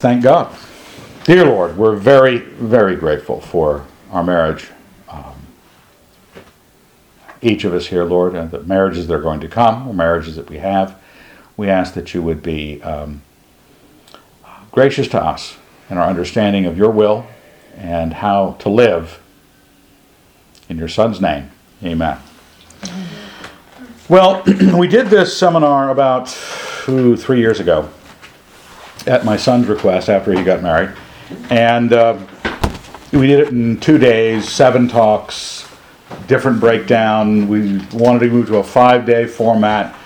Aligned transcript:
Thank 0.00 0.22
God. 0.22 0.56
Dear 1.24 1.46
Lord, 1.46 1.76
we're 1.76 1.96
very, 1.96 2.38
very 2.38 2.94
grateful 2.94 3.40
for 3.40 3.84
our 4.12 4.22
marriage. 4.22 4.68
Um, 5.08 5.34
each 7.42 7.64
of 7.64 7.74
us 7.74 7.88
here, 7.88 8.04
Lord, 8.04 8.36
and 8.36 8.48
the 8.48 8.62
marriages 8.62 9.08
that 9.08 9.14
are 9.14 9.20
going 9.20 9.40
to 9.40 9.48
come, 9.48 9.88
or 9.88 9.92
marriages 9.92 10.36
that 10.36 10.48
we 10.48 10.58
have, 10.58 11.02
we 11.56 11.68
ask 11.68 11.94
that 11.94 12.14
you 12.14 12.22
would 12.22 12.44
be 12.44 12.80
um, 12.82 13.22
gracious 14.70 15.08
to 15.08 15.20
us 15.20 15.56
in 15.90 15.98
our 15.98 16.08
understanding 16.08 16.64
of 16.64 16.78
your 16.78 16.90
will 16.92 17.26
and 17.76 18.12
how 18.12 18.52
to 18.60 18.68
live. 18.68 19.20
In 20.68 20.78
your 20.78 20.86
Son's 20.86 21.20
name, 21.20 21.50
amen. 21.82 22.18
Well, 24.08 24.44
we 24.78 24.86
did 24.86 25.08
this 25.08 25.36
seminar 25.36 25.90
about 25.90 26.28
ooh, 26.88 27.16
three 27.16 27.40
years 27.40 27.58
ago 27.58 27.90
at 29.06 29.24
my 29.24 29.36
son's 29.36 29.66
request 29.66 30.08
after 30.08 30.32
he 30.32 30.42
got 30.42 30.62
married. 30.62 30.90
And 31.50 31.92
uh, 31.92 32.18
we 33.12 33.26
did 33.26 33.40
it 33.40 33.48
in 33.48 33.78
two 33.80 33.98
days, 33.98 34.48
seven 34.48 34.88
talks, 34.88 35.68
different 36.26 36.60
breakdown. 36.60 37.48
We 37.48 37.78
wanted 37.92 38.20
to 38.20 38.30
move 38.30 38.46
to 38.48 38.56
a 38.56 38.64
five 38.64 39.06
day 39.06 39.26
format, 39.26 39.96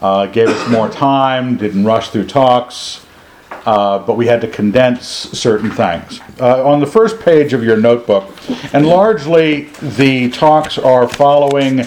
uh, 0.00 0.26
gave 0.26 0.48
us 0.48 0.68
more 0.68 0.88
time, 0.88 1.56
didn't 1.56 1.84
rush 1.84 2.10
through 2.10 2.26
talks, 2.26 3.06
uh, 3.66 3.98
but 3.98 4.16
we 4.16 4.26
had 4.26 4.40
to 4.40 4.48
condense 4.48 5.06
certain 5.06 5.70
things. 5.70 6.20
Uh, 6.40 6.66
on 6.66 6.80
the 6.80 6.86
first 6.86 7.20
page 7.20 7.52
of 7.52 7.62
your 7.62 7.76
notebook, 7.76 8.34
and 8.72 8.86
largely 8.86 9.64
the 9.80 10.30
talks 10.30 10.78
are 10.78 11.08
following, 11.08 11.80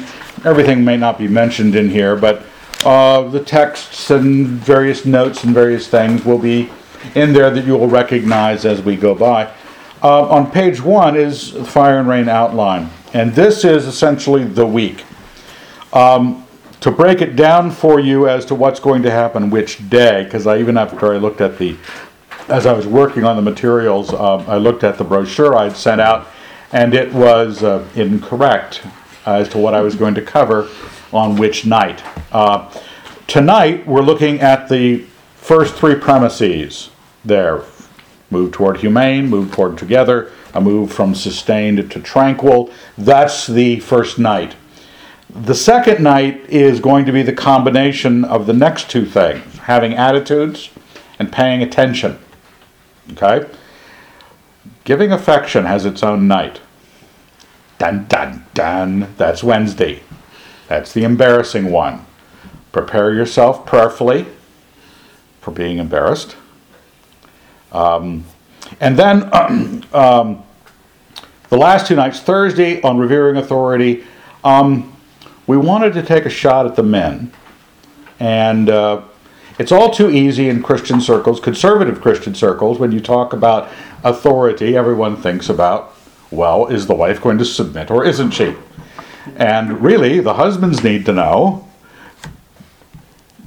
everything 0.46 0.84
may 0.84 0.98
not 0.98 1.18
be 1.18 1.28
mentioned 1.28 1.76
in 1.76 1.90
here, 1.90 2.16
but 2.16 2.46
uh, 2.86 3.30
the 3.30 3.40
texts 3.40 4.10
and 4.10 4.48
various 4.48 5.06
notes 5.06 5.44
and 5.44 5.54
various 5.54 5.88
things 5.88 6.26
will 6.26 6.40
be 6.40 6.70
in 7.16 7.34
there 7.34 7.50
that 7.50 7.66
you 7.66 7.74
will 7.74 7.88
recognize 7.88 8.66
as 8.66 8.82
we 8.82 8.96
go 8.96 9.16
by. 9.16 9.52
Uh, 10.02 10.28
on 10.28 10.52
page 10.52 10.82
one 10.82 11.16
is 11.16 11.54
the 11.54 11.64
fire 11.64 12.00
and 12.00 12.10
rain 12.10 12.28
outline, 12.28 12.90
and 13.14 13.34
this 13.34 13.64
is 13.64 13.86
essentially 13.86 14.44
the 14.44 14.66
week. 14.66 15.06
Um, 15.94 16.46
to 16.82 16.92
break 16.92 17.22
it 17.22 17.38
down 17.38 17.72
for 17.72 18.02
you 18.02 18.28
as 18.28 18.46
to 18.48 18.56
what's 18.56 18.82
going 18.82 19.04
to 19.04 19.12
happen 19.12 19.50
which 19.50 19.90
day, 19.90 20.26
because 20.26 20.46
I 20.46 20.58
even 20.58 20.78
after 20.78 21.14
I 21.14 21.18
looked 21.18 21.40
at 21.40 21.58
the, 21.58 21.78
as 22.50 22.66
I 22.66 22.74
was 22.74 22.86
working 22.86 23.24
on 23.24 23.38
the 23.38 23.42
materials, 23.42 24.14
um, 24.14 24.44
I 24.50 24.58
looked 24.58 24.84
at 24.84 24.98
the 24.98 25.06
brochure 25.06 25.56
I'd 25.56 25.78
sent 25.78 26.02
out, 26.02 26.28
and 26.74 26.94
it 26.94 27.14
was 27.14 27.64
uh, 27.64 27.88
incorrect 27.96 28.82
as 29.26 29.48
to 29.50 29.58
what 29.58 29.74
I 29.74 29.80
was 29.80 29.96
going 29.96 30.16
to 30.16 30.22
cover 30.22 30.68
on 31.14 31.36
which 31.36 31.66
night. 31.66 32.04
Uh, 32.32 32.72
tonight, 33.28 33.86
we're 33.88 34.02
looking 34.02 34.40
at 34.42 34.70
the 34.70 35.06
first 35.36 35.76
three 35.76 35.96
premises 35.96 36.90
there 37.24 37.64
move 38.30 38.52
toward 38.52 38.78
humane, 38.78 39.28
move 39.30 39.52
toward 39.52 39.78
together, 39.78 40.32
a 40.56 40.60
move 40.60 40.92
from 40.92 41.14
sustained 41.14 41.92
to 41.92 42.00
tranquil. 42.00 42.72
That's 42.98 43.46
the 43.46 43.80
first 43.80 44.18
night. 44.18 44.56
The 45.30 45.56
second 45.56 46.04
night 46.04 46.50
is 46.50 46.80
going 46.80 47.06
to 47.06 47.12
be 47.12 47.22
the 47.22 47.34
combination 47.34 48.26
of 48.26 48.46
the 48.46 48.54
next 48.54 48.90
two 48.90 49.06
things 49.06 49.58
having 49.60 49.94
attitudes 49.94 50.70
and 51.20 51.32
paying 51.32 51.64
attention. 51.64 52.20
Okay? 53.12 53.50
Giving 54.84 55.12
affection 55.12 55.66
has 55.66 55.86
its 55.86 56.04
own 56.04 56.28
night. 56.28 56.60
Dun 57.78 58.06
dun 58.06 58.46
dun. 58.54 59.14
That's 59.18 59.44
Wednesday. 59.44 60.02
That's 60.74 60.92
the 60.92 61.04
embarrassing 61.04 61.70
one. 61.70 62.04
Prepare 62.72 63.14
yourself 63.14 63.64
prayerfully 63.64 64.26
for 65.40 65.52
being 65.52 65.78
embarrassed. 65.78 66.36
Um, 67.72 68.26
and 68.80 68.98
then 68.98 69.30
um, 69.94 70.44
the 71.50 71.58
last 71.58 71.86
two 71.86 71.96
nights, 71.96 72.22
Thursday 72.22 72.82
on 72.82 72.98
Revering 72.98 73.38
Authority, 73.38 74.04
um, 74.44 74.92
we 75.46 75.58
wanted 75.58 75.94
to 75.94 76.02
take 76.02 76.26
a 76.26 76.30
shot 76.32 76.66
at 76.66 76.76
the 76.76 76.82
men. 76.82 77.32
And 78.20 78.68
uh, 78.68 79.04
it's 79.60 79.72
all 79.72 79.92
too 79.92 80.10
easy 80.10 80.50
in 80.50 80.64
Christian 80.64 81.00
circles, 81.00 81.40
conservative 81.40 82.02
Christian 82.02 82.34
circles, 82.34 82.80
when 82.80 82.92
you 82.92 83.00
talk 83.00 83.34
about 83.34 83.70
authority, 84.04 84.76
everyone 84.76 85.18
thinks 85.18 85.50
about, 85.50 85.94
well, 86.32 86.66
is 86.66 86.88
the 86.88 86.96
wife 86.96 87.22
going 87.22 87.38
to 87.38 87.46
submit 87.46 87.92
or 87.92 88.04
isn't 88.04 88.32
she? 88.32 88.56
And 89.36 89.82
really, 89.82 90.20
the 90.20 90.34
husbands 90.34 90.84
need 90.84 91.06
to 91.06 91.14
know 91.14 91.68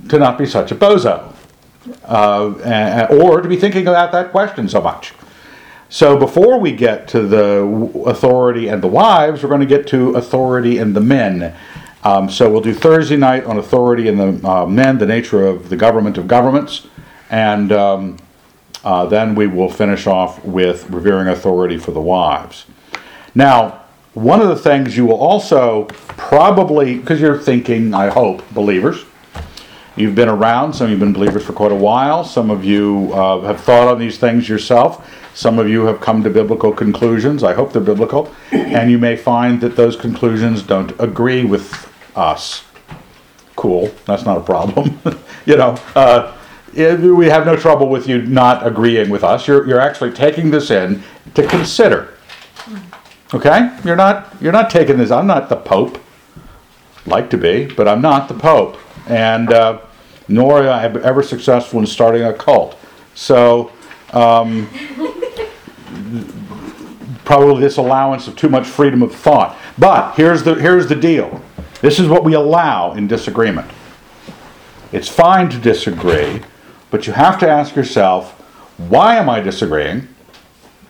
to 0.09 0.19
not 0.19 0.38
be 0.38 0.47
such 0.47 0.70
a 0.72 0.75
bozo, 0.75 1.34
uh, 2.04 3.06
or 3.10 3.41
to 3.41 3.48
be 3.48 3.56
thinking 3.56 3.86
about 3.86 4.12
that 4.12 4.31
question 4.31 4.69
so 4.69 4.81
much. 4.81 5.12
So 5.88 6.16
before 6.16 6.59
we 6.59 6.72
get 6.72 7.06
to 7.09 7.22
the 7.22 7.62
authority 8.06 8.69
and 8.69 8.82
the 8.82 8.88
wives, 8.88 9.42
we're 9.42 9.48
going 9.48 9.60
to 9.60 9.66
get 9.66 9.86
to 9.88 10.16
authority 10.16 10.78
and 10.78 10.97
the 10.97 11.00
men. 11.00 11.54
Um, 12.03 12.28
so 12.31 12.50
we'll 12.50 12.60
do 12.60 12.75
Thursday 12.75 13.16
night 13.16 13.44
on 13.44 13.59
authority 13.59 14.09
and 14.09 14.41
the 14.42 14.48
uh, 14.48 14.66
men, 14.66 14.98
the 14.98 15.06
nature 15.06 15.47
of 15.47 15.69
the 15.69 15.76
government 15.76 16.19
of 16.19 16.28
governments, 16.28 16.86
and 17.31 17.72
um, 17.72 18.16
uh, 18.84 19.06
then 19.06 19.34
we 19.34 19.47
will 19.47 19.69
finish 19.69 20.06
off 20.06 20.44
with 20.44 20.88
revering 20.91 21.28
authority 21.28 21.78
for 21.78 21.91
the 21.91 22.00
wives. 22.00 22.66
Now, 23.34 23.85
one 24.16 24.41
of 24.41 24.49
the 24.49 24.56
things 24.56 24.97
you 24.97 25.04
will 25.04 25.21
also 25.21 25.84
probably, 26.16 26.97
because 26.97 27.21
you're 27.21 27.37
thinking, 27.37 27.93
I 27.93 28.09
hope, 28.09 28.43
believers, 28.54 29.04
you've 29.94 30.15
been 30.15 30.31
around, 30.31 30.72
some 30.72 30.87
of 30.87 30.91
you 30.91 30.97
have 30.97 31.00
been 31.00 31.12
believers 31.12 31.44
for 31.44 31.53
quite 31.53 31.71
a 31.71 31.77
while, 31.77 32.25
some 32.25 32.50
of 32.50 32.65
you 32.65 33.10
uh, 33.12 33.43
have 33.43 33.60
thought 33.60 33.88
on 33.88 33.99
these 33.99 34.16
things 34.16 34.49
yourself, 34.49 35.06
some 35.34 35.59
of 35.59 35.69
you 35.69 35.84
have 35.84 36.00
come 36.00 36.22
to 36.22 36.31
biblical 36.31 36.72
conclusions, 36.72 37.44
I 37.44 37.53
hope 37.53 37.75
they're 37.75 37.82
biblical, 37.82 38.34
and 38.53 38.91
you 38.91 38.97
may 38.97 39.16
find 39.16 39.60
that 39.60 39.77
those 39.77 39.97
conclusions 39.97 40.62
don't 40.62 40.98
agree 40.98 41.44
with 41.44 41.93
us. 42.16 42.65
Cool, 43.54 43.93
that's 44.06 44.25
not 44.25 44.38
a 44.38 44.43
problem. 44.43 44.98
you 45.44 45.59
know, 45.59 45.78
uh, 45.94 46.34
we 46.75 47.27
have 47.27 47.44
no 47.44 47.54
trouble 47.54 47.91
with 47.91 48.09
you 48.09 48.22
not 48.22 48.66
agreeing 48.66 49.10
with 49.10 49.22
us. 49.22 49.47
You're, 49.47 49.69
you're 49.69 49.81
actually 49.81 50.12
taking 50.12 50.50
this 50.50 50.71
in 50.71 51.03
to 51.34 51.47
consider. 51.47 52.15
Okay? 53.34 53.76
You're 53.84 53.97
not 53.97 54.34
you're 54.41 54.53
not 54.53 54.70
taking 54.70 54.98
this. 54.98 55.10
I'm 55.10 55.26
not 55.26 55.48
the 55.48 55.56
Pope. 55.56 55.98
Like 57.06 57.31
to 57.31 57.38
be, 57.38 57.66
but 57.66 57.87
I'm 57.87 58.00
not 58.00 58.28
the 58.28 58.34
Pope. 58.34 58.76
And 59.09 59.53
uh, 59.53 59.81
nor 60.28 60.62
am 60.62 60.97
I 60.97 61.03
ever 61.03 61.22
successful 61.22 61.81
in 61.81 61.86
starting 61.86 62.22
a 62.22 62.32
cult. 62.32 62.76
So 63.15 63.72
um, 64.12 64.69
probably 67.25 67.60
this 67.60 67.76
allowance 67.76 68.28
of 68.28 68.36
too 68.36 68.48
much 68.48 68.66
freedom 68.66 69.03
of 69.03 69.15
thought. 69.15 69.56
But 69.78 70.15
here's 70.15 70.42
the 70.42 70.54
here's 70.54 70.88
the 70.88 70.94
deal. 70.97 71.42
This 71.81 71.98
is 71.98 72.09
what 72.09 72.25
we 72.25 72.34
allow 72.34 72.94
in 72.94 73.06
disagreement. 73.06 73.70
It's 74.92 75.09
fine 75.09 75.48
to 75.50 75.59
disagree, 75.59 76.42
but 76.91 77.06
you 77.06 77.12
have 77.12 77.38
to 77.41 77.48
ask 77.48 77.76
yourself, 77.76 78.32
why 78.78 79.16
am 79.16 79.28
I 79.28 79.41
disagreeing? 79.41 80.09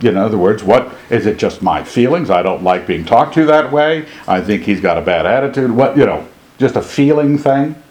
In 0.01 0.17
other 0.17 0.37
words, 0.37 0.63
what 0.63 0.95
is 1.09 1.25
it 1.25 1.39
just 1.39 1.63
my 1.63 1.83
feelings? 1.83 2.29
I 2.29 2.43
don't 2.43 2.63
like 2.63 2.87
being 2.87 3.05
talked 3.05 3.35
to 3.35 3.47
that 3.47 3.73
way. 3.73 4.07
I 4.29 4.41
think 4.43 4.65
he's 4.65 4.81
got 4.81 4.99
a 4.99 5.01
bad 5.03 5.25
attitude. 5.25 5.71
What, 5.71 5.97
you 5.97 6.05
know, 6.05 6.29
just 6.59 6.77
a 6.77 6.83
feeling 6.83 7.39
thing? 7.39 7.83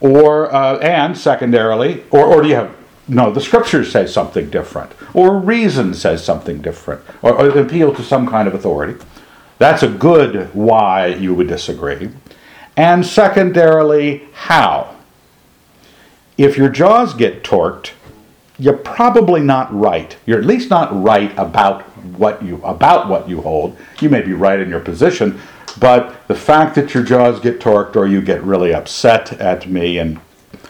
Or, 0.00 0.52
uh, 0.52 0.78
and 0.78 1.16
secondarily, 1.16 2.04
or, 2.10 2.24
or 2.24 2.42
do 2.42 2.48
you 2.48 2.54
have, 2.54 2.74
no, 3.08 3.30
the 3.30 3.40
scripture 3.40 3.84
says 3.84 4.12
something 4.12 4.50
different, 4.50 4.92
or 5.12 5.38
reason 5.38 5.94
says 5.94 6.24
something 6.24 6.62
different, 6.62 7.02
or, 7.20 7.34
or 7.34 7.58
appeal 7.58 7.94
to 7.94 8.02
some 8.02 8.26
kind 8.26 8.48
of 8.48 8.54
authority. 8.54 8.98
That's 9.58 9.82
a 9.82 9.88
good 9.88 10.52
why 10.54 11.06
you 11.06 11.34
would 11.34 11.46
disagree. 11.46 12.10
And 12.76 13.04
secondarily, 13.04 14.28
how? 14.32 14.96
If 16.38 16.56
your 16.56 16.70
jaws 16.70 17.14
get 17.14 17.44
torqued, 17.44 17.90
you're 18.58 18.76
probably 18.76 19.40
not 19.40 19.74
right. 19.74 20.16
You're 20.26 20.38
at 20.38 20.44
least 20.44 20.70
not 20.70 20.90
right 21.02 21.36
about 21.38 21.82
what 22.16 22.42
you 22.42 22.62
about 22.64 23.08
what 23.08 23.28
you 23.28 23.40
hold. 23.40 23.76
You 24.00 24.10
may 24.10 24.22
be 24.22 24.32
right 24.32 24.58
in 24.58 24.68
your 24.68 24.80
position, 24.80 25.40
but 25.78 26.26
the 26.28 26.34
fact 26.34 26.74
that 26.74 26.94
your 26.94 27.02
jaws 27.02 27.40
get 27.40 27.60
torqued 27.60 27.96
or 27.96 28.06
you 28.06 28.20
get 28.20 28.42
really 28.42 28.74
upset 28.74 29.32
at 29.40 29.68
me 29.68 29.98
and 29.98 30.20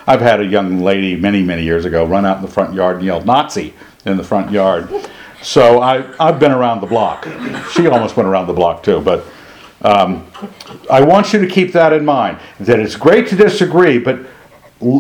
I've 0.07 0.21
had 0.21 0.41
a 0.41 0.45
young 0.45 0.81
lady 0.81 1.17
many 1.17 1.43
many 1.43 1.63
years 1.63 1.85
ago 1.85 2.05
run 2.05 2.25
out 2.25 2.37
in 2.37 2.43
the 2.43 2.51
front 2.51 2.75
yard 2.75 2.97
and 2.97 3.05
yell 3.05 3.23
Nazi 3.23 3.75
in 4.05 4.17
the 4.17 4.25
front 4.25 4.51
yard. 4.51 4.89
So 5.43 5.81
I 5.81 6.05
I've 6.19 6.39
been 6.39 6.53
around 6.53 6.81
the 6.81 6.87
block. 6.87 7.27
She 7.73 7.87
almost 7.87 8.17
went 8.17 8.29
around 8.29 8.47
the 8.47 8.53
block 8.53 8.83
too, 8.83 9.01
but 9.01 9.27
um, 9.83 10.27
I 10.89 11.03
want 11.03 11.33
you 11.33 11.41
to 11.41 11.47
keep 11.47 11.73
that 11.73 11.93
in 11.93 12.05
mind. 12.05 12.39
That 12.61 12.79
it's 12.79 12.97
great 12.97 13.29
to 13.29 13.37
disagree, 13.37 13.99
but 13.99 14.21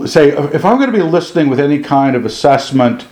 say, 0.06 0.29
if 0.29 0.64
I'm 0.64 0.79
going 0.79 0.90
to 0.90 0.96
be 0.96 1.02
listening 1.02 1.49
with 1.49 1.61
any 1.61 1.79
kind 1.81 2.17
of 2.17 2.25
assessment, 2.25 3.06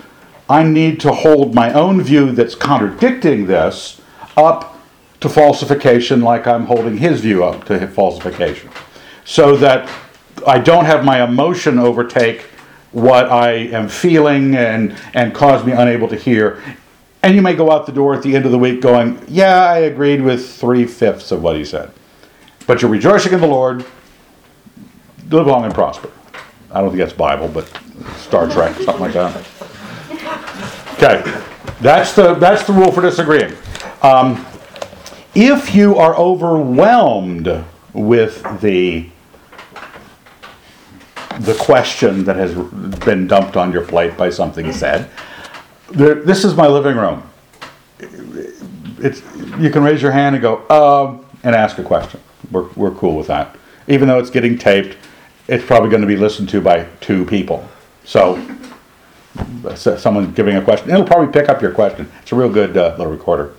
I 0.49 0.63
need 0.63 1.01
to 1.01 1.13
hold 1.13 1.55
my 1.55 1.73
own 1.73 2.03
view 2.03 2.33
that's 2.33 2.55
contradicting 2.55 3.47
this 3.47 4.01
up 4.37 4.79
to 5.21 5.29
falsification, 5.29 6.23
like 6.23 6.47
I'm 6.47 6.67
holding 6.67 6.97
his 6.97 7.21
view 7.21 7.45
up 7.45 7.65
to 7.67 7.87
falsification. 7.87 8.71
So 9.25 9.57
that 9.57 9.89
I 10.47 10.59
don't 10.59 10.87
have 10.87 11.05
my 11.05 11.23
emotion 11.23 11.79
overtake 11.79 12.43
what 12.93 13.31
I 13.31 13.53
am 13.53 13.89
feeling 13.89 14.57
and, 14.57 14.97
and 15.15 15.35
cause 15.35 15.65
me 15.65 15.73
unable 15.73 16.09
to 16.09 16.17
hear. 16.17 16.63
And 17.23 17.35
you 17.35 17.43
may 17.43 17.55
go 17.55 17.71
out 17.71 17.87
the 17.87 17.93
door 17.93 18.15
at 18.15 18.23
the 18.23 18.35
end 18.35 18.47
of 18.47 18.53
the 18.53 18.59
week 18.59 18.81
going, 18.81 19.23
Yeah, 19.29 19.65
I 19.65 19.79
agreed 19.79 20.23
with 20.23 20.55
three 20.55 20.87
fifths 20.87 21.31
of 21.31 21.43
what 21.43 21.57
he 21.57 21.65
said. 21.65 21.93
But 22.67 22.83
you're 22.83 22.91
rejoicing 22.91 23.33
in 23.33 23.41
the 23.41 23.47
Lord, 23.47 23.85
live 25.29 25.47
long 25.47 25.65
and 25.65 25.75
prosper. 25.75 26.11
I 26.73 26.81
don't 26.81 26.91
think 26.91 27.01
that's 27.01 27.13
Bible, 27.13 27.49
but 27.49 27.67
Star 28.17 28.49
Trek, 28.49 28.75
something 28.77 29.01
like 29.01 29.13
that. 29.15 29.37
Okay, 30.95 31.43
that's 31.81 32.15
the, 32.15 32.35
that's 32.35 32.65
the 32.67 32.73
rule 32.73 32.93
for 32.93 33.01
disagreeing. 33.01 33.55
Um, 34.03 34.47
if 35.35 35.75
you 35.75 35.97
are 35.97 36.17
overwhelmed 36.17 37.65
with 37.93 38.61
the 38.61 39.09
the 41.41 41.55
question 41.55 42.25
that 42.25 42.37
has 42.37 42.55
been 43.05 43.27
dumped 43.27 43.57
on 43.57 43.73
your 43.73 43.85
plate 43.87 44.15
by 44.17 44.29
something 44.29 44.71
said, 44.73 45.09
there, 45.91 46.17
this 46.17 46.45
is 46.45 46.55
my 46.55 46.67
living 46.67 46.97
room. 46.97 47.23
It's 48.99 49.23
you 49.59 49.71
can 49.71 49.83
raise 49.83 50.03
your 50.03 50.13
hand 50.13 50.37
and 50.37 50.43
go 50.43 50.69
um, 50.69 51.25
and 51.43 51.55
ask 51.55 51.79
a 51.79 51.83
question. 51.83 52.21
We're 52.51 52.69
we're 52.77 52.91
cool 52.93 53.17
with 53.17 53.29
that, 53.29 53.57
even 53.89 54.09
though 54.09 54.19
it's 54.19 54.31
getting 54.31 54.59
taped. 54.59 54.97
It's 55.51 55.65
probably 55.65 55.91
going 55.91 56.03
to 56.03 56.07
be 56.07 56.17
listened 56.17 56.49
to 56.51 56.61
by 56.61 56.85
two 57.01 57.25
people. 57.25 57.69
So 58.05 58.41
someone 59.75 60.31
giving 60.33 60.55
a 60.55 60.63
question. 60.63 60.91
It'll 60.91 61.03
probably 61.03 61.33
pick 61.33 61.49
up 61.49 61.61
your 61.61 61.73
question. 61.73 62.09
It's 62.23 62.31
a 62.31 62.37
real 62.37 62.49
good 62.49 62.77
uh, 62.77 62.95
little 62.97 63.13
recorder. 63.13 63.55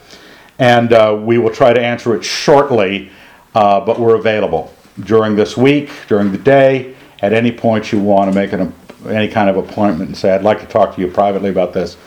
And 0.58 0.94
uh, 0.94 1.20
we 1.22 1.38
will 1.38 1.50
try 1.50 1.74
to 1.74 1.82
answer 1.82 2.16
it 2.16 2.24
shortly, 2.24 3.12
uh, 3.56 3.82
but 3.82 4.00
we're 4.00 4.16
available 4.16 4.74
during 5.02 5.36
this 5.36 5.58
week, 5.58 5.90
during 6.08 6.32
the 6.32 6.38
day, 6.38 6.96
at 7.20 7.34
any 7.34 7.52
point 7.52 7.92
you 7.92 8.00
want 8.00 8.32
to 8.32 8.40
make 8.40 8.54
an, 8.54 8.74
any 9.10 9.28
kind 9.28 9.50
of 9.50 9.58
appointment 9.58 10.08
and 10.08 10.18
say, 10.18 10.34
I'd 10.34 10.44
like 10.44 10.62
to 10.62 10.68
talk 10.68 10.96
to 10.96 11.02
you 11.02 11.10
privately 11.10 11.50
about 11.50 11.74
this. 11.74 11.98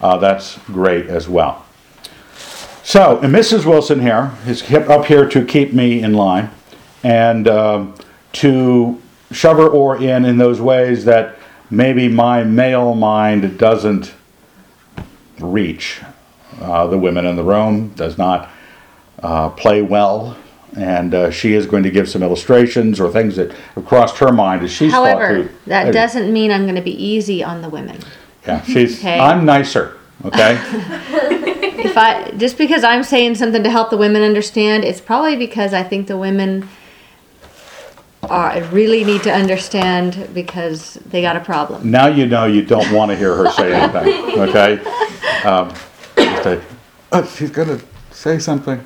Uh, 0.00 0.16
that's 0.16 0.56
great 0.68 1.08
as 1.08 1.28
well. 1.28 1.66
So, 2.82 3.18
and 3.18 3.34
Mrs. 3.34 3.66
Wilson 3.66 4.00
here 4.00 4.32
is 4.46 4.62
up 4.72 5.04
here 5.04 5.28
to 5.28 5.44
keep 5.44 5.74
me 5.74 6.02
in 6.02 6.14
line 6.14 6.50
and 7.02 7.46
um, 7.46 7.94
to 8.32 9.02
shove 9.34 9.58
her 9.58 9.68
oar 9.68 9.96
in 9.96 10.24
in 10.24 10.38
those 10.38 10.60
ways 10.60 11.04
that 11.04 11.36
maybe 11.70 12.08
my 12.08 12.44
male 12.44 12.94
mind 12.94 13.58
doesn't 13.58 14.14
reach. 15.38 16.00
Uh, 16.60 16.86
the 16.86 16.98
women 16.98 17.26
in 17.26 17.36
the 17.36 17.42
room 17.42 17.88
does 17.90 18.16
not 18.16 18.48
uh, 19.22 19.48
play 19.50 19.82
well, 19.82 20.36
and 20.76 21.14
uh, 21.14 21.30
she 21.30 21.54
is 21.54 21.66
going 21.66 21.82
to 21.82 21.90
give 21.90 22.08
some 22.08 22.22
illustrations 22.22 23.00
or 23.00 23.10
things 23.10 23.36
that 23.36 23.52
have 23.52 23.84
crossed 23.84 24.18
her 24.18 24.32
mind 24.32 24.62
as 24.62 24.70
she's 24.70 24.92
However, 24.92 25.20
thought 25.20 25.28
through. 25.28 25.48
that 25.66 25.92
doesn't 25.92 26.32
mean 26.32 26.50
I'm 26.50 26.62
going 26.62 26.76
to 26.76 26.82
be 26.82 27.04
easy 27.04 27.42
on 27.42 27.60
the 27.62 27.68
women. 27.68 27.98
Yeah, 28.46 28.62
she's. 28.62 28.98
Okay. 29.04 29.18
I'm 29.18 29.44
nicer. 29.44 29.98
Okay. 30.24 30.60
If 31.84 31.98
I 31.98 32.30
just 32.38 32.56
because 32.56 32.82
I'm 32.82 33.02
saying 33.02 33.34
something 33.34 33.62
to 33.62 33.70
help 33.70 33.90
the 33.90 33.98
women 33.98 34.22
understand, 34.22 34.84
it's 34.84 35.02
probably 35.02 35.36
because 35.36 35.74
I 35.74 35.82
think 35.82 36.06
the 36.06 36.16
women 36.16 36.66
are 38.30 38.62
really 38.64 39.04
need 39.04 39.22
to 39.22 39.32
understand 39.32 40.28
because 40.34 40.94
they 41.06 41.20
got 41.22 41.36
a 41.36 41.40
problem. 41.40 41.90
now 41.90 42.06
you 42.06 42.26
know 42.26 42.44
you 42.46 42.62
don't 42.62 42.90
want 42.92 43.10
to 43.10 43.16
hear 43.16 43.34
her 43.36 43.50
say 43.52 43.72
anything. 43.80 44.40
Okay. 44.40 44.78
Um, 45.44 45.74
say, 46.16 46.60
oh, 47.12 47.24
she's 47.36 47.50
gonna 47.50 47.80
say 48.10 48.38
something. 48.38 48.84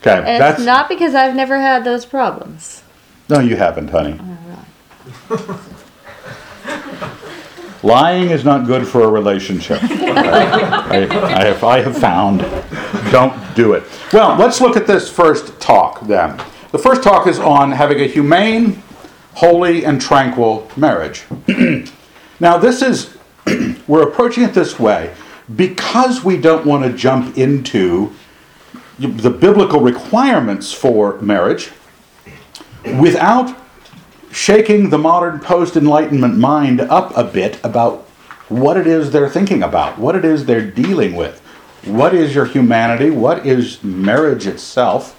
Okay. 0.00 0.18
And 0.18 0.40
that's 0.40 0.58
it's 0.58 0.66
not 0.66 0.88
because 0.88 1.14
I've 1.14 1.34
never 1.34 1.58
had 1.58 1.84
those 1.84 2.06
problems. 2.06 2.82
no, 3.28 3.40
you 3.40 3.56
haven't, 3.56 3.88
honey. 3.88 4.20
Lying 7.82 8.30
is 8.30 8.44
not 8.44 8.66
good 8.66 8.86
for 8.86 9.02
a 9.02 9.08
relationship. 9.08 9.82
Okay? 9.84 10.10
I, 10.10 11.04
I, 11.40 11.44
have, 11.44 11.62
I 11.62 11.80
have 11.80 11.96
found. 11.96 12.40
Don't 13.12 13.54
do 13.54 13.74
it. 13.74 13.84
Well, 14.12 14.36
let's 14.36 14.60
look 14.60 14.76
at 14.76 14.86
this 14.86 15.10
first 15.10 15.60
talk 15.60 16.00
then. 16.06 16.40
The 16.72 16.78
first 16.78 17.02
talk 17.04 17.28
is 17.28 17.38
on 17.38 17.70
having 17.70 18.00
a 18.00 18.06
humane, 18.06 18.82
holy, 19.34 19.84
and 19.84 20.00
tranquil 20.00 20.68
marriage. 20.76 21.24
now, 22.40 22.58
this 22.58 22.82
is, 22.82 23.16
we're 23.86 24.02
approaching 24.02 24.42
it 24.42 24.52
this 24.52 24.78
way 24.78 25.14
because 25.54 26.24
we 26.24 26.36
don't 26.36 26.66
want 26.66 26.84
to 26.84 26.92
jump 26.92 27.38
into 27.38 28.12
the 28.98 29.30
biblical 29.30 29.80
requirements 29.80 30.72
for 30.72 31.20
marriage 31.20 31.70
without 32.98 33.56
shaking 34.32 34.90
the 34.90 34.98
modern 34.98 35.38
post 35.38 35.76
Enlightenment 35.76 36.36
mind 36.36 36.80
up 36.80 37.16
a 37.16 37.22
bit 37.22 37.62
about 37.64 38.00
what 38.48 38.76
it 38.76 38.88
is 38.88 39.12
they're 39.12 39.28
thinking 39.28 39.62
about, 39.62 39.98
what 39.98 40.16
it 40.16 40.24
is 40.24 40.46
they're 40.46 40.68
dealing 40.68 41.14
with, 41.14 41.40
what 41.84 42.12
is 42.12 42.34
your 42.34 42.44
humanity, 42.44 43.10
what 43.10 43.46
is 43.46 43.82
marriage 43.84 44.46
itself, 44.46 45.12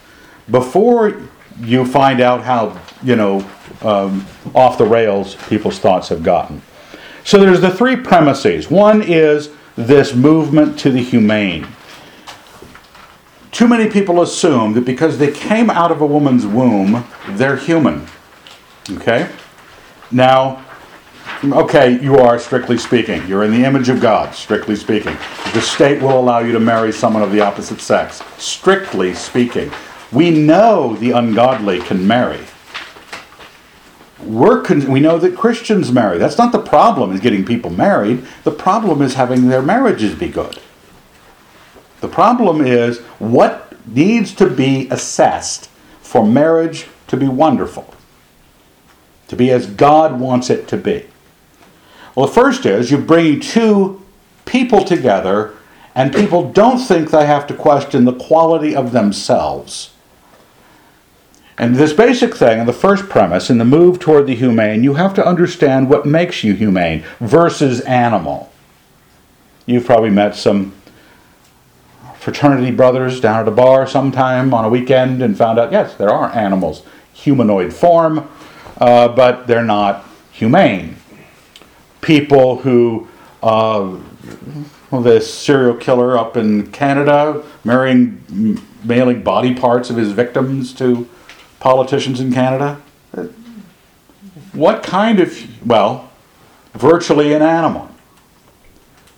before 0.49 1.21
you 1.61 1.85
find 1.85 2.21
out 2.21 2.43
how, 2.43 2.79
you 3.03 3.15
know, 3.15 3.49
um, 3.81 4.25
off 4.55 4.77
the 4.77 4.85
rails 4.85 5.35
people's 5.47 5.79
thoughts 5.79 6.09
have 6.09 6.23
gotten. 6.23 6.61
So 7.23 7.39
there's 7.39 7.61
the 7.61 7.71
three 7.71 7.95
premises. 7.95 8.69
One 8.69 9.01
is 9.01 9.49
this 9.75 10.13
movement 10.13 10.79
to 10.79 10.91
the 10.91 11.01
humane. 11.01 11.67
Too 13.51 13.67
many 13.67 13.89
people 13.89 14.21
assume 14.21 14.73
that 14.73 14.85
because 14.85 15.17
they 15.17 15.31
came 15.31 15.69
out 15.69 15.91
of 15.91 16.01
a 16.01 16.05
woman's 16.05 16.45
womb, 16.45 17.05
they're 17.29 17.55
human. 17.57 18.05
Okay? 18.89 19.29
Now, 20.11 20.63
okay, 21.43 22.01
you 22.01 22.17
are 22.17 22.39
strictly 22.39 22.77
speaking. 22.77 23.25
You're 23.27 23.43
in 23.43 23.51
the 23.51 23.65
image 23.65 23.89
of 23.89 23.99
God, 23.99 24.33
strictly 24.33 24.75
speaking. 24.75 25.17
The 25.53 25.61
state 25.61 26.01
will 26.01 26.19
allow 26.19 26.39
you 26.39 26.51
to 26.53 26.59
marry 26.59 26.91
someone 26.91 27.23
of 27.23 27.31
the 27.31 27.41
opposite 27.41 27.81
sex, 27.81 28.21
strictly 28.37 29.13
speaking. 29.13 29.71
We 30.11 30.31
know 30.31 30.95
the 30.95 31.11
ungodly 31.11 31.79
can 31.79 32.07
marry. 32.07 32.39
We're 34.23 34.61
con- 34.61 34.89
we 34.89 34.99
know 34.99 35.19
that 35.19 35.37
Christians 35.37 35.91
marry. 35.91 36.17
That's 36.17 36.37
not 36.37 36.51
the 36.51 36.59
problem, 36.59 37.11
is 37.11 37.19
getting 37.19 37.45
people 37.45 37.69
married. 37.69 38.25
The 38.43 38.51
problem 38.51 39.01
is 39.01 39.13
having 39.13 39.49
their 39.49 39.61
marriages 39.61 40.15
be 40.15 40.29
good. 40.29 40.59
The 42.01 42.07
problem 42.07 42.65
is 42.65 42.99
what 43.19 43.73
needs 43.87 44.33
to 44.35 44.49
be 44.49 44.87
assessed 44.89 45.69
for 46.01 46.25
marriage 46.25 46.87
to 47.07 47.17
be 47.17 47.27
wonderful, 47.27 47.93
to 49.27 49.35
be 49.35 49.51
as 49.51 49.67
God 49.67 50.19
wants 50.19 50.49
it 50.49 50.67
to 50.69 50.77
be. 50.77 51.05
Well, 52.15 52.27
the 52.27 52.33
first 52.33 52.65
is 52.65 52.91
you 52.91 52.97
bring 52.97 53.39
two 53.39 54.01
people 54.45 54.83
together, 54.83 55.53
and 55.93 56.13
people 56.13 56.51
don't 56.51 56.79
think 56.79 57.11
they 57.11 57.25
have 57.25 57.45
to 57.47 57.53
question 57.53 58.05
the 58.05 58.13
quality 58.13 58.75
of 58.75 58.91
themselves. 58.91 59.91
And 61.57 61.75
this 61.75 61.91
basic 61.91 62.35
thing, 62.35 62.65
the 62.65 62.73
first 62.73 63.09
premise, 63.09 63.49
in 63.49 63.57
the 63.57 63.65
move 63.65 63.99
toward 63.99 64.27
the 64.27 64.35
humane, 64.35 64.83
you 64.83 64.93
have 64.93 65.15
to 65.15 65.25
understand 65.25 65.89
what 65.89 66.05
makes 66.05 66.43
you 66.43 66.53
humane 66.53 67.03
versus 67.19 67.81
animal. 67.81 68.51
You've 69.65 69.85
probably 69.85 70.11
met 70.11 70.35
some 70.35 70.73
fraternity 72.19 72.71
brothers 72.71 73.19
down 73.19 73.39
at 73.39 73.47
a 73.47 73.51
bar 73.51 73.87
sometime 73.87 74.53
on 74.53 74.65
a 74.65 74.69
weekend 74.69 75.23
and 75.23 75.35
found 75.35 75.57
out, 75.57 75.71
yes, 75.71 75.95
there 75.95 76.09
are 76.09 76.29
animals, 76.35 76.83
humanoid 77.11 77.73
form, 77.73 78.29
uh, 78.77 79.07
but 79.07 79.47
they're 79.47 79.63
not 79.63 80.05
humane. 80.31 80.97
People 82.01 82.57
who, 82.59 83.07
uh, 83.41 83.97
well, 84.91 85.01
this 85.01 85.33
serial 85.33 85.73
killer 85.73 86.17
up 86.17 86.37
in 86.37 86.71
Canada, 86.71 87.43
marrying, 87.63 88.61
mailing 88.83 89.23
body 89.23 89.55
parts 89.55 89.89
of 89.89 89.95
his 89.95 90.11
victims 90.11 90.71
to 90.73 91.09
politicians 91.59 92.19
in 92.19 92.31
Canada? 92.33 92.81
What 94.53 94.83
kind 94.83 95.19
of, 95.19 95.67
well, 95.67 96.07
virtually 96.77 97.33
an 97.33 97.41
animal. 97.41 97.89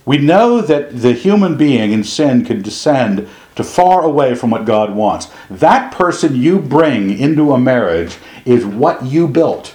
We 0.04 0.18
know 0.18 0.60
that 0.60 1.02
the 1.02 1.12
human 1.12 1.56
being 1.56 1.92
in 1.92 2.02
sin 2.04 2.44
can 2.44 2.62
descend 2.62 3.28
to 3.54 3.62
far 3.62 4.02
away 4.02 4.34
from 4.34 4.50
what 4.50 4.64
God 4.64 4.94
wants. 4.94 5.28
That 5.50 5.92
person 5.92 6.34
you 6.34 6.58
bring 6.58 7.16
into 7.18 7.52
a 7.52 7.58
marriage 7.58 8.16
is 8.44 8.64
what 8.64 9.04
you 9.04 9.28
built. 9.28 9.74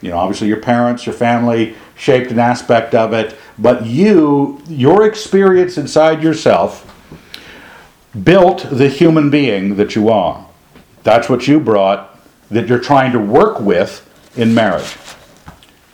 You 0.00 0.10
know, 0.10 0.18
obviously 0.18 0.48
your 0.48 0.60
parents, 0.60 1.06
your 1.06 1.14
family 1.14 1.74
shaped 1.96 2.30
an 2.30 2.38
aspect 2.38 2.94
of 2.94 3.12
it, 3.12 3.36
but 3.58 3.86
you, 3.86 4.62
your 4.68 5.06
experience 5.06 5.76
inside 5.76 6.22
yourself, 6.22 6.88
built 8.24 8.66
the 8.70 8.88
human 8.88 9.30
being 9.30 9.76
that 9.76 9.94
you 9.94 10.08
are. 10.08 10.46
That's 11.02 11.28
what 11.28 11.48
you 11.48 11.60
brought 11.60 12.18
that 12.50 12.68
you're 12.68 12.78
trying 12.78 13.12
to 13.12 13.18
work 13.18 13.60
with 13.60 14.08
in 14.36 14.54
marriage. 14.54 14.96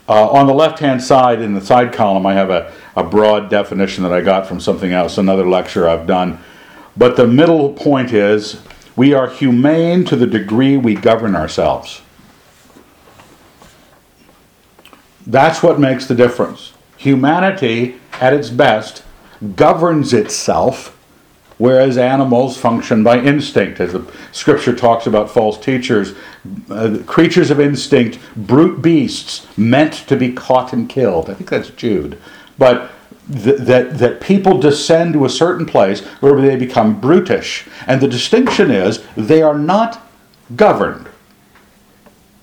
Uh, 0.08 0.28
on 0.30 0.46
the 0.46 0.54
left 0.54 0.78
hand 0.78 1.02
side, 1.02 1.40
in 1.40 1.54
the 1.54 1.60
side 1.60 1.92
column, 1.92 2.26
I 2.26 2.34
have 2.34 2.50
a, 2.50 2.72
a 2.96 3.04
broad 3.04 3.50
definition 3.50 4.02
that 4.04 4.12
I 4.12 4.22
got 4.22 4.46
from 4.46 4.58
something 4.58 4.92
else, 4.92 5.18
another 5.18 5.46
lecture 5.46 5.88
I've 5.88 6.06
done. 6.06 6.38
But 6.96 7.16
the 7.16 7.26
middle 7.26 7.72
point 7.74 8.12
is 8.12 8.60
we 8.96 9.14
are 9.14 9.28
humane 9.28 10.04
to 10.06 10.16
the 10.16 10.26
degree 10.26 10.76
we 10.76 10.94
govern 10.94 11.36
ourselves. 11.36 12.02
That's 15.26 15.62
what 15.62 15.78
makes 15.78 16.06
the 16.06 16.14
difference. 16.14 16.72
Humanity, 16.96 18.00
at 18.14 18.32
its 18.32 18.50
best, 18.50 19.04
governs 19.54 20.12
itself, 20.12 20.97
whereas 21.58 21.98
animals 21.98 22.56
function 22.56 23.02
by 23.02 23.18
instinct. 23.18 23.80
As 23.80 23.92
the 23.92 24.10
scripture 24.32 24.74
talks 24.74 25.06
about 25.06 25.30
false 25.30 25.58
teachers, 25.58 26.14
uh, 26.70 26.98
creatures 27.06 27.50
of 27.50 27.60
instinct, 27.60 28.18
brute 28.36 28.80
beasts, 28.80 29.46
meant 29.58 29.92
to 30.08 30.16
be 30.16 30.32
caught 30.32 30.72
and 30.72 30.88
killed. 30.88 31.28
I 31.28 31.34
think 31.34 31.50
that's 31.50 31.70
Jude. 31.70 32.18
But 32.56 32.90
th- 33.30 33.58
that, 33.58 33.98
that 33.98 34.20
people 34.20 34.58
descend 34.58 35.12
to 35.14 35.24
a 35.24 35.30
certain 35.30 35.66
place 35.66 36.00
where 36.20 36.40
they 36.40 36.56
become 36.56 37.00
brutish. 37.00 37.66
And 37.86 38.00
the 38.00 38.08
distinction 38.08 38.70
is 38.70 39.04
they 39.16 39.42
are 39.42 39.58
not 39.58 40.08
governed. 40.56 41.08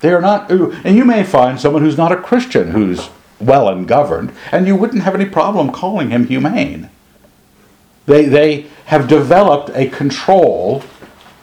They 0.02 0.14
are 0.14 0.22
not, 0.22 0.52
and 0.52 0.96
you 0.96 1.06
may 1.06 1.24
find 1.24 1.60
someone 1.60 1.82
who's 1.82 1.98
not 1.98 2.12
a 2.12 2.18
Christian 2.18 2.72
who's 2.72 3.10
well 3.40 3.68
and 3.68 3.88
governed, 3.88 4.32
and 4.52 4.68
you 4.68 4.76
wouldn't 4.76 5.04
have 5.04 5.16
any 5.16 5.26
problem 5.26 5.72
calling 5.72 6.12
him 6.12 6.28
humane. 6.28 6.90
They, 8.06 8.26
they 8.26 8.68
have 8.86 9.08
developed 9.08 9.72
a 9.74 9.88
control 9.90 10.84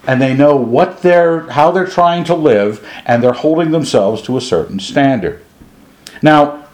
and 0.06 0.20
they 0.20 0.34
know 0.34 0.56
what 0.56 1.02
they're, 1.02 1.48
how 1.50 1.70
they're 1.70 1.86
trying 1.86 2.24
to 2.24 2.34
live, 2.34 2.86
and 3.06 3.22
they're 3.22 3.32
holding 3.32 3.70
themselves 3.70 4.20
to 4.22 4.36
a 4.36 4.40
certain 4.40 4.80
standard. 4.80 5.44
Now, 6.22 6.66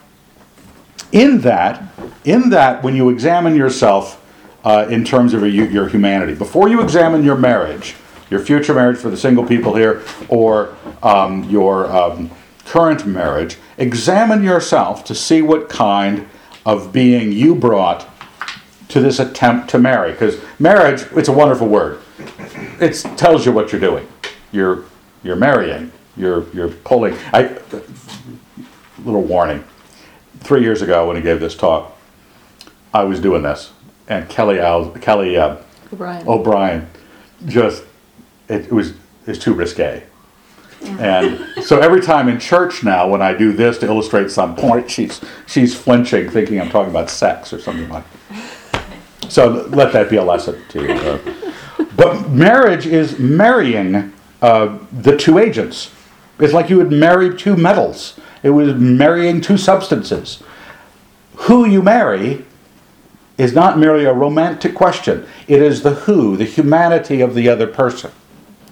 in 1.13 1.43
that, 1.43 1.83
in 2.25 2.51
that, 2.51 2.83
when 2.83 2.97
you 2.97 3.11
examine 3.11 3.55
yourself 3.55 4.25
uh, 4.65 4.87
in 4.89 5.05
terms 5.05 5.35
of 5.35 5.43
your, 5.43 5.67
your 5.69 5.89
humanity, 5.89 6.35
before 6.35 6.69
you 6.69 6.81
examine 6.81 7.23
your 7.23 7.37
marriage, 7.37 7.97
your 8.31 8.41
future 8.41 8.75
marriage 8.75 8.99
for 8.99 9.11
the 9.11 9.17
single 9.17 9.45
people 9.45 9.75
here, 9.75 10.03
or 10.29 10.75
um, 11.03 11.45
your 11.45 11.91
um, 11.95 12.31
current 12.65 13.07
marriage, 13.07 13.57
examine 13.77 14.43
yourself 14.43 15.05
to 15.05 15.15
see 15.15 15.43
what 15.43 15.69
kind 15.69 16.27
of 16.65 16.93
being 16.93 17.33
you 17.33 17.55
brought 17.55 18.09
to 18.89 19.01
this 19.01 19.19
attempt 19.19 19.71
to 19.71 19.79
marry. 19.79 20.13
Because 20.13 20.41
marriage, 20.59 21.03
it's 21.13 21.29
a 21.29 21.33
wonderful 21.33 21.69
word. 21.69 22.01
It 22.81 22.95
tells 23.17 23.47
you 23.47 23.53
what 23.53 23.73
you're 23.73 23.81
doing. 23.81 24.09
You're 24.53 24.85
you're 25.23 25.37
marrying. 25.37 25.93
You're 26.17 26.47
you're 26.55 26.71
pulling. 26.71 27.17
I 27.33 27.59
little 29.05 29.23
warning. 29.23 29.65
Three 30.41 30.63
years 30.63 30.83
ago, 30.83 31.07
when 31.07 31.17
he 31.17 31.23
gave 31.23 31.41
this 31.41 31.55
talk, 31.55 31.97
I 32.95 33.05
was 33.05 33.21
doing 33.21 33.43
this, 33.43 33.73
and 34.09 34.29
Kelly 34.29 34.61
Al, 34.61 34.91
Kelly 34.93 35.37
uh, 35.37 35.57
O'Brien. 35.93 36.29
O'Brien 36.29 36.87
just 37.47 37.85
it, 38.49 38.67
it 38.67 38.73
was 38.73 38.95
it's 39.27 39.39
too 39.39 39.55
risque. 39.55 40.03
And 40.81 41.45
so 41.65 41.81
every 41.81 42.01
time 42.01 42.29
in 42.29 42.39
church 42.39 42.85
now, 42.85 43.09
when 43.09 43.21
I 43.21 43.35
do 43.35 43.53
this 43.53 43.79
to 43.79 43.87
illustrate 43.87 44.31
some 44.31 44.55
point, 44.55 44.91
she's 44.91 45.21
she's 45.47 45.75
flinching, 45.75 46.31
thinking 46.31 46.61
I'm 46.61 46.71
talking 46.71 46.91
about 46.91 47.11
sex 47.11 47.53
or 47.53 47.61
something 47.61 47.89
like. 47.89 48.05
So 49.29 49.67
let 49.69 49.93
that 49.93 50.11
be 50.11 50.17
a 50.17 50.25
lesson 50.25 50.63
to 50.71 50.83
you. 50.83 50.93
Uh, 50.93 51.19
but 51.97 52.31
marriage 52.31 52.87
is 52.87 53.19
marrying 53.19 54.13
uh, 54.41 54.79
the 54.93 55.17
two 55.17 55.39
agents. 55.39 55.91
It's 56.39 56.53
like 56.53 56.71
you 56.71 56.77
would 56.79 56.93
marry 56.93 57.37
two 57.37 57.57
metals. 57.57 58.19
It 58.43 58.51
was 58.51 58.75
marrying 58.75 59.41
two 59.41 59.59
substances. 59.59 60.43
Who 61.37 61.65
you 61.65 61.83
marry 61.83 62.45
is 63.37 63.55
not 63.55 63.79
merely 63.79 64.05
a 64.05 64.13
romantic 64.13 64.75
question. 64.75 65.27
It 65.47 65.63
is 65.63 65.83
the 65.83 65.95
who, 65.95 66.37
the 66.37 66.45
humanity 66.45 67.21
of 67.21 67.35
the 67.35 67.49
other 67.49 67.67
person. 67.67 68.11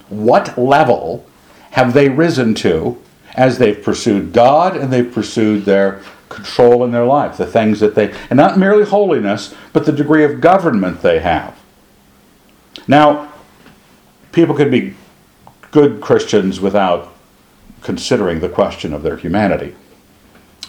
What 0.09 0.57
level 0.57 1.25
have 1.71 1.93
they 1.93 2.09
risen 2.09 2.53
to 2.55 3.01
as 3.35 3.57
they've 3.57 3.81
pursued 3.81 4.33
God 4.33 4.75
and 4.75 4.91
they've 4.91 5.11
pursued 5.11 5.65
their 5.65 6.01
control 6.37 6.83
in 6.83 6.91
their 6.91 7.05
life, 7.05 7.35
the 7.37 7.45
things 7.45 7.79
that 7.79 7.95
they, 7.95 8.13
and 8.29 8.37
not 8.37 8.57
merely 8.57 8.85
holiness, 8.85 9.53
but 9.73 9.85
the 9.85 9.91
degree 9.91 10.23
of 10.23 10.39
government 10.39 11.01
they 11.01 11.19
have. 11.19 11.59
Now, 12.87 13.33
people 14.31 14.55
could 14.55 14.71
be 14.71 14.93
good 15.71 15.99
Christians 15.99 16.61
without 16.61 17.13
considering 17.81 18.39
the 18.39 18.49
question 18.49 18.93
of 18.93 19.03
their 19.03 19.17
humanity. 19.17 19.75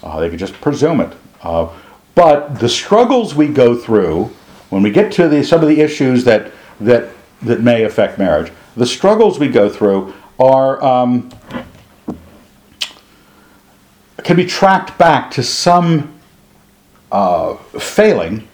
Uh, 0.02 0.18
they 0.20 0.30
could 0.30 0.38
just 0.38 0.54
presume 0.54 1.00
it. 1.00 1.16
Uh, 1.42 1.68
but 2.14 2.58
the 2.58 2.68
struggles 2.68 3.34
we 3.34 3.48
go 3.48 3.76
through 3.76 4.24
when 4.70 4.82
we 4.82 4.90
get 4.90 5.12
to 5.12 5.28
the, 5.28 5.44
some 5.44 5.62
of 5.62 5.68
the 5.68 5.80
issues 5.80 6.24
that, 6.24 6.50
that, 6.80 7.10
that 7.42 7.60
may 7.60 7.84
affect 7.84 8.18
marriage, 8.18 8.52
the 8.76 8.86
struggles 8.86 9.38
we 9.38 9.48
go 9.48 9.68
through 9.68 10.14
are 10.38 10.82
um, 10.82 11.30
can 14.24 14.36
be 14.36 14.44
tracked 14.44 14.98
back 14.98 15.30
to 15.32 15.42
some 15.42 16.18
uh, 17.10 17.54
failing 17.54 18.46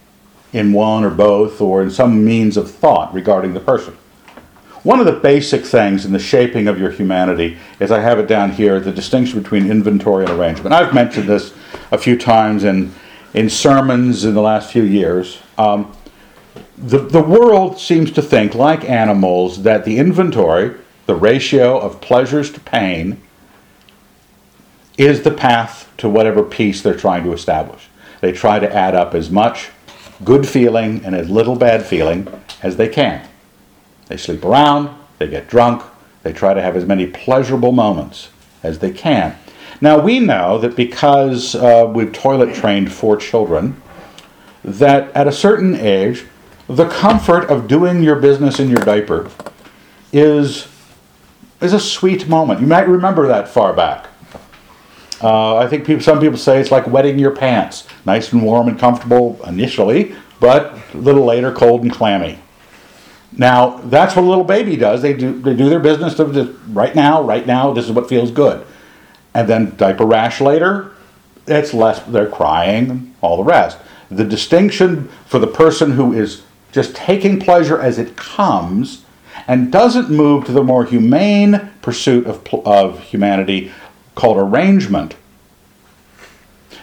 in 0.53 0.73
one 0.73 1.05
or 1.05 1.11
both 1.11 1.61
or 1.61 1.83
in 1.83 1.91
some 1.91 2.25
means 2.25 2.57
of 2.57 2.71
thought 2.71 3.13
regarding 3.13 3.55
the 3.55 3.61
person. 3.61 3.97
One 4.85 5.01
of 5.01 5.07
the 5.07 5.13
basic 5.13 5.65
things 5.65 6.05
in 6.05 6.13
the 6.13 6.19
shaping 6.19 6.69
of 6.69 6.79
your 6.79 6.91
humanity 6.91 7.57
is 7.81 7.91
I 7.91 8.01
have 8.01 8.19
it 8.19 8.29
down 8.29 8.53
here 8.53 8.79
the 8.81 8.93
distinction 8.93 9.43
between 9.43 9.71
inventory 9.71 10.27
and 10.27 10.39
arrangement. 10.39 10.75
I've 10.75 10.93
mentioned 10.93 11.27
this 11.27 11.55
a 11.91 11.97
few 11.97 12.19
times 12.19 12.65
in, 12.65 12.93
in 13.33 13.49
sermons 13.49 14.27
in 14.27 14.35
the 14.35 14.43
last 14.43 14.71
few 14.71 14.83
years. 14.83 15.39
Um, 15.57 15.91
the, 16.77 16.99
the 16.99 17.23
world 17.23 17.79
seems 17.79 18.11
to 18.13 18.23
think, 18.23 18.55
like 18.55 18.89
animals, 18.89 19.63
that 19.63 19.87
the 19.87 19.97
inventory, 19.97 20.75
the 21.07 21.15
ratio 21.15 21.79
of 21.79 22.03
pleasures 22.03 22.51
to 22.53 22.61
pain, 22.61 23.23
is 24.97 25.23
the 25.23 25.31
path 25.31 25.93
to 25.99 26.09
whatever 26.09 26.43
peace 26.43 26.83
they're 26.83 26.97
trying 26.97 27.25
to 27.25 27.33
establish. 27.33 27.89
They 28.21 28.33
try 28.33 28.59
to 28.59 28.73
add 28.73 28.95
up 28.95 29.15
as 29.15 29.31
much 29.31 29.71
good 30.23 30.49
feeling 30.49 31.05
and 31.05 31.15
as 31.15 31.29
little 31.29 31.57
bad 31.57 31.85
feeling 31.85 32.29
as 32.63 32.77
they 32.77 32.89
can. 32.89 33.29
They 34.07 34.17
sleep 34.17 34.45
around, 34.45 34.97
they 35.19 35.29
get 35.29 35.49
drunk, 35.49 35.83
they 36.23 36.33
try 36.33 36.55
to 36.55 36.63
have 36.63 36.77
as 36.77 36.87
many 36.87 37.07
pleasurable 37.07 37.73
moments 37.73 38.31
as 38.63 38.79
they 38.79 38.91
can. 38.91 39.37
Now, 39.81 39.99
we 39.99 40.21
know 40.21 40.59
that 40.59 40.77
because 40.77 41.55
uh, 41.55 41.91
we've 41.93 42.13
toilet 42.13 42.55
trained 42.55 42.93
four 42.93 43.17
children, 43.17 43.81
that 44.63 45.15
at 45.15 45.27
a 45.27 45.33
certain 45.33 45.75
age, 45.75 46.25
the 46.69 46.89
comfort 46.89 47.51
of 47.51 47.69
doing 47.69 48.03
your 48.03 48.17
business 48.17 48.59
in 48.59 48.71
your 48.71 48.83
diaper 48.85 49.31
is, 50.13 50.69
is 51.61 51.75
a 51.75 51.81
sweet 51.81 52.29
moment. 52.29 52.61
You 52.61 52.67
might 52.67 52.89
remember 52.89 53.27
that 53.27 53.49
far 53.49 53.75
back. 53.75 54.07
Uh, 55.25 55.57
I 55.57 55.69
think 55.69 55.87
people, 55.87 56.03
some 56.03 56.21
people 56.21 56.37
say 56.37 56.61
it's 56.61 56.71
like 56.71 56.87
wetting 56.87 57.19
your 57.19 57.35
pants. 57.35 57.89
Nice 58.05 58.31
and 58.35 58.43
warm 58.43 58.69
and 58.69 58.79
comfortable 58.79 59.41
initially, 59.47 60.15
but 60.39 60.79
a 60.93 60.99
little 60.99 61.25
later, 61.25 61.51
cold 61.51 61.81
and 61.81 61.91
clammy. 61.91 62.39
Now, 63.33 63.79
that's 63.79 64.15
what 64.15 64.23
a 64.23 64.29
little 64.29 64.45
baby 64.45 64.77
does. 64.77 65.01
They 65.01 65.15
do, 65.15 65.41
they 65.41 65.57
do 65.57 65.71
their 65.71 65.81
business 65.81 66.19
of 66.19 66.35
just, 66.35 66.53
right 66.69 66.95
now, 66.95 67.23
right 67.23 67.47
now, 67.47 67.73
this 67.73 67.87
is 67.87 67.93
what 67.93 68.07
feels 68.07 68.31
good. 68.31 68.67
And 69.33 69.49
then 69.49 69.75
diaper 69.77 70.05
rash 70.05 70.43
later, 70.43 70.93
it's 71.47 71.73
less, 71.73 72.03
they're 72.03 72.29
crying 72.29 72.91
and 72.91 73.15
all 73.23 73.39
the 73.39 73.45
rest. 73.45 73.79
The 74.11 74.25
distinction 74.25 75.09
for 75.25 75.39
the 75.39 75.47
person 75.47 75.93
who 75.93 76.13
is 76.13 76.43
just 76.71 76.95
taking 76.95 77.41
pleasure 77.41 77.81
as 77.81 77.99
it 77.99 78.15
comes 78.15 79.07
and 79.49 79.73
doesn't 79.73 80.11
move 80.11 80.45
to 80.45 80.53
the 80.53 80.63
more 80.63 80.85
humane 80.85 81.71
pursuit 81.81 82.27
of, 82.27 82.47
of 82.67 83.01
humanity 83.01 83.73
called 84.15 84.37
arrangement. 84.37 85.17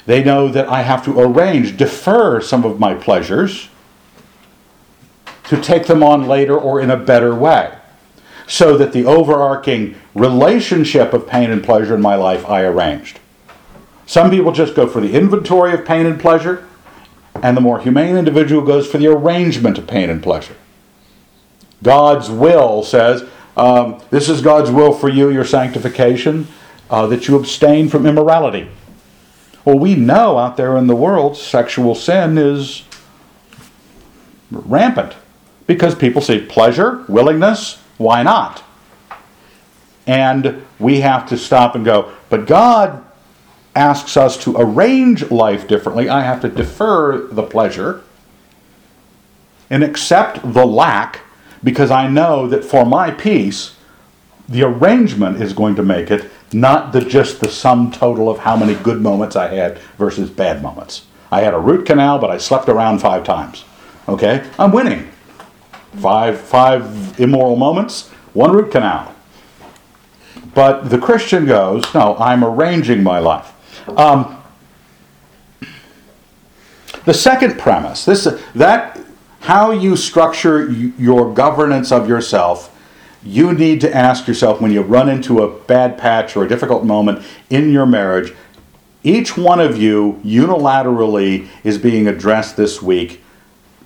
They 0.06 0.24
know 0.24 0.48
that 0.50 0.68
I 0.68 0.82
have 0.82 1.06
to 1.06 1.20
arrange, 1.20 1.78
defer 1.78 2.42
some 2.42 2.66
of 2.66 2.80
my 2.80 2.94
pleasures 2.96 3.70
to 5.46 5.62
take 5.62 5.88
them 5.88 6.02
on 6.02 6.28
later 6.28 6.58
or 6.58 6.80
in 6.80 6.90
a 6.90 6.98
better 6.98 7.36
way. 7.36 7.78
So 8.48 8.78
that 8.78 8.94
the 8.94 9.06
overarching 9.06 9.96
relationship 10.16 11.14
of 11.14 11.28
pain 11.28 11.52
and 11.52 11.64
pleasure 11.64 11.96
in 11.96 12.02
my 12.02 12.16
life 12.16 12.48
I 12.50 12.64
arranged. 12.64 13.20
Some 14.06 14.30
people 14.30 14.52
just 14.52 14.76
go 14.76 14.88
for 14.88 15.00
the 15.00 15.14
inventory 15.14 15.74
of 15.74 15.86
pain 15.86 16.06
and 16.06 16.20
pleasure, 16.20 16.68
and 17.42 17.56
the 17.56 17.62
more 17.62 17.80
humane 17.80 18.18
individual 18.18 18.62
goes 18.62 18.90
for 18.90 18.98
the 18.98 19.08
arrangement 19.08 19.78
of 19.78 19.88
pain 19.88 20.10
and 20.10 20.22
pleasure. 20.22 20.56
God's 21.82 22.30
will 22.30 22.84
says, 22.84 23.24
um, 23.56 24.02
This 24.10 24.28
is 24.28 24.42
God's 24.42 24.70
will 24.70 24.94
for 24.94 25.08
you, 25.08 25.30
your 25.30 25.46
sanctification, 25.46 26.48
uh, 26.92 27.08
that 27.08 27.28
you 27.28 27.38
abstain 27.38 27.88
from 27.88 28.06
immorality. 28.06 28.68
Well, 29.64 29.80
we 29.80 29.96
know 29.96 30.38
out 30.38 30.58
there 30.58 30.76
in 30.78 30.88
the 30.88 30.96
world 30.96 31.38
sexual 31.38 31.96
sin 31.96 32.38
is 32.38 32.84
rampant 34.52 35.16
because 35.66 35.96
people 35.96 36.22
see 36.22 36.40
pleasure, 36.46 37.06
willingness, 37.08 37.82
why 37.98 38.24
not? 38.24 38.64
And 40.06 40.66
we 40.80 41.00
have 41.00 41.30
to 41.30 41.38
stop 41.38 41.76
and 41.76 41.86
go, 41.86 42.12
but 42.30 42.46
God 42.46 43.04
asks 43.74 44.18
us 44.18 44.36
to 44.44 44.58
arrange 44.58 45.32
life 45.32 45.68
differently. 45.68 46.10
I 46.10 46.22
have 46.22 46.42
to 46.42 46.50
defer 46.50 47.28
the 47.28 47.44
pleasure 47.44 48.02
and 49.70 49.84
accept 49.84 50.54
the 50.54 50.66
lack 50.66 51.22
because 51.64 51.92
I 51.92 52.10
know 52.10 52.48
that 52.48 52.66
for 52.66 52.86
my 52.86 53.12
peace, 53.12 53.76
the 54.50 54.64
arrangement 54.64 55.42
is 55.42 55.54
going 55.54 55.76
to 55.76 55.84
make 55.84 56.12
it 56.12 56.30
not 56.54 56.92
the 56.92 57.02
just 57.02 57.40
the 57.40 57.50
sum 57.50 57.92
total 57.92 58.30
of 58.30 58.40
how 58.40 58.56
many 58.56 58.76
good 58.76 59.02
moments 59.02 59.36
I 59.36 59.48
had 59.48 59.78
versus 59.98 60.30
bad 60.30 60.62
moments. 60.62 61.06
I 61.32 61.42
had 61.42 61.54
a 61.54 61.60
root 61.60 61.86
canal, 61.86 62.20
but 62.20 62.30
I 62.30 62.38
slept 62.38 62.68
around 62.68 63.00
five 63.00 63.24
times. 63.24 63.64
Okay, 64.08 64.48
I'm 64.60 64.72
winning. 64.72 65.10
Five 65.98 66.40
five 66.40 67.20
immoral 67.20 67.56
moments, 67.56 68.10
one 68.34 68.52
root 68.52 68.72
canal. 68.72 69.14
But 70.54 70.90
the 70.90 70.98
Christian 70.98 71.46
goes, 71.46 71.94
no, 71.94 72.18
I'm 72.18 72.44
arranging 72.44 73.04
my 73.04 73.20
life. 73.20 73.54
Um, 73.98 74.42
the 77.06 77.14
second 77.14 77.58
premise, 77.58 78.06
this 78.06 78.28
that 78.56 79.00
how 79.42 79.72
you 79.72 79.96
structure 79.96 80.70
your 80.70 81.34
governance 81.34 81.92
of 81.92 82.08
yourself, 82.08 82.78
you 83.24 83.54
need 83.54 83.82
to 83.82 83.96
ask 83.96 84.28
yourself 84.28 84.62
when 84.62 84.72
you 84.72 84.82
run 84.82 85.10
into 85.10 85.44
a 85.44 85.60
bad 85.66 85.98
patch 85.98 86.36
or 86.36 86.44
a 86.44 86.48
difficult 86.48 86.84
moment 86.84 87.24
in 87.50 87.72
your 87.72 87.86
marriage, 87.86 88.34
each 89.04 89.38
one 89.38 89.60
of 89.60 89.78
you 89.78 90.20
unilaterally 90.24 91.48
is 91.64 91.78
being 91.78 92.08
addressed 92.08 92.58
this 92.58 92.82
week 92.82 93.22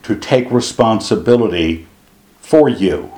to 0.04 0.15
take 0.15 0.50
responsibility 0.51 1.88
for 2.39 2.70
you 2.70 3.12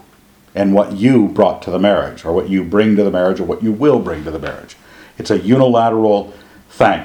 and 0.56 0.74
what 0.74 0.94
you 0.94 1.28
brought 1.28 1.62
to 1.62 1.70
the 1.70 1.78
marriage, 1.78 2.26
or 2.26 2.34
what 2.34 2.50
you 2.50 2.64
bring 2.64 2.96
to 2.96 3.04
the 3.04 3.12
marriage, 3.12 3.40
or 3.40 3.44
what 3.44 3.62
you 3.62 3.72
will 3.72 4.00
bring 4.00 4.24
to 4.24 4.32
the 4.32 4.40
marriage. 4.40 4.76
It's 5.20 5.30
a 5.30 5.38
unilateral 5.38 6.34
thing. 6.70 7.04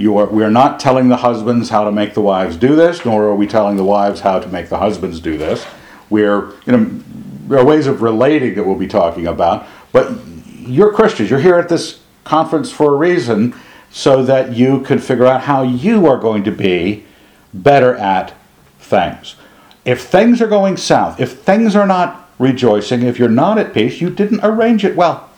Are, 0.00 0.26
we 0.26 0.44
are 0.44 0.50
not 0.50 0.78
telling 0.78 1.08
the 1.08 1.16
husbands 1.16 1.70
how 1.70 1.84
to 1.84 1.92
make 1.92 2.14
the 2.14 2.20
wives 2.20 2.56
do 2.56 2.76
this, 2.76 3.04
nor 3.04 3.24
are 3.24 3.34
we 3.34 3.46
telling 3.46 3.76
the 3.76 3.84
wives 3.84 4.20
how 4.20 4.38
to 4.38 4.48
make 4.48 4.68
the 4.68 4.78
husbands 4.78 5.20
do 5.20 5.36
this. 5.36 5.64
We're, 6.10 6.50
you 6.66 6.76
know, 6.76 7.02
ways 7.48 7.86
of 7.86 8.02
relating 8.02 8.54
that 8.54 8.64
we'll 8.64 8.76
be 8.76 8.88
talking 8.88 9.26
about, 9.26 9.66
but 9.92 10.12
you're 10.58 10.92
Christians. 10.92 11.30
You're 11.30 11.40
here 11.40 11.58
at 11.58 11.68
this 11.68 12.00
conference 12.24 12.70
for 12.70 12.94
a 12.94 12.96
reason 12.96 13.54
so 13.90 14.22
that 14.24 14.54
you 14.54 14.80
can 14.80 14.98
figure 14.98 15.26
out 15.26 15.42
how 15.42 15.62
you 15.62 16.06
are 16.06 16.16
going 16.16 16.44
to 16.44 16.50
be 16.50 17.04
better 17.52 17.94
at 17.96 18.34
things. 18.78 19.36
If 19.84 20.02
things 20.04 20.40
are 20.40 20.46
going 20.46 20.76
south, 20.76 21.20
if 21.20 21.40
things 21.40 21.76
are 21.76 21.86
not 21.86 22.30
rejoicing, 22.38 23.02
if 23.02 23.18
you're 23.18 23.28
not 23.28 23.58
at 23.58 23.74
peace, 23.74 24.00
you 24.00 24.10
didn't 24.10 24.40
arrange 24.42 24.84
it 24.84 24.96
well. 24.96 25.30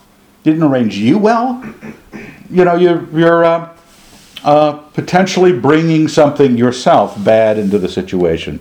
Didn't 0.42 0.62
arrange 0.62 0.96
you 0.96 1.18
well. 1.18 1.64
You 2.50 2.64
know, 2.64 2.76
you're, 2.76 3.08
you're 3.10 3.44
uh, 3.44 3.76
uh, 4.44 4.72
potentially 4.72 5.58
bringing 5.58 6.06
something 6.06 6.56
yourself 6.56 7.22
bad 7.24 7.58
into 7.58 7.78
the 7.78 7.88
situation. 7.88 8.60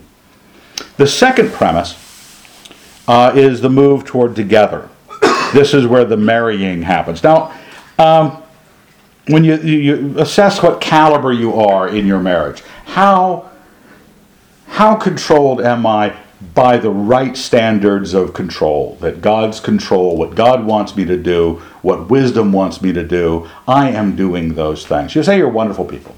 The 0.98 1.08
second 1.08 1.52
premise 1.52 1.94
uh, 3.08 3.32
is 3.36 3.62
the 3.62 3.70
move 3.70 4.06
toward 4.06 4.36
together. 4.36 4.90
This 5.54 5.74
is 5.74 5.86
where 5.86 6.06
the 6.06 6.18
marrying 6.18 6.82
happens. 6.82 7.24
Now, 7.24 7.54
um, 8.00 8.42
when 9.28 9.44
you, 9.44 9.58
you 9.58 10.20
assess 10.20 10.62
what 10.64 10.82
caliber 10.82 11.32
you 11.32 11.54
are 11.54 11.88
in 11.88 12.08
your 12.08 12.20
marriage, 12.20 12.64
how, 12.86 13.52
how 14.68 14.96
controlled 14.96 15.62
am 15.62 15.86
I 15.86 16.16
by 16.54 16.78
the 16.78 16.90
right 16.90 17.38
standards 17.38 18.14
of 18.14 18.34
control, 18.34 18.98
that 19.00 19.22
God's 19.22 19.60
control, 19.60 20.18
what 20.18 20.36
God 20.36 20.66
wants 20.66 20.96
me 20.96 21.06
to 21.06 21.18
do, 21.18 21.62
what 21.82 22.10
wisdom 22.10 22.52
wants 22.52 22.82
me 22.82 22.92
to 22.94 23.04
do, 23.04 23.50
I 23.68 23.90
am 23.92 24.16
doing 24.16 24.56
those 24.56 24.86
things. 24.86 25.16
You 25.16 25.24
say 25.24 25.38
you're 25.38 25.50
wonderful 25.50 25.86
people. 25.86 26.16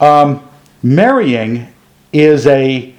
Um, 0.00 0.46
marrying 0.82 1.68
is 2.12 2.46
a, 2.46 2.94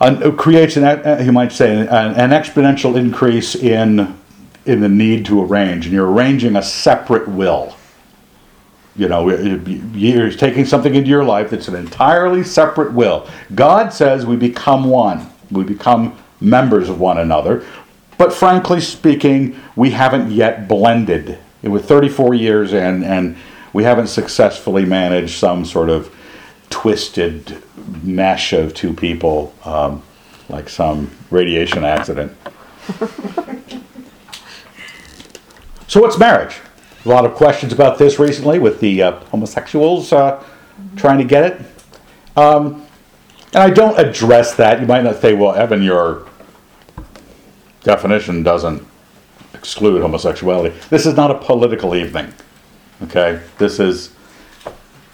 a 0.00 0.32
creates 0.32 0.76
an 0.76 0.84
uh, 0.84 1.22
you 1.24 1.32
might 1.32 1.52
say 1.52 1.78
an, 1.78 1.88
an 1.88 2.30
exponential 2.30 2.96
increase 2.96 3.54
in 3.54 4.18
in 4.66 4.80
the 4.80 4.88
need 4.88 5.26
to 5.26 5.42
arrange, 5.42 5.86
and 5.86 5.94
you're 5.94 6.10
arranging 6.10 6.56
a 6.56 6.62
separate 6.62 7.28
will. 7.28 7.74
You 8.96 9.08
know, 9.08 9.30
you're 9.30 10.32
taking 10.32 10.64
something 10.64 10.94
into 10.94 11.08
your 11.08 11.24
life 11.24 11.50
that's 11.50 11.68
an 11.68 11.76
entirely 11.76 12.42
separate 12.42 12.92
will. 12.92 13.28
God 13.54 13.92
says 13.92 14.26
we 14.26 14.36
become 14.36 14.84
one, 14.84 15.30
we 15.50 15.64
become 15.64 16.18
members 16.40 16.88
of 16.88 17.00
one 17.00 17.18
another. 17.18 17.64
But 18.18 18.32
frankly 18.32 18.80
speaking, 18.80 19.58
we 19.76 19.90
haven't 19.90 20.30
yet 20.30 20.68
blended. 20.68 21.38
With 21.62 21.86
34 21.86 22.34
years 22.34 22.72
in, 22.72 23.04
and 23.04 23.36
we 23.72 23.84
haven't 23.84 24.08
successfully 24.08 24.84
managed 24.84 25.38
some 25.38 25.64
sort 25.64 25.88
of 25.88 26.14
twisted 26.70 27.62
mesh 28.02 28.52
of 28.52 28.72
two 28.74 28.94
people, 28.94 29.54
um, 29.64 30.02
like 30.48 30.68
some 30.68 31.10
radiation 31.30 31.84
accident. 31.84 32.32
so, 35.86 36.00
what's 36.00 36.18
marriage? 36.18 36.56
A 37.04 37.08
lot 37.08 37.24
of 37.24 37.34
questions 37.34 37.72
about 37.72 37.98
this 37.98 38.18
recently 38.18 38.58
with 38.58 38.80
the 38.80 39.02
uh, 39.02 39.12
homosexuals 39.26 40.12
uh, 40.12 40.42
trying 40.96 41.18
to 41.18 41.24
get 41.24 41.44
it. 41.44 41.60
Um, 42.36 42.86
and 43.52 43.62
I 43.62 43.70
don't 43.70 43.98
address 43.98 44.54
that. 44.56 44.80
You 44.80 44.86
might 44.86 45.02
not 45.02 45.20
say, 45.20 45.34
well, 45.34 45.54
Evan, 45.54 45.82
your 45.82 46.26
definition 47.82 48.42
doesn't 48.42 48.86
exclude 49.54 50.02
homosexuality. 50.02 50.74
This 50.88 51.06
is 51.06 51.16
not 51.16 51.30
a 51.30 51.34
political 51.34 51.94
evening. 51.94 52.32
Okay? 53.02 53.40
This 53.58 53.80
is, 53.80 54.14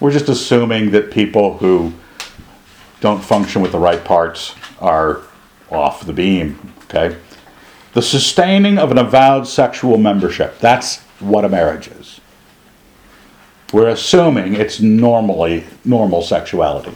we're 0.00 0.10
just 0.10 0.28
assuming 0.28 0.90
that 0.90 1.10
people 1.10 1.58
who 1.58 1.92
don't 3.00 3.22
function 3.22 3.62
with 3.62 3.72
the 3.72 3.78
right 3.78 4.04
parts 4.04 4.54
are 4.80 5.22
off 5.70 6.04
the 6.04 6.12
beam. 6.12 6.72
Okay? 6.84 7.16
The 7.94 8.02
sustaining 8.02 8.78
of 8.78 8.90
an 8.90 8.98
avowed 8.98 9.46
sexual 9.46 9.96
membership. 9.96 10.58
That's 10.58 10.98
what 11.20 11.44
a 11.44 11.48
marriage 11.48 11.88
is. 11.88 12.20
We're 13.72 13.88
assuming 13.88 14.54
it's 14.54 14.80
normally 14.80 15.64
normal 15.84 16.22
sexuality. 16.22 16.94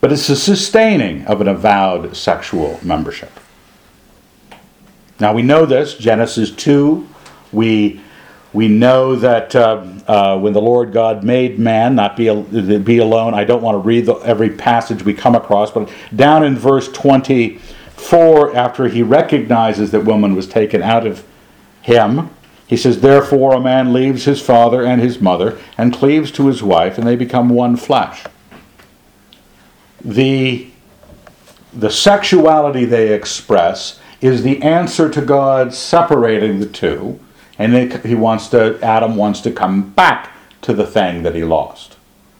But 0.00 0.12
it's 0.12 0.26
the 0.26 0.36
sustaining 0.36 1.24
of 1.26 1.40
an 1.40 1.48
avowed 1.48 2.16
sexual 2.16 2.78
membership. 2.82 3.30
Now 5.18 5.32
we 5.32 5.42
know 5.42 5.64
this, 5.64 5.94
Genesis 5.94 6.50
2. 6.50 7.08
We, 7.52 8.02
we 8.56 8.68
know 8.68 9.14
that 9.16 9.54
uh, 9.54 9.84
uh, 10.08 10.38
when 10.38 10.54
the 10.54 10.62
Lord 10.62 10.90
God 10.90 11.22
made 11.22 11.58
man, 11.58 11.94
not 11.94 12.16
be, 12.16 12.78
be 12.78 12.98
alone, 12.98 13.34
I 13.34 13.44
don't 13.44 13.60
want 13.60 13.74
to 13.74 13.86
read 13.86 14.06
the, 14.06 14.14
every 14.14 14.48
passage 14.48 15.04
we 15.04 15.12
come 15.12 15.34
across, 15.34 15.70
but 15.70 15.90
down 16.16 16.42
in 16.42 16.56
verse 16.56 16.90
24, 16.90 18.56
after 18.56 18.88
he 18.88 19.02
recognizes 19.02 19.90
that 19.90 20.06
woman 20.06 20.34
was 20.34 20.48
taken 20.48 20.82
out 20.82 21.06
of 21.06 21.22
him. 21.82 22.30
He 22.66 22.78
says, 22.78 23.02
Therefore, 23.02 23.52
a 23.52 23.60
man 23.60 23.92
leaves 23.92 24.24
his 24.24 24.40
father 24.40 24.82
and 24.82 25.02
his 25.02 25.20
mother 25.20 25.60
and 25.76 25.92
cleaves 25.92 26.30
to 26.32 26.46
his 26.46 26.62
wife, 26.62 26.96
and 26.96 27.06
they 27.06 27.14
become 27.14 27.50
one 27.50 27.76
flesh. 27.76 28.24
The, 30.02 30.70
the 31.74 31.90
sexuality 31.90 32.86
they 32.86 33.12
express 33.12 34.00
is 34.22 34.42
the 34.42 34.62
answer 34.62 35.10
to 35.10 35.20
God 35.20 35.74
separating 35.74 36.58
the 36.58 36.66
two, 36.66 37.20
and 37.58 37.74
they, 37.74 38.08
he 38.08 38.14
wants 38.14 38.48
to, 38.48 38.78
Adam 38.82 39.16
wants 39.16 39.40
to 39.42 39.50
come 39.50 39.90
back 39.90 40.32
to 40.62 40.72
the 40.72 40.86
thing 40.86 41.22
that 41.22 41.34
he 41.34 41.44
lost. 41.44 41.96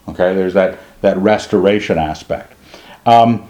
Okay, 0.09 0.35
there's 0.35 0.55
that, 0.55 0.79
that 1.01 1.17
restoration 1.19 1.99
aspect. 1.99 2.53
Um, 3.05 3.49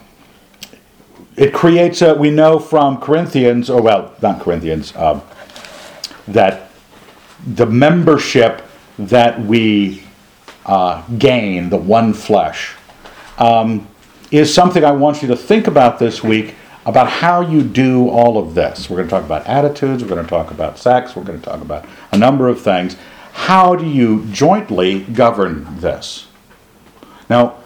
it 1.36 1.52
creates 1.52 2.02
a, 2.02 2.14
we 2.14 2.30
know 2.30 2.58
from 2.58 3.00
Corinthians, 3.00 3.68
or 3.68 3.82
well, 3.82 4.14
not 4.22 4.40
Corinthians, 4.40 4.94
um, 4.96 5.22
that 6.28 6.70
the 7.46 7.66
membership 7.66 8.62
that 8.98 9.40
we 9.40 10.02
uh, 10.64 11.06
gain, 11.18 11.68
the 11.68 11.76
one 11.76 12.12
flesh, 12.14 12.74
um, 13.38 13.86
is 14.30 14.52
something 14.52 14.84
I 14.84 14.92
want 14.92 15.22
you 15.22 15.28
to 15.28 15.36
think 15.36 15.66
about 15.66 15.98
this 15.98 16.24
week 16.24 16.54
about 16.86 17.10
how 17.10 17.40
you 17.40 17.62
do 17.62 18.08
all 18.08 18.38
of 18.38 18.54
this. 18.54 18.88
We're 18.88 18.98
going 18.98 19.08
to 19.08 19.10
talk 19.10 19.24
about 19.24 19.46
attitudes, 19.46 20.02
we're 20.02 20.08
going 20.08 20.22
to 20.22 20.30
talk 20.30 20.52
about 20.52 20.78
sex, 20.78 21.16
we're 21.16 21.24
going 21.24 21.38
to 21.40 21.44
talk 21.44 21.60
about 21.60 21.84
a 22.12 22.16
number 22.16 22.48
of 22.48 22.62
things. 22.62 22.96
How 23.32 23.74
do 23.74 23.84
you 23.84 24.24
jointly 24.26 25.00
govern 25.00 25.66
this? 25.80 26.28
Now, 27.28 27.56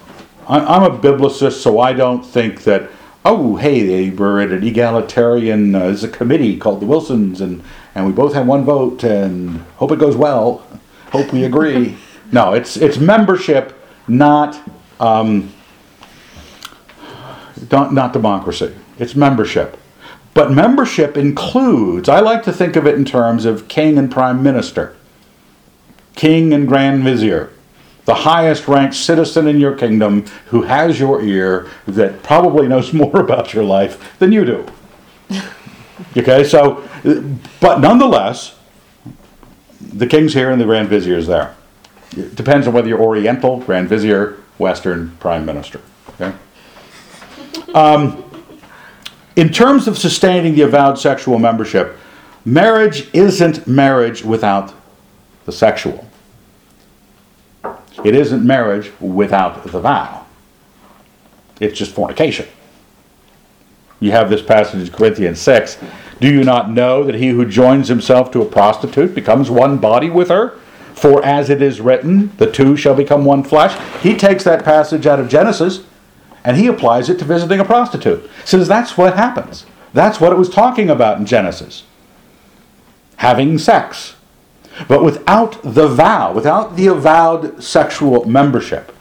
I'm 0.48 0.82
a 0.82 0.98
biblicist, 0.98 1.60
so 1.60 1.78
I 1.78 1.92
don't 1.92 2.24
think 2.24 2.64
that, 2.64 2.90
oh, 3.24 3.56
hey, 3.56 3.86
they 3.86 4.10
were 4.10 4.40
at 4.40 4.50
an 4.50 4.64
egalitarian, 4.64 5.74
uh, 5.74 5.80
there's 5.80 6.02
a 6.02 6.08
committee 6.08 6.56
called 6.56 6.80
the 6.80 6.86
Wilsons, 6.86 7.40
and 7.40 7.62
and 7.94 8.06
we 8.06 8.12
both 8.12 8.34
have 8.34 8.46
one 8.46 8.64
vote 8.64 9.04
and 9.04 9.60
hope 9.76 9.92
it 9.92 9.98
goes 9.98 10.16
well. 10.16 10.66
Hope 11.12 11.32
we 11.32 11.44
agree. 11.44 11.96
no, 12.32 12.54
it's 12.54 12.76
it's 12.76 12.98
membership, 12.98 13.78
not 14.08 14.60
um, 14.98 15.52
not 17.70 18.12
democracy. 18.12 18.74
It's 19.00 19.16
membership. 19.16 19.78
But 20.34 20.52
membership 20.52 21.16
includes, 21.16 22.08
I 22.08 22.20
like 22.20 22.44
to 22.44 22.52
think 22.52 22.76
of 22.76 22.86
it 22.86 22.94
in 22.94 23.04
terms 23.04 23.44
of 23.44 23.66
king 23.66 23.98
and 23.98 24.12
prime 24.12 24.42
minister, 24.42 24.94
king 26.14 26.52
and 26.52 26.68
grand 26.68 27.02
vizier, 27.02 27.50
the 28.04 28.14
highest 28.14 28.68
ranked 28.68 28.94
citizen 28.94 29.48
in 29.48 29.58
your 29.58 29.74
kingdom 29.74 30.26
who 30.46 30.62
has 30.62 31.00
your 31.00 31.22
ear 31.22 31.68
that 31.86 32.22
probably 32.22 32.68
knows 32.68 32.92
more 33.02 33.18
about 33.18 33.54
your 33.54 33.64
life 33.64 34.16
than 34.18 34.30
you 34.30 34.44
do. 34.44 34.66
Okay, 36.16 36.42
so, 36.44 36.82
but 37.60 37.78
nonetheless, 37.78 38.56
the 39.80 40.06
king's 40.06 40.32
here 40.32 40.50
and 40.50 40.58
the 40.58 40.64
grand 40.64 40.88
vizier 40.88 41.16
is 41.16 41.26
there. 41.26 41.54
It 42.16 42.34
depends 42.34 42.66
on 42.66 42.72
whether 42.72 42.88
you're 42.88 43.00
Oriental, 43.00 43.60
grand 43.60 43.88
vizier, 43.88 44.38
Western, 44.58 45.14
prime 45.18 45.44
minister. 45.44 45.80
Okay? 46.08 46.34
Um, 47.74 48.29
in 49.40 49.48
terms 49.48 49.88
of 49.88 49.96
sustaining 49.96 50.54
the 50.54 50.60
avowed 50.60 50.98
sexual 50.98 51.38
membership, 51.38 51.96
marriage 52.44 53.08
isn't 53.14 53.66
marriage 53.66 54.22
without 54.22 54.74
the 55.46 55.52
sexual. 55.52 56.06
It 58.04 58.14
isn't 58.14 58.46
marriage 58.46 58.92
without 59.00 59.64
the 59.64 59.80
vow. 59.80 60.26
It's 61.58 61.78
just 61.78 61.94
fornication. 61.94 62.48
You 63.98 64.10
have 64.10 64.28
this 64.28 64.42
passage 64.42 64.86
in 64.86 64.94
Corinthians 64.94 65.40
6. 65.40 65.78
Do 66.20 66.28
you 66.28 66.44
not 66.44 66.70
know 66.70 67.02
that 67.04 67.14
he 67.14 67.28
who 67.28 67.46
joins 67.46 67.88
himself 67.88 68.30
to 68.32 68.42
a 68.42 68.46
prostitute 68.46 69.14
becomes 69.14 69.50
one 69.50 69.78
body 69.78 70.10
with 70.10 70.28
her? 70.28 70.58
For 70.92 71.24
as 71.24 71.48
it 71.48 71.62
is 71.62 71.80
written, 71.80 72.36
the 72.36 72.50
two 72.50 72.76
shall 72.76 72.94
become 72.94 73.24
one 73.24 73.42
flesh. 73.42 73.74
He 74.02 74.18
takes 74.18 74.44
that 74.44 74.66
passage 74.66 75.06
out 75.06 75.18
of 75.18 75.30
Genesis 75.30 75.80
and 76.44 76.56
he 76.56 76.66
applies 76.66 77.08
it 77.08 77.18
to 77.18 77.24
visiting 77.24 77.60
a 77.60 77.64
prostitute. 77.64 78.28
Says 78.44 78.68
that's 78.68 78.96
what 78.96 79.16
happens. 79.16 79.66
That's 79.92 80.20
what 80.20 80.32
it 80.32 80.38
was 80.38 80.48
talking 80.48 80.90
about 80.90 81.18
in 81.18 81.26
Genesis. 81.26 81.84
Having 83.16 83.58
sex. 83.58 84.14
But 84.88 85.04
without 85.04 85.60
the 85.62 85.88
vow, 85.88 86.32
without 86.32 86.76
the 86.76 86.86
avowed 86.86 87.62
sexual 87.62 88.24
membership. 88.24 88.96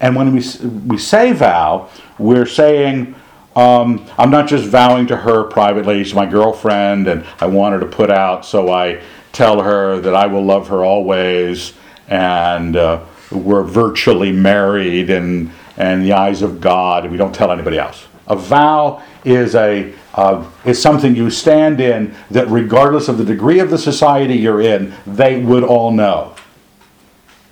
And 0.00 0.16
when 0.16 0.34
we, 0.34 0.42
we 0.86 0.98
say 0.98 1.32
vow, 1.32 1.90
we're 2.18 2.46
saying, 2.46 3.14
um, 3.56 4.06
I'm 4.18 4.30
not 4.30 4.48
just 4.48 4.66
vowing 4.66 5.06
to 5.08 5.16
her 5.16 5.44
privately, 5.44 6.02
she's 6.02 6.14
my 6.14 6.26
girlfriend, 6.26 7.06
and 7.06 7.24
I 7.40 7.46
want 7.46 7.74
her 7.74 7.80
to 7.80 7.86
put 7.86 8.10
out, 8.10 8.44
so 8.44 8.72
I 8.72 9.02
tell 9.32 9.62
her 9.62 10.00
that 10.00 10.14
I 10.14 10.26
will 10.26 10.44
love 10.44 10.68
her 10.68 10.84
always, 10.84 11.72
and 12.08 12.76
uh, 12.76 13.04
we're 13.30 13.62
virtually 13.62 14.32
married 14.32 15.10
and, 15.10 15.50
and 15.76 16.00
in 16.00 16.06
the 16.06 16.12
eyes 16.12 16.42
of 16.42 16.60
God, 16.60 17.04
and 17.04 17.12
we 17.12 17.18
don't 17.18 17.34
tell 17.34 17.50
anybody 17.50 17.78
else. 17.78 18.06
A 18.26 18.36
vow 18.36 19.02
is 19.24 19.54
a 19.54 19.92
uh, 20.14 20.48
is 20.64 20.80
something 20.80 21.16
you 21.16 21.28
stand 21.28 21.80
in 21.80 22.14
that, 22.30 22.48
regardless 22.48 23.08
of 23.08 23.18
the 23.18 23.24
degree 23.24 23.58
of 23.58 23.70
the 23.70 23.78
society 23.78 24.34
you're 24.34 24.60
in, 24.60 24.94
they 25.06 25.40
would 25.40 25.64
all 25.64 25.90
know. 25.90 26.34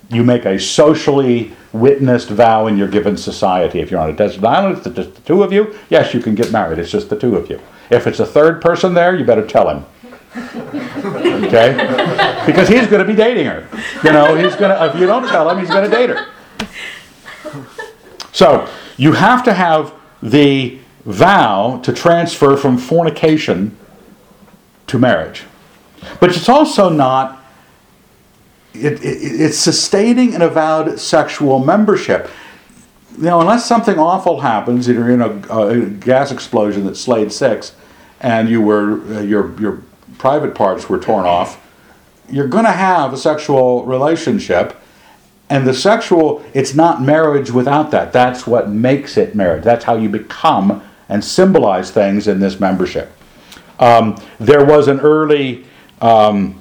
You 0.09 0.23
make 0.23 0.45
a 0.45 0.57
socially 0.57 1.53
witnessed 1.73 2.29
vow 2.29 2.67
in 2.67 2.77
your 2.77 2.87
given 2.87 3.17
society. 3.17 3.79
If 3.79 3.91
you're 3.91 3.99
on 3.99 4.09
a 4.09 4.13
desert 4.13 4.45
island, 4.45 4.77
it's 4.77 4.95
just 4.95 5.15
the 5.15 5.21
two 5.21 5.43
of 5.43 5.51
you, 5.51 5.77
yes, 5.89 6.13
you 6.13 6.21
can 6.21 6.35
get 6.35 6.51
married. 6.51 6.79
It's 6.79 6.91
just 6.91 7.09
the 7.09 7.19
two 7.19 7.35
of 7.35 7.49
you. 7.49 7.59
If 7.89 8.07
it's 8.07 8.19
a 8.19 8.25
third 8.25 8.61
person 8.61 8.93
there, 8.93 9.15
you 9.15 9.25
better 9.25 9.45
tell 9.45 9.69
him. 9.69 9.85
Okay? 11.43 11.75
Because 12.47 12.67
he's 12.67 12.87
going 12.87 13.05
to 13.05 13.05
be 13.05 13.15
dating 13.15 13.45
her. 13.45 13.67
You 14.03 14.11
know, 14.11 14.35
he's 14.35 14.55
going 14.55 14.75
to, 14.75 14.85
if 14.87 14.99
you 14.99 15.05
don't 15.05 15.27
tell 15.27 15.47
him, 15.49 15.59
he's 15.59 15.69
going 15.69 15.89
to 15.89 15.95
date 15.95 16.09
her. 16.09 16.25
So, 18.33 18.67
you 18.97 19.13
have 19.13 19.43
to 19.45 19.53
have 19.53 19.93
the 20.21 20.79
vow 21.05 21.79
to 21.83 21.93
transfer 21.93 22.57
from 22.57 22.77
fornication 22.77 23.77
to 24.87 24.99
marriage. 24.99 25.43
But 26.19 26.29
it's 26.29 26.49
also 26.49 26.89
not, 26.89 27.43
it, 28.73 28.93
it, 28.93 29.05
it's 29.05 29.57
sustaining 29.57 30.35
an 30.35 30.41
avowed 30.41 30.99
sexual 30.99 31.59
membership. 31.59 32.29
You 33.17 33.25
know, 33.25 33.41
unless 33.41 33.65
something 33.65 33.97
awful 33.97 34.41
happens, 34.41 34.87
you're 34.87 35.11
in 35.11 35.21
a, 35.21 35.55
a 35.55 35.85
gas 35.85 36.31
explosion 36.31 36.85
that 36.85 36.95
slayed 36.95 37.31
six, 37.31 37.75
and 38.19 38.49
you 38.49 38.61
were 38.61 39.01
uh, 39.15 39.21
your 39.21 39.59
your 39.59 39.83
private 40.17 40.55
parts 40.55 40.89
were 40.89 40.97
torn 40.97 41.25
off, 41.25 41.59
you're 42.29 42.47
going 42.47 42.65
to 42.65 42.71
have 42.71 43.13
a 43.13 43.17
sexual 43.17 43.85
relationship, 43.85 44.81
and 45.53 45.67
the 45.67 45.73
sexual 45.73 46.43
it's 46.55 46.73
not 46.73 46.99
marriage 46.99 47.51
without 47.51 47.91
that. 47.91 48.11
That's 48.11 48.47
what 48.47 48.71
makes 48.71 49.17
it 49.17 49.35
marriage. 49.35 49.63
That's 49.63 49.85
how 49.85 49.95
you 49.95 50.09
become 50.09 50.81
and 51.07 51.23
symbolize 51.23 51.91
things 51.91 52.27
in 52.27 52.39
this 52.39 52.59
membership. 52.59 53.11
Um, 53.77 54.17
there 54.39 54.65
was 54.65 54.87
an 54.87 54.99
early, 54.99 55.65
um, 56.01 56.59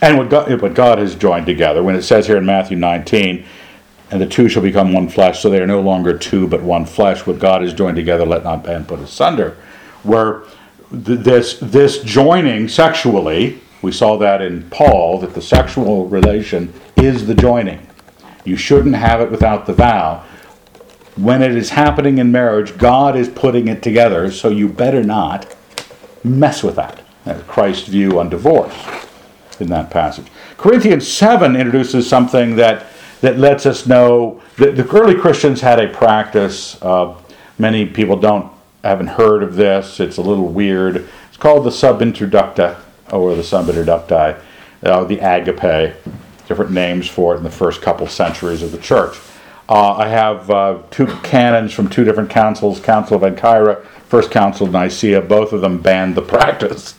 and 0.00 0.16
what 0.16 0.30
God, 0.30 0.62
what 0.62 0.74
God 0.74 0.98
has 0.98 1.16
joined 1.16 1.46
together, 1.46 1.82
when 1.82 1.96
it 1.96 2.02
says 2.02 2.28
here 2.28 2.36
in 2.36 2.46
Matthew 2.46 2.76
19, 2.76 3.44
and 4.12 4.20
the 4.20 4.26
two 4.26 4.48
shall 4.48 4.62
become 4.62 4.92
one 4.92 5.08
flesh, 5.08 5.42
so 5.42 5.50
they 5.50 5.60
are 5.60 5.66
no 5.66 5.80
longer 5.80 6.16
two 6.16 6.46
but 6.46 6.62
one 6.62 6.86
flesh. 6.86 7.26
What 7.26 7.40
God 7.40 7.62
has 7.62 7.74
joined 7.74 7.96
together, 7.96 8.24
let 8.24 8.44
not 8.44 8.64
man 8.64 8.84
put 8.84 9.00
asunder. 9.00 9.56
Where 10.04 10.42
th- 10.90 11.18
this, 11.18 11.58
this 11.60 12.00
joining 12.04 12.68
sexually, 12.68 13.60
we 13.82 13.90
saw 13.90 14.16
that 14.18 14.40
in 14.40 14.70
Paul, 14.70 15.18
that 15.18 15.34
the 15.34 15.42
sexual 15.42 16.06
relation 16.06 16.72
is 17.04 17.26
the 17.26 17.34
joining. 17.34 17.86
You 18.44 18.56
shouldn't 18.56 18.96
have 18.96 19.20
it 19.20 19.30
without 19.30 19.66
the 19.66 19.72
vow 19.72 20.24
when 21.16 21.42
it 21.42 21.54
is 21.54 21.70
happening 21.70 22.18
in 22.18 22.32
marriage, 22.32 22.76
God 22.78 23.16
is 23.16 23.28
putting 23.28 23.68
it 23.68 23.82
together, 23.82 24.30
so 24.30 24.48
you 24.48 24.68
better 24.68 25.02
not 25.02 25.54
mess 26.24 26.62
with 26.62 26.76
that. 26.76 27.02
That's 27.24 27.42
Christ's 27.44 27.88
view 27.88 28.18
on 28.18 28.30
divorce 28.30 28.74
in 29.60 29.68
that 29.68 29.90
passage. 29.90 30.26
Corinthians 30.56 31.06
7 31.06 31.54
introduces 31.54 32.08
something 32.08 32.56
that, 32.56 32.86
that 33.20 33.38
lets 33.38 33.66
us 33.66 33.86
know 33.86 34.40
that 34.56 34.76
the 34.76 34.88
early 34.88 35.14
Christians 35.14 35.60
had 35.60 35.78
a 35.78 35.88
practice. 35.88 36.80
Uh, 36.82 37.14
many 37.58 37.86
people 37.86 38.16
don't 38.16 38.50
haven't 38.82 39.08
heard 39.08 39.44
of 39.44 39.54
this. 39.54 40.00
It's 40.00 40.16
a 40.16 40.22
little 40.22 40.48
weird. 40.48 41.08
It's 41.28 41.36
called 41.36 41.64
the 41.64 41.70
subintroducta 41.70 42.80
or 43.12 43.36
the 43.36 43.42
subintroducti, 43.42 44.40
uh, 44.82 45.04
the 45.04 45.20
agape, 45.20 45.94
different 46.52 46.70
names 46.70 47.08
for 47.08 47.34
it 47.34 47.38
in 47.38 47.44
the 47.44 47.50
first 47.50 47.80
couple 47.80 48.06
centuries 48.06 48.62
of 48.62 48.72
the 48.72 48.78
church. 48.78 49.18
Uh, 49.70 49.94
I 49.94 50.08
have 50.08 50.50
uh, 50.50 50.82
two 50.90 51.06
canons 51.22 51.72
from 51.72 51.88
two 51.88 52.04
different 52.04 52.28
councils 52.28 52.78
Council 52.78 53.16
of 53.16 53.22
Ancyra, 53.22 53.82
First 54.10 54.30
Council 54.30 54.66
of 54.66 54.72
Nicaea. 54.74 55.22
Both 55.22 55.54
of 55.54 55.62
them 55.62 55.80
banned 55.80 56.14
the 56.14 56.20
practice. 56.36 56.94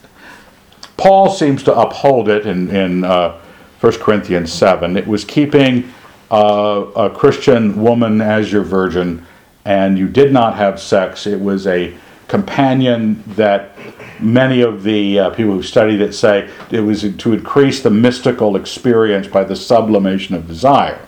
Paul 0.97 1.29
seems 1.29 1.61
to 1.63 1.77
uphold 1.77 2.29
it 2.29 2.47
in, 2.47 2.75
in 2.75 3.03
uh, 3.03 3.39
1 3.79 3.93
Corinthians 3.99 4.51
7. 4.51 4.97
It 4.97 5.05
was 5.05 5.23
keeping 5.23 5.93
uh, 6.31 6.85
a 6.95 7.11
Christian 7.11 7.79
woman 7.79 8.21
as 8.21 8.51
your 8.51 8.63
virgin, 8.63 9.23
and 9.65 9.99
you 9.99 10.07
did 10.07 10.33
not 10.33 10.55
have 10.55 10.81
sex. 10.81 11.27
It 11.27 11.39
was 11.39 11.67
a 11.67 11.95
companion 12.27 13.23
that 13.35 13.75
many 14.19 14.61
of 14.61 14.83
the 14.83 15.19
uh, 15.19 15.29
people 15.31 15.53
who 15.53 15.63
studied 15.63 16.01
it 16.01 16.13
say 16.13 16.49
it 16.71 16.79
was 16.79 17.01
to 17.01 17.33
increase 17.33 17.81
the 17.81 17.89
mystical 17.89 18.55
experience 18.55 19.27
by 19.27 19.43
the 19.43 19.55
sublimation 19.55 20.35
of 20.35 20.47
desire. 20.47 20.99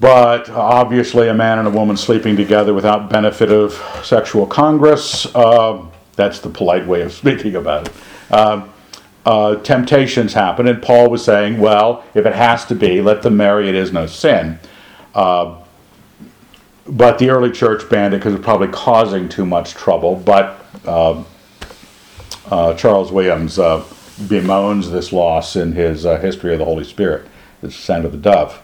But 0.00 0.48
obviously, 0.48 1.28
a 1.28 1.34
man 1.34 1.58
and 1.58 1.68
a 1.68 1.70
woman 1.70 1.96
sleeping 1.96 2.34
together 2.34 2.72
without 2.72 3.10
benefit 3.10 3.52
of 3.52 3.74
sexual 4.02 4.46
congress, 4.46 5.26
uh, 5.34 5.84
that's 6.16 6.40
the 6.40 6.48
polite 6.48 6.86
way 6.86 7.02
of 7.02 7.12
speaking 7.22 7.56
about 7.56 7.88
it. 7.88 7.94
Uh, 8.30 8.66
uh, 9.26 9.56
temptations 9.56 10.32
happen, 10.32 10.66
and 10.66 10.82
Paul 10.82 11.10
was 11.10 11.22
saying, 11.22 11.58
well, 11.58 12.04
if 12.14 12.24
it 12.24 12.34
has 12.34 12.64
to 12.66 12.74
be, 12.74 13.02
let 13.02 13.20
them 13.20 13.36
marry, 13.36 13.68
it 13.68 13.74
is 13.74 13.92
no 13.92 14.06
sin. 14.06 14.58
Uh, 15.14 15.62
but 16.86 17.18
the 17.18 17.30
early 17.30 17.50
church 17.50 17.88
banned 17.88 18.14
it 18.14 18.18
because 18.18 18.32
it 18.32 18.38
was 18.38 18.44
probably 18.44 18.68
causing 18.68 19.28
too 19.28 19.46
much 19.46 19.74
trouble. 19.74 20.16
But 20.16 20.64
uh, 20.84 21.22
uh, 22.50 22.74
Charles 22.74 23.12
Williams 23.12 23.56
bemoans 23.56 24.90
this 24.90 25.12
loss 25.12 25.56
in 25.56 25.72
his 25.72 26.02
History 26.04 26.52
of 26.52 26.58
the 26.58 26.64
Holy 26.64 26.84
Spirit, 26.84 27.26
the 27.60 27.68
Descent 27.68 28.04
of 28.04 28.12
the 28.12 28.18
Dove. 28.18 28.60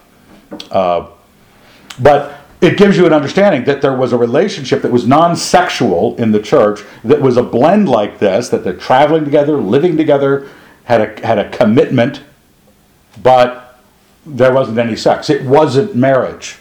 But 1.99 2.37
it 2.61 2.77
gives 2.77 2.97
you 2.97 3.05
an 3.05 3.13
understanding 3.13 3.65
that 3.65 3.81
there 3.81 3.95
was 3.95 4.13
a 4.13 4.17
relationship 4.17 4.81
that 4.81 4.91
was 4.91 5.07
non 5.07 5.35
sexual 5.35 6.15
in 6.17 6.31
the 6.31 6.41
church, 6.41 6.81
that 7.03 7.21
was 7.21 7.37
a 7.37 7.43
blend 7.43 7.87
like 7.87 8.19
this, 8.19 8.49
that 8.49 8.63
they're 8.63 8.73
traveling 8.73 9.23
together, 9.25 9.57
living 9.57 9.95
together, 9.95 10.49
had 10.85 11.01
a, 11.01 11.25
had 11.25 11.37
a 11.37 11.49
commitment, 11.49 12.23
but 13.21 13.79
there 14.25 14.53
wasn't 14.53 14.77
any 14.77 14.95
sex. 14.95 15.29
It 15.29 15.45
wasn't 15.45 15.95
marriage. 15.95 16.57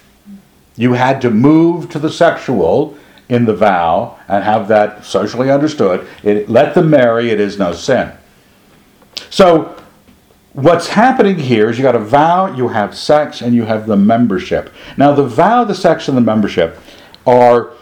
You 0.76 0.92
had 0.92 1.20
to 1.22 1.30
move 1.30 1.90
to 1.90 1.98
the 1.98 2.10
sexual 2.10 2.96
in 3.28 3.44
the 3.44 3.54
vow 3.54 4.18
and 4.28 4.44
have 4.44 4.68
that 4.68 5.04
socially 5.04 5.50
understood. 5.50 6.06
It, 6.22 6.48
let 6.48 6.74
them 6.74 6.90
marry, 6.90 7.30
it 7.30 7.40
is 7.40 7.58
no 7.58 7.72
sin. 7.72 8.12
So 9.30 9.76
what's 10.52 10.88
happening 10.88 11.38
here 11.38 11.68
is 11.68 11.78
you 11.78 11.82
got 11.82 11.94
a 11.94 12.00
vow, 12.00 12.54
you 12.54 12.68
have 12.68 12.96
sex, 12.96 13.40
and 13.40 13.54
you 13.54 13.64
have 13.64 13.86
the 13.86 13.96
membership. 13.96 14.72
Now, 14.96 15.12
the 15.12 15.24
vow, 15.24 15.64
the 15.64 15.74
sex, 15.74 16.08
and 16.08 16.16
the 16.16 16.22
membership 16.22 16.78
are 17.26 17.72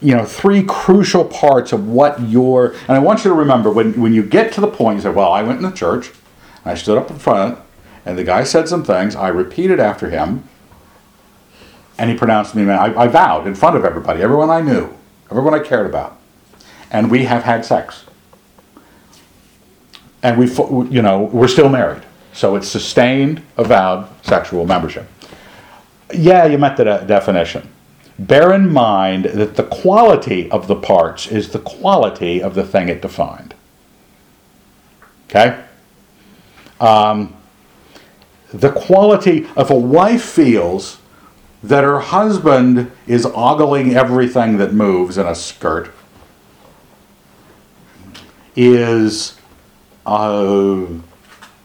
you 0.00 0.14
know 0.14 0.24
three 0.24 0.62
crucial 0.62 1.24
parts 1.24 1.72
of 1.72 1.88
what 1.88 2.20
your 2.22 2.72
and 2.86 2.90
i 2.90 2.98
want 3.00 3.24
you 3.24 3.30
to 3.30 3.34
remember 3.34 3.70
when, 3.70 4.00
when 4.00 4.14
you 4.14 4.22
get 4.22 4.52
to 4.52 4.60
the 4.60 4.68
point 4.68 4.96
you 4.96 5.02
say 5.02 5.10
well 5.10 5.32
i 5.32 5.42
went 5.42 5.58
in 5.58 5.68
the 5.68 5.76
church 5.76 6.12
i 6.64 6.72
stood 6.72 6.96
up 6.96 7.10
in 7.10 7.18
front 7.18 7.58
and 8.06 8.16
the 8.16 8.22
guy 8.22 8.44
said 8.44 8.68
some 8.68 8.84
things 8.84 9.16
i 9.16 9.26
repeated 9.26 9.80
after 9.80 10.08
him 10.08 10.47
and 11.98 12.10
he 12.10 12.16
pronounced 12.16 12.54
me 12.54 12.64
man 12.64 12.78
I, 12.78 13.02
I 13.02 13.08
vowed 13.08 13.46
in 13.46 13.54
front 13.54 13.76
of 13.76 13.84
everybody 13.84 14.22
everyone 14.22 14.50
i 14.50 14.60
knew 14.60 14.94
everyone 15.30 15.54
i 15.54 15.58
cared 15.58 15.86
about 15.86 16.18
and 16.90 17.10
we 17.10 17.24
have 17.24 17.44
had 17.44 17.64
sex 17.64 18.04
and 20.22 20.38
we, 20.38 20.46
you 20.94 21.02
know, 21.02 21.22
we're 21.32 21.48
still 21.48 21.68
married. 21.68 22.02
So 22.32 22.56
it's 22.56 22.68
sustained, 22.68 23.42
avowed 23.56 24.08
sexual 24.24 24.66
membership. 24.66 25.08
Yeah, 26.12 26.46
you 26.46 26.58
met 26.58 26.76
the 26.76 26.84
de- 26.84 27.04
definition. 27.06 27.68
Bear 28.18 28.52
in 28.52 28.72
mind 28.72 29.26
that 29.26 29.56
the 29.56 29.62
quality 29.64 30.50
of 30.50 30.66
the 30.66 30.74
parts 30.74 31.28
is 31.28 31.50
the 31.50 31.58
quality 31.60 32.42
of 32.42 32.54
the 32.54 32.64
thing 32.64 32.88
it 32.88 33.00
defined. 33.00 33.54
Okay? 35.28 35.62
Um, 36.80 37.36
the 38.52 38.72
quality 38.72 39.46
of 39.56 39.70
a 39.70 39.76
wife 39.76 40.22
feels 40.22 40.97
that 41.62 41.84
her 41.84 42.00
husband 42.00 42.90
is 43.06 43.26
ogling 43.26 43.94
everything 43.94 44.58
that 44.58 44.72
moves 44.72 45.18
in 45.18 45.26
a 45.26 45.34
skirt 45.34 45.92
is 48.54 49.38
uh, 50.06 50.86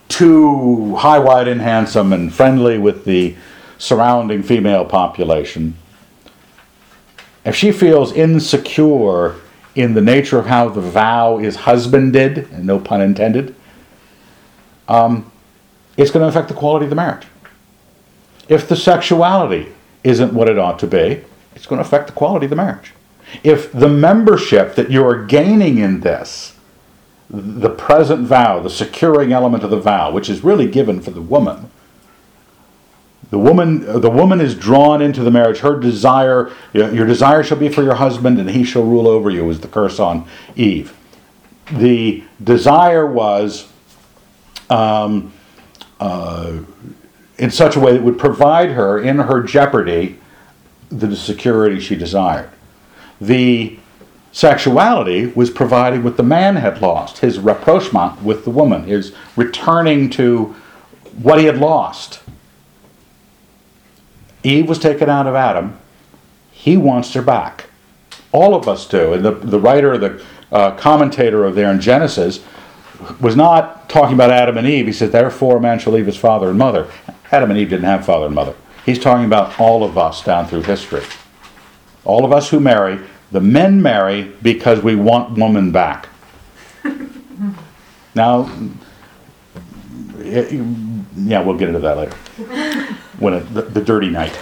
too 0.10 0.96
high, 0.96 1.20
wide, 1.20 1.48
and 1.48 1.62
handsome 1.62 2.14
and 2.14 2.34
friendly 2.34 2.78
with 2.78 3.06
the 3.06 3.36
surrounding 3.78 4.44
female 4.44 4.86
population. 4.86 5.76
If 7.46 7.56
she 7.56 7.72
feels 7.72 8.14
insecure 8.14 9.36
in 9.76 9.96
the 9.96 10.02
nature 10.02 10.38
of 10.38 10.46
how 10.46 10.70
the 10.70 10.82
vow 10.82 11.40
is 11.40 11.56
husbanded, 11.56 12.48
and 12.52 12.66
no 12.66 12.80
pun 12.80 13.02
intended, 13.02 13.56
um, 14.88 15.32
it's 15.98 16.12
going 16.12 16.24
to 16.24 16.28
affect 16.28 16.48
the 16.48 16.54
quality 16.54 16.86
of 16.86 16.90
the 16.90 16.96
marriage. 16.96 17.26
If 18.48 18.70
the 18.70 18.76
sexuality 18.76 19.73
isn't 20.04 20.34
what 20.34 20.50
it 20.50 20.58
ought 20.58 20.80
to 20.80 20.88
be, 20.88 21.24
it's 21.56 21.66
going 21.66 21.82
to 21.82 21.86
affect 21.86 22.08
the 22.08 22.14
quality 22.14 22.46
of 22.46 22.50
the 22.50 22.56
marriage. 22.56 22.94
If 23.44 23.72
the 23.72 23.88
membership 23.88 24.76
that 24.76 24.92
you're 24.92 25.26
gaining 25.26 25.78
in 25.78 26.02
this, 26.02 26.56
the 27.30 27.70
present 27.70 28.28
vow, 28.28 28.60
the 28.60 28.70
securing 28.70 29.32
element 29.32 29.64
of 29.64 29.70
the 29.72 29.80
vow, 29.80 30.12
which 30.12 30.30
is 30.30 30.44
really 30.44 30.68
given 30.68 31.02
for 31.02 31.12
the 31.12 31.22
woman, 31.22 31.72
the 33.30 33.40
woman, 33.40 34.00
the 34.02 34.12
woman 34.12 34.40
is 34.40 34.54
drawn 34.54 35.02
into 35.02 35.24
the 35.24 35.32
marriage. 35.32 35.60
Her 35.60 35.80
desire, 35.80 36.52
your 36.74 37.08
desire 37.08 37.42
shall 37.42 37.58
be 37.58 37.68
for 37.68 37.82
your 37.82 37.96
husband, 37.96 38.40
and 38.40 38.52
he 38.52 38.64
shall 38.64 38.84
rule 38.84 39.08
over 39.08 39.32
you, 39.32 39.50
is 39.50 39.62
the 39.62 39.68
curse 39.68 40.00
on 40.00 40.28
Eve. 40.56 40.96
The 41.72 42.24
desire 42.44 43.08
was 43.08 43.68
um, 44.70 45.34
uh, 46.00 46.60
in 47.38 47.50
such 47.50 47.76
a 47.76 47.80
way 47.80 47.94
that 47.94 48.04
would 48.04 48.20
provide 48.20 48.72
her 48.72 49.00
in 49.00 49.18
her 49.18 49.42
jeopardy 49.42 50.20
the 50.90 51.16
security 51.16 51.80
she 51.80 51.96
desired. 51.96 52.50
The 53.20 53.80
sexuality 54.32 55.28
was 55.28 55.50
provided 55.50 56.04
what 56.04 56.18
the 56.18 56.24
man 56.24 56.58
had 56.58 56.82
lost, 56.82 57.20
his 57.20 57.40
rapprochement 57.40 58.22
with 58.22 58.44
the 58.44 58.50
woman, 58.50 58.84
his 58.84 59.14
returning 59.36 60.10
to 60.12 60.56
what 61.22 61.40
he 61.40 61.46
had 61.46 61.58
lost. 61.58 62.22
Eve 64.44 64.68
was 64.68 64.80
taken 64.80 65.10
out 65.10 65.28
of 65.28 65.36
Adam. 65.36 65.78
He 66.52 66.76
wants 66.78 67.14
her 67.14 67.22
back. 67.22 67.70
All 68.32 68.56
of 68.56 68.68
us 68.68 68.88
do. 68.88 69.14
And 69.14 69.24
the, 69.24 69.32
the 69.32 69.60
writer, 69.60 69.98
the 69.98 70.24
uh, 70.52 70.72
commentator 70.72 71.46
of 71.46 71.56
there 71.56 71.72
in 71.72 71.80
Genesis, 71.80 72.44
was 73.20 73.36
not 73.36 73.90
talking 73.90 74.14
about 74.14 74.32
Adam 74.32 74.58
and 74.58 74.68
Eve. 74.68 74.88
He 74.88 74.94
said, 74.94 75.12
Therefore, 75.12 75.58
a 75.58 75.62
man 75.62 75.80
shall 75.80 75.94
leave 75.94 76.06
his 76.06 76.18
father 76.18 76.50
and 76.50 76.58
mother. 76.58 76.90
Adam 77.32 77.50
and 77.50 77.60
Eve 77.60 77.70
didn't 77.70 77.86
have 77.86 78.06
father 78.06 78.28
and 78.28 78.36
mother. 78.36 78.56
He's 78.86 79.00
talking 79.00 79.26
about 79.26 79.60
all 79.60 79.84
of 79.84 79.98
us 79.98 80.24
down 80.24 80.48
through 80.48 80.64
history. 80.64 81.04
All 82.06 82.26
of 82.26 82.34
us 82.34 82.50
who 82.50 82.60
marry, 82.60 83.00
the 83.32 83.40
men 83.42 83.82
marry 83.82 84.24
because 84.42 84.84
we 84.84 84.96
want 84.96 85.38
woman 85.38 85.72
back. 85.72 86.10
now, 88.16 88.52
it, 90.18 90.52
yeah, 91.16 91.42
we'll 91.42 91.58
get 91.58 91.70
into 91.70 91.80
that 91.80 91.98
later. 91.98 92.16
When 93.20 93.36
it, 93.36 93.54
the, 93.54 93.62
the 93.62 93.82
dirty 93.82 94.10
night, 94.10 94.38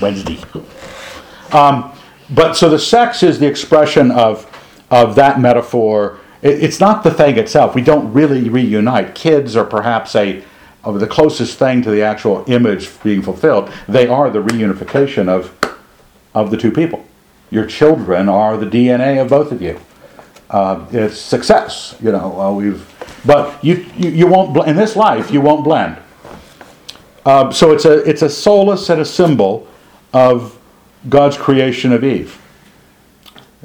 Wednesday. 0.00 0.38
Um, 1.52 1.92
but 2.30 2.54
so 2.54 2.68
the 2.68 2.78
sex 2.78 3.22
is 3.22 3.38
the 3.38 3.46
expression 3.46 4.10
of 4.10 4.50
of 4.90 5.14
that 5.16 5.40
metaphor. 5.40 6.20
It, 6.44 6.62
it's 6.62 6.78
not 6.78 7.02
the 7.02 7.10
thing 7.10 7.36
itself. 7.38 7.74
We 7.74 7.82
don't 7.82 8.12
really 8.12 8.48
reunite. 8.48 9.16
Kids 9.16 9.56
are 9.56 9.64
perhaps 9.64 10.14
a 10.14 10.44
of 10.84 11.00
the 11.00 11.06
closest 11.06 11.58
thing 11.58 11.80
to 11.82 11.90
the 11.90 12.02
actual 12.02 12.44
image 12.46 13.02
being 13.02 13.22
fulfilled. 13.22 13.72
They 13.88 14.06
are 14.06 14.30
the 14.30 14.42
reunification 14.42 15.28
of 15.28 15.52
of 16.34 16.50
the 16.50 16.56
two 16.56 16.70
people. 16.70 17.04
Your 17.50 17.66
children 17.66 18.28
are 18.28 18.56
the 18.56 18.66
DNA 18.66 19.20
of 19.20 19.30
both 19.30 19.50
of 19.50 19.62
you. 19.62 19.80
Uh, 20.50 20.86
it's 20.92 21.18
success, 21.18 21.96
you 22.02 22.12
know. 22.12 22.40
Uh, 22.40 22.52
we've, 22.52 23.20
but 23.24 23.64
you, 23.64 23.86
you, 23.96 24.10
you 24.10 24.26
won't 24.26 24.56
in 24.68 24.76
this 24.76 24.94
life 24.94 25.30
you 25.30 25.40
won't 25.40 25.64
blend. 25.64 25.96
Uh, 27.24 27.50
so 27.50 27.72
it's 27.72 27.86
a 27.86 28.08
it's 28.08 28.22
a 28.22 28.28
solace 28.28 28.90
and 28.90 29.00
a 29.00 29.04
symbol 29.04 29.66
of 30.12 30.58
God's 31.08 31.36
creation 31.36 31.92
of 31.92 32.04
Eve. 32.04 32.40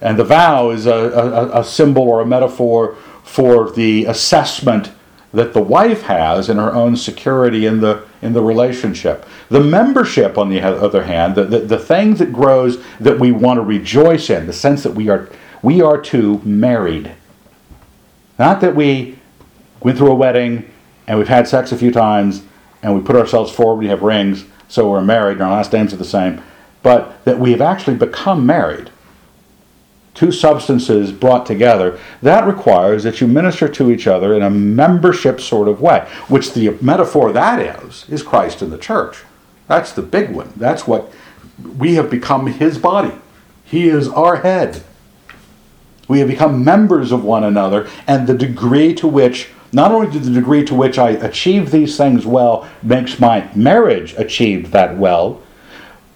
And 0.01 0.17
the 0.17 0.23
vow 0.23 0.69
is 0.71 0.85
a, 0.85 0.93
a, 0.93 1.59
a 1.59 1.63
symbol 1.63 2.03
or 2.03 2.21
a 2.21 2.25
metaphor 2.25 2.95
for 3.23 3.71
the 3.71 4.05
assessment 4.05 4.91
that 5.33 5.53
the 5.53 5.62
wife 5.62 6.03
has 6.03 6.49
in 6.49 6.57
her 6.57 6.73
own 6.73 6.95
security 6.95 7.65
in 7.65 7.81
the 7.81 8.07
in 8.21 8.33
the 8.33 8.41
relationship. 8.41 9.25
The 9.49 9.59
membership, 9.59 10.38
on 10.38 10.49
the 10.49 10.62
other 10.62 11.03
hand, 11.03 11.35
the, 11.35 11.45
the, 11.45 11.59
the 11.59 11.77
thing 11.77 12.15
that 12.15 12.33
grows 12.33 12.83
that 12.99 13.19
we 13.19 13.31
want 13.31 13.57
to 13.57 13.62
rejoice 13.62 14.29
in, 14.29 14.47
the 14.47 14.53
sense 14.53 14.83
that 14.83 14.93
we 14.93 15.09
are 15.09 15.29
we 15.62 15.81
are 15.81 15.99
two 15.99 16.39
married. 16.39 17.12
Not 18.38 18.62
that 18.62 18.75
we 18.75 19.19
went 19.81 19.97
through 19.97 20.12
a 20.12 20.15
wedding 20.15 20.69
and 21.07 21.17
we've 21.17 21.27
had 21.27 21.47
sex 21.47 21.71
a 21.71 21.77
few 21.77 21.91
times 21.91 22.43
and 22.81 22.95
we 22.95 23.01
put 23.01 23.15
ourselves 23.15 23.51
forward, 23.51 23.79
we 23.79 23.88
have 23.88 24.01
rings, 24.01 24.45
so 24.69 24.89
we're 24.89 25.01
married, 25.01 25.33
and 25.33 25.41
our 25.41 25.51
last 25.51 25.73
names 25.73 25.93
are 25.93 25.97
the 25.97 26.05
same, 26.05 26.41
but 26.81 27.23
that 27.25 27.38
we 27.38 27.51
have 27.51 27.62
actually 27.62 27.95
become 27.97 28.45
married 28.45 28.89
two 30.19 30.32
substances 30.34 31.13
brought 31.13 31.45
together, 31.45 31.97
that 32.21 32.45
requires 32.45 33.03
that 33.03 33.21
you 33.21 33.27
minister 33.27 33.69
to 33.69 33.89
each 33.89 34.05
other 34.05 34.34
in 34.34 34.41
a 34.41 34.49
membership 34.49 35.39
sort 35.39 35.69
of 35.69 35.79
way, 35.79 36.05
which 36.27 36.51
the 36.53 36.77
metaphor 36.82 37.32
that 37.32 37.82
is, 37.86 38.03
is 38.10 38.21
Christ 38.21 38.62
and 38.62 38.69
the 38.69 38.77
church. 38.77 39.23
That's 39.67 39.93
the 39.93 40.01
big 40.01 40.32
one. 40.32 40.51
That's 40.58 40.86
what 40.86 41.10
we 41.77 41.93
have 41.93 42.10
become 42.10 42.47
his 42.47 42.77
body. 42.77 43.13
He 43.63 43.88
is 43.88 44.10
our 44.10 44.38
head. 44.38 44.84
We 46.10 46.19
have 46.19 46.27
become 46.27 46.65
members 46.65 47.13
of 47.13 47.23
one 47.23 47.45
another, 47.45 47.88
and 48.05 48.27
the 48.27 48.34
degree 48.34 48.93
to 48.95 49.08
which, 49.08 49.47
not 49.71 49.93
only 49.93 50.12
to 50.12 50.19
the 50.19 50.32
degree 50.32 50.65
to 50.65 50.75
which 50.75 50.97
I 50.97 51.12
achieve 51.12 51.71
these 51.71 51.95
things 51.95 52.25
well, 52.25 52.67
makes 52.84 53.21
my 53.21 53.49
marriage 53.55 54.15
achieved 54.17 54.73
that 54.73 54.97
well, 54.97 55.41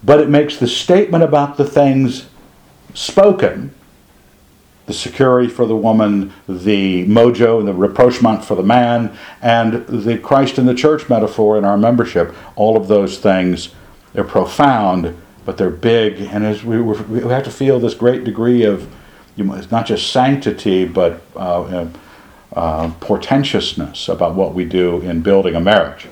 but 0.04 0.20
it 0.20 0.28
makes 0.28 0.58
the 0.58 0.68
statement 0.68 1.24
about 1.24 1.56
the 1.56 1.63
things 1.63 2.26
spoken 2.94 3.74
the 4.86 4.93
security 4.93 5.48
for 5.48 5.65
the 5.65 5.76
woman, 5.76 6.34
the 6.48 7.06
mojo 7.06 7.60
and 7.60 7.67
the 7.67 7.74
rapprochement 7.74 8.43
for 8.43 8.56
the 8.56 8.63
man, 8.63 9.15
and 9.41 9.86
the 9.88 10.17
Christ 10.17 10.58
in 10.58 10.65
the 10.65 10.74
church 10.74 11.10
metaphor 11.10 11.58
in 11.58 11.63
our 11.63 11.78
membership. 11.78 12.36
All 12.56 12.76
of 12.76 12.88
those 12.88 13.17
things, 13.17 13.69
they're 14.13 14.24
profound, 14.24 15.15
but 15.46 15.58
they're 15.58 15.69
big, 15.69 16.19
and 16.19 16.46
as 16.46 16.63
we, 16.63 16.82
we 16.82 17.19
have 17.22 17.43
to 17.43 17.52
feel 17.52 17.80
this 17.80 17.93
great 17.93 18.24
degree 18.24 18.63
of 18.63 18.93
you 19.36 19.43
know, 19.43 19.60
not 19.72 19.86
just 19.86 20.12
sanctity, 20.12 20.86
but 20.86 21.22
uh, 21.36 21.88
uh, 22.54 22.89
portentousness 23.00 24.08
about 24.10 24.36
what 24.36 24.54
we 24.54 24.65
do 24.65 25.02
in 25.02 25.22
building 25.22 25.56
a 25.56 25.60
marriage. 25.60 26.08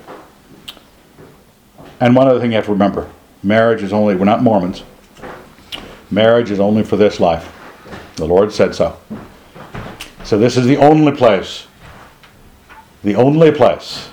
And 2.00 2.16
one 2.16 2.28
other 2.28 2.40
thing 2.40 2.52
you 2.52 2.56
have 2.56 2.66
to 2.66 2.72
remember 2.72 3.10
marriage 3.44 3.84
is 3.84 3.94
only, 3.94 4.16
we're 4.16 4.26
not 4.26 4.42
Mormons, 4.42 4.84
marriage 6.10 6.52
is 6.52 6.60
only 6.60 6.84
for 6.84 6.96
this 6.96 7.20
life. 7.20 7.58
The 8.16 8.26
Lord 8.26 8.52
said 8.52 8.76
so. 8.76 8.98
So 10.24 10.38
this 10.38 10.58
is 10.58 10.66
the 10.66 10.78
only 10.78 11.12
place, 11.12 11.68
the 13.04 13.16
only 13.16 13.52
place 13.52 14.10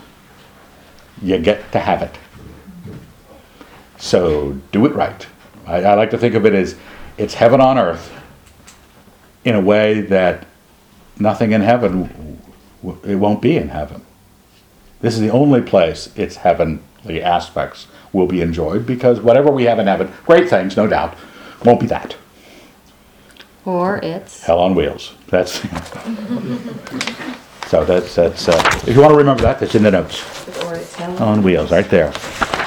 you 1.22 1.38
get 1.38 1.70
to 1.72 1.78
have 1.78 2.02
it. 2.02 2.16
So 3.98 4.52
do 4.72 4.86
it 4.86 4.94
right. 4.94 5.26
I, 5.66 5.82
I, 5.82 5.94
like 5.94 6.10
to 6.10 6.18
think 6.18 6.34
of 6.34 6.46
it 6.46 6.54
as 6.54 6.76
it's 7.18 7.34
heaven 7.34 7.60
on 7.60 7.78
earth 7.78 8.12
in 9.44 9.54
a 9.54 9.60
way 9.60 10.00
that 10.00 10.46
nothing 11.18 11.52
in 11.52 11.60
heaven, 11.60 12.40
it 13.04 13.16
won't 13.16 13.42
be 13.42 13.56
in 13.56 13.68
heaven. 13.68 14.04
This 15.00 15.14
is 15.14 15.20
the 15.20 15.30
only 15.30 15.60
place 15.60 16.10
its 16.16 16.36
heavenly 16.36 17.22
aspects 17.22 17.86
will 18.12 18.26
be 18.26 18.40
enjoyed 18.40 18.86
because 18.86 19.20
whatever 19.20 19.50
we 19.50 19.64
have 19.64 19.78
in 19.78 19.86
heaven, 19.86 20.12
great 20.24 20.48
things, 20.48 20.76
no 20.76 20.86
doubt, 20.86 21.14
won't 21.64 21.80
be 21.80 21.86
that. 21.86 22.16
Or 23.68 24.00
it's 24.02 24.42
Hell 24.44 24.60
on 24.60 24.74
wheels. 24.74 25.12
That's 25.26 25.52
so. 27.68 27.84
That's 27.84 28.14
that's. 28.14 28.48
Uh, 28.48 28.80
if 28.86 28.94
you 28.94 29.02
want 29.02 29.12
to 29.12 29.18
remember 29.18 29.42
that, 29.42 29.60
that's 29.60 29.74
in 29.74 29.82
the 29.82 29.90
notes. 29.90 30.24
or 30.64 30.76
it's 30.76 30.94
hell. 30.94 31.22
On 31.22 31.42
wheels, 31.42 31.70
right 31.70 31.84
there. 31.90 32.08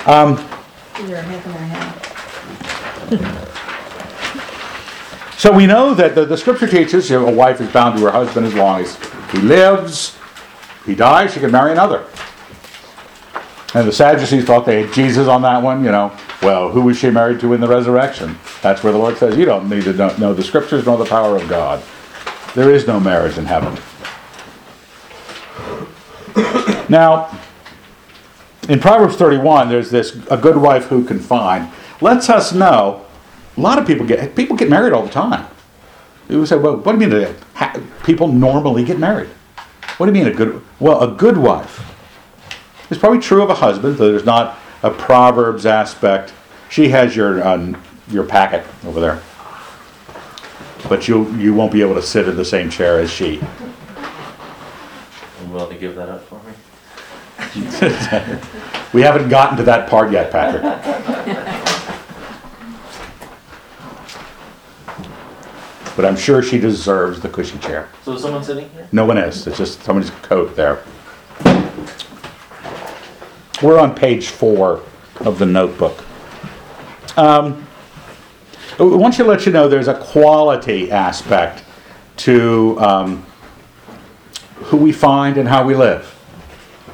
Um, 0.05 0.37
Either 0.99 1.15
a 1.15 1.21
heaven 1.23 1.51
or 1.53 1.57
hell. 1.57 1.97
so 5.39 5.51
we 5.51 5.65
know 5.65 5.95
that 5.95 6.13
the, 6.13 6.23
the 6.23 6.37
scripture 6.37 6.67
teaches 6.67 7.09
you 7.09 7.19
know, 7.19 7.27
a 7.29 7.33
wife 7.33 7.59
is 7.61 7.71
bound 7.73 7.97
to 7.97 8.05
her 8.05 8.11
husband 8.11 8.45
as 8.45 8.53
long 8.53 8.81
as 8.81 8.95
he 9.31 9.39
lives. 9.39 10.19
He 10.85 10.93
dies, 10.93 11.33
she 11.33 11.39
can 11.39 11.51
marry 11.51 11.71
another. 11.71 12.05
And 13.73 13.87
the 13.87 13.93
Sadducees 13.93 14.43
thought 14.43 14.65
they 14.65 14.83
had 14.83 14.93
Jesus 14.93 15.27
on 15.27 15.41
that 15.43 15.63
one, 15.63 15.83
you 15.83 15.91
know. 15.91 16.11
Well, 16.41 16.69
who 16.69 16.81
was 16.81 16.97
she 16.97 17.09
married 17.09 17.39
to 17.39 17.53
in 17.53 17.61
the 17.61 17.67
resurrection? 17.67 18.37
That's 18.61 18.83
where 18.83 18.91
the 18.91 18.99
Lord 18.99 19.17
says, 19.17 19.37
You 19.37 19.45
don't 19.45 19.69
need 19.69 19.85
to 19.85 19.93
know, 19.93 20.33
the 20.33 20.43
scriptures 20.43 20.85
nor 20.85 20.97
the 20.97 21.05
power 21.05 21.37
of 21.37 21.47
God. 21.47 21.81
There 22.53 22.69
is 22.69 22.85
no 22.85 22.99
marriage 22.99 23.37
in 23.37 23.45
heaven. 23.45 23.77
Now, 26.89 27.39
in 28.67 28.81
Proverbs 28.81 29.15
31, 29.15 29.69
there's 29.69 29.89
this 29.89 30.17
a 30.29 30.35
good 30.35 30.57
wife 30.57 30.87
who 30.87 31.05
can 31.05 31.19
find. 31.19 31.71
Lets 32.01 32.29
us 32.29 32.51
know 32.51 33.05
a 33.55 33.61
lot 33.61 33.79
of 33.79 33.87
people 33.87 34.05
get 34.05 34.35
people 34.35 34.57
get 34.57 34.69
married 34.69 34.91
all 34.91 35.03
the 35.03 35.09
time. 35.09 35.47
You 36.27 36.45
say, 36.45 36.57
well, 36.57 36.77
what 36.77 36.97
do 36.97 37.05
you 37.05 37.09
mean 37.09 37.35
people 38.03 38.27
normally 38.27 38.83
get 38.83 38.99
married? 38.99 39.29
What 39.97 40.05
do 40.05 40.11
you 40.11 40.23
mean 40.23 40.33
a 40.33 40.35
good 40.35 40.61
well, 40.79 41.01
a 41.01 41.15
good 41.15 41.37
wife? 41.37 41.90
It's 42.91 42.99
probably 42.99 43.19
true 43.19 43.41
of 43.41 43.49
a 43.49 43.55
husband, 43.55 43.95
though 43.95 44.11
there's 44.11 44.25
not 44.25 44.59
a 44.83 44.91
Proverbs 44.91 45.65
aspect. 45.65 46.33
She 46.69 46.89
has 46.89 47.15
your 47.15 47.41
um, 47.47 47.81
your 48.09 48.25
packet 48.25 48.65
over 48.85 48.99
there. 48.99 49.21
But 50.89 51.07
you 51.07 51.33
you 51.37 51.53
won't 51.53 51.71
be 51.71 51.81
able 51.81 51.95
to 51.95 52.01
sit 52.01 52.27
in 52.27 52.35
the 52.35 52.43
same 52.43 52.69
chair 52.69 52.99
as 52.99 53.09
she. 53.09 53.35
You 53.35 53.41
willing 55.47 55.73
to 55.73 55.79
give 55.79 55.95
that 55.95 56.09
up 56.09 56.21
for 56.25 56.41
me? 56.43 56.51
we 58.93 59.01
haven't 59.01 59.29
gotten 59.29 59.57
to 59.57 59.63
that 59.63 59.89
part 59.89 60.11
yet, 60.11 60.29
Patrick. 60.29 60.63
but 65.95 66.03
I'm 66.05 66.17
sure 66.17 66.43
she 66.43 66.59
deserves 66.59 67.21
the 67.21 67.29
cushy 67.29 67.57
chair. 67.59 67.87
So 68.03 68.13
is 68.13 68.21
someone 68.21 68.43
sitting 68.43 68.69
here? 68.71 68.89
No 68.91 69.05
one 69.05 69.17
is. 69.17 69.47
It's 69.47 69.57
just 69.57 69.81
somebody's 69.81 70.11
coat 70.21 70.57
there. 70.57 70.83
We're 73.61 73.79
on 73.79 73.93
page 73.93 74.29
four 74.29 74.81
of 75.19 75.37
the 75.37 75.45
notebook. 75.45 76.03
Um, 77.17 77.67
I 78.79 78.83
want 78.83 79.13
to 79.15 79.23
let 79.23 79.45
you 79.45 79.51
know 79.51 79.67
there's 79.67 79.87
a 79.87 79.99
quality 79.99 80.91
aspect 80.91 81.63
to 82.17 82.79
um, 82.79 83.25
who 84.55 84.77
we 84.77 84.91
find 84.91 85.37
and 85.37 85.47
how 85.47 85.63
we 85.63 85.75
live. 85.75 86.17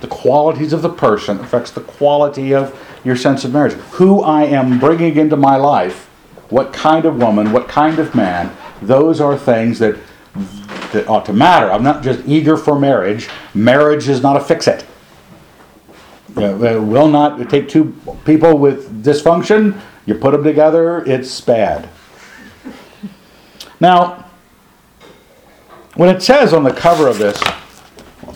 The 0.01 0.08
qualities 0.08 0.73
of 0.73 0.82
the 0.82 0.89
person 0.89 1.39
affects 1.39 1.71
the 1.71 1.82
quality 1.82 2.53
of 2.53 2.77
your 3.03 3.15
sense 3.15 3.45
of 3.45 3.53
marriage. 3.53 3.73
Who 3.73 4.21
I 4.21 4.43
am 4.43 4.80
bringing 4.80 5.15
into 5.15 5.38
my 5.38 5.56
life, 5.56 6.06
what 6.49 6.73
kind 6.73 7.06
of 7.06 7.17
woman, 7.17 7.51
what 7.51 7.67
kind 7.67 7.97
of 7.99 8.13
man, 8.13 8.56
those 8.82 9.21
are 9.21 9.38
things 9.38 9.80
that 9.80 9.97
that 10.91 11.08
ought 11.08 11.25
to 11.25 11.34
matter. 11.34 11.71
I'm 11.71 11.84
not 11.84 12.03
just 12.03 12.25
eager 12.25 12.58
for 12.58 12.80
marriage. 12.80 13.30
Marriage 13.53 14.08
is 14.08 14.21
not 14.21 14.38
a 14.38 14.39
fix 14.39 14.67
it. 14.67 14.86
It 16.38 16.82
will 16.82 17.08
not 17.08 17.50
take 17.50 17.67
two 17.67 17.95
people 18.26 18.58
with 18.58 19.04
dysfunction. 19.04 19.80
You 20.06 20.15
put 20.15 20.32
them 20.32 20.43
together, 20.43 21.04
it's 21.06 21.41
bad. 21.41 21.89
Now, 23.80 24.26
when 25.95 26.15
it 26.15 26.21
says 26.21 26.54
on 26.54 26.63
the 26.63 26.73
cover 26.73 27.08
of 27.08 27.17
this, 27.17 27.39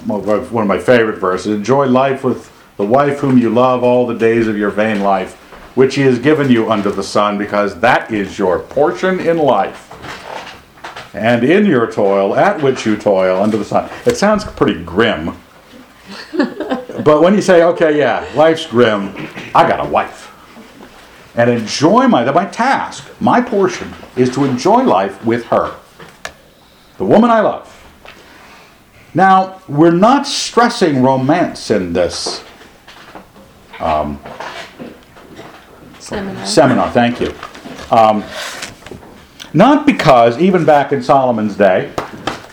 one 0.05 0.27
of 0.27 0.67
my 0.67 0.79
favorite 0.79 1.17
verses 1.17 1.55
enjoy 1.55 1.85
life 1.87 2.23
with 2.23 2.51
the 2.77 2.85
wife 2.85 3.19
whom 3.19 3.37
you 3.37 3.49
love 3.49 3.83
all 3.83 4.07
the 4.07 4.17
days 4.17 4.47
of 4.47 4.57
your 4.57 4.71
vain 4.71 5.01
life, 5.01 5.35
which 5.75 5.95
he 5.95 6.01
has 6.01 6.17
given 6.17 6.49
you 6.49 6.71
under 6.71 6.91
the 6.91 7.03
sun, 7.03 7.37
because 7.37 7.79
that 7.79 8.11
is 8.11 8.39
your 8.39 8.59
portion 8.59 9.19
in 9.19 9.37
life. 9.37 9.87
And 11.13 11.43
in 11.43 11.65
your 11.65 11.91
toil, 11.91 12.35
at 12.35 12.61
which 12.61 12.85
you 12.85 12.97
toil 12.97 13.41
under 13.41 13.57
the 13.57 13.65
sun. 13.65 13.89
It 14.05 14.17
sounds 14.17 14.43
pretty 14.43 14.83
grim. 14.83 15.37
but 17.03 17.21
when 17.21 17.33
you 17.33 17.41
say, 17.41 17.63
okay, 17.63 17.97
yeah, 17.97 18.27
life's 18.35 18.65
grim, 18.65 19.13
I 19.55 19.67
got 19.67 19.85
a 19.85 19.89
wife. 19.89 20.27
And 21.35 21.49
enjoy 21.49 22.07
my, 22.07 22.29
my 22.31 22.45
task, 22.45 23.09
my 23.21 23.39
portion, 23.41 23.93
is 24.15 24.29
to 24.31 24.43
enjoy 24.43 24.83
life 24.83 25.23
with 25.25 25.45
her, 25.45 25.75
the 26.97 27.05
woman 27.05 27.29
I 27.29 27.39
love. 27.39 27.67
Now, 29.13 29.61
we're 29.67 29.91
not 29.91 30.25
stressing 30.25 31.01
romance 31.01 31.69
in 31.71 31.93
this 31.93 32.43
um, 33.79 34.19
Seminar. 35.99 36.45
seminar. 36.45 36.91
Thank 36.91 37.19
you. 37.19 37.33
Um, 37.89 38.23
not 39.53 39.85
because, 39.85 40.39
even 40.39 40.63
back 40.63 40.93
in 40.93 41.03
Solomon's 41.03 41.57
day, 41.57 41.91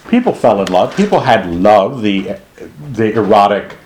people 0.09 0.33
fell 0.33 0.61
in 0.61 0.73
love. 0.73 0.97
People 0.97 1.21
had 1.21 1.49
love, 1.49 2.03
the, 2.03 2.39
the 2.93 3.13
erotic 3.13 3.78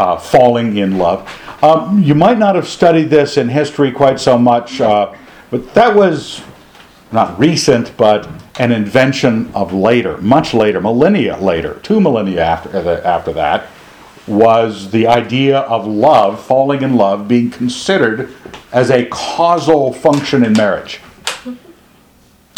uh, 0.00 0.16
falling 0.16 0.78
in 0.78 0.96
love. 0.96 1.30
Um, 1.62 2.02
you 2.02 2.14
might 2.14 2.38
not 2.38 2.54
have 2.54 2.66
studied 2.66 3.10
this 3.10 3.36
in 3.36 3.50
history 3.50 3.92
quite 3.92 4.18
so 4.18 4.38
much, 4.38 4.80
uh, 4.80 5.14
but 5.50 5.74
that 5.74 5.94
was 5.94 6.40
not 7.12 7.38
recent, 7.38 7.94
but 7.98 8.26
an 8.58 8.72
invention 8.72 9.50
of 9.52 9.74
later, 9.74 10.16
much 10.18 10.54
later, 10.54 10.80
millennia 10.80 11.36
later, 11.36 11.74
two 11.82 12.00
millennia 12.00 12.42
after, 12.42 12.70
uh, 12.70 13.00
after 13.02 13.34
that, 13.34 13.68
was 14.26 14.90
the 14.90 15.06
idea 15.06 15.58
of 15.58 15.86
love, 15.86 16.42
falling 16.42 16.80
in 16.82 16.96
love, 16.96 17.28
being 17.28 17.50
considered 17.50 18.32
as 18.72 18.90
a 18.90 19.04
causal 19.06 19.92
function 19.92 20.42
in 20.44 20.54
marriage. 20.54 21.00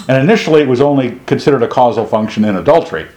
And 0.09 0.23
initially, 0.23 0.63
it 0.63 0.69
was 0.69 0.81
only 0.81 1.19
considered 1.27 1.63
a 1.63 1.69
causal 1.69 2.07
function 2.07 2.45
in 2.45 2.55
adultery. 2.55 3.09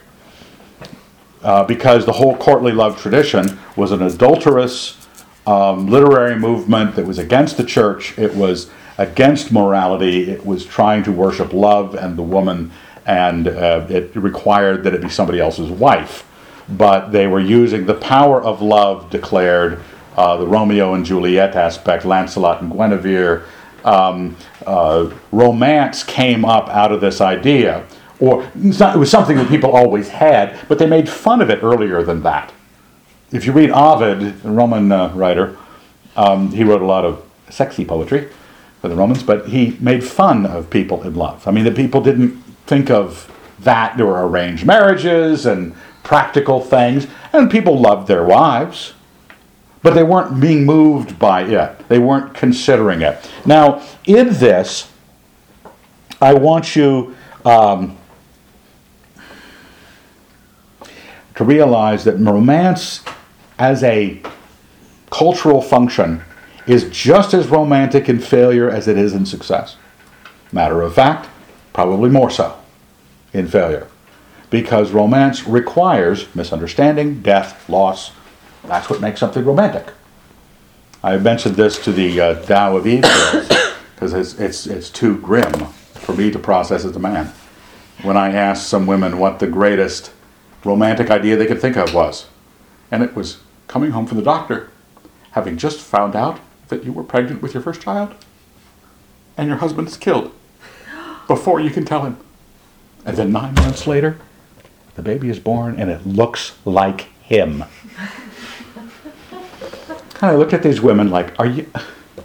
Uh, 1.42 1.62
because 1.62 2.04
the 2.04 2.12
whole 2.12 2.36
courtly 2.38 2.72
love 2.72 3.00
tradition 3.00 3.56
was 3.76 3.92
an 3.92 4.02
adulterous 4.02 5.06
um, 5.46 5.86
literary 5.86 6.38
movement 6.38 6.96
that 6.96 7.06
was 7.06 7.18
against 7.18 7.56
the 7.56 7.64
church. 7.64 8.18
It 8.18 8.34
was 8.34 8.70
against 8.98 9.52
morality. 9.52 10.30
It 10.30 10.44
was 10.44 10.64
trying 10.64 11.02
to 11.04 11.12
worship 11.12 11.52
love 11.52 11.94
and 11.94 12.16
the 12.16 12.22
woman, 12.22 12.72
and 13.04 13.46
uh, 13.48 13.86
it 13.88 14.14
required 14.16 14.82
that 14.84 14.94
it 14.94 15.02
be 15.02 15.08
somebody 15.08 15.40
else's 15.40 15.70
wife. 15.70 16.24
But 16.68 17.10
they 17.10 17.26
were 17.26 17.40
using 17.40 17.86
the 17.86 17.94
power 17.94 18.42
of 18.42 18.60
love 18.60 19.08
declared, 19.10 19.80
uh, 20.16 20.36
the 20.38 20.46
Romeo 20.46 20.94
and 20.94 21.04
Juliet 21.04 21.54
aspect, 21.54 22.04
Lancelot 22.04 22.62
and 22.62 22.72
Guinevere. 22.72 23.44
Um, 23.84 24.36
uh, 24.66 25.12
romance 25.30 26.02
came 26.02 26.44
up 26.44 26.68
out 26.70 26.90
of 26.90 27.00
this 27.00 27.20
idea, 27.20 27.86
or 28.18 28.42
it 28.56 28.98
was 28.98 29.10
something 29.10 29.36
that 29.36 29.48
people 29.48 29.70
always 29.70 30.08
had, 30.08 30.58
but 30.66 30.78
they 30.78 30.86
made 30.86 31.08
fun 31.08 31.40
of 31.40 31.50
it 31.50 31.62
earlier 31.62 32.02
than 32.02 32.22
that. 32.24 32.52
If 33.36 33.44
you 33.44 33.52
read 33.52 33.70
Ovid, 33.70 34.22
a 34.46 34.50
Roman 34.50 34.90
uh, 34.90 35.12
writer, 35.14 35.58
um, 36.16 36.50
he 36.52 36.64
wrote 36.64 36.80
a 36.80 36.86
lot 36.86 37.04
of 37.04 37.22
sexy 37.50 37.84
poetry 37.84 38.30
for 38.80 38.88
the 38.88 38.96
Romans, 38.96 39.22
but 39.22 39.48
he 39.48 39.76
made 39.78 40.02
fun 40.02 40.46
of 40.46 40.70
people 40.70 41.02
in 41.02 41.14
love. 41.14 41.46
I 41.46 41.50
mean, 41.50 41.64
the 41.64 41.70
people 41.70 42.00
didn't 42.00 42.42
think 42.64 42.88
of 42.90 43.30
that. 43.58 43.98
There 43.98 44.06
were 44.06 44.26
arranged 44.26 44.64
marriages 44.64 45.44
and 45.44 45.74
practical 46.02 46.62
things, 46.62 47.08
and 47.34 47.50
people 47.50 47.78
loved 47.78 48.08
their 48.08 48.24
wives, 48.24 48.94
but 49.82 49.92
they 49.92 50.02
weren't 50.02 50.40
being 50.40 50.64
moved 50.64 51.18
by 51.18 51.42
it. 51.42 51.88
They 51.88 51.98
weren't 51.98 52.32
considering 52.32 53.02
it. 53.02 53.30
Now, 53.44 53.82
in 54.06 54.28
this, 54.30 54.90
I 56.22 56.32
want 56.32 56.74
you 56.74 57.14
um, 57.44 57.98
to 61.34 61.44
realize 61.44 62.04
that 62.04 62.16
romance 62.16 63.04
as 63.58 63.82
a 63.82 64.20
cultural 65.10 65.62
function 65.62 66.22
is 66.66 66.88
just 66.90 67.32
as 67.32 67.48
romantic 67.48 68.08
in 68.08 68.18
failure 68.18 68.68
as 68.70 68.88
it 68.88 68.98
is 68.98 69.14
in 69.14 69.24
success. 69.24 69.76
Matter 70.52 70.82
of 70.82 70.94
fact, 70.94 71.28
probably 71.72 72.10
more 72.10 72.30
so 72.30 72.58
in 73.32 73.46
failure. 73.46 73.86
Because 74.50 74.90
romance 74.90 75.46
requires 75.46 76.34
misunderstanding, 76.34 77.20
death, 77.20 77.68
loss. 77.68 78.12
That's 78.64 78.88
what 78.88 79.00
makes 79.00 79.20
something 79.20 79.44
romantic. 79.44 79.92
I 81.02 81.16
mentioned 81.18 81.56
this 81.56 81.82
to 81.84 81.92
the 81.92 82.20
uh, 82.20 82.42
Tao 82.42 82.76
of 82.76 82.86
Eve 82.86 83.02
because 83.94 84.12
it's, 84.12 84.34
it's, 84.38 84.66
it's 84.66 84.90
too 84.90 85.18
grim 85.18 85.52
for 85.94 86.14
me 86.14 86.30
to 86.30 86.38
process 86.38 86.84
as 86.84 86.96
a 86.96 87.00
man. 87.00 87.32
When 88.02 88.16
I 88.16 88.32
asked 88.32 88.68
some 88.68 88.86
women 88.86 89.18
what 89.18 89.38
the 89.38 89.46
greatest 89.46 90.12
romantic 90.64 91.10
idea 91.10 91.36
they 91.36 91.46
could 91.46 91.60
think 91.60 91.76
of 91.76 91.94
was, 91.94 92.26
and 92.90 93.02
it 93.02 93.14
was 93.14 93.38
coming 93.66 93.90
home 93.90 94.06
from 94.06 94.16
the 94.16 94.22
doctor, 94.22 94.70
having 95.32 95.56
just 95.56 95.80
found 95.80 96.14
out 96.16 96.40
that 96.68 96.84
you 96.84 96.92
were 96.92 97.04
pregnant 97.04 97.42
with 97.42 97.54
your 97.54 97.62
first 97.62 97.80
child 97.80 98.14
and 99.36 99.48
your 99.48 99.58
husband 99.58 99.88
is 99.88 99.96
killed 99.96 100.32
before 101.26 101.60
you 101.60 101.70
can 101.70 101.84
tell 101.84 102.02
him. 102.02 102.16
And 103.04 103.16
then 103.16 103.32
nine 103.32 103.54
months 103.54 103.86
later, 103.86 104.18
the 104.94 105.02
baby 105.02 105.28
is 105.28 105.38
born 105.38 105.78
and 105.78 105.90
it 105.90 106.06
looks 106.06 106.56
like 106.64 107.02
him. 107.22 107.64
kind 110.14 110.32
of 110.32 110.38
looked 110.38 110.54
at 110.54 110.62
these 110.62 110.80
women 110.80 111.10
like, 111.10 111.38
are 111.38 111.46
you, 111.46 111.70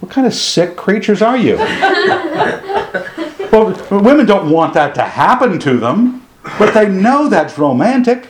what 0.00 0.10
kind 0.10 0.26
of 0.26 0.32
sick 0.32 0.76
creatures 0.76 1.20
are 1.20 1.36
you? 1.36 1.56
well, 3.52 3.76
women 3.90 4.24
don't 4.24 4.50
want 4.50 4.72
that 4.74 4.94
to 4.94 5.02
happen 5.02 5.58
to 5.60 5.76
them, 5.76 6.26
but 6.58 6.72
they 6.72 6.88
know 6.88 7.28
that's 7.28 7.58
romantic. 7.58 8.28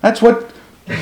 That's 0.00 0.20
what 0.20 0.52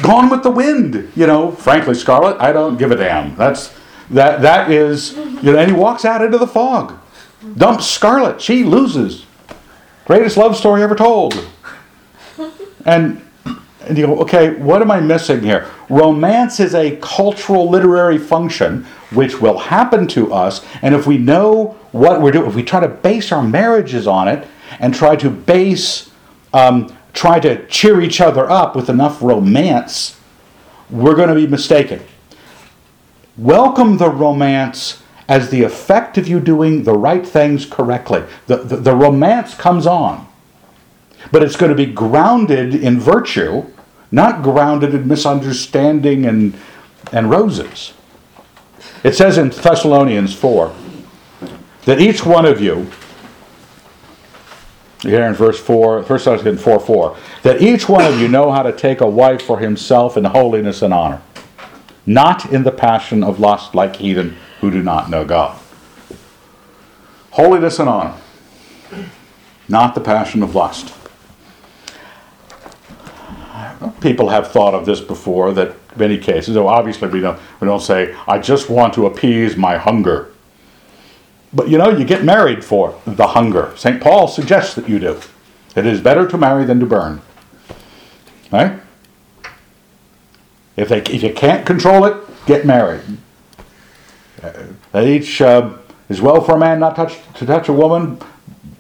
Gone 0.03 0.29
with 0.31 0.43
the 0.43 0.51
Wind. 0.51 1.13
You 1.15 1.27
know, 1.27 1.53
frankly, 1.53 1.95
Scarlett, 1.95 2.41
I 2.41 2.53
don't 2.53 2.77
give 2.77 2.91
a 2.91 2.97
damn. 2.97 3.37
That's 3.37 3.75
that 4.11 4.43
that 4.43 4.71
is. 4.71 5.17
You 5.17 5.53
know, 5.53 5.59
and 5.59 5.71
he 5.71 5.77
walks 5.77 6.05
out 6.05 6.23
into 6.23 6.39
the 6.39 6.47
fog, 6.47 6.99
dumps 7.57 7.87
Scarlett. 7.87 8.41
She 8.41 8.65
loses. 8.65 9.27
Greatest 10.05 10.37
love 10.37 10.57
story 10.57 10.83
ever 10.83 10.95
told. 10.95 11.35
And 12.85 13.23
and 13.87 13.97
you 13.97 14.07
go, 14.07 14.19
okay, 14.21 14.55
what 14.55 14.83
am 14.83 14.91
I 14.91 15.01
missing 15.01 15.43
here? 15.43 15.71
Romance 15.89 16.59
is 16.59 16.75
a 16.75 16.97
cultural 16.97 17.71
literary 17.71 18.19
function 18.19 18.85
which 19.13 19.41
will 19.41 19.59
happen 19.59 20.09
to 20.09 20.33
us, 20.33 20.65
and 20.83 20.95
if 20.95 21.07
we 21.07 21.19
know 21.19 21.77
what 21.93 22.21
we're 22.21 22.33
doing, 22.33 22.47
if 22.47 22.55
we 22.55 22.65
try 22.65 22.81
to 22.81 22.89
base 22.89 23.31
our 23.31 23.43
marriages 23.43 24.07
on 24.07 24.27
it 24.27 24.47
and 24.81 24.93
try 24.93 25.15
to 25.17 25.31
base, 25.31 26.11
um, 26.53 26.96
try 27.17 27.41
to 27.41 27.67
cheer 27.67 28.01
each 28.01 28.21
other 28.21 28.49
up 28.49 28.77
with 28.77 28.89
enough 28.89 29.21
romance, 29.23 30.21
we're 30.91 31.17
going 31.17 31.29
to 31.29 31.35
be 31.35 31.47
mistaken. 31.47 32.01
Welcome 33.37 33.97
the 33.97 34.11
romance 34.11 35.03
as 35.29 35.51
the 35.51 35.65
effect 35.65 36.17
of 36.19 36.29
you 36.29 36.39
doing 36.39 36.85
the 36.85 36.93
right 36.93 37.27
things 37.27 37.67
correctly. 37.67 38.23
The, 38.47 38.59
the, 38.59 38.77
the 38.77 38.95
romance 38.95 39.55
comes 39.55 39.87
on, 39.87 40.29
but 41.33 41.43
it's 41.43 41.57
going 41.57 41.71
to 41.71 41.77
be 41.77 41.93
grounded 41.93 42.75
in 42.75 43.01
virtue 43.01 43.67
not 44.11 44.43
grounded 44.43 44.95
in 44.95 45.09
misunderstanding 45.09 46.27
and, 46.27 46.55
and 47.13 47.31
roses. 47.31 47.93
It 49.03 49.15
says 49.15 49.39
in 49.39 49.51
Thessalonians 49.51 50.35
4 50.35 50.75
that 51.85 52.01
each 52.01 52.25
one 52.25 52.47
of 52.47 52.61
you, 52.61 52.91
here 55.03 55.25
in 55.25 55.35
verse 55.35 55.59
4, 55.61 56.03
1 56.03 56.09
Thessalonians 56.09 56.63
4 56.63 56.81
4, 56.81 57.17
that 57.43 57.63
each 57.63 57.89
one 57.89 58.05
of 58.05 58.21
you 58.21 58.29
know 58.29 58.51
how 58.51 58.63
to 58.63 58.73
take 58.73 59.01
a 59.01 59.07
wife 59.07 59.43
for 59.43 59.59
himself 59.59 60.17
in 60.17 60.25
holiness 60.25 60.83
and 60.83 60.93
honor, 60.93 61.23
not 62.07 62.53
in 62.53 62.63
the 62.63 62.73
passion 62.73 63.23
of 63.23 63.41
lust 63.41 63.75
like 63.75 63.97
heathen 63.97 64.37
who 64.61 64.71
do 64.71 64.83
not 64.83 65.11
know 65.11 65.25
God. 65.25 65.59
Holiness 67.31 67.79
and 67.79 67.89
honor, 67.89 68.15
not 69.69 69.95
the 69.95 70.01
passion 70.01 70.43
of 70.43 70.55
lust 70.55 70.95
people 74.01 74.29
have 74.29 74.51
thought 74.53 74.75
of 74.75 74.87
this 74.87 75.01
before 75.01 75.53
that 75.53 75.75
many 75.99 76.19
cases, 76.19 76.55
though 76.55 76.69
obviously 76.69 77.09
we 77.09 77.21
don't, 77.21 77.39
we 77.61 77.67
don't 77.67 77.81
say, 77.81 78.15
I 78.27 78.39
just 78.39 78.69
want 78.69 78.95
to 78.95 79.07
appease 79.07 79.57
my 79.57 79.77
hunger. 79.77 80.33
But 81.53 81.69
you 81.69 81.79
know, 81.79 81.91
you 81.91 82.05
get 82.05 82.25
married 82.25 82.65
for 82.65 83.01
the 83.07 83.29
hunger. 83.29 83.73
St. 83.77 84.01
Paul 84.01 84.29
suggests 84.29 84.75
that 84.75 84.89
you 84.89 84.99
do. 84.99 85.21
It 85.75 85.87
is 85.87 86.01
better 86.01 86.27
to 86.29 86.39
marry 86.39 86.65
than 86.65 86.81
to 86.81 86.87
burn. 86.87 87.21
Right? 88.51 88.81
If, 90.77 90.89
they, 90.89 90.99
if 91.01 91.23
you 91.23 91.33
can't 91.33 91.67
control 91.67 92.05
it, 92.05 92.17
get 92.47 92.67
married. 92.67 93.03
That 94.93 95.07
each 95.07 95.41
uh, 95.41 95.75
is 96.09 96.21
well 96.21 96.41
for 96.43 96.57
a 96.57 96.59
man 96.59 96.79
not 96.79 96.97
touch, 96.97 97.19
to 97.35 97.47
touch 97.47 97.69
a 97.69 97.73
woman, 97.73 98.19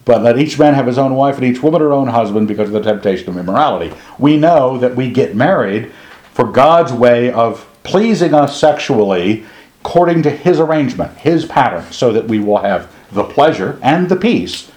but 0.05 0.23
let 0.23 0.39
each 0.39 0.59
man 0.59 0.75
have 0.75 0.87
his 0.87 0.99
own 0.99 1.14
wife 1.14 1.37
and 1.37 1.45
each 1.45 1.62
woman 1.62 1.81
her 1.81 1.93
own 1.93 2.09
husband 2.09 2.49
because 2.49 2.69
of 2.69 2.75
the 2.75 2.83
temptation 2.83 3.29
of 3.29 3.37
immorality. 3.37 3.95
We 4.19 4.37
know 4.37 4.79
that 4.79 4.95
we 4.95 5.11
get 5.11 5.35
married 5.35 5.93
for 6.33 6.45
God's 6.45 6.93
way 6.93 7.33
of 7.33 7.67
pleasing 7.83 8.35
us 8.35 8.59
sexually 8.59 9.45
according 9.87 10.20
to 10.20 10.30
his 10.30 10.59
arrangement, 10.59 11.16
his 11.18 11.45
pattern, 11.45 11.84
so 11.93 12.12
that 12.12 12.26
we 12.26 12.41
will 12.41 12.59
have 12.59 12.93
the 13.12 13.22
pleasure 13.22 13.78
and 13.84 14.09
the 14.09 14.16
peace. 14.16 14.68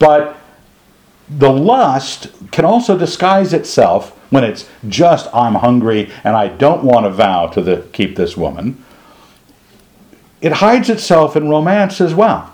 But 0.00 0.36
the 1.28 1.52
lust 1.52 2.26
can 2.50 2.64
also 2.64 2.98
disguise 2.98 3.52
itself 3.52 4.10
when 4.32 4.42
it's 4.42 4.68
just 4.88 5.32
I'm 5.32 5.54
hungry 5.54 6.10
and 6.24 6.34
I 6.34 6.48
don't 6.48 6.82
want 6.82 7.06
to 7.06 7.10
vow 7.10 7.46
to 7.46 7.62
the, 7.62 7.86
keep 7.92 8.16
this 8.16 8.36
woman. 8.36 8.84
It 10.40 10.54
hides 10.54 10.90
itself 10.90 11.36
in 11.36 11.48
romance 11.48 12.00
as 12.00 12.12
well. 12.12 12.52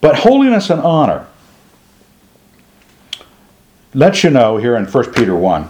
But 0.00 0.16
holiness 0.16 0.68
and 0.68 0.80
honor 0.80 1.28
lets 3.94 4.24
you 4.24 4.30
know 4.30 4.56
here 4.56 4.74
in 4.74 4.86
1 4.86 5.12
Peter 5.12 5.36
1. 5.36 5.68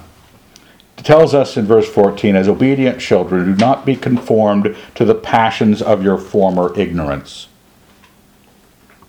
Tells 1.03 1.35
us 1.35 1.57
in 1.57 1.67
verse 1.67 1.89
14, 1.89 2.37
as 2.37 2.49
obedient 2.49 3.01
children, 3.01 3.45
do 3.47 3.55
not 3.55 3.87
be 3.87 3.97
conformed 3.97 4.77
to 4.95 5.05
the 5.05 5.15
passions 5.15 5.81
of 5.81 6.03
your 6.03 6.19
former 6.19 6.79
ignorance. 6.79 7.49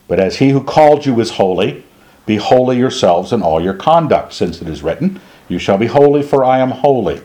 But 0.08 0.20
as 0.20 0.38
he 0.38 0.50
who 0.50 0.64
called 0.64 1.06
you 1.06 1.20
is 1.20 1.32
holy, 1.32 1.84
be 2.26 2.38
holy 2.38 2.78
yourselves 2.78 3.34
in 3.34 3.42
all 3.42 3.62
your 3.62 3.74
conduct, 3.74 4.34
since 4.34 4.62
it 4.62 4.70
is 4.70 4.84
written, 4.84 5.20
You 5.50 5.60
shall 5.60 5.78
be 5.78 5.88
holy, 5.88 6.24
for 6.24 6.44
I 6.46 6.60
am 6.60 6.72
holy. 6.72 7.22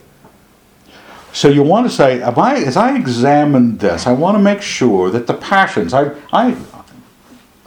So 1.33 1.49
you 1.49 1.63
want 1.63 1.87
to 1.87 1.95
say, 1.95 2.23
I, 2.23 2.55
as 2.55 2.77
I 2.77 2.97
examine 2.97 3.77
this, 3.77 4.07
I 4.07 4.13
want 4.13 4.37
to 4.37 4.43
make 4.43 4.63
sure 4.63 5.11
that 5.11 5.27
the 5.27 5.35
passions, 5.35 5.93
I, 5.93 6.15
I, 6.33 6.57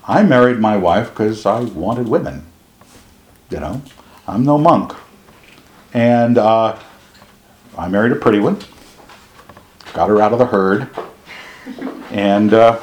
I 0.05 0.23
married 0.23 0.59
my 0.59 0.75
wife 0.75 1.11
because 1.11 1.45
I 1.45 1.59
wanted 1.59 2.07
women. 2.07 2.45
You 3.51 3.59
know, 3.59 3.81
I'm 4.27 4.43
no 4.43 4.57
monk. 4.57 4.93
And 5.93 6.37
uh, 6.37 6.79
I 7.79 7.87
married 7.87 8.11
a 8.11 8.15
pretty 8.15 8.39
one, 8.39 8.57
got 9.93 10.09
her 10.09 10.21
out 10.21 10.33
of 10.33 10.39
the 10.39 10.47
herd, 10.47 10.89
and 12.11 12.53
uh, 12.53 12.77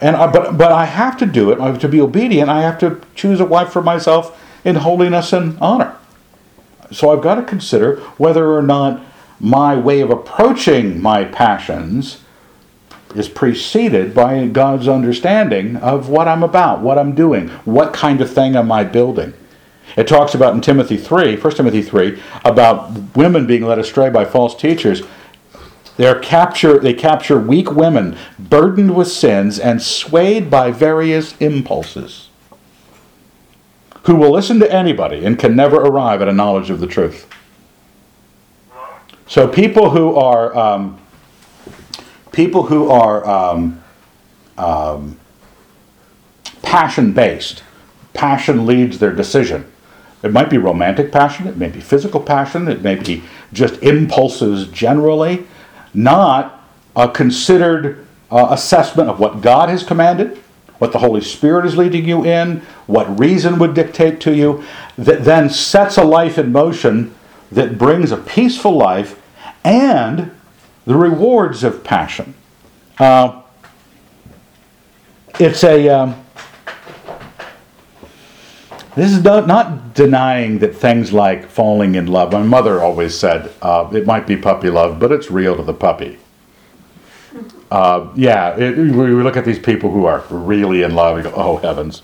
and 0.00 0.16
I, 0.16 0.26
but 0.26 0.56
but 0.56 0.72
I 0.72 0.86
have 0.86 1.18
to 1.18 1.26
do 1.26 1.50
it. 1.52 1.60
I 1.60 1.66
have 1.66 1.78
To 1.80 1.88
be 1.88 2.00
obedient, 2.00 2.48
I 2.48 2.62
have 2.62 2.78
to 2.78 3.02
choose 3.14 3.38
a 3.38 3.44
wife 3.44 3.70
for 3.70 3.82
myself 3.82 4.42
in 4.64 4.76
holiness 4.76 5.32
and 5.34 5.58
honor. 5.60 5.94
So 6.90 7.10
I've 7.10 7.22
got 7.22 7.34
to 7.34 7.42
consider 7.42 7.96
whether 8.16 8.50
or 8.50 8.62
not 8.62 9.02
my 9.38 9.76
way 9.76 10.00
of 10.00 10.10
approaching 10.10 11.02
my 11.02 11.24
passions 11.24 12.22
is 13.14 13.28
preceded 13.28 14.14
by 14.14 14.46
God's 14.46 14.88
understanding 14.88 15.76
of 15.76 16.08
what 16.08 16.28
I'm 16.28 16.42
about, 16.42 16.80
what 16.80 16.98
I'm 16.98 17.14
doing, 17.14 17.48
what 17.64 17.92
kind 17.92 18.20
of 18.20 18.32
thing 18.32 18.56
am 18.56 18.72
I 18.72 18.84
building. 18.84 19.34
It 19.96 20.06
talks 20.06 20.34
about 20.34 20.54
in 20.54 20.60
Timothy 20.60 20.96
3, 20.96 21.36
1 21.36 21.54
Timothy 21.54 21.82
3, 21.82 22.20
about 22.44 23.16
women 23.16 23.46
being 23.46 23.64
led 23.64 23.78
astray 23.78 24.10
by 24.10 24.24
false 24.24 24.54
teachers. 24.54 25.02
They're 25.96 26.18
capture, 26.18 26.78
they 26.78 26.94
capture 26.94 27.38
weak 27.38 27.72
women, 27.72 28.16
burdened 28.38 28.94
with 28.94 29.08
sins 29.08 29.58
and 29.58 29.82
swayed 29.82 30.50
by 30.50 30.70
various 30.70 31.36
impulses, 31.38 32.28
who 34.04 34.16
will 34.16 34.30
listen 34.30 34.58
to 34.60 34.72
anybody 34.72 35.24
and 35.24 35.38
can 35.38 35.54
never 35.54 35.76
arrive 35.76 36.22
at 36.22 36.28
a 36.28 36.32
knowledge 36.32 36.70
of 36.70 36.80
the 36.80 36.86
truth. 36.86 37.28
So 39.26 39.46
people 39.46 39.90
who 39.90 40.16
are 40.16 40.56
um, 40.56 40.98
people 42.32 42.64
who 42.64 42.88
are 42.90 43.28
um, 43.28 43.82
um, 44.56 45.20
passion 46.62 47.12
based, 47.12 47.62
passion 48.12 48.66
leads 48.66 48.98
their 48.98 49.12
decision. 49.12 49.70
It 50.22 50.32
might 50.32 50.50
be 50.50 50.58
romantic 50.58 51.10
passion, 51.12 51.46
it 51.46 51.56
may 51.56 51.68
be 51.68 51.80
physical 51.80 52.20
passion, 52.20 52.68
it 52.68 52.82
may 52.82 52.96
be 52.96 53.22
just 53.52 53.82
impulses 53.82 54.68
generally, 54.68 55.46
not 55.94 56.62
a 56.94 57.08
considered 57.08 58.06
uh, 58.30 58.48
assessment 58.50 59.08
of 59.08 59.18
what 59.18 59.40
God 59.40 59.70
has 59.70 59.82
commanded, 59.82 60.36
what 60.78 60.92
the 60.92 60.98
Holy 60.98 61.22
Spirit 61.22 61.64
is 61.64 61.76
leading 61.76 62.06
you 62.06 62.24
in, 62.24 62.60
what 62.86 63.18
reason 63.18 63.58
would 63.58 63.74
dictate 63.74 64.20
to 64.20 64.34
you, 64.34 64.62
that 64.98 65.24
then 65.24 65.48
sets 65.48 65.96
a 65.96 66.04
life 66.04 66.38
in 66.38 66.52
motion 66.52 67.14
that 67.50 67.78
brings 67.78 68.12
a 68.12 68.16
peaceful 68.16 68.76
life 68.76 69.20
and 69.64 70.30
the 70.84 70.96
rewards 70.96 71.64
of 71.64 71.82
passion. 71.82 72.34
Uh, 72.98 73.42
it's 75.38 75.64
a. 75.64 75.88
Um, 75.88 76.26
this 78.96 79.12
is 79.12 79.22
not, 79.22 79.46
not, 79.46 79.94
denying 79.94 80.58
that 80.60 80.74
things 80.74 81.12
like 81.12 81.48
falling 81.48 81.94
in 81.94 82.06
love. 82.06 82.32
My 82.32 82.42
mother 82.42 82.80
always 82.80 83.14
said 83.14 83.52
uh, 83.60 83.90
it 83.92 84.06
might 84.06 84.26
be 84.26 84.36
puppy 84.36 84.70
love, 84.70 84.98
but 84.98 85.12
it's 85.12 85.30
real 85.30 85.56
to 85.56 85.62
the 85.62 85.74
puppy. 85.74 86.18
Uh, 87.70 88.10
yeah, 88.16 88.56
it, 88.56 88.76
we 88.76 89.10
look 89.22 89.36
at 89.36 89.44
these 89.44 89.58
people 89.58 89.90
who 89.90 90.06
are 90.06 90.24
really 90.30 90.82
in 90.82 90.94
love. 90.94 91.16
We 91.16 91.22
go, 91.22 91.32
oh 91.34 91.58
heavens! 91.58 92.02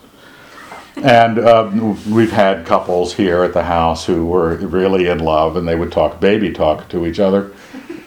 And 0.97 1.39
uh, 1.39 1.71
we've 2.09 2.31
had 2.33 2.67
couples 2.67 3.15
here 3.15 3.43
at 3.43 3.53
the 3.53 3.65
house 3.65 4.07
who 4.07 4.27
were 4.27 4.57
really 4.57 5.09
in 5.09 5.19
love, 5.19 5.57
and 5.57 5.67
they 5.67 5.75
would 5.75 5.91
talk 5.91 6.21
baby 6.21 6.53
talk 6.53 6.89
to 6.91 7.07
each 7.07 7.19
other 7.19 7.53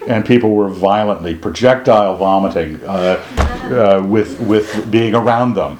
and 0.06 0.24
people 0.24 0.54
were 0.54 0.68
violently 0.68 1.34
projectile 1.34 2.16
vomiting 2.16 2.82
uh, 2.84 3.22
uh, 3.70 4.04
with 4.06 4.40
with 4.40 4.90
being 4.90 5.14
around 5.14 5.54
them. 5.54 5.78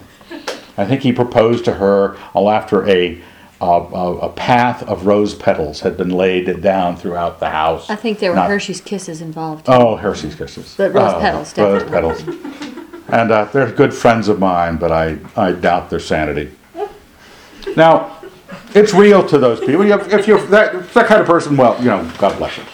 I 0.81 0.87
think 0.87 1.03
he 1.03 1.12
proposed 1.12 1.66
to 1.66 1.74
her 1.74 2.16
after 2.35 2.89
a 2.89 3.20
uh, 3.61 4.18
a 4.22 4.28
path 4.31 4.83
of 4.85 5.05
rose 5.05 5.35
petals 5.35 5.81
had 5.81 5.99
been 5.99 6.09
laid 6.09 6.62
down 6.62 6.97
throughout 6.97 7.39
the 7.41 7.51
house. 7.51 7.91
I 7.91 7.97
think 7.97 8.18
there 8.18 8.31
were 8.31 8.37
Not- 8.37 8.49
Hershey's 8.49 8.81
Kisses 8.81 9.20
involved. 9.20 9.66
Oh, 9.68 9.97
Hershey's 9.97 10.35
Kisses. 10.35 10.74
But 10.78 10.95
rose 10.95 11.12
Oh, 11.12 11.20
petals, 11.20 11.59
Rose 11.59 11.85
petals. 11.85 12.22
And 13.12 13.31
uh, 13.31 13.45
they're 13.53 13.70
good 13.70 13.93
friends 13.93 14.28
of 14.28 14.39
mine, 14.39 14.78
but 14.78 14.91
I, 14.91 15.18
I 15.37 15.53
doubt 15.53 15.91
their 15.91 16.01
sanity. 16.01 16.51
Now, 17.76 18.16
It's 18.74 18.95
real 18.95 19.26
to 19.28 19.37
those 19.37 19.61
people. 19.61 19.85
You- 19.85 20.01
If 20.01 20.26
you're 20.26 20.41
that, 20.47 20.89
that 20.95 21.07
kind 21.07 21.20
of 21.20 21.26
person, 21.26 21.55
well, 21.59 21.76
you 21.81 21.87
know, 21.91 22.11
God 22.16 22.39
bless 22.39 22.57
you. 22.57 22.64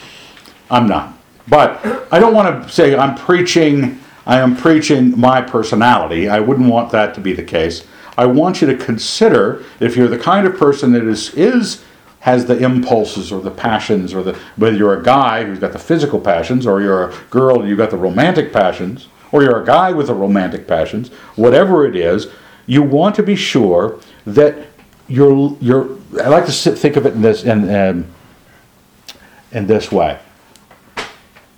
I'm 0.70 0.86
not. 0.86 1.18
But 1.48 1.84
I 2.12 2.20
don't 2.20 2.32
want 2.34 2.62
to 2.64 2.72
say 2.72 2.94
I'm 2.96 3.16
preaching, 3.16 3.98
I 4.24 4.38
am 4.38 4.56
preaching 4.56 5.18
my 5.18 5.40
personality. 5.42 6.28
I 6.28 6.38
wouldn't 6.38 6.68
want 6.68 6.92
that 6.92 7.12
to 7.16 7.20
be 7.20 7.32
the 7.32 7.42
case. 7.42 7.84
I 8.16 8.26
want 8.26 8.60
you 8.60 8.66
to 8.68 8.76
consider 8.76 9.64
if 9.80 9.96
you're 9.96 10.08
the 10.08 10.18
kind 10.18 10.46
of 10.46 10.56
person 10.56 10.92
that 10.92 11.04
is, 11.04 11.34
is 11.34 11.84
has 12.20 12.46
the 12.46 12.58
impulses 12.58 13.30
or 13.30 13.40
the 13.40 13.50
passions 13.50 14.12
or 14.12 14.22
the 14.22 14.32
whether 14.56 14.76
you're 14.76 14.98
a 14.98 15.02
guy 15.02 15.44
who's 15.44 15.58
got 15.58 15.72
the 15.72 15.78
physical 15.78 16.18
passions 16.18 16.66
or 16.66 16.80
you're 16.80 17.10
a 17.10 17.16
girl 17.30 17.60
and 17.60 17.68
you've 17.68 17.78
got 17.78 17.90
the 17.90 17.96
romantic 17.96 18.52
passions 18.52 19.08
or 19.32 19.42
you're 19.42 19.62
a 19.62 19.64
guy 19.64 19.92
with 19.92 20.06
the 20.06 20.14
romantic 20.14 20.66
passions, 20.66 21.08
whatever 21.36 21.86
it 21.86 21.94
is, 21.94 22.28
you 22.66 22.82
want 22.82 23.14
to 23.14 23.22
be 23.22 23.36
sure 23.36 24.00
that 24.26 24.66
you're 25.08 25.56
you're 25.60 25.96
I 26.20 26.28
like 26.28 26.46
to 26.46 26.52
sit, 26.52 26.78
think 26.78 26.96
of 26.96 27.06
it 27.06 27.14
in 27.14 27.22
this 27.22 27.44
in 27.44 27.74
um, 27.74 28.06
in 29.52 29.66
this 29.66 29.92
way. 29.92 30.18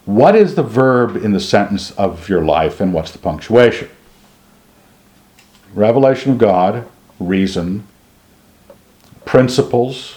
What 0.04 0.34
is 0.34 0.54
the 0.54 0.62
verb 0.62 1.16
in 1.16 1.32
the 1.32 1.40
sentence 1.40 1.92
of 1.92 2.28
your 2.28 2.44
life 2.44 2.80
and 2.80 2.92
what's 2.92 3.12
the 3.12 3.18
punctuation? 3.18 3.88
Revelation 5.74 6.32
of 6.32 6.38
God, 6.38 6.86
reason, 7.20 7.86
principles, 9.24 10.16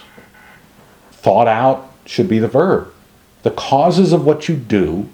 thought 1.12 1.48
out 1.48 1.92
should 2.06 2.28
be 2.28 2.40
the 2.40 2.48
verb. 2.48 2.92
The 3.44 3.52
causes 3.52 4.14
of 4.14 4.26
what 4.26 4.48
you 4.48 4.56
do 4.56 5.10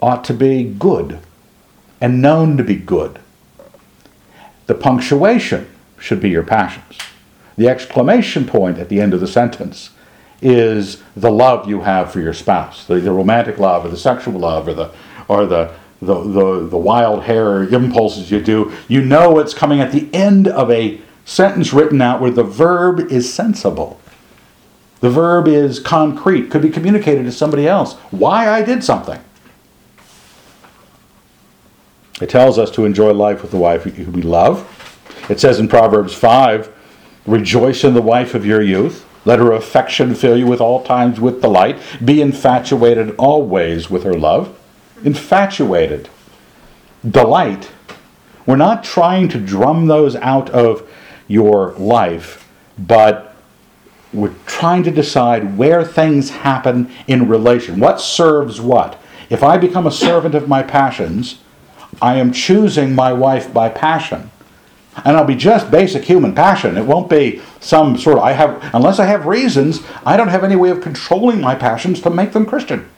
ought 0.00 0.24
to 0.24 0.34
be 0.34 0.64
good 0.64 1.18
and 2.00 2.22
known 2.22 2.56
to 2.56 2.64
be 2.64 2.76
good. 2.76 3.18
The 4.66 4.74
punctuation 4.74 5.68
should 5.98 6.20
be 6.20 6.30
your 6.30 6.42
passions. 6.42 6.98
The 7.56 7.68
exclamation 7.68 8.46
point 8.46 8.78
at 8.78 8.88
the 8.88 9.00
end 9.00 9.14
of 9.14 9.20
the 9.20 9.26
sentence 9.26 9.90
is 10.42 11.02
the 11.16 11.30
love 11.30 11.68
you 11.68 11.80
have 11.80 12.12
for 12.12 12.20
your 12.20 12.34
spouse, 12.34 12.86
the, 12.86 12.96
the 12.96 13.12
romantic 13.12 13.58
love 13.58 13.84
or 13.84 13.88
the 13.88 13.96
sexual 13.96 14.38
love 14.38 14.68
or 14.68 14.74
the 14.74 14.92
or 15.28 15.46
the 15.46 15.74
the, 16.00 16.14
the 16.22 16.66
the 16.68 16.76
wild 16.76 17.22
hair 17.24 17.62
impulses 17.62 18.30
you 18.30 18.40
do. 18.40 18.72
You 18.88 19.02
know 19.02 19.38
it's 19.38 19.54
coming 19.54 19.80
at 19.80 19.92
the 19.92 20.12
end 20.14 20.46
of 20.46 20.70
a 20.70 21.00
sentence 21.24 21.72
written 21.72 22.00
out 22.02 22.20
where 22.20 22.30
the 22.30 22.44
verb 22.44 23.00
is 23.00 23.32
sensible. 23.32 24.00
The 25.00 25.10
verb 25.10 25.46
is 25.48 25.78
concrete, 25.78 26.50
could 26.50 26.62
be 26.62 26.70
communicated 26.70 27.24
to 27.24 27.32
somebody 27.32 27.66
else. 27.66 27.94
Why 28.10 28.48
I 28.48 28.62
did 28.62 28.82
something. 28.82 29.20
It 32.20 32.30
tells 32.30 32.58
us 32.58 32.70
to 32.72 32.86
enjoy 32.86 33.12
life 33.12 33.42
with 33.42 33.50
the 33.50 33.58
wife 33.58 33.84
who 33.84 34.10
we 34.10 34.22
love. 34.22 34.72
It 35.28 35.38
says 35.38 35.58
in 35.58 35.68
Proverbs 35.68 36.14
5 36.14 36.72
Rejoice 37.26 37.82
in 37.84 37.94
the 37.94 38.02
wife 38.02 38.34
of 38.34 38.46
your 38.46 38.62
youth. 38.62 39.04
Let 39.24 39.40
her 39.40 39.52
affection 39.52 40.14
fill 40.14 40.36
you 40.36 40.46
with 40.46 40.60
all 40.60 40.84
times 40.84 41.20
with 41.20 41.42
delight. 41.42 41.78
Be 42.04 42.22
infatuated 42.22 43.16
always 43.16 43.90
with 43.90 44.04
her 44.04 44.14
love. 44.14 44.56
Infatuated. 45.04 46.08
Delight. 47.08 47.70
We're 48.46 48.56
not 48.56 48.84
trying 48.84 49.28
to 49.30 49.40
drum 49.40 49.86
those 49.86 50.16
out 50.16 50.50
of 50.50 50.88
your 51.28 51.72
life, 51.72 52.48
but 52.78 53.34
we're 54.12 54.34
trying 54.46 54.82
to 54.84 54.90
decide 54.90 55.58
where 55.58 55.84
things 55.84 56.30
happen 56.30 56.90
in 57.06 57.28
relation. 57.28 57.80
What 57.80 58.00
serves 58.00 58.60
what? 58.60 59.00
If 59.28 59.42
I 59.42 59.58
become 59.58 59.86
a 59.86 59.92
servant 59.92 60.34
of 60.34 60.48
my 60.48 60.62
passions, 60.62 61.40
I 62.00 62.16
am 62.16 62.32
choosing 62.32 62.94
my 62.94 63.12
wife 63.12 63.52
by 63.52 63.68
passion. 63.68 64.30
And 65.04 65.16
I'll 65.16 65.24
be 65.24 65.34
just 65.34 65.70
basic 65.70 66.04
human 66.04 66.34
passion. 66.34 66.78
It 66.78 66.86
won't 66.86 67.10
be 67.10 67.42
some 67.60 67.98
sort 67.98 68.18
of, 68.18 68.24
I 68.24 68.32
have, 68.32 68.70
unless 68.72 68.98
I 68.98 69.06
have 69.06 69.26
reasons, 69.26 69.82
I 70.06 70.16
don't 70.16 70.28
have 70.28 70.44
any 70.44 70.56
way 70.56 70.70
of 70.70 70.80
controlling 70.80 71.40
my 71.40 71.54
passions 71.54 72.00
to 72.02 72.10
make 72.10 72.32
them 72.32 72.46
Christian. 72.46 72.88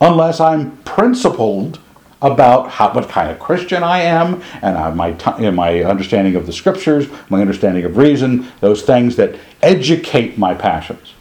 Unless 0.00 0.40
I'm 0.40 0.76
principled 0.78 1.78
about 2.22 2.70
how, 2.70 2.92
what 2.92 3.08
kind 3.08 3.30
of 3.30 3.38
Christian 3.38 3.82
I 3.82 4.00
am 4.00 4.42
and 4.62 4.76
uh, 4.76 4.94
my, 4.94 5.12
t- 5.12 5.50
my 5.50 5.84
understanding 5.84 6.34
of 6.34 6.46
the 6.46 6.52
scriptures, 6.52 7.08
my 7.28 7.40
understanding 7.40 7.84
of 7.84 7.96
reason, 7.96 8.48
those 8.60 8.82
things 8.82 9.16
that 9.16 9.38
educate 9.62 10.38
my 10.38 10.54
passions. 10.54 11.12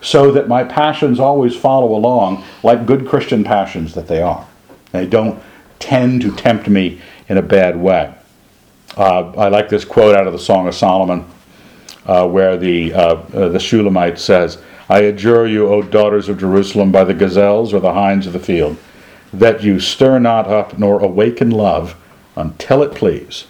So 0.00 0.30
that 0.32 0.46
my 0.46 0.64
passions 0.64 1.18
always 1.18 1.56
follow 1.56 1.94
along 1.94 2.44
like 2.62 2.86
good 2.86 3.08
Christian 3.08 3.42
passions 3.42 3.94
that 3.94 4.06
they 4.06 4.22
are. 4.22 4.46
They 4.92 5.06
don't 5.06 5.42
tend 5.78 6.22
to 6.22 6.34
tempt 6.34 6.68
me 6.68 7.00
in 7.28 7.38
a 7.38 7.42
bad 7.42 7.76
way. 7.76 8.14
Uh, 8.96 9.30
I 9.32 9.48
like 9.48 9.68
this 9.68 9.84
quote 9.84 10.16
out 10.16 10.26
of 10.26 10.32
the 10.32 10.38
Song 10.38 10.66
of 10.68 10.74
Solomon, 10.74 11.24
uh, 12.06 12.26
where 12.28 12.56
the 12.56 12.92
uh, 12.94 12.98
uh, 12.98 13.48
the 13.48 13.60
Shulamite 13.60 14.18
says, 14.18 14.58
"I 14.88 15.00
adjure 15.00 15.46
you, 15.46 15.68
O 15.68 15.82
daughters 15.82 16.28
of 16.28 16.38
Jerusalem, 16.38 16.90
by 16.90 17.04
the 17.04 17.14
gazelles 17.14 17.72
or 17.72 17.80
the 17.80 17.94
hinds 17.94 18.26
of 18.26 18.32
the 18.32 18.38
field, 18.38 18.76
that 19.32 19.62
you 19.62 19.80
stir 19.80 20.18
not 20.18 20.46
up 20.46 20.78
nor 20.78 21.00
awaken 21.00 21.50
love 21.50 21.96
until 22.36 22.82
it 22.82 22.94
please." 22.94 23.46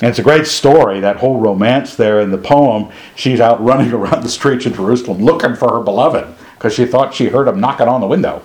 And 0.00 0.10
it's 0.10 0.18
a 0.18 0.22
great 0.22 0.46
story, 0.46 1.00
that 1.00 1.16
whole 1.16 1.40
romance 1.40 1.96
there 1.96 2.20
in 2.20 2.30
the 2.30 2.38
poem. 2.38 2.90
She's 3.16 3.40
out 3.40 3.62
running 3.62 3.92
around 3.92 4.22
the 4.22 4.28
streets 4.28 4.66
of 4.66 4.76
Jerusalem 4.76 5.24
looking 5.24 5.56
for 5.56 5.72
her 5.72 5.80
beloved 5.80 6.26
because 6.54 6.74
she 6.74 6.86
thought 6.86 7.14
she 7.14 7.28
heard 7.28 7.48
him 7.48 7.60
knocking 7.60 7.88
on 7.88 8.00
the 8.00 8.06
window. 8.06 8.42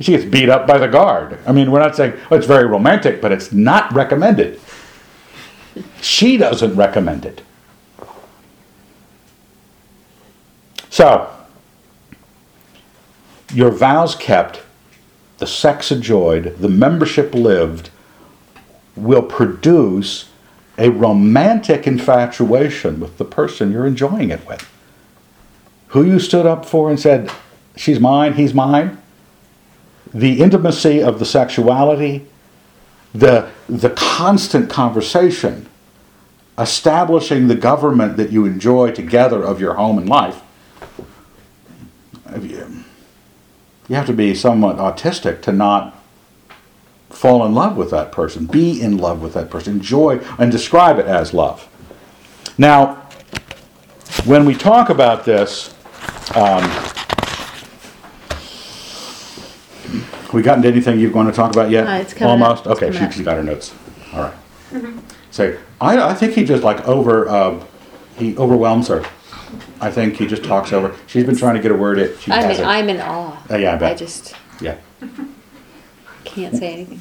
She 0.00 0.12
gets 0.12 0.24
beat 0.24 0.48
up 0.48 0.66
by 0.66 0.78
the 0.78 0.88
guard. 0.88 1.38
I 1.46 1.52
mean, 1.52 1.70
we're 1.70 1.80
not 1.80 1.96
saying 1.96 2.14
oh, 2.30 2.36
it's 2.36 2.46
very 2.46 2.66
romantic, 2.66 3.20
but 3.20 3.32
it's 3.32 3.52
not 3.52 3.92
recommended. 3.92 4.60
She 6.00 6.36
doesn't 6.36 6.74
recommend 6.74 7.24
it. 7.24 7.42
So, 10.94 11.28
your 13.52 13.72
vows 13.72 14.14
kept, 14.14 14.62
the 15.38 15.46
sex 15.48 15.90
enjoyed, 15.90 16.56
the 16.58 16.68
membership 16.68 17.34
lived, 17.34 17.90
will 18.94 19.24
produce 19.24 20.30
a 20.78 20.90
romantic 20.90 21.88
infatuation 21.88 23.00
with 23.00 23.18
the 23.18 23.24
person 23.24 23.72
you're 23.72 23.88
enjoying 23.88 24.30
it 24.30 24.46
with. 24.46 24.70
Who 25.88 26.04
you 26.04 26.20
stood 26.20 26.46
up 26.46 26.64
for 26.64 26.90
and 26.90 27.00
said, 27.00 27.28
She's 27.74 27.98
mine, 27.98 28.34
he's 28.34 28.54
mine 28.54 28.98
the 30.14 30.40
intimacy 30.40 31.02
of 31.02 31.18
the 31.18 31.24
sexuality, 31.24 32.24
the, 33.12 33.50
the 33.68 33.90
constant 33.90 34.70
conversation, 34.70 35.68
establishing 36.56 37.48
the 37.48 37.56
government 37.56 38.16
that 38.16 38.30
you 38.30 38.46
enjoy 38.46 38.92
together 38.92 39.42
of 39.42 39.60
your 39.60 39.74
home 39.74 39.98
and 39.98 40.08
life, 40.08 40.43
you 42.32 43.94
have 43.96 44.06
to 44.06 44.12
be 44.12 44.34
somewhat 44.34 44.76
autistic 44.76 45.42
to 45.42 45.52
not 45.52 46.00
fall 47.10 47.44
in 47.46 47.54
love 47.54 47.76
with 47.76 47.90
that 47.90 48.10
person, 48.12 48.46
be 48.46 48.80
in 48.80 48.98
love 48.98 49.22
with 49.22 49.34
that 49.34 49.50
person, 49.50 49.74
enjoy 49.74 50.18
and 50.38 50.50
describe 50.50 50.98
it 50.98 51.06
as 51.06 51.32
love. 51.32 51.68
Now, 52.58 53.08
when 54.24 54.44
we 54.44 54.54
talk 54.54 54.88
about 54.88 55.24
this, 55.24 55.74
um, 56.34 56.62
we 60.34 60.42
gotten 60.42 60.62
to 60.62 60.68
anything 60.68 60.98
you're 60.98 61.12
going 61.12 61.26
to 61.26 61.32
talk 61.32 61.52
about 61.52 61.70
yet? 61.70 61.86
Uh, 61.86 61.92
it's 61.92 62.12
coming. 62.12 62.42
Almost? 62.42 62.66
It's 62.66 62.72
Okay, 62.76 62.86
coming 62.86 62.98
she, 62.98 63.04
up. 63.04 63.12
she's 63.12 63.24
got 63.24 63.36
her 63.36 63.44
notes. 63.44 63.72
All 64.12 64.22
right. 64.22 64.34
So 65.30 65.56
I, 65.80 66.10
I 66.10 66.14
think 66.14 66.34
he 66.34 66.44
just 66.44 66.62
like 66.64 66.86
over, 66.86 67.28
uh, 67.28 67.64
he 68.16 68.36
overwhelms 68.36 68.88
her. 68.88 69.04
I 69.84 69.90
think 69.90 70.16
he 70.16 70.26
just 70.26 70.42
talks 70.42 70.72
over. 70.72 70.96
She's 71.06 71.24
been 71.24 71.36
trying 71.36 71.56
to 71.56 71.60
get 71.60 71.70
a 71.70 71.74
word 71.74 71.98
in. 71.98 72.16
She 72.18 72.32
I'm 72.32 72.40
in, 72.44 72.48
hasn't. 72.48 72.66
I'm 72.68 72.88
in 72.88 73.00
awe. 73.02 73.36
Uh, 73.50 73.56
yeah, 73.56 73.74
I 73.74 73.76
bet. 73.76 73.92
I 73.92 73.94
just 73.94 74.34
Yeah. 74.60 74.76
can't 76.24 76.56
say 76.56 76.72
anything. 76.72 77.00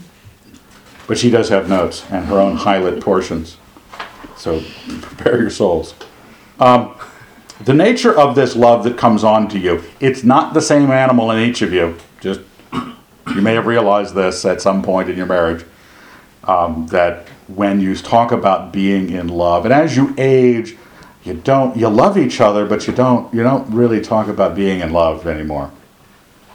But 1.08 1.18
she 1.18 1.30
does 1.30 1.48
have 1.48 1.70
notes 1.70 2.04
and 2.12 2.26
her 2.26 2.40
own 2.40 2.58
highlight 2.58 3.00
portions. 3.00 3.56
So 4.36 4.62
prepare 5.02 5.40
your 5.40 5.50
souls. 5.50 5.94
Um, 6.60 6.94
the 7.64 7.74
nature 7.74 8.18
of 8.18 8.36
this 8.36 8.56
love 8.56 8.84
that 8.84 8.98
comes 8.98 9.24
on 9.24 9.48
to 9.50 9.60
you, 9.60 9.84
it's 10.02 10.26
not 10.26 10.54
the 10.54 10.62
same 10.62 10.92
animal 10.92 11.32
in 11.32 11.40
each 11.40 11.62
of 11.62 11.72
you. 11.72 11.96
Just 12.20 12.42
you 12.74 13.42
may 13.42 13.54
have 13.54 13.66
realized 13.66 14.14
this 14.14 14.44
at 14.44 14.62
some 14.62 14.82
point 14.84 15.10
in 15.10 15.16
your 15.16 15.26
marriage. 15.26 15.64
Um, 16.44 16.88
that 16.88 17.30
when 17.48 17.80
you 17.80 17.96
talk 17.96 18.34
about 18.34 18.74
being 18.74 19.10
in 19.10 19.30
love, 19.30 19.64
and 19.64 19.74
as 19.74 19.96
you 19.96 20.14
age, 20.18 20.76
you 21.24 21.34
don't 21.34 21.78
you 21.78 21.88
love 21.88 22.18
each 22.18 22.42
other, 22.42 22.66
but 22.66 22.86
you 22.88 22.94
don't 22.94 23.34
you 23.34 23.44
don't 23.44 23.70
really 23.74 24.02
talk 24.02 24.28
about 24.28 24.56
being 24.56 24.82
in 24.82 24.92
love 24.92 25.26
anymore. 25.26 25.72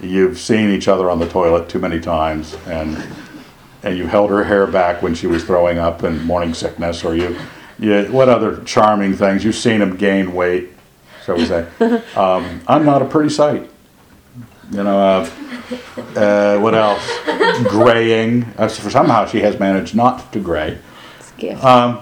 You've 0.00 0.38
seen 0.38 0.70
each 0.70 0.88
other 0.88 1.10
on 1.10 1.18
the 1.18 1.28
toilet 1.28 1.68
too 1.68 1.78
many 1.78 2.00
times, 2.00 2.54
and 2.66 3.02
and 3.82 3.96
you 3.96 4.06
held 4.06 4.30
her 4.30 4.44
hair 4.44 4.66
back 4.66 5.02
when 5.02 5.14
she 5.14 5.26
was 5.26 5.44
throwing 5.44 5.78
up 5.78 6.02
and 6.02 6.24
morning 6.24 6.52
sickness, 6.52 7.04
or 7.04 7.16
you, 7.16 7.38
you 7.78 8.04
what 8.06 8.28
other 8.28 8.62
charming 8.64 9.14
things? 9.14 9.44
You've 9.44 9.54
seen 9.54 9.80
him 9.80 9.96
gain 9.96 10.34
weight, 10.34 10.70
shall 11.24 11.36
we 11.36 11.46
say? 11.46 11.66
Um, 12.16 12.60
I'm 12.66 12.84
not 12.84 13.00
a 13.00 13.04
pretty 13.06 13.30
sight. 13.30 13.70
You 14.70 14.82
know, 14.82 14.98
uh, 15.00 15.30
uh, 16.14 16.58
what 16.58 16.74
else? 16.74 17.02
Graying. 17.68 18.44
Uh, 18.58 18.68
for 18.68 18.90
somehow 18.90 19.24
she 19.24 19.40
has 19.40 19.58
managed 19.58 19.94
not 19.94 20.30
to 20.32 20.40
gray. 20.40 20.78
Gift. 21.38 21.64
Um, 21.64 22.00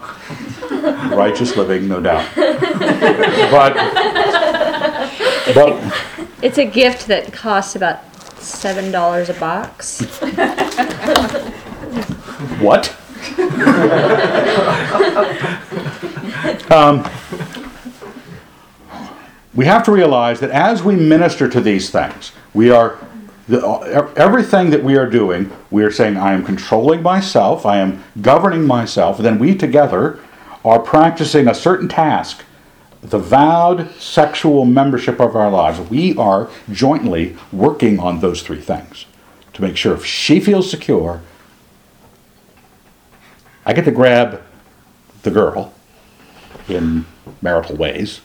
righteous 1.12 1.56
living, 1.56 1.86
no 1.88 2.00
doubt. 2.00 2.26
But, 3.50 3.74
but 5.54 6.28
It's 6.42 6.58
a 6.58 6.64
gift 6.64 7.06
that 7.06 7.32
costs 7.32 7.76
about 7.76 8.02
seven 8.42 8.90
dollars 8.90 9.28
a 9.28 9.34
box. 9.34 10.00
What? 12.60 12.94
um, 16.70 17.06
we 19.54 19.64
have 19.66 19.82
to 19.84 19.92
realize 19.92 20.40
that 20.40 20.50
as 20.50 20.82
we 20.82 20.96
minister 20.96 21.48
to 21.48 21.60
these 21.60 21.90
things, 21.90 22.32
we 22.54 22.70
are 22.70 22.98
the, 23.48 23.64
uh, 23.64 24.10
everything 24.16 24.70
that 24.70 24.82
we 24.82 24.96
are 24.96 25.08
doing. 25.08 25.50
We 25.70 25.84
are 25.84 25.90
saying, 25.90 26.16
"I 26.16 26.32
am 26.32 26.44
controlling 26.44 27.02
myself. 27.02 27.64
I 27.64 27.78
am 27.78 28.02
governing 28.20 28.66
myself." 28.66 29.18
Then 29.18 29.38
we 29.38 29.54
together 29.54 30.18
are 30.64 30.80
practicing 30.80 31.46
a 31.46 31.54
certain 31.54 31.88
task, 31.88 32.42
the 33.02 33.18
vowed 33.18 33.90
sexual 33.98 34.64
membership 34.64 35.20
of 35.20 35.36
our 35.36 35.50
lives. 35.50 35.78
We 35.78 36.16
are 36.16 36.48
jointly 36.72 37.36
working 37.52 38.00
on 38.00 38.20
those 38.20 38.42
three 38.42 38.60
things 38.60 39.06
to 39.52 39.62
make 39.62 39.76
sure 39.76 39.94
if 39.94 40.04
she 40.04 40.40
feels 40.40 40.70
secure 40.70 41.20
I 43.66 43.72
get 43.72 43.84
to 43.86 43.90
grab 43.90 44.42
the 45.24 45.30
girl 45.32 45.74
in 46.68 47.04
marital 47.42 47.74
ways. 47.74 48.20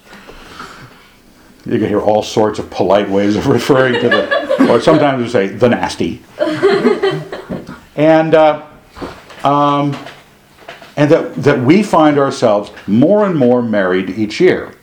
You 1.66 1.80
can 1.80 1.88
hear 1.88 2.00
all 2.00 2.22
sorts 2.22 2.60
of 2.60 2.70
polite 2.70 3.10
ways 3.10 3.36
of 3.36 3.48
referring 3.58 3.96
to 4.02 4.08
the, 4.08 4.41
or 4.70 4.82
sometimes 4.82 5.24
we 5.24 5.30
say 5.30 5.48
the 5.48 5.70
nasty. 5.70 6.22
and 7.96 8.34
uh, 8.36 8.66
um, 9.44 9.96
and 10.96 11.10
that, 11.10 11.36
that 11.36 11.60
we 11.60 11.84
find 11.84 12.18
ourselves 12.18 12.72
more 12.88 13.26
and 13.26 13.38
more 13.38 13.62
married 13.62 14.10
each 14.10 14.40
year. 14.40 14.74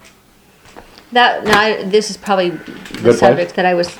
That 1.12 1.44
now 1.44 1.60
I, 1.60 1.82
this 1.84 2.10
is 2.10 2.16
probably 2.16 2.50
the 2.50 3.00
place. 3.00 3.18
subject 3.20 3.54
that 3.54 3.64
I 3.64 3.74
was 3.74 3.98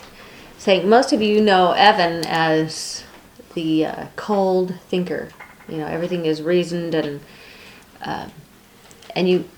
saying. 0.59 0.89
Most 0.89 1.13
of 1.13 1.23
you 1.23 1.41
know 1.41 1.73
Evan 1.73 2.25
as 2.27 3.05
the 3.55 3.87
uh, 3.87 4.07
cold 4.17 4.75
thinker. 4.89 5.29
You 5.69 5.79
know 5.79 5.87
everything 5.87 6.27
is 6.27 6.43
reasoned 6.43 6.95
and 6.95 7.21
uh, 8.03 8.29
and 9.15 9.29
you 9.29 9.49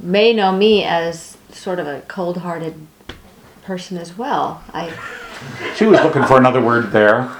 may 0.00 0.32
know 0.32 0.52
me 0.52 0.84
as 0.84 1.36
sort 1.50 1.78
of 1.78 1.86
a 1.86 2.00
cold-hearted 2.02 2.86
person 3.62 3.98
as 3.98 4.16
well. 4.16 4.62
I 4.72 4.92
She 5.76 5.86
was 5.86 6.00
looking 6.00 6.24
for 6.24 6.36
another 6.36 6.60
word 6.60 6.92
there. 6.92 7.30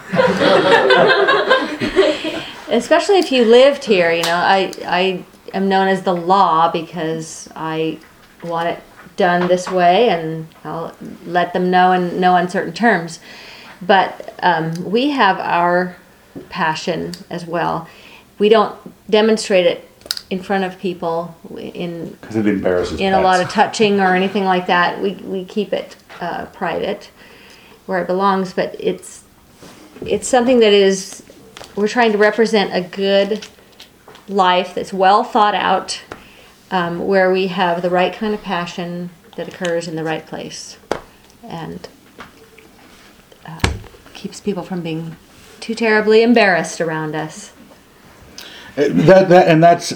especially 2.72 3.18
if 3.18 3.30
you 3.30 3.44
lived 3.44 3.84
here. 3.84 4.11
You 4.11 4.22
know 4.22 4.34
I 4.34 4.72
I 4.84 5.24
am 5.55 5.68
known 5.68 5.88
as 5.88 6.03
the 6.03 6.14
law 6.14 6.70
because 6.70 7.48
I 7.55 7.98
want 8.42 8.68
it 8.68 8.82
done 9.16 9.46
this 9.46 9.70
way 9.70 10.09
and 10.09 10.48
I'll 10.64 10.96
let 11.26 11.53
them 11.53 11.70
know 11.70 11.92
in 11.92 12.18
no 12.18 12.34
uncertain 12.34 12.72
terms. 12.72 13.20
But 13.80 14.34
um, 14.42 14.90
we 14.90 15.11
have 15.11 15.38
our 15.38 15.96
passion 16.48 17.12
as 17.28 17.44
well. 17.46 17.88
We 18.38 18.48
don't 18.48 18.76
demonstrate 19.11 19.66
it 19.66 19.88
in 20.30 20.42
front 20.42 20.64
of 20.64 20.78
people 20.78 21.36
in 21.57 22.16
Because 22.20 22.36
it 22.36 22.46
embarrasses 22.46 22.98
in 22.98 23.12
a 23.12 23.20
lot 23.20 23.40
of 23.40 23.50
touching 23.50 24.00
or 24.00 24.14
anything 24.14 24.44
like 24.44 24.66
that. 24.66 25.00
We 25.00 25.14
we 25.14 25.44
keep 25.44 25.72
it 25.72 25.96
uh, 26.20 26.46
private 26.46 27.11
where 27.93 28.01
it 28.01 28.07
belongs, 28.07 28.55
but 28.55 28.74
it's 28.80 29.22
it's 30.05 30.26
something 30.26 30.59
that 30.61 30.72
is 30.72 31.22
we're 31.76 31.88
trying 31.88 32.11
to 32.11 32.18
represent 32.18 32.74
a 32.74 32.80
good 32.80 33.47
life 34.28 34.74
that's 34.74 34.93
well 34.93 35.22
thought 35.22 35.55
out, 35.55 36.03
um, 36.70 37.07
where 37.07 37.30
we 37.30 37.49
have 37.49 37.82
the 37.82 37.90
right 37.90 38.14
kind 38.14 38.34
of 38.34 38.43
passion 38.43 39.11
that 39.36 39.47
occurs 39.47 39.86
in 39.86 39.95
the 39.95 40.03
right 40.03 40.26
place, 40.26 40.78
and 41.45 41.88
uh, 43.47 43.61
keeps 44.14 44.40
people 44.40 44.62
from 44.62 44.80
being 44.80 45.16
too 45.61 45.74
terribly 45.74 46.22
embarrassed 46.22 46.80
around 46.80 47.14
us. 47.14 47.53
Uh, 48.76 48.88
That, 48.88 49.28
that, 49.28 49.49
and 49.49 49.62
that's, 49.62 49.93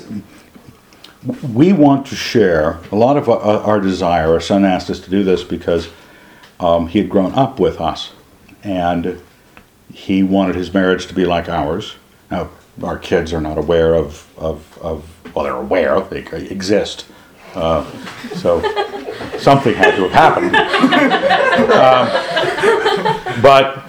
we 1.53 1.73
want 1.73 2.07
to 2.07 2.15
share 2.15 2.79
a 2.93 2.97
lot 2.97 3.17
of 3.17 3.29
our, 3.29 3.41
our 3.41 3.81
desire. 3.81 4.33
Our 4.33 4.41
son 4.41 4.65
asked 4.65 4.91
us 4.91 5.01
to 5.01 5.11
do 5.11 5.25
this 5.25 5.43
because 5.43 5.89
um, 6.61 6.89
he 6.89 6.99
had 6.99 7.09
grown 7.09 7.33
up 7.35 7.59
with 7.61 7.81
us 7.81 8.13
and 8.63 9.21
he 9.93 10.23
wanted 10.23 10.55
his 10.55 10.73
marriage 10.73 11.07
to 11.07 11.15
be 11.15 11.25
like 11.25 11.49
ours. 11.49 11.97
Now, 12.31 12.51
our 12.83 12.99
kids 12.99 13.33
are 13.33 13.41
not 13.41 13.59
aware 13.59 13.95
of, 13.95 14.31
of, 14.37 14.79
of 14.79 15.35
well, 15.35 15.45
they're 15.45 15.55
aware, 15.55 16.01
they 16.01 16.25
exist. 16.49 17.07
Uh, 17.55 17.85
so 18.35 18.61
something 19.39 19.75
had 19.75 19.97
to 19.97 20.09
have 20.09 20.13
happened. 20.13 20.57
Um, 21.57 22.07
but 23.41 23.87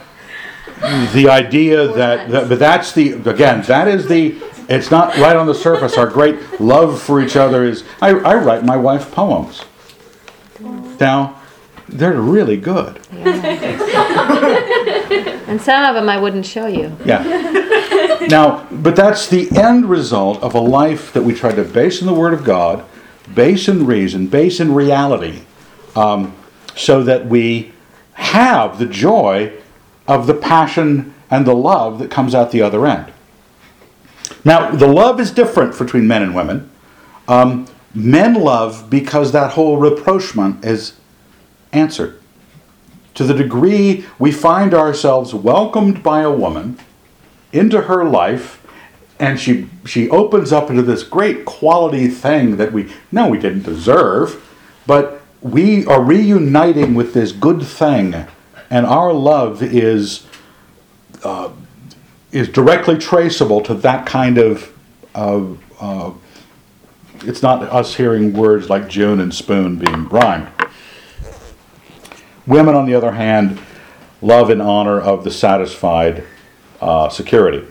the 1.14 1.28
idea 1.30 1.88
that, 1.88 2.30
that 2.30 2.50
but 2.50 2.60
that's 2.60 2.92
the 2.92 3.14
again 3.30 3.62
that 3.64 3.88
is 3.88 4.08
the 4.08 4.40
it's 4.70 4.92
not 4.92 5.16
right 5.18 5.36
on 5.36 5.48
the 5.48 5.56
surface 5.56 5.98
our 5.98 6.08
great 6.08 6.62
love 6.62 7.02
for 7.02 7.20
each 7.20 7.36
other 7.36 7.66
is 7.66 7.84
i, 8.02 8.10
I 8.10 8.36
write 8.36 8.64
my 8.64 8.78
wife 8.78 9.12
poems 9.12 9.66
now 11.00 11.42
they're 11.90 12.20
really 12.20 12.58
good 12.58 13.00
And 15.48 15.62
some 15.62 15.84
of 15.86 15.96
them 15.96 16.10
I 16.10 16.18
wouldn't 16.20 16.46
show 16.46 16.68
you. 16.68 16.96
yeah 17.06 17.24
now 18.30 18.68
but 18.72 18.96
that's 18.96 19.28
the 19.28 19.50
end 19.58 19.86
result 19.90 20.42
of 20.44 20.54
a 20.54 20.60
life 20.60 21.14
that 21.14 21.24
we 21.24 21.34
try 21.34 21.52
to 21.54 21.64
base 21.64 22.02
in 22.02 22.08
the 22.08 22.14
word 22.14 22.34
of 22.34 22.44
god 22.44 22.84
base 23.34 23.68
in 23.70 23.86
reason 23.86 24.28
base 24.28 24.60
in 24.60 24.74
reality 24.74 25.42
um, 25.96 26.36
so 26.76 27.04
that 27.04 27.26
we 27.28 27.72
have 28.14 28.80
the 28.80 28.86
joy 28.86 29.52
of 30.08 30.28
the 30.28 30.34
passion 30.34 31.14
and 31.30 31.46
the 31.46 31.54
love 31.56 32.00
that 32.00 32.12
comes 32.12 32.36
out 32.36 32.52
the 32.52 32.62
other 32.62 32.86
end 32.86 33.12
Now, 34.44 34.72
the 34.72 34.88
love 34.88 35.20
is 35.20 35.32
different 35.32 35.78
between 35.78 36.08
men 36.08 36.22
and 36.24 36.34
women. 36.36 36.70
Um, 37.28 37.68
men 37.94 38.34
love 38.36 38.90
because 38.90 39.32
that 39.32 39.52
whole 39.54 39.78
rapprochement 39.78 40.64
is 40.66 40.94
answered. 41.72 42.20
To 43.16 43.24
the 43.24 43.34
degree 43.34 44.06
we 44.20 44.32
find 44.32 44.74
ourselves 44.74 45.34
welcomed 45.34 46.04
by 46.04 46.22
a 46.22 46.32
woman 46.32 46.78
into 47.52 47.82
her 47.82 48.04
life, 48.04 48.64
and 49.20 49.40
she 49.40 49.70
she 49.86 50.10
opens 50.10 50.52
up 50.54 50.70
into 50.70 50.84
this 50.84 51.04
great 51.04 51.46
quality 51.46 52.08
thing 52.08 52.58
that 52.58 52.72
we 52.72 52.94
know 53.12 53.28
we 53.28 53.40
didn't 53.40 53.64
deserve, 53.64 54.44
but 54.86 55.22
we 55.42 55.86
are 55.86 56.04
reuniting 56.04 56.94
with 56.94 57.14
this 57.14 57.32
good 57.32 57.64
thing, 57.64 58.14
and 58.70 58.86
our 58.86 59.14
love 59.14 59.64
is 59.64 60.28
is 62.32 62.50
directly 62.50 62.98
traceable 62.98 63.62
to 63.62 63.74
that 63.74 64.06
kind 64.06 64.38
of, 64.38 64.72
of 65.16 65.64
uh, 65.80 66.12
it's 67.22 67.42
not 67.42 67.64
us 67.64 67.96
hearing 67.96 68.34
words 68.34 68.70
like 68.70 68.88
June 68.88 69.20
and 69.20 69.34
spoon 69.34 69.78
being 69.78 70.08
rhymed. 70.10 70.48
Women, 72.48 72.76
on 72.76 72.86
the 72.86 72.96
other 72.96 73.12
hand, 73.12 73.60
love 74.22 74.50
and 74.50 74.62
honor 74.62 75.00
of 75.00 75.24
the 75.26 75.32
satisfied 75.32 76.24
uh, 76.80 77.10
security. 77.10 77.68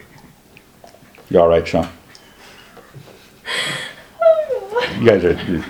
You 1.30 1.40
all 1.40 1.48
right, 1.48 1.66
Sean? 1.66 1.88
You 4.98 5.04
guys 5.06 5.24
are. 5.24 5.32
You, 5.44 5.64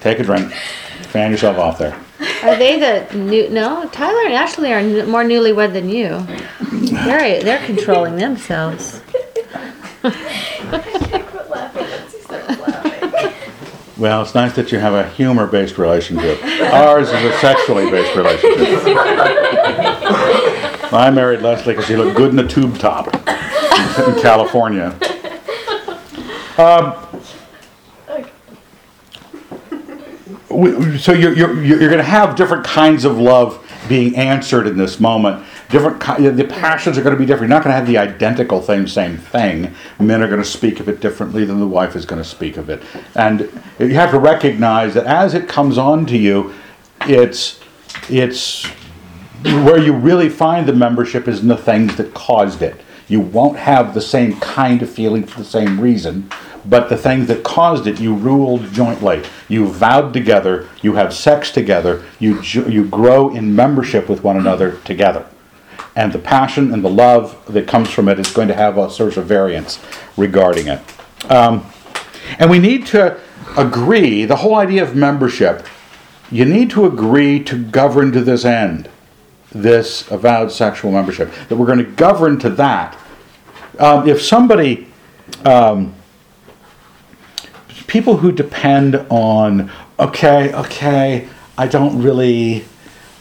take 0.00 0.18
a 0.20 0.22
drink. 0.22 0.52
Fan 0.52 1.30
yourself 1.32 1.58
off 1.58 1.78
there. 1.78 1.94
Are 2.42 2.56
they 2.56 2.78
the 2.78 3.16
new? 3.16 3.48
No, 3.50 3.88
Tyler 3.88 4.24
and 4.24 4.34
Ashley 4.34 4.72
are 4.72 4.78
n- 4.78 5.08
more 5.10 5.24
newlywed 5.24 5.72
than 5.72 5.88
you. 5.88 6.26
They're 7.04 7.42
they're 7.42 7.66
controlling 7.66 8.16
themselves. 8.16 9.02
Well, 14.00 14.22
it's 14.22 14.34
nice 14.34 14.56
that 14.56 14.72
you 14.72 14.78
have 14.78 14.94
a 14.94 15.06
humor 15.10 15.46
based 15.46 15.76
relationship. 15.76 16.42
Ours 16.72 17.08
is 17.08 17.22
a 17.22 17.38
sexually 17.38 17.90
based 17.90 18.16
relationship. 18.16 18.96
I 20.90 21.10
married 21.14 21.42
Leslie 21.42 21.74
because 21.74 21.84
she 21.84 21.96
looked 21.96 22.16
good 22.16 22.32
in 22.32 22.38
a 22.38 22.48
tube 22.48 22.78
top 22.78 23.08
in 23.14 24.22
California. 24.22 24.98
Um, 26.56 26.94
so 30.98 31.12
you're, 31.12 31.34
you're, 31.34 31.62
you're 31.62 31.78
going 31.78 31.98
to 31.98 32.02
have 32.02 32.36
different 32.36 32.64
kinds 32.64 33.04
of 33.04 33.18
love 33.18 33.62
being 33.86 34.16
answered 34.16 34.66
in 34.66 34.78
this 34.78 34.98
moment. 34.98 35.44
Different 35.70 36.00
the 36.36 36.46
passions 36.48 36.98
are 36.98 37.02
going 37.02 37.14
to 37.14 37.18
be 37.18 37.26
different. 37.26 37.48
You're 37.48 37.56
not 37.56 37.64
going 37.64 37.72
to 37.72 37.78
have 37.78 37.86
the 37.86 37.98
identical 37.98 38.60
same 38.62 38.88
same 38.88 39.16
thing. 39.16 39.74
Men 39.98 40.22
are 40.22 40.26
going 40.26 40.42
to 40.42 40.48
speak 40.48 40.80
of 40.80 40.88
it 40.88 41.00
differently 41.00 41.44
than 41.44 41.60
the 41.60 41.66
wife 41.66 41.94
is 41.94 42.04
going 42.04 42.20
to 42.20 42.28
speak 42.28 42.56
of 42.56 42.68
it, 42.68 42.82
and 43.14 43.40
you 43.78 43.94
have 43.94 44.10
to 44.10 44.18
recognize 44.18 44.94
that 44.94 45.06
as 45.06 45.34
it 45.34 45.48
comes 45.48 45.78
on 45.78 46.06
to 46.06 46.16
you, 46.16 46.52
it's 47.02 47.60
it's 48.08 48.66
where 49.44 49.78
you 49.78 49.92
really 49.92 50.28
find 50.28 50.66
the 50.66 50.72
membership 50.72 51.28
is 51.28 51.40
in 51.40 51.48
the 51.48 51.56
things 51.56 51.96
that 51.96 52.14
caused 52.14 52.62
it. 52.62 52.80
You 53.08 53.20
won't 53.20 53.56
have 53.56 53.94
the 53.94 54.00
same 54.00 54.38
kind 54.38 54.82
of 54.82 54.90
feeling 54.90 55.24
for 55.24 55.40
the 55.40 55.44
same 55.44 55.80
reason, 55.80 56.30
but 56.64 56.88
the 56.88 56.96
things 56.96 57.26
that 57.28 57.42
caused 57.42 57.86
it, 57.86 58.00
you 58.00 58.14
ruled 58.14 58.72
jointly. 58.72 59.24
You 59.48 59.66
vowed 59.66 60.12
together, 60.12 60.68
you 60.82 60.94
have 60.94 61.12
sex 61.12 61.50
together, 61.50 62.04
you, 62.18 62.40
you 62.42 62.84
grow 62.86 63.30
in 63.30 63.54
membership 63.54 64.08
with 64.08 64.22
one 64.22 64.36
another 64.36 64.76
together. 64.84 65.26
And 65.96 66.12
the 66.12 66.18
passion 66.18 66.72
and 66.72 66.84
the 66.84 66.90
love 66.90 67.36
that 67.52 67.66
comes 67.66 67.90
from 67.90 68.08
it 68.08 68.18
is 68.18 68.30
going 68.32 68.48
to 68.48 68.54
have 68.54 68.78
a 68.78 68.90
sort 68.90 69.16
of 69.16 69.26
variance 69.26 69.80
regarding 70.16 70.68
it. 70.68 70.80
Um, 71.30 71.66
and 72.38 72.50
we 72.50 72.58
need 72.58 72.86
to 72.88 73.18
agree, 73.56 74.24
the 74.24 74.36
whole 74.36 74.54
idea 74.54 74.82
of 74.82 74.94
membership, 74.94 75.66
you 76.30 76.44
need 76.44 76.70
to 76.70 76.86
agree 76.86 77.42
to 77.44 77.62
govern 77.62 78.12
to 78.12 78.20
this 78.20 78.44
end, 78.44 78.88
this 79.50 80.08
avowed 80.10 80.52
sexual 80.52 80.92
membership, 80.92 81.32
that 81.48 81.56
we're 81.56 81.66
going 81.66 81.78
to 81.78 81.84
govern 81.84 82.38
to 82.38 82.50
that. 82.50 82.96
Um, 83.78 84.08
if 84.08 84.22
somebody, 84.22 84.86
um, 85.44 85.94
people 87.88 88.18
who 88.18 88.30
depend 88.30 88.94
on, 89.10 89.70
okay, 89.98 90.54
okay, 90.54 91.28
I 91.58 91.66
don't 91.66 92.00
really, 92.00 92.64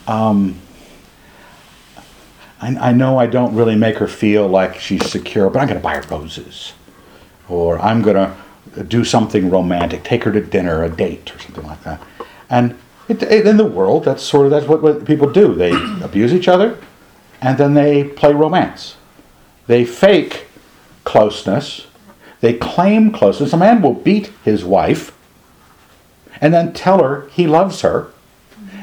um, 0.08 0.60
I, 2.62 2.90
I 2.90 2.92
know 2.92 3.18
I 3.18 3.28
don't 3.28 3.56
really 3.56 3.76
make 3.76 3.98
her 3.98 4.08
feel 4.08 4.48
like 4.48 4.80
she's 4.80 5.10
secure, 5.10 5.50
but 5.50 5.60
I'm 5.60 5.68
going 5.68 5.80
to 5.80 5.84
buy 5.84 5.96
her 5.96 6.02
roses. 6.10 6.74
Or 7.48 7.80
I'm 7.80 8.02
going 8.02 8.16
to 8.16 8.84
do 8.84 9.04
something 9.04 9.50
romantic, 9.50 10.04
take 10.04 10.24
her 10.24 10.32
to 10.32 10.42
dinner, 10.42 10.84
a 10.84 10.90
date, 10.90 11.34
or 11.34 11.40
something 11.40 11.66
like 11.66 11.84
that. 11.84 12.02
And 12.50 12.78
it, 13.08 13.24
it, 13.24 13.48
in 13.48 13.58
the 13.58 13.66
world, 13.66 14.06
that's 14.06 14.24
sort 14.24 14.46
of 14.46 14.52
that's 14.52 14.68
what, 14.68 14.82
what 14.82 15.06
people 15.06 15.32
do. 15.32 15.56
They 15.56 15.72
abuse 16.04 16.34
each 16.34 16.48
other, 16.48 16.78
and 17.42 17.58
then 17.58 17.74
they 17.74 18.04
play 18.04 18.34
romance. 18.34 18.96
They 19.68 19.86
fake 19.86 20.48
closeness. 21.04 21.88
They 22.42 22.54
claim 22.54 23.12
closeness. 23.12 23.54
A 23.54 23.58
man 23.58 23.82
will 23.82 23.94
beat 23.94 24.32
his 24.44 24.64
wife, 24.64 25.18
and 26.40 26.54
then 26.54 26.74
tell 26.74 27.02
her 27.04 27.28
he 27.30 27.48
loves 27.48 27.82
her, 27.82 28.12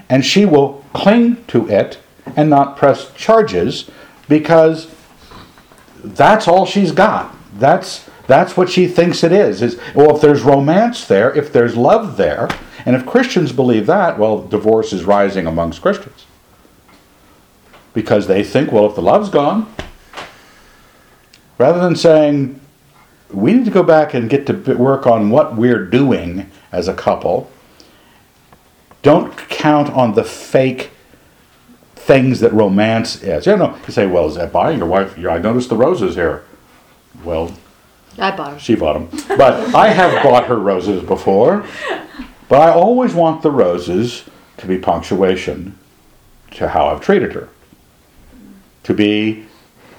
and 0.08 0.24
she 0.24 0.44
will 0.44 0.84
cling 0.92 1.44
to 1.46 1.68
it 1.68 1.98
and 2.34 2.50
not 2.50 2.76
press 2.76 3.12
charges 3.14 3.90
because 4.28 4.92
that's 6.02 6.48
all 6.48 6.66
she's 6.66 6.92
got. 6.92 7.34
That's 7.58 8.08
that's 8.26 8.56
what 8.56 8.68
she 8.68 8.88
thinks 8.88 9.22
it 9.22 9.32
is. 9.32 9.62
Is 9.62 9.80
well, 9.94 10.14
if 10.14 10.20
there's 10.20 10.42
romance 10.42 11.06
there, 11.06 11.34
if 11.34 11.52
there's 11.52 11.76
love 11.76 12.16
there, 12.16 12.48
and 12.84 12.96
if 12.96 13.06
Christians 13.06 13.52
believe 13.52 13.86
that, 13.86 14.18
well, 14.18 14.42
divorce 14.42 14.92
is 14.92 15.04
rising 15.04 15.46
amongst 15.46 15.82
Christians 15.82 16.26
because 17.94 18.26
they 18.26 18.44
think, 18.44 18.70
well, 18.70 18.86
if 18.86 18.94
the 18.94 19.00
love's 19.00 19.30
gone, 19.30 19.72
rather 21.56 21.80
than 21.80 21.96
saying 21.96 22.60
we 23.30 23.52
need 23.52 23.64
to 23.64 23.70
go 23.70 23.82
back 23.82 24.14
and 24.14 24.28
get 24.28 24.46
to 24.46 24.74
work 24.74 25.06
on 25.06 25.30
what 25.30 25.56
we're 25.56 25.84
doing 25.84 26.50
as 26.72 26.88
a 26.88 26.94
couple, 26.94 27.50
don't 29.02 29.36
count 29.48 29.88
on 29.90 30.14
the 30.14 30.24
fake 30.24 30.90
things 32.06 32.38
that 32.38 32.52
romance 32.52 33.20
is. 33.22 33.46
You 33.46 33.56
know, 33.56 33.76
you 33.84 33.92
say, 33.92 34.06
well, 34.06 34.28
is 34.28 34.36
that 34.36 34.52
buying 34.52 34.78
your 34.78 34.86
wife? 34.86 35.18
I 35.18 35.38
noticed 35.38 35.68
the 35.70 35.76
roses 35.76 36.14
here. 36.14 36.44
Well, 37.24 37.52
I 38.16 38.30
bought 38.30 38.50
them. 38.52 38.58
she 38.60 38.76
bought 38.76 38.92
them. 39.10 39.36
But 39.36 39.74
I 39.74 39.88
have 39.88 40.22
bought 40.22 40.46
her 40.46 40.56
roses 40.56 41.02
before. 41.02 41.66
But 42.48 42.60
I 42.60 42.70
always 42.70 43.12
want 43.12 43.42
the 43.42 43.50
roses 43.50 44.24
to 44.58 44.66
be 44.68 44.78
punctuation 44.78 45.76
to 46.52 46.68
how 46.68 46.86
I've 46.86 47.00
treated 47.00 47.32
her. 47.32 47.48
To 48.84 48.94
be 48.94 49.46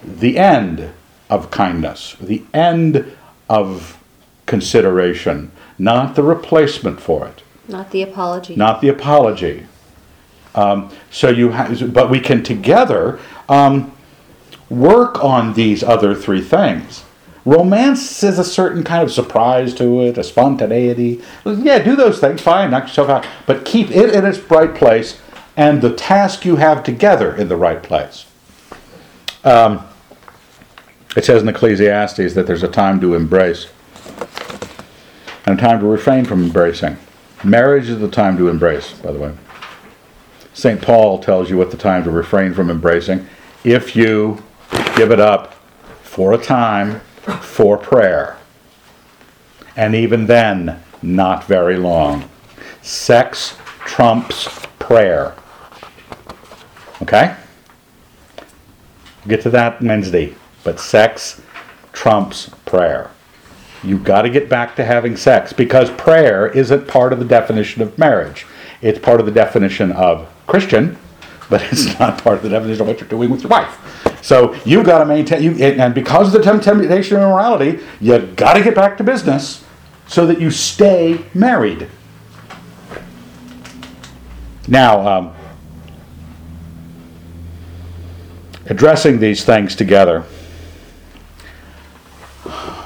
the 0.01 0.37
end 0.37 0.91
of 1.29 1.51
kindness, 1.51 2.15
the 2.21 2.41
end 2.53 3.17
of 3.49 4.01
consideration, 4.45 5.51
not 5.77 6.15
the 6.15 6.23
replacement 6.23 7.01
for 7.01 7.27
it, 7.27 7.43
Not 7.67 7.91
the 7.91 8.01
apology. 8.01 8.55
not 8.55 8.79
the 8.79 8.87
apology. 8.87 9.67
Um, 10.57 10.89
so 11.11 11.29
you, 11.29 11.51
ha- 11.51 11.73
but 11.87 12.09
we 12.09 12.19
can 12.19 12.43
together 12.43 13.19
um, 13.47 13.95
work 14.69 15.23
on 15.23 15.53
these 15.53 15.83
other 15.83 16.15
three 16.15 16.41
things. 16.41 17.03
Romance 17.45 18.23
is 18.23 18.39
a 18.39 18.43
certain 18.43 18.83
kind 18.83 19.03
of 19.03 19.11
surprise 19.11 19.73
to 19.75 20.01
it, 20.01 20.17
a 20.17 20.23
spontaneity. 20.23 21.21
Yeah, 21.45 21.79
do 21.79 21.95
those 21.95 22.19
things, 22.19 22.41
fine, 22.41 22.71
knock 22.71 22.83
yourself 22.83 23.07
out. 23.07 23.27
But 23.45 23.63
keep 23.63 23.91
it 23.91 24.13
in 24.13 24.25
its 24.25 24.39
right 24.51 24.73
place 24.75 25.21
and 25.55 25.81
the 25.81 25.93
task 25.93 26.43
you 26.43 26.57
have 26.57 26.83
together 26.83 27.35
in 27.35 27.47
the 27.47 27.55
right 27.55 27.81
place. 27.81 28.25
Um, 29.43 29.87
it 31.15 31.23
says 31.23 31.41
in 31.41 31.47
Ecclesiastes 31.47 32.33
that 32.33 32.45
there's 32.47 32.63
a 32.63 32.67
time 32.67 32.99
to 33.01 33.15
embrace 33.15 33.67
and 35.45 35.57
a 35.57 35.61
time 35.61 35.79
to 35.79 35.85
refrain 35.85 36.25
from 36.25 36.43
embracing. 36.43 36.97
Marriage 37.43 37.89
is 37.89 37.99
the 37.99 38.09
time 38.09 38.37
to 38.37 38.49
embrace, 38.49 38.93
by 38.93 39.11
the 39.11 39.19
way. 39.19 39.33
St. 40.57 40.81
Paul 40.81 41.19
tells 41.19 41.51
you 41.51 41.57
what 41.57 41.69
the 41.69 41.77
time 41.77 42.03
to 42.03 42.09
refrain 42.09 42.51
from 42.51 42.71
embracing 42.71 43.27
if 43.63 43.95
you 43.95 44.43
give 44.95 45.11
it 45.11 45.19
up 45.19 45.53
for 46.01 46.33
a 46.33 46.37
time 46.39 46.99
for 47.41 47.77
prayer. 47.77 48.37
And 49.75 49.93
even 49.93 50.25
then, 50.25 50.83
not 51.03 51.43
very 51.43 51.77
long. 51.77 52.27
Sex 52.81 53.55
trumps 53.85 54.47
prayer. 54.79 55.35
Okay? 57.03 57.35
Get 59.27 59.41
to 59.41 59.51
that 59.51 59.79
Wednesday. 59.79 60.33
But 60.63 60.79
sex 60.79 61.39
trumps 61.93 62.49
prayer. 62.65 63.11
You've 63.83 64.03
got 64.03 64.23
to 64.23 64.29
get 64.31 64.49
back 64.49 64.75
to 64.77 64.85
having 64.85 65.17
sex 65.17 65.53
because 65.53 65.91
prayer 65.91 66.47
isn't 66.47 66.87
part 66.87 67.13
of 67.13 67.19
the 67.19 67.25
definition 67.25 67.83
of 67.83 67.95
marriage. 67.99 68.47
It's 68.81 68.99
part 68.99 69.19
of 69.19 69.25
the 69.25 69.31
definition 69.31 69.91
of 69.91 70.31
Christian, 70.45 70.97
but 71.49 71.61
it's 71.71 71.97
not 71.99 72.21
part 72.23 72.37
of 72.37 72.43
the 72.43 72.49
definition 72.49 72.81
of 72.81 72.87
what 72.87 72.99
you're 72.99 73.09
doing 73.09 73.29
with 73.29 73.41
your 73.41 73.49
wife. 73.49 73.79
So 74.21 74.53
you've 74.65 74.85
got 74.85 74.99
to 74.99 75.05
maintain, 75.05 75.41
you, 75.41 75.51
and 75.63 75.95
because 75.95 76.27
of 76.27 76.33
the 76.33 76.59
temptation 76.59 77.17
of 77.17 77.23
immorality, 77.23 77.79
you 78.01 78.19
got 78.19 78.53
to 78.53 78.63
get 78.63 78.75
back 78.75 78.97
to 78.97 79.03
business 79.03 79.63
so 80.07 80.25
that 80.25 80.39
you 80.41 80.51
stay 80.51 81.23
married. 81.33 81.87
Now, 84.67 85.07
um, 85.07 85.33
addressing 88.65 89.19
these 89.19 89.45
things 89.45 89.75
together, 89.75 90.25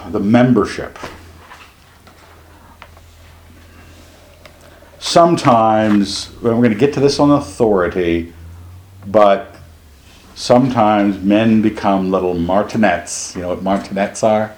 the 0.09 0.19
membership. 0.19 0.97
Sometimes, 5.02 6.32
well, 6.43 6.54
we're 6.54 6.62
going 6.62 6.74
to 6.74 6.80
get 6.80 6.93
to 6.93 6.99
this 6.99 7.20
on 7.20 7.32
authority, 7.32 8.32
but 9.08 9.56
sometimes 10.36 11.20
men 11.20 11.64
become 11.64 12.12
little 12.12 12.36
martinets. 12.36 13.36
You 13.36 13.41
know 13.41 13.47
what 13.49 13.64
martinets 13.64 14.24
are? 14.24 14.56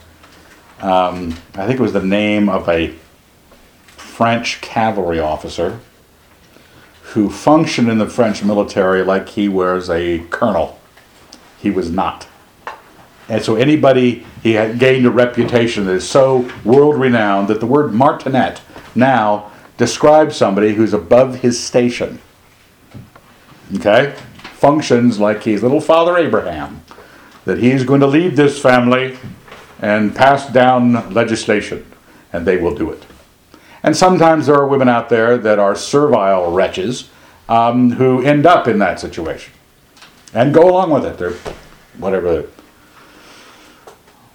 Um, 0.81 1.31
I 1.55 1.65
think 1.65 1.79
it 1.79 1.81
was 1.81 1.93
the 1.93 2.03
name 2.03 2.49
of 2.49 2.67
a 2.67 2.93
French 3.85 4.59
cavalry 4.59 5.17
officer 5.17 5.79
who 7.13 7.29
functioned 7.29 7.87
in 7.87 7.97
the 7.97 8.09
French 8.09 8.43
military 8.43 9.01
like 9.01 9.29
he 9.29 9.47
was 9.47 9.89
a 9.89 10.19
colonel. 10.29 10.77
He 11.57 11.71
was 11.71 11.89
not. 11.89 12.27
And 13.29 13.41
so 13.41 13.55
anybody, 13.55 14.25
he 14.43 14.51
had 14.53 14.77
gained 14.77 15.05
a 15.05 15.09
reputation 15.09 15.85
that 15.85 15.93
is 15.93 16.07
so 16.07 16.51
world 16.65 16.99
renowned 16.99 17.47
that 17.47 17.61
the 17.61 17.65
word 17.65 17.93
martinet 17.93 18.61
now 18.93 19.49
describes 19.77 20.35
somebody 20.35 20.73
who's 20.73 20.93
above 20.93 21.41
his 21.41 21.61
station. 21.61 22.19
Okay? 23.75 24.15
Functions 24.53 25.19
like 25.19 25.43
he's 25.43 25.63
little 25.63 25.81
Father 25.81 26.17
Abraham, 26.17 26.83
that 27.45 27.57
he's 27.57 27.83
going 27.83 28.01
to 28.01 28.07
lead 28.07 28.35
this 28.35 28.61
family 28.61 29.17
and 29.81 30.15
pass 30.15 30.47
down 30.47 31.13
legislation, 31.13 31.85
and 32.31 32.45
they 32.45 32.57
will 32.57 32.75
do 32.75 32.89
it. 32.91 33.05
And 33.81 33.95
sometimes 33.97 34.45
there 34.45 34.55
are 34.55 34.67
women 34.67 34.87
out 34.87 35.09
there 35.09 35.37
that 35.37 35.59
are 35.59 35.75
servile 35.75 36.51
wretches 36.51 37.09
um, 37.49 37.91
who 37.91 38.23
end 38.23 38.45
up 38.45 38.67
in 38.67 38.79
that 38.79 38.99
situation 38.99 39.53
and 40.33 40.53
go 40.53 40.69
along 40.69 40.91
with 40.91 41.05
it. 41.05 41.17
They're 41.17 41.35
whatever. 41.97 42.47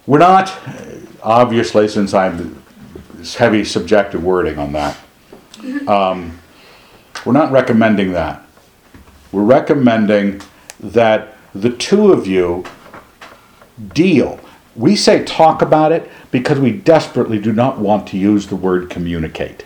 We're 0.05 0.19
not, 0.19 0.55
obviously, 1.21 1.87
since 1.87 2.13
I'm 2.13 2.63
heavy 3.35 3.65
subjective 3.65 4.23
wording 4.23 4.57
on 4.57 4.71
that, 4.73 4.97
um, 5.87 6.39
we're 7.25 7.33
not 7.33 7.51
recommending 7.51 8.13
that. 8.13 8.45
We're 9.31 9.43
recommending 9.43 10.41
that 10.79 11.37
the 11.53 11.69
two 11.69 12.11
of 12.11 12.25
you 12.27 12.65
deal. 13.93 14.39
We 14.75 14.95
say 14.95 15.23
talk 15.23 15.61
about 15.61 15.91
it 15.91 16.09
because 16.31 16.59
we 16.59 16.71
desperately 16.71 17.39
do 17.39 17.51
not 17.51 17.79
want 17.79 18.07
to 18.09 18.17
use 18.17 18.47
the 18.47 18.55
word 18.55 18.89
communicate. 18.89 19.65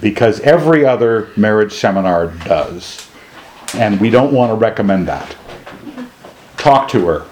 Because 0.00 0.40
every 0.40 0.86
other 0.86 1.30
marriage 1.36 1.74
seminar 1.74 2.28
does. 2.28 3.08
And 3.74 4.00
we 4.00 4.10
don't 4.10 4.32
want 4.32 4.50
to 4.50 4.54
recommend 4.54 5.08
that. 5.08 5.36
Talk 6.56 6.88
to 6.90 7.06
her. 7.06 7.26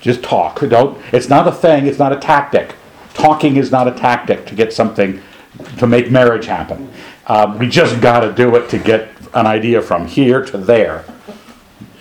Just 0.00 0.22
talk. 0.22 0.60
Don't. 0.60 0.98
It's 1.12 1.28
not 1.28 1.46
a 1.48 1.52
thing. 1.52 1.86
It's 1.86 1.98
not 1.98 2.12
a 2.12 2.16
tactic. 2.16 2.74
Talking 3.12 3.56
is 3.56 3.70
not 3.70 3.88
a 3.88 3.92
tactic 3.92 4.46
to 4.46 4.54
get 4.54 4.72
something 4.72 5.20
to 5.78 5.86
make 5.86 6.10
marriage 6.10 6.46
happen. 6.46 6.90
Um, 7.26 7.58
we 7.58 7.68
just 7.68 8.00
got 8.00 8.20
to 8.20 8.32
do 8.32 8.54
it 8.56 8.68
to 8.70 8.78
get 8.78 9.10
an 9.34 9.46
idea 9.46 9.82
from 9.82 10.06
here 10.06 10.44
to 10.44 10.58
there. 10.58 11.04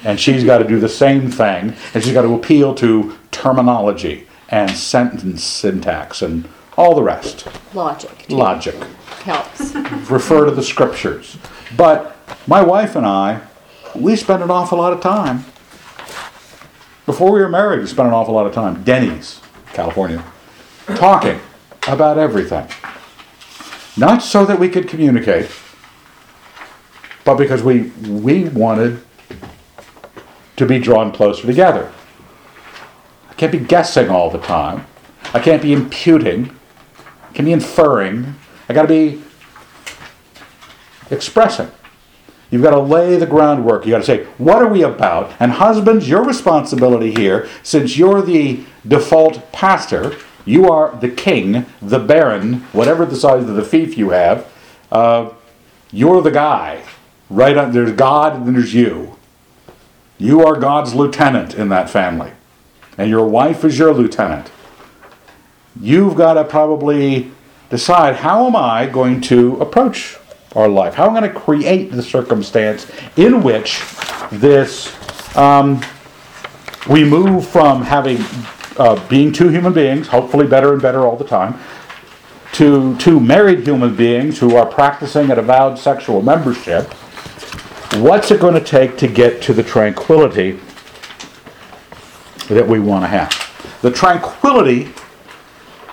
And 0.04 0.20
she's 0.20 0.44
got 0.44 0.60
to 0.60 0.68
do 0.68 0.80
the 0.80 0.90
same 0.90 1.32
thing, 1.32 1.74
and 1.94 2.04
she's 2.04 2.14
got 2.14 2.22
to 2.22 2.34
appeal 2.36 2.76
to 2.76 3.18
terminology 3.32 4.28
and 4.50 4.70
sentence 4.72 5.44
syntax 5.44 6.22
and 6.22 6.48
all 6.78 6.94
the 6.94 7.02
rest. 7.02 7.48
Logic 7.74 8.16
too, 8.28 8.36
Logic. 8.36 8.76
helps. 9.24 9.74
Refer 10.10 10.46
to 10.46 10.52
the 10.52 10.62
scriptures. 10.64 11.38
But 11.76 12.16
my 12.48 12.62
wife 12.62 12.96
and 12.96 13.06
I, 13.06 13.42
we 13.96 14.16
spent 14.16 14.44
an 14.44 14.52
awful 14.52 14.78
lot 14.78 14.94
of 14.94 15.02
time. 15.02 15.46
Before 17.06 17.32
we 17.32 17.40
were 17.40 17.50
married, 17.50 17.80
we 17.80 17.88
spent 17.88 18.08
an 18.08 18.14
awful 18.14 18.34
lot 18.34 18.46
of 18.46 18.54
time. 18.54 18.84
Denny's, 18.84 19.42
California, 19.74 20.24
talking 20.96 21.40
about 21.88 22.18
everything. 22.18 22.68
Not 23.98 24.22
so 24.22 24.46
that 24.46 24.60
we 24.60 24.70
could 24.70 24.88
communicate, 24.88 25.50
but 27.24 27.36
because 27.36 27.64
we 27.64 27.92
we 28.08 28.50
wanted 28.50 29.02
to 30.58 30.66
be 30.66 30.80
drawn 30.80 31.12
closer 31.12 31.46
together. 31.46 31.92
I 33.30 33.34
can't 33.34 33.52
be 33.52 33.60
guessing 33.60 34.10
all 34.10 34.30
the 34.30 34.40
time. 34.40 34.86
I 35.34 35.40
can't 35.40 35.62
be 35.62 35.74
imputing. 35.74 36.56
I 37.30 37.34
can't 37.34 37.46
be 37.46 37.54
inferring. 37.54 38.36
I 38.70 38.74
got 38.74 38.84
to 38.84 38.88
be 38.88 39.22
expressing. 41.12 41.70
You've 42.52 42.64
got 42.64 42.72
to 42.72 42.80
lay 42.80 43.18
the 43.18 43.26
groundwork. 43.26 43.86
You've 43.86 43.92
got 43.92 44.00
to 44.00 44.06
say, 44.06 44.24
what 44.38 44.62
are 44.62 44.68
we 44.68 44.84
about? 44.84 45.34
And 45.40 45.52
husbands, 45.54 46.08
your 46.08 46.24
responsibility 46.24 47.14
here, 47.14 47.50
since 47.64 47.98
you're 47.98 48.22
the 48.22 48.64
default 48.88 49.52
pastor, 49.52 50.16
you 50.46 50.70
are 50.70 50.96
the 50.96 51.10
king, 51.10 51.66
the 51.82 52.00
baron, 52.00 52.62
whatever 52.72 53.06
the 53.06 53.16
size 53.16 53.44
of 53.50 53.56
the 53.56 53.64
fief 53.64 53.98
you 53.98 54.12
have, 54.12 54.52
uh, 54.92 55.32
you're 55.92 56.22
the 56.22 56.32
guy. 56.32 56.84
Right 57.30 57.58
on, 57.58 57.72
there's 57.72 57.92
God 57.94 58.36
and 58.36 58.46
then 58.46 58.54
there's 58.54 58.74
you. 58.74 59.18
You 60.18 60.46
are 60.46 60.58
God's 60.60 60.94
lieutenant 60.94 61.56
in 61.56 61.70
that 61.70 61.90
family. 61.90 62.32
And 62.98 63.10
your 63.10 63.28
wife 63.28 63.66
is 63.66 63.78
your 63.78 63.94
lieutenant. 63.94 64.52
You've 65.80 66.16
got 66.16 66.36
to 66.36 66.44
probably 66.44 67.32
decide 67.70 68.16
how 68.18 68.46
am 68.46 68.56
I 68.56 68.86
going 68.86 69.20
to 69.22 69.58
approach 69.58 70.18
our 70.56 70.70
life? 70.70 70.94
How 70.94 71.10
am 71.10 71.18
I 71.18 71.22
going 71.22 71.34
to 71.34 71.40
create 71.40 71.92
the 71.92 72.04
circumstance 72.04 72.90
in 73.18 73.44
which 73.44 73.82
this 74.32 74.96
um, 75.36 75.82
we 76.90 77.04
move 77.04 77.48
from 77.48 77.82
having 77.82 78.18
uh, 78.78 79.08
being 79.08 79.32
two 79.32 79.50
human 79.50 79.74
beings, 79.74 80.08
hopefully 80.08 80.48
better 80.48 80.74
and 80.74 80.82
better 80.82 81.06
all 81.06 81.16
the 81.16 81.26
time, 81.26 81.60
to 82.54 82.96
two 82.98 83.20
married 83.20 83.66
human 83.66 83.96
beings 83.96 84.40
who 84.40 84.56
are 84.56 84.66
practicing 84.66 85.30
an 85.32 85.38
avowed 85.38 85.78
sexual 85.78 86.22
membership. 86.22 86.94
What's 87.96 88.32
it 88.32 88.40
going 88.40 88.54
to 88.54 88.64
take 88.64 88.98
to 88.98 89.08
get 89.08 89.42
to 89.44 89.54
the 89.54 89.64
tranquility 89.64 90.60
that 92.50 92.68
we 92.68 92.80
want 92.80 93.04
to 93.04 93.08
have? 93.08 93.80
The 93.82 93.92
tranquility, 93.92 94.94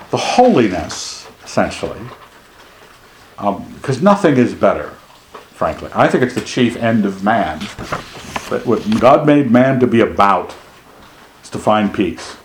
the 0.09 0.17
holiness, 0.17 1.27
essentially, 1.43 1.99
because 3.37 4.01
nothing 4.01 4.37
is 4.37 4.53
better, 4.53 4.89
frankly. 5.51 5.91
I 5.93 6.07
think 6.07 6.23
it's 6.23 6.35
the 6.35 6.41
chief 6.41 6.75
end 6.77 7.05
of 7.05 7.23
man. 7.23 7.59
But 8.49 8.65
what 8.65 8.99
God 8.99 9.25
made 9.25 9.51
man 9.51 9.79
to 9.79 9.87
be 9.87 9.99
about 10.01 10.55
is 11.43 11.49
to 11.51 11.57
find 11.57 11.93
peace. 11.93 12.37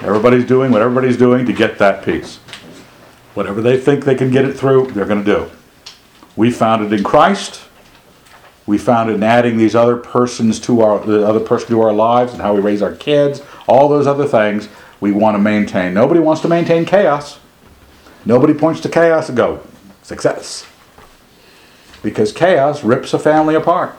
Everybody's 0.00 0.46
doing 0.46 0.70
what 0.70 0.80
everybody's 0.80 1.16
doing 1.16 1.44
to 1.46 1.52
get 1.52 1.78
that 1.78 2.04
peace. 2.04 2.36
Whatever 3.34 3.60
they 3.60 3.78
think 3.78 4.04
they 4.04 4.14
can 4.14 4.30
get 4.30 4.44
it 4.44 4.52
through, 4.54 4.92
they're 4.92 5.06
going 5.06 5.24
to 5.24 5.34
do. 5.34 5.50
We 6.36 6.50
found 6.50 6.84
it 6.84 6.96
in 6.96 7.02
Christ. 7.02 7.62
We 8.66 8.78
found 8.78 9.10
it 9.10 9.14
in 9.14 9.22
adding 9.22 9.56
these 9.56 9.74
other 9.74 9.96
persons 9.96 10.60
to 10.60 10.82
our 10.82 11.00
the 11.04 11.26
other 11.26 11.40
person 11.40 11.68
to 11.70 11.80
our 11.80 11.92
lives 11.92 12.32
and 12.32 12.42
how 12.42 12.54
we 12.54 12.60
raise 12.60 12.82
our 12.82 12.94
kids, 12.94 13.42
all 13.66 13.88
those 13.88 14.06
other 14.06 14.26
things 14.26 14.68
we 15.00 15.10
want 15.10 15.34
to 15.34 15.38
maintain. 15.38 15.94
Nobody 15.94 16.20
wants 16.20 16.42
to 16.42 16.48
maintain 16.48 16.84
chaos. 16.84 17.38
Nobody 18.24 18.52
points 18.52 18.80
to 18.82 18.88
chaos 18.88 19.28
and 19.28 19.36
go, 19.36 19.62
success. 20.02 20.66
Because 22.02 22.32
chaos 22.32 22.84
rips 22.84 23.14
a 23.14 23.18
family 23.18 23.54
apart. 23.54 23.96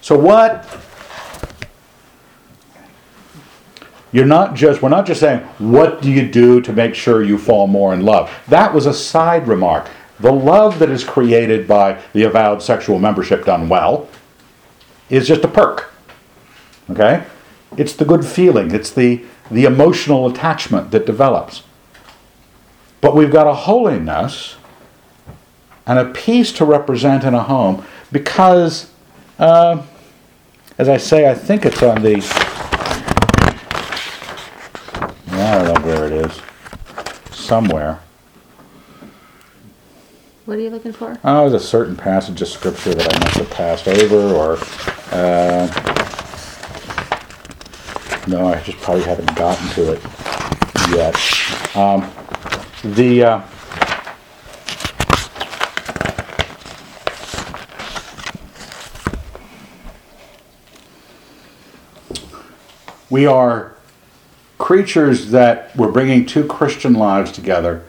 So 0.00 0.18
what 0.18 0.64
You're 4.12 4.26
not 4.26 4.54
just, 4.54 4.82
we're 4.82 4.88
not 4.88 5.06
just 5.06 5.20
saying, 5.20 5.40
what 5.58 6.02
do 6.02 6.10
you 6.10 6.28
do 6.28 6.60
to 6.62 6.72
make 6.72 6.94
sure 6.94 7.22
you 7.22 7.38
fall 7.38 7.66
more 7.66 7.94
in 7.94 8.04
love? 8.04 8.30
That 8.48 8.74
was 8.74 8.86
a 8.86 8.94
side 8.94 9.46
remark. 9.46 9.88
The 10.18 10.32
love 10.32 10.80
that 10.80 10.90
is 10.90 11.04
created 11.04 11.68
by 11.68 12.02
the 12.12 12.24
avowed 12.24 12.62
sexual 12.62 12.98
membership 12.98 13.44
done 13.44 13.68
well 13.68 14.08
is 15.08 15.28
just 15.28 15.44
a 15.44 15.48
perk. 15.48 15.92
Okay? 16.90 17.24
It's 17.76 17.94
the 17.94 18.04
good 18.04 18.24
feeling, 18.24 18.72
it's 18.74 18.90
the, 18.90 19.24
the 19.50 19.64
emotional 19.64 20.26
attachment 20.28 20.90
that 20.90 21.06
develops. 21.06 21.62
But 23.00 23.14
we've 23.14 23.30
got 23.30 23.46
a 23.46 23.54
holiness 23.54 24.56
and 25.86 25.98
a 25.98 26.06
peace 26.06 26.52
to 26.52 26.64
represent 26.64 27.22
in 27.22 27.32
a 27.32 27.44
home 27.44 27.84
because, 28.10 28.90
uh, 29.38 29.82
as 30.78 30.88
I 30.88 30.96
say, 30.96 31.30
I 31.30 31.34
think 31.34 31.64
it's 31.64 31.82
on 31.82 32.02
the 32.02 32.20
I 35.50 35.58
don't 35.58 35.74
know 35.74 35.86
where 35.86 36.06
it 36.06 36.12
is. 36.12 36.40
Somewhere. 37.50 37.98
What 40.44 40.56
are 40.56 40.60
you 40.60 40.70
looking 40.70 40.92
for? 40.92 41.18
Oh, 41.24 41.50
there's 41.50 41.64
a 41.64 41.66
certain 41.66 41.96
passage 41.96 42.40
of 42.42 42.46
scripture 42.46 42.94
that 42.94 43.12
I 43.12 43.18
must 43.18 43.36
have 43.38 43.50
passed 43.50 43.88
over, 43.88 44.32
or 44.32 44.56
uh, 45.10 45.66
no, 48.28 48.46
I 48.46 48.62
just 48.62 48.78
probably 48.78 49.02
haven't 49.02 49.34
gotten 49.34 49.68
to 49.70 49.94
it 49.94 50.00
yet. 50.94 51.16
Um, 51.74 52.08
the 52.84 53.24
uh, 53.24 53.42
we 63.10 63.26
are 63.26 63.74
creatures 64.60 65.30
that 65.30 65.74
we're 65.74 65.90
bringing 65.90 66.26
two 66.26 66.44
Christian 66.44 66.92
lives 66.92 67.32
together. 67.32 67.82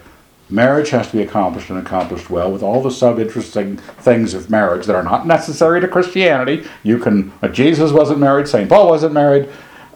Marriage 0.50 0.90
has 0.90 1.06
to 1.10 1.16
be 1.16 1.22
accomplished 1.22 1.70
and 1.70 1.78
accomplished 1.78 2.28
well 2.28 2.50
with 2.50 2.62
all 2.62 2.82
the 2.82 2.90
sub-interesting 2.90 3.76
things 3.76 4.34
of 4.34 4.50
marriage 4.50 4.86
that 4.86 4.96
are 4.96 5.02
not 5.02 5.26
necessary 5.26 5.80
to 5.80 5.86
Christianity. 5.86 6.66
You 6.82 6.98
can, 6.98 7.32
uh, 7.42 7.48
Jesus 7.48 7.92
wasn't 7.92 8.18
married, 8.20 8.48
St. 8.48 8.68
Paul 8.68 8.88
wasn't 8.88 9.12
married. 9.12 9.48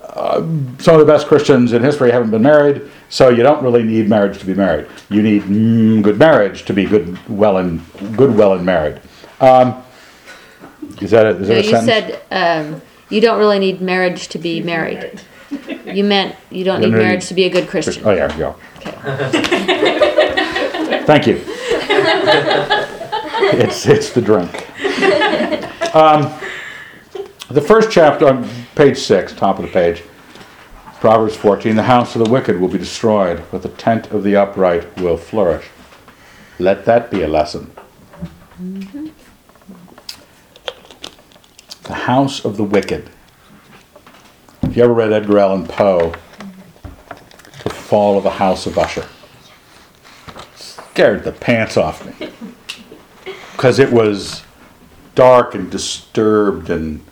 Uh, 0.03 0.41
some 0.79 0.95
of 0.95 1.01
the 1.01 1.05
best 1.05 1.27
Christians 1.27 1.73
in 1.73 1.83
history 1.83 2.11
haven't 2.11 2.31
been 2.31 2.43
married, 2.43 2.83
so 3.09 3.29
you 3.29 3.43
don't 3.43 3.63
really 3.63 3.83
need 3.83 4.09
marriage 4.09 4.39
to 4.39 4.47
be 4.47 4.55
married. 4.55 4.87
You 5.11 5.23
need 5.23 5.43
mm, 5.43 6.03
good 6.03 6.19
marriage 6.19 6.65
to 6.67 6.73
be 6.73 6.87
good, 6.87 7.19
well, 7.29 7.59
and 7.59 7.83
good, 8.17 8.35
well, 8.35 8.55
and 8.55 8.65
married. 8.65 9.01
Um, 9.41 9.83
is 11.03 11.11
that 11.11 11.27
a, 11.27 11.31
is 11.31 11.49
that 11.49 11.55
No, 11.55 11.59
a 11.59 11.63
you 11.63 11.71
sentence? 11.71 11.87
said 12.31 12.65
um, 12.65 12.81
you 13.11 13.21
don't 13.21 13.39
really 13.39 13.59
need 13.59 13.81
marriage 13.83 14.29
to 14.29 14.39
be 14.39 14.63
married. 14.63 15.21
You 15.51 16.05
meant 16.05 16.37
you 16.51 16.65
don't 16.65 16.81
need 16.81 16.93
marriage 16.93 17.27
to 17.29 17.35
be 17.35 17.45
a 17.45 17.51
good 17.51 17.69
Christian. 17.69 18.03
Oh, 18.05 18.13
yeah, 18.13 18.37
yeah. 18.37 18.55
Okay. 18.79 18.93
Thank 21.07 21.27
you. 21.27 21.41
it's 23.59 23.87
it's 23.87 24.11
the 24.11 24.21
drink. 24.21 24.53
Um, 25.95 26.33
the 27.49 27.61
first 27.61 27.91
chapter 27.91 28.27
on 28.27 28.49
page 28.75 28.99
six, 28.99 29.33
top 29.33 29.59
of 29.59 29.65
the 29.65 29.71
page, 29.71 30.03
Proverbs 31.01 31.37
14: 31.37 31.77
The 31.77 31.85
house 31.85 32.17
of 32.17 32.25
the 32.25 32.31
wicked 32.31 32.61
will 32.61 32.69
be 32.69 32.79
destroyed, 32.79 33.43
but 33.53 33.63
the 33.63 33.69
tent 33.69 34.11
of 34.11 34.25
the 34.25 34.35
upright 34.37 34.97
will 35.01 35.17
flourish. 35.17 35.67
Let 36.59 36.85
that 36.87 37.11
be 37.11 37.23
a 37.23 37.29
lesson. 37.29 37.71
The 41.85 41.95
house 41.95 42.45
of 42.45 42.57
the 42.57 42.65
wicked. 42.65 43.11
You 44.77 44.85
ever 44.85 44.93
read 44.93 45.11
Edgar 45.11 45.39
Allan 45.39 45.67
Poe, 45.67 46.13
The 47.65 47.71
Fall 47.71 48.19
of 48.19 48.25
the 48.25 48.31
House 48.33 48.67
of 48.67 48.77
Usher. 48.77 49.09
Scared 50.55 51.25
the 51.25 51.33
pants 51.33 51.79
off 51.79 52.05
me. 52.05 52.31
Because 53.53 53.79
it 53.79 53.91
was 53.91 54.43
dark 55.15 55.55
and 55.55 55.71
disturbed 55.71 56.69
and 56.69 57.03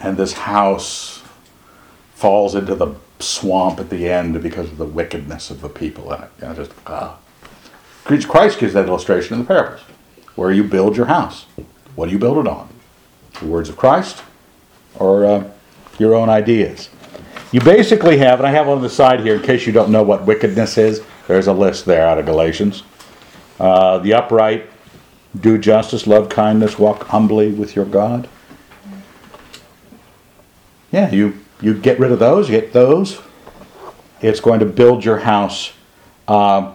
and 0.00 0.16
this 0.16 0.32
house 0.32 1.22
falls 2.14 2.54
into 2.54 2.74
the 2.74 2.94
swamp 3.18 3.80
at 3.80 3.90
the 3.90 4.08
end 4.08 4.42
because 4.42 4.70
of 4.70 4.78
the 4.78 4.86
wickedness 4.86 5.50
of 5.50 5.60
the 5.60 5.68
people 5.68 6.10
in 6.10 6.22
it. 6.22 6.30
You 6.40 6.48
know, 6.48 6.54
just 6.54 6.72
ah. 6.86 7.18
christ 8.04 8.58
gives 8.58 8.72
that 8.72 8.88
illustration 8.88 9.34
in 9.34 9.40
the 9.40 9.46
parables. 9.46 9.82
Where 10.36 10.50
you 10.50 10.64
build 10.64 10.96
your 10.96 11.06
house 11.06 11.44
what 11.96 12.06
do 12.06 12.12
you 12.12 12.18
build 12.18 12.38
it 12.38 12.48
on? 12.48 12.70
The 13.40 13.46
words 13.46 13.68
of 13.68 13.76
Christ 13.76 14.22
or 14.94 15.26
uh, 15.26 15.50
your 15.98 16.14
own 16.14 16.28
ideas. 16.28 16.88
You 17.54 17.60
basically 17.60 18.18
have, 18.18 18.40
and 18.40 18.48
I 18.48 18.50
have 18.50 18.68
on 18.68 18.82
the 18.82 18.90
side 18.90 19.20
here 19.20 19.36
in 19.36 19.42
case 19.42 19.64
you 19.64 19.72
don't 19.72 19.92
know 19.92 20.02
what 20.02 20.26
wickedness 20.26 20.76
is, 20.76 21.02
there's 21.28 21.46
a 21.46 21.52
list 21.52 21.84
there 21.84 22.04
out 22.04 22.18
of 22.18 22.26
Galatians. 22.26 22.82
Uh, 23.60 23.98
the 23.98 24.12
upright 24.12 24.68
do 25.40 25.56
justice, 25.56 26.08
love 26.08 26.28
kindness, 26.28 26.80
walk 26.80 27.04
humbly 27.04 27.52
with 27.52 27.76
your 27.76 27.84
God. 27.84 28.28
Yeah, 30.90 31.12
you, 31.12 31.38
you 31.60 31.74
get 31.74 32.00
rid 32.00 32.10
of 32.10 32.18
those, 32.18 32.50
you 32.50 32.60
get 32.60 32.72
those. 32.72 33.20
It's 34.20 34.40
going 34.40 34.58
to 34.58 34.66
build 34.66 35.04
your 35.04 35.18
house 35.18 35.74
uh, 36.26 36.74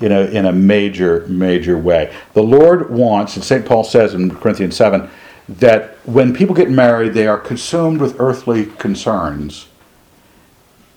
in, 0.00 0.12
a, 0.12 0.26
in 0.26 0.44
a 0.44 0.52
major, 0.52 1.26
major 1.28 1.78
way. 1.78 2.14
The 2.34 2.42
Lord 2.42 2.90
wants, 2.90 3.36
and 3.36 3.42
St. 3.42 3.64
Paul 3.64 3.84
says 3.84 4.12
in 4.12 4.36
Corinthians 4.36 4.76
7, 4.76 5.08
that 5.48 5.96
when 6.04 6.34
people 6.34 6.54
get 6.54 6.68
married, 6.68 7.14
they 7.14 7.26
are 7.26 7.38
consumed 7.38 8.02
with 8.02 8.20
earthly 8.20 8.66
concerns. 8.66 9.68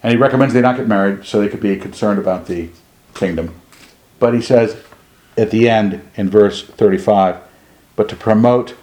And 0.08 0.14
he 0.14 0.22
recommends 0.22 0.54
they 0.54 0.62
not 0.62 0.78
get 0.78 0.88
married 0.88 1.26
so 1.26 1.42
they 1.42 1.50
could 1.50 1.60
be 1.60 1.76
concerned 1.76 2.18
about 2.18 2.46
the 2.46 2.70
kingdom. 3.14 3.54
But 4.20 4.34
he 4.34 4.42
says 4.42 4.82
at 5.36 5.52
the 5.52 5.68
end 5.68 6.02
in 6.16 6.30
verse 6.30 6.64
35 6.64 7.36
but 7.98 8.08
to 8.08 8.16
promote 8.16 8.78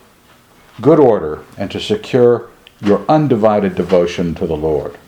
good 0.83 1.01
order 1.01 1.43
and 1.57 1.71
to 1.71 1.81
secure 1.81 2.51
your 2.83 3.07
undivided 3.09 3.75
devotion 3.75 4.35
to 4.35 4.47
the 4.47 4.55
Lord. 4.55 4.99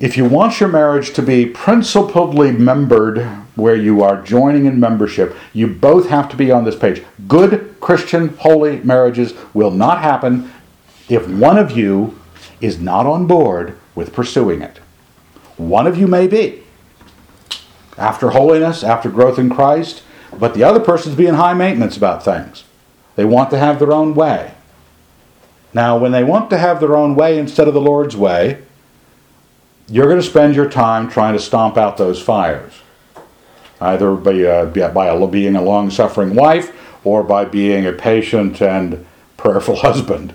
If 0.00 0.16
you 0.16 0.24
want 0.24 0.58
your 0.58 0.68
marriage 0.68 1.12
to 1.12 1.22
be 1.22 1.46
principally 1.46 2.50
membered 2.50 3.20
where 3.54 3.76
you 3.76 4.02
are 4.02 4.20
joining 4.20 4.64
in 4.64 4.80
membership, 4.80 5.36
you 5.52 5.68
both 5.68 6.08
have 6.08 6.28
to 6.30 6.36
be 6.36 6.50
on 6.50 6.64
this 6.64 6.74
page. 6.74 7.04
Good 7.28 7.76
Christian 7.78 8.30
holy 8.38 8.80
marriages 8.80 9.32
will 9.54 9.70
not 9.70 10.00
happen 10.00 10.50
if 11.08 11.28
one 11.28 11.56
of 11.56 11.70
you 11.70 12.18
is 12.62 12.78
not 12.78 13.04
on 13.04 13.26
board 13.26 13.76
with 13.94 14.14
pursuing 14.14 14.62
it. 14.62 14.78
One 15.58 15.86
of 15.86 15.98
you 15.98 16.06
may 16.06 16.26
be 16.26 16.62
after 17.98 18.30
holiness, 18.30 18.82
after 18.82 19.10
growth 19.10 19.38
in 19.38 19.50
Christ, 19.50 20.02
but 20.38 20.54
the 20.54 20.64
other 20.64 20.80
person's 20.80 21.16
being 21.16 21.34
high 21.34 21.52
maintenance 21.52 21.96
about 21.96 22.24
things. 22.24 22.64
They 23.16 23.24
want 23.26 23.50
to 23.50 23.58
have 23.58 23.78
their 23.78 23.92
own 23.92 24.14
way. 24.14 24.54
Now, 25.74 25.98
when 25.98 26.12
they 26.12 26.24
want 26.24 26.48
to 26.50 26.58
have 26.58 26.80
their 26.80 26.96
own 26.96 27.14
way 27.14 27.38
instead 27.38 27.68
of 27.68 27.74
the 27.74 27.80
Lord's 27.80 28.16
way, 28.16 28.62
you're 29.88 30.06
going 30.06 30.20
to 30.20 30.26
spend 30.26 30.54
your 30.54 30.70
time 30.70 31.10
trying 31.10 31.34
to 31.34 31.38
stomp 31.38 31.76
out 31.76 31.96
those 31.96 32.22
fires. 32.22 32.72
Either 33.80 34.14
by, 34.14 34.40
uh, 34.42 34.90
by 34.90 35.26
being 35.26 35.56
a 35.56 35.62
long 35.62 35.90
suffering 35.90 36.34
wife 36.34 36.72
or 37.04 37.22
by 37.24 37.44
being 37.44 37.84
a 37.84 37.92
patient 37.92 38.62
and 38.62 39.04
prayerful 39.36 39.76
husband. 39.82 40.34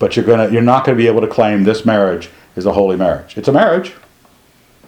But 0.00 0.16
you're, 0.16 0.24
gonna, 0.24 0.50
you're 0.50 0.62
not 0.62 0.84
going 0.84 0.98
to 0.98 1.00
be 1.00 1.06
able 1.06 1.20
to 1.20 1.28
claim 1.28 1.62
this 1.62 1.84
marriage 1.84 2.30
is 2.56 2.66
a 2.66 2.72
holy 2.72 2.96
marriage. 2.96 3.36
It's 3.36 3.46
a 3.46 3.52
marriage, 3.52 3.92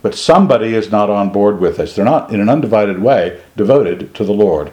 but 0.01 0.17
somebody 0.17 0.75
is 0.75 0.91
not 0.91 1.11
on 1.11 1.31
board 1.31 1.61
with 1.61 1.77
this. 1.77 1.95
They're 1.95 2.05
not, 2.05 2.33
in 2.33 2.41
an 2.41 2.49
undivided 2.49 3.01
way, 3.01 3.41
devoted 3.55 4.15
to 4.17 4.25
the 4.25 4.33
Lord. 4.33 4.73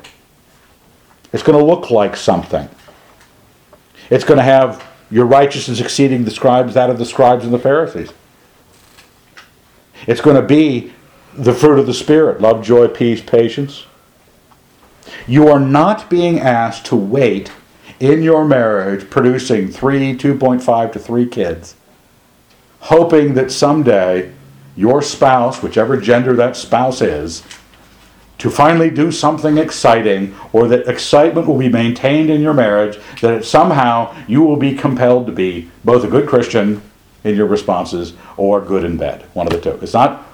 It's 1.32 1.44
going 1.44 1.60
to 1.60 1.64
look 1.64 1.92
like 1.92 2.16
something. 2.16 2.70
It's 4.10 4.24
going 4.24 4.38
to 4.38 4.44
have 4.44 4.84
your 5.12 5.26
righteousness 5.26 5.82
exceeding 5.82 6.24
the 6.24 6.32
scribes, 6.32 6.74
that 6.74 6.90
of 6.90 6.98
the 6.98 7.06
scribes 7.06 7.44
and 7.44 7.54
the 7.54 7.60
Pharisees. 7.60 8.12
It's 10.08 10.22
going 10.22 10.38
to 10.38 10.42
be 10.42 10.94
the 11.34 11.54
fruit 11.54 11.80
of 11.80 11.86
the 11.86 11.94
Spirit 11.94 12.40
love, 12.40 12.64
joy, 12.64 12.88
peace, 12.88 13.22
patience. 13.22 13.86
You 15.28 15.50
are 15.50 15.60
not 15.60 16.10
being 16.10 16.40
asked 16.40 16.86
to 16.88 16.96
wait 16.96 17.52
in 18.00 18.24
your 18.24 18.46
marriage 18.46 19.10
producing 19.10 19.70
three, 19.70 20.16
2.5 20.16 20.92
to 20.94 21.00
three 21.00 21.28
kids, 21.28 21.76
hoping 22.82 23.34
that 23.34 23.52
someday 23.52 24.32
your 24.76 25.02
spouse, 25.02 25.62
whichever 25.62 25.98
gender 25.98 26.36
that 26.36 26.56
spouse 26.56 27.02
is, 27.02 27.44
to 28.38 28.50
finally 28.50 28.90
do 28.90 29.12
something 29.12 29.58
exciting, 29.58 30.34
or 30.54 30.68
that 30.70 30.88
excitement 30.88 31.46
will 31.46 31.58
be 31.58 31.68
maintained 31.68 32.30
in 32.30 32.40
your 32.40 32.54
marriage, 32.54 32.98
that 33.22 33.44
somehow 33.44 34.16
you 34.28 34.42
will 34.42 34.56
be 34.56 34.74
compelled 34.74 35.26
to 35.26 35.34
be 35.34 35.70
both 35.84 36.06
a 36.06 36.08
good 36.08 36.28
Christian 36.28 36.82
in 37.26 37.36
your 37.36 37.48
responses 37.48 38.14
or 38.38 38.62
good 38.62 38.86
in 38.86 38.96
bed. 38.96 39.24
One 39.34 39.46
of 39.46 39.52
the 39.52 39.60
two. 39.60 39.78
It's 39.82 39.94
not, 39.94 40.26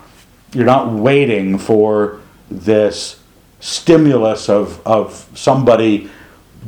you're 0.54 0.66
not 0.66 0.94
waiting 0.94 1.58
for 1.58 2.22
this 2.52 3.20
stimulus 3.60 4.50
of, 4.50 4.86
of 4.86 5.28
somebody 5.34 6.12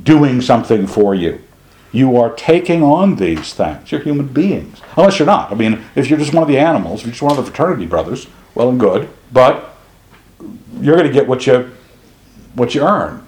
doing 0.03 0.41
something 0.41 0.87
for 0.87 1.15
you. 1.15 1.41
You 1.91 2.17
are 2.17 2.33
taking 2.33 2.83
on 2.83 3.15
these 3.15 3.53
things. 3.53 3.91
You're 3.91 4.01
human 4.01 4.27
beings. 4.27 4.81
Unless 4.95 5.19
you're 5.19 5.25
not. 5.25 5.51
I 5.51 5.55
mean, 5.55 5.83
if 5.95 6.09
you're 6.09 6.19
just 6.19 6.33
one 6.33 6.43
of 6.43 6.49
the 6.49 6.57
animals, 6.57 6.99
if 6.99 7.07
you're 7.07 7.11
just 7.11 7.21
one 7.21 7.37
of 7.37 7.37
the 7.37 7.49
fraternity 7.49 7.85
brothers, 7.85 8.27
well 8.55 8.69
and 8.69 8.79
good. 8.79 9.09
But 9.31 9.75
you're 10.79 10.95
going 10.95 11.07
to 11.07 11.13
get 11.13 11.27
what 11.27 11.47
you 11.47 11.71
what 12.53 12.75
you 12.75 12.81
earn. 12.81 13.27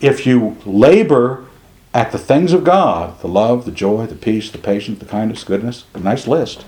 If 0.00 0.26
you 0.26 0.56
labor 0.64 1.44
at 1.92 2.12
the 2.12 2.18
things 2.18 2.52
of 2.52 2.64
God, 2.64 3.20
the 3.20 3.28
love, 3.28 3.64
the 3.64 3.72
joy, 3.72 4.06
the 4.06 4.14
peace, 4.14 4.50
the 4.50 4.58
patience, 4.58 4.98
the 4.98 5.06
kindness, 5.06 5.44
goodness, 5.44 5.84
a 5.94 6.00
nice 6.00 6.26
list. 6.26 6.64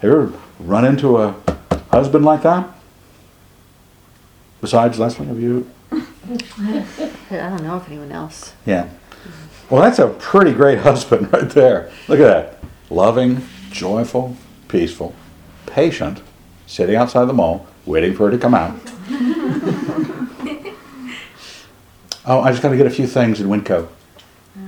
Have 0.00 0.10
you 0.10 0.10
ever 0.10 0.32
run 0.58 0.84
into 0.84 1.18
a 1.18 1.34
husband 1.90 2.24
like 2.24 2.42
that? 2.42 2.68
Besides 4.60 4.98
Leslie, 4.98 5.26
have 5.26 5.40
you? 5.40 5.70
I 7.40 7.48
don't 7.48 7.62
know 7.62 7.76
if 7.76 7.88
anyone 7.88 8.12
else. 8.12 8.52
Yeah. 8.66 8.88
Well, 9.70 9.82
that's 9.82 9.98
a 9.98 10.08
pretty 10.08 10.52
great 10.52 10.78
husband 10.80 11.32
right 11.32 11.48
there. 11.50 11.90
Look 12.08 12.20
at 12.20 12.26
that. 12.26 12.58
Loving, 12.90 13.46
joyful, 13.70 14.36
peaceful, 14.68 15.14
patient, 15.66 16.20
sitting 16.66 16.96
outside 16.96 17.24
the 17.26 17.32
mall, 17.32 17.66
waiting 17.86 18.14
for 18.14 18.26
her 18.26 18.30
to 18.30 18.38
come 18.38 18.54
out. 18.54 18.76
oh, 22.26 22.40
I 22.40 22.50
just 22.50 22.62
got 22.62 22.70
to 22.70 22.76
get 22.76 22.86
a 22.86 22.90
few 22.90 23.06
things 23.06 23.40
in 23.40 23.48
Winco. 23.48 23.88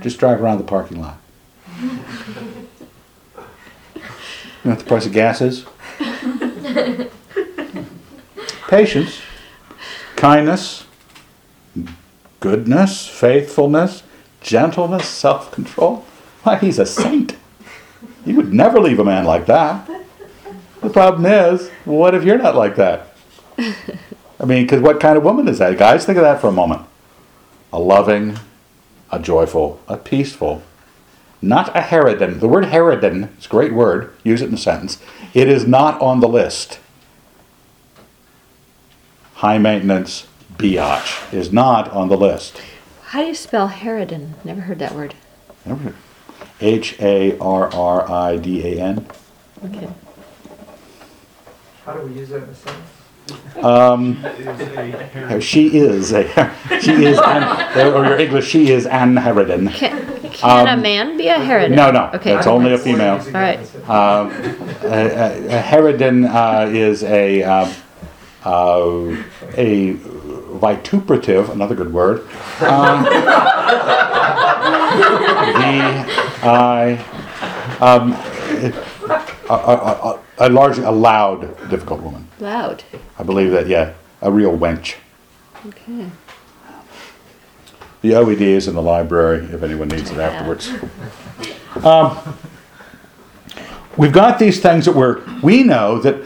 Just 0.01 0.19
drive 0.19 0.41
around 0.41 0.57
the 0.57 0.63
parking 0.63 0.99
lot. 0.99 1.17
You 1.79 1.89
know 4.65 4.71
what 4.71 4.79
the 4.79 4.85
price 4.85 5.05
of 5.05 5.13
gas 5.13 5.41
is? 5.41 5.65
Patience, 8.67 9.21
kindness, 10.17 10.86
goodness, 12.39 13.07
faithfulness, 13.07 14.03
gentleness, 14.41 15.07
self 15.07 15.51
control. 15.51 16.05
Why, 16.43 16.57
he's 16.57 16.79
a 16.79 16.85
saint. 16.85 17.35
You 18.25 18.35
would 18.35 18.53
never 18.53 18.79
leave 18.79 18.99
a 18.99 19.05
man 19.05 19.25
like 19.25 19.45
that. 19.47 19.89
The 20.81 20.89
problem 20.89 21.25
is, 21.25 21.69
what 21.85 22.13
if 22.13 22.23
you're 22.23 22.37
not 22.37 22.55
like 22.55 22.75
that? 22.75 23.13
I 24.39 24.45
mean, 24.45 24.63
because 24.63 24.81
what 24.81 24.99
kind 24.99 25.17
of 25.17 25.23
woman 25.23 25.47
is 25.47 25.57
that? 25.57 25.77
Guys, 25.77 26.05
think 26.05 26.17
of 26.17 26.23
that 26.23 26.39
for 26.39 26.47
a 26.47 26.51
moment. 26.51 26.83
A 27.73 27.79
loving, 27.79 28.37
a 29.11 29.19
joyful, 29.19 29.81
a 29.87 29.97
peaceful, 29.97 30.61
not 31.41 31.75
a 31.75 31.81
harridan. 31.81 32.39
The 32.39 32.47
word 32.47 32.65
harridan 32.65 33.37
is 33.37 33.45
a 33.45 33.49
great 33.49 33.73
word. 33.73 34.13
Use 34.23 34.41
it 34.41 34.49
in 34.49 34.53
a 34.53 34.57
sentence. 34.57 35.01
It 35.33 35.47
is 35.47 35.67
not 35.67 35.99
on 36.01 36.19
the 36.19 36.27
list. 36.27 36.79
High 39.35 39.57
maintenance, 39.57 40.26
biatch 40.57 41.33
is 41.33 41.51
not 41.51 41.89
on 41.91 42.09
the 42.09 42.17
list. 42.17 42.61
How 43.05 43.21
do 43.21 43.27
you 43.27 43.35
spell 43.35 43.69
Harridan? 43.69 44.33
Never 44.43 44.61
heard 44.61 44.79
that 44.79 44.93
word. 44.93 45.15
Never. 45.65 45.93
H 46.59 46.99
A 46.99 47.37
R 47.39 47.73
R 47.73 48.09
I 48.11 48.37
D 48.37 48.65
A 48.77 48.81
N. 48.81 49.07
Okay. 49.65 49.87
How 51.85 51.93
do 51.93 52.05
we 52.07 52.19
use 52.19 52.29
that 52.29 52.43
in 52.43 52.49
a 52.49 52.55
sentence? 52.55 52.91
Um, 53.63 55.41
she 55.41 55.77
is 55.77 56.13
a 56.13 56.23
she 56.81 56.91
is 57.05 57.17
an, 57.17 57.43
or 57.93 58.05
your 58.05 58.17
English 58.19 58.47
she 58.47 58.71
is 58.71 58.85
an 58.85 59.15
Harridan. 59.15 59.69
Can, 59.73 60.31
can 60.31 60.67
Um, 60.67 60.79
a 60.79 60.81
man 60.81 61.17
be 61.17 61.27
a 61.27 61.35
Harridan? 61.35 61.75
no, 61.75 61.91
no, 61.91 62.09
Okay. 62.15 62.35
it's 62.35 62.47
only 62.47 62.73
a 62.73 62.77
female. 62.77 63.15
All 63.19 63.31
right. 63.31 63.59
Um, 63.89 64.31
a, 64.83 64.87
a, 64.87 65.57
a 65.59 65.61
Harridan 65.61 66.25
uh, 66.27 66.69
is 66.69 67.03
a 67.03 67.43
uh, 67.43 67.73
uh, 68.45 69.15
a 69.57 69.97
vituperative, 70.57 71.49
another 71.49 71.75
good 71.75 71.93
word. 71.93 72.21
Um, 72.61 73.03
the 73.03 73.25
I 76.43 77.03
um, 77.79 78.13
a, 79.49 79.53
a, 79.53 79.53
a, 79.53 80.19
a 80.39 80.49
large, 80.49 80.77
a 80.77 80.91
loud, 80.91 81.41
difficult 81.69 82.01
woman. 82.01 82.27
Loud. 82.39 82.83
I 83.17 83.23
believe 83.23 83.51
that, 83.51 83.67
yeah, 83.67 83.93
a 84.21 84.31
real 84.31 84.57
wench. 84.57 84.95
Okay. 85.67 86.09
The 88.01 88.11
OED 88.11 88.41
is 88.41 88.67
in 88.67 88.75
the 88.75 88.81
library 88.81 89.45
if 89.45 89.63
anyone 89.63 89.89
needs 89.89 90.11
it 90.11 90.17
afterwards. 90.17 90.71
Um, 91.83 92.17
we've 93.97 94.13
got 94.13 94.39
these 94.39 94.59
things 94.59 94.85
that 94.85 94.95
we're, 94.95 95.21
we 95.41 95.63
know 95.63 95.99
that 95.99 96.25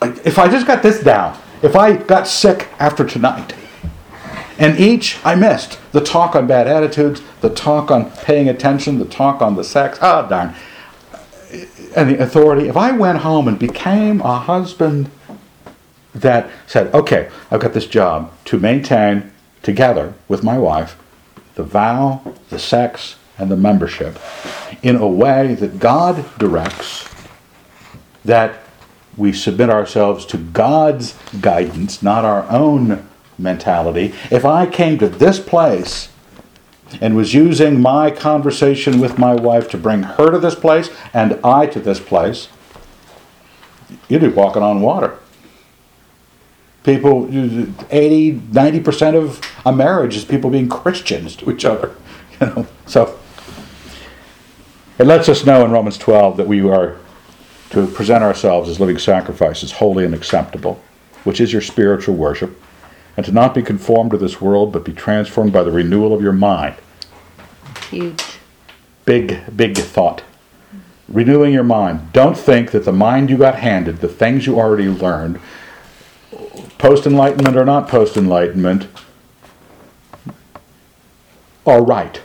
like, 0.00 0.24
if 0.26 0.38
I 0.38 0.48
just 0.48 0.66
got 0.66 0.82
this 0.82 1.00
down, 1.02 1.38
if 1.62 1.76
I 1.76 1.96
got 1.96 2.26
sick 2.26 2.68
after 2.78 3.04
tonight, 3.06 3.54
And 4.58 4.78
each 4.78 5.18
I 5.24 5.34
missed. 5.34 5.78
The 5.92 6.00
talk 6.00 6.36
on 6.36 6.46
bad 6.46 6.68
attitudes, 6.68 7.22
the 7.40 7.50
talk 7.50 7.90
on 7.90 8.10
paying 8.10 8.48
attention, 8.48 8.98
the 8.98 9.04
talk 9.04 9.42
on 9.42 9.56
the 9.56 9.64
sex. 9.64 9.98
Ah, 10.00 10.26
darn. 10.26 10.54
And 11.96 12.10
the 12.10 12.22
authority. 12.22 12.68
If 12.68 12.76
I 12.76 12.92
went 12.92 13.18
home 13.18 13.48
and 13.48 13.58
became 13.58 14.20
a 14.20 14.38
husband 14.38 15.10
that 16.14 16.50
said, 16.66 16.94
okay, 16.94 17.30
I've 17.50 17.60
got 17.60 17.72
this 17.72 17.86
job 17.86 18.32
to 18.46 18.58
maintain 18.58 19.32
together 19.62 20.14
with 20.28 20.44
my 20.44 20.58
wife 20.58 20.96
the 21.54 21.62
vow, 21.62 22.34
the 22.50 22.58
sex, 22.58 23.16
and 23.38 23.50
the 23.50 23.56
membership 23.56 24.18
in 24.82 24.96
a 24.96 25.08
way 25.08 25.54
that 25.54 25.78
God 25.78 26.24
directs, 26.38 27.08
that 28.24 28.60
we 29.16 29.32
submit 29.32 29.70
ourselves 29.70 30.26
to 30.26 30.36
God's 30.36 31.16
guidance, 31.40 32.02
not 32.02 32.24
our 32.24 32.48
own 32.50 33.08
mentality. 33.38 34.14
If 34.30 34.44
I 34.44 34.66
came 34.66 34.98
to 34.98 35.08
this 35.08 35.40
place 35.40 36.08
and 37.00 37.16
was 37.16 37.34
using 37.34 37.80
my 37.80 38.10
conversation 38.10 39.00
with 39.00 39.18
my 39.18 39.34
wife 39.34 39.68
to 39.70 39.78
bring 39.78 40.02
her 40.02 40.30
to 40.30 40.38
this 40.38 40.54
place 40.54 40.90
and 41.12 41.38
I 41.44 41.66
to 41.66 41.80
this 41.80 42.00
place, 42.00 42.48
you'd 44.08 44.20
be 44.20 44.28
walking 44.28 44.62
on 44.62 44.80
water. 44.80 45.18
People, 46.84 47.26
80, 47.90 48.34
90% 48.34 49.14
of 49.14 49.40
a 49.64 49.72
marriage 49.72 50.16
is 50.16 50.24
people 50.24 50.50
being 50.50 50.68
Christians 50.68 51.34
to 51.36 51.50
each 51.50 51.64
other. 51.64 51.94
You 52.40 52.48
know, 52.48 52.66
so 52.86 53.16
it 54.98 55.06
lets 55.06 55.28
us 55.28 55.46
know 55.46 55.64
in 55.64 55.70
Romans 55.70 55.96
12 55.96 56.36
that 56.36 56.48
we 56.48 56.68
are 56.68 56.98
to 57.70 57.86
present 57.88 58.22
ourselves 58.22 58.68
as 58.68 58.78
living 58.78 58.98
sacrifices, 58.98 59.72
holy 59.72 60.04
and 60.04 60.14
acceptable, 60.14 60.80
which 61.24 61.40
is 61.40 61.52
your 61.52 61.62
spiritual 61.62 62.14
worship, 62.14 62.60
and 63.16 63.24
to 63.26 63.32
not 63.32 63.54
be 63.54 63.62
conformed 63.62 64.10
to 64.10 64.18
this 64.18 64.40
world, 64.40 64.72
but 64.72 64.84
be 64.84 64.92
transformed 64.92 65.52
by 65.52 65.62
the 65.62 65.70
renewal 65.70 66.12
of 66.12 66.22
your 66.22 66.32
mind. 66.32 66.74
Huge. 67.90 68.38
Big, 69.04 69.40
big 69.56 69.76
thought. 69.76 70.22
Renewing 71.08 71.52
your 71.52 71.64
mind. 71.64 72.12
Don't 72.12 72.36
think 72.36 72.70
that 72.70 72.84
the 72.84 72.92
mind 72.92 73.30
you 73.30 73.36
got 73.36 73.56
handed, 73.56 73.98
the 73.98 74.08
things 74.08 74.46
you 74.46 74.58
already 74.58 74.88
learned, 74.88 75.38
post 76.78 77.06
enlightenment 77.06 77.56
or 77.56 77.64
not 77.64 77.88
post 77.88 78.16
enlightenment, 78.16 78.88
are 81.66 81.82
right. 81.82 82.20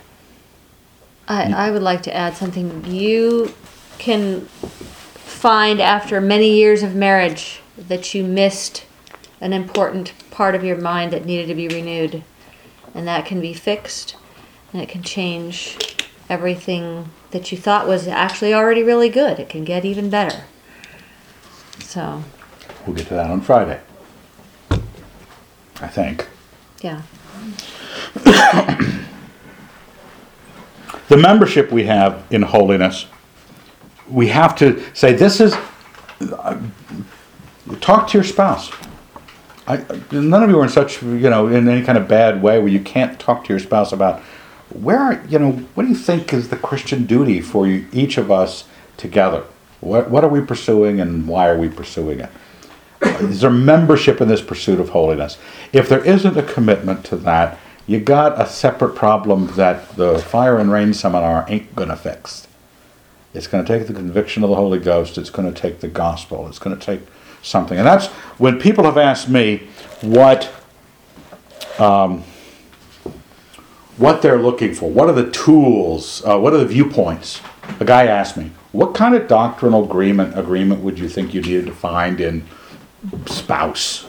I, 1.27 1.51
I 1.51 1.71
would 1.71 1.83
like 1.83 2.01
to 2.03 2.15
add 2.15 2.35
something. 2.35 2.85
You 2.85 3.53
can 3.99 4.41
find 4.41 5.79
after 5.79 6.19
many 6.19 6.55
years 6.55 6.81
of 6.81 6.95
marriage 6.95 7.61
that 7.77 8.13
you 8.13 8.23
missed 8.23 8.85
an 9.39 9.53
important 9.53 10.13
part 10.39 10.55
of 10.55 10.63
your 10.63 10.77
mind 10.77 11.11
that 11.11 11.25
needed 11.25 11.47
to 11.47 11.53
be 11.53 11.67
renewed. 11.67 12.23
And 12.95 13.05
that 13.05 13.25
can 13.25 13.41
be 13.41 13.51
fixed 13.51 14.15
and 14.71 14.81
it 14.81 14.87
can 14.87 15.03
change 15.03 15.97
everything 16.29 17.09
that 17.31 17.51
you 17.51 17.57
thought 17.57 17.89
was 17.89 18.07
actually 18.07 18.53
already 18.53 18.81
really 18.81 19.09
good. 19.09 19.37
It 19.37 19.49
can 19.49 19.65
get 19.65 19.83
even 19.83 20.09
better. 20.09 20.45
So, 21.81 22.23
We'll 22.87 22.95
get 22.95 23.07
to 23.07 23.15
that 23.15 23.29
on 23.29 23.41
Friday. 23.41 23.81
I 25.81 25.87
think. 25.87 26.25
yeah. 26.79 27.01
the 31.09 31.17
membership 31.17 31.69
we 31.69 31.83
have 31.83 32.23
in 32.31 32.43
holiness, 32.43 33.07
we 34.07 34.29
have 34.29 34.55
to 34.59 34.81
say, 34.95 35.11
this 35.11 35.41
is, 35.41 35.53
uh, 36.21 36.61
talk 37.81 38.07
to 38.07 38.17
your 38.17 38.23
spouse. 38.23 38.71
I, 39.69 39.85
none 40.11 40.41
of 40.41 40.49
you 40.49 40.59
are 40.59 40.63
in 40.63 40.69
such, 40.69 41.03
you 41.03 41.29
know, 41.29 41.47
in 41.47 41.67
any 41.67 41.85
kind 41.85 41.97
of 41.97 42.07
bad 42.07 42.41
way 42.41 42.57
where 42.57 42.67
you 42.67 42.79
can't 42.79 43.19
talk 43.19 43.45
to 43.45 43.53
your 43.53 43.59
spouse 43.59 43.91
about 43.91 44.19
where, 44.69 44.97
are, 44.97 45.23
you 45.29 45.37
know, 45.37 45.51
what 45.75 45.83
do 45.83 45.89
you 45.89 45.95
think 45.95 46.33
is 46.33 46.49
the 46.49 46.57
Christian 46.57 47.05
duty 47.05 47.39
for 47.39 47.67
you, 47.67 47.87
each 47.91 48.17
of 48.17 48.31
us 48.31 48.65
together? 48.97 49.43
What, 49.79 50.09
what 50.09 50.23
are 50.23 50.29
we 50.29 50.41
pursuing 50.41 50.99
and 50.99 51.27
why 51.27 51.47
are 51.47 51.57
we 51.57 51.69
pursuing 51.69 52.19
it? 52.19 52.31
Is 53.21 53.41
there 53.41 53.51
membership 53.51 54.19
in 54.21 54.27
this 54.27 54.41
pursuit 54.41 54.79
of 54.79 54.89
holiness? 54.89 55.37
If 55.71 55.87
there 55.87 56.03
isn't 56.03 56.35
a 56.35 56.43
commitment 56.43 57.05
to 57.05 57.15
that, 57.17 57.59
you 57.85 57.99
got 57.99 58.39
a 58.41 58.47
separate 58.47 58.95
problem 58.95 59.47
that 59.55 59.95
the 59.95 60.19
fire 60.19 60.57
and 60.57 60.71
rain 60.71 60.93
seminar 60.93 61.45
ain't 61.47 61.75
gonna 61.75 61.95
fix. 61.95 62.47
It's 63.33 63.47
gonna 63.47 63.65
take 63.65 63.87
the 63.87 63.93
conviction 63.93 64.43
of 64.43 64.49
the 64.49 64.55
Holy 64.55 64.79
Ghost, 64.79 65.17
it's 65.17 65.29
gonna 65.29 65.51
take 65.51 65.79
the 65.79 65.87
gospel, 65.87 66.47
it's 66.47 66.59
gonna 66.59 66.75
take 66.75 67.01
something. 67.41 67.77
And 67.77 67.87
that's 67.87 68.07
when 68.37 68.59
people 68.59 68.83
have 68.83 68.97
asked 68.97 69.29
me 69.29 69.67
what 70.01 70.51
um, 71.79 72.23
what 73.97 74.21
they're 74.21 74.41
looking 74.41 74.73
for, 74.73 74.89
what 74.89 75.09
are 75.09 75.13
the 75.13 75.29
tools, 75.31 76.23
uh, 76.25 76.39
what 76.39 76.53
are 76.53 76.57
the 76.57 76.65
viewpoints. 76.65 77.41
A 77.81 77.85
guy 77.85 78.05
asked 78.05 78.37
me, 78.37 78.51
what 78.71 78.95
kind 78.95 79.13
of 79.13 79.27
doctrinal 79.27 79.83
agreement 79.83 80.39
agreement 80.39 80.81
would 80.81 80.97
you 80.97 81.09
think 81.09 81.33
you 81.33 81.41
needed 81.41 81.65
to 81.65 81.73
find 81.73 82.21
in 82.21 82.45
spouse? 83.25 84.05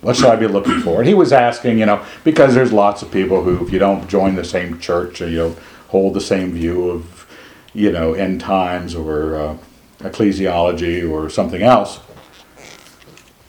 What 0.00 0.16
should 0.16 0.26
I 0.26 0.36
be 0.36 0.46
looking 0.46 0.80
for? 0.80 0.98
And 0.98 1.08
he 1.08 1.14
was 1.14 1.32
asking, 1.32 1.78
you 1.78 1.86
know, 1.86 2.04
because 2.24 2.54
there's 2.54 2.72
lots 2.72 3.02
of 3.02 3.10
people 3.10 3.42
who, 3.42 3.64
if 3.64 3.72
you 3.72 3.78
don't 3.78 4.08
join 4.08 4.34
the 4.34 4.44
same 4.44 4.78
church 4.78 5.20
or 5.20 5.28
you 5.28 5.56
hold 5.88 6.14
the 6.14 6.20
same 6.20 6.52
view 6.52 6.90
of, 6.90 7.26
you 7.72 7.90
know, 7.90 8.14
end 8.14 8.40
times 8.40 8.94
or 8.94 9.36
uh, 9.36 9.56
ecclesiology 10.00 11.08
or 11.08 11.28
something 11.30 11.62
else, 11.62 12.00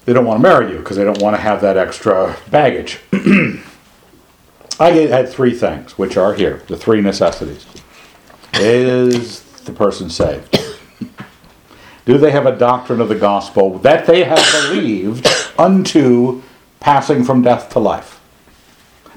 they 0.06 0.14
don't 0.14 0.26
want 0.26 0.42
to 0.42 0.48
marry 0.48 0.72
you 0.72 0.78
because 0.78 0.98
they 0.98 1.04
don't 1.04 1.22
want 1.22 1.36
to 1.36 1.42
have 1.42 1.62
that 1.62 1.78
extra 1.78 2.38
baggage. 2.50 3.00
I 4.80 4.92
had 4.92 5.30
three 5.30 5.54
things, 5.54 5.98
which 5.98 6.18
are 6.18 6.34
here 6.34 6.62
the 6.68 6.78
three 6.78 7.02
necessities. 7.02 7.66
Is 8.54 9.42
the 9.64 9.72
person 9.72 10.10
saved? 10.10 10.58
Do 12.06 12.20
they 12.20 12.32
have 12.32 12.46
a 12.46 12.56
doctrine 12.56 13.02
of 13.02 13.10
the 13.10 13.16
gospel 13.16 13.80
that 13.80 14.06
they 14.06 14.24
have 14.24 14.46
believed 14.62 15.28
unto 15.58 16.44
passing 16.80 17.24
from 17.24 17.42
death 17.42 17.70
to 17.72 17.80
life? 17.80 18.22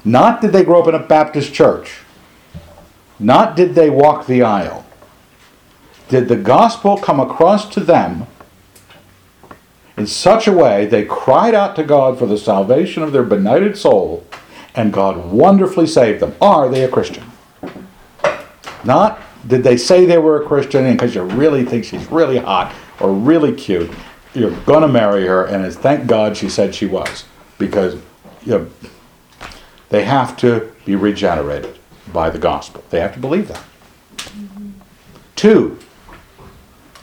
Not 0.03 0.41
did 0.41 0.53
they 0.53 0.63
grow 0.63 0.81
up 0.81 0.87
in 0.87 0.95
a 0.95 0.99
Baptist 0.99 1.53
church. 1.53 1.99
Not 3.19 3.55
did 3.55 3.75
they 3.75 3.89
walk 3.91 4.25
the 4.25 4.41
aisle. 4.41 4.85
Did 6.07 6.29
the 6.29 6.35
gospel 6.35 6.97
come 6.97 7.19
across 7.19 7.69
to 7.69 7.79
them 7.79 8.25
in 9.99 10.07
such 10.07 10.47
a 10.47 10.51
way 10.53 10.85
they 10.85 11.03
cried 11.03 11.53
out 11.53 11.75
to 11.75 11.83
God 11.83 12.17
for 12.17 12.25
the 12.25 12.37
salvation 12.37 13.03
of 13.03 13.11
their 13.11 13.23
benighted 13.23 13.77
soul 13.77 14.25
and 14.73 14.93
God 14.93 15.25
wonderfully 15.25 15.85
saved 15.85 16.21
them? 16.21 16.33
Are 16.41 16.69
they 16.69 16.85
a 16.85 16.87
Christian? 16.87 17.25
Not 18.85 19.21
did 19.45 19.63
they 19.63 19.75
say 19.75 20.05
they 20.05 20.17
were 20.17 20.41
a 20.41 20.47
Christian 20.47 20.85
and 20.85 20.97
because 20.97 21.15
you 21.15 21.23
really 21.23 21.65
think 21.65 21.83
she's 21.83 22.09
really 22.09 22.37
hot 22.37 22.73
or 23.01 23.13
really 23.13 23.53
cute, 23.53 23.91
you're 24.33 24.55
going 24.61 24.81
to 24.81 24.87
marry 24.87 25.25
her, 25.25 25.45
and 25.45 25.65
it's 25.65 25.75
thank 25.75 26.07
God 26.07 26.37
she 26.37 26.49
said 26.49 26.73
she 26.73 26.85
was. 26.85 27.25
Because 27.57 27.95
you 28.45 28.51
know, 28.51 28.69
they 29.89 30.05
have 30.05 30.37
to 30.37 30.71
be 30.85 30.95
regenerated 30.95 31.77
by 32.13 32.29
the 32.29 32.39
gospel. 32.39 32.83
They 32.89 33.01
have 33.01 33.13
to 33.13 33.19
believe 33.19 33.49
that. 33.49 33.63
Two, 35.35 35.77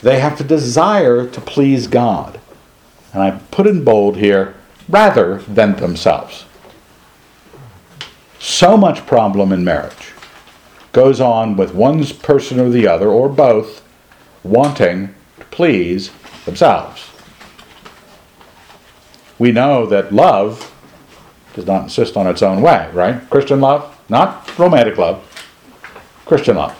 they 0.00 0.20
have 0.20 0.38
to 0.38 0.44
desire 0.44 1.26
to 1.28 1.40
please 1.42 1.86
God. 1.88 2.40
And 3.16 3.24
I 3.24 3.30
put 3.50 3.66
in 3.66 3.82
bold 3.82 4.18
here, 4.18 4.54
rather 4.90 5.38
than 5.48 5.74
themselves. 5.76 6.44
So 8.38 8.76
much 8.76 9.06
problem 9.06 9.54
in 9.54 9.64
marriage 9.64 10.12
goes 10.92 11.18
on 11.18 11.56
with 11.56 11.72
one 11.74 12.04
person 12.04 12.60
or 12.60 12.68
the 12.68 12.86
other, 12.86 13.08
or 13.08 13.30
both, 13.30 13.82
wanting 14.42 15.14
to 15.38 15.46
please 15.46 16.10
themselves. 16.44 17.08
We 19.38 19.50
know 19.50 19.86
that 19.86 20.12
love 20.12 20.70
does 21.54 21.64
not 21.64 21.84
insist 21.84 22.18
on 22.18 22.26
its 22.26 22.42
own 22.42 22.60
way, 22.60 22.90
right? 22.92 23.30
Christian 23.30 23.62
love, 23.62 23.98
not 24.10 24.58
romantic 24.58 24.98
love, 24.98 25.24
Christian 26.26 26.56
love 26.56 26.78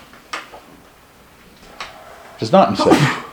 does 2.37 2.51
not 2.51 2.69
insist. 2.77 3.26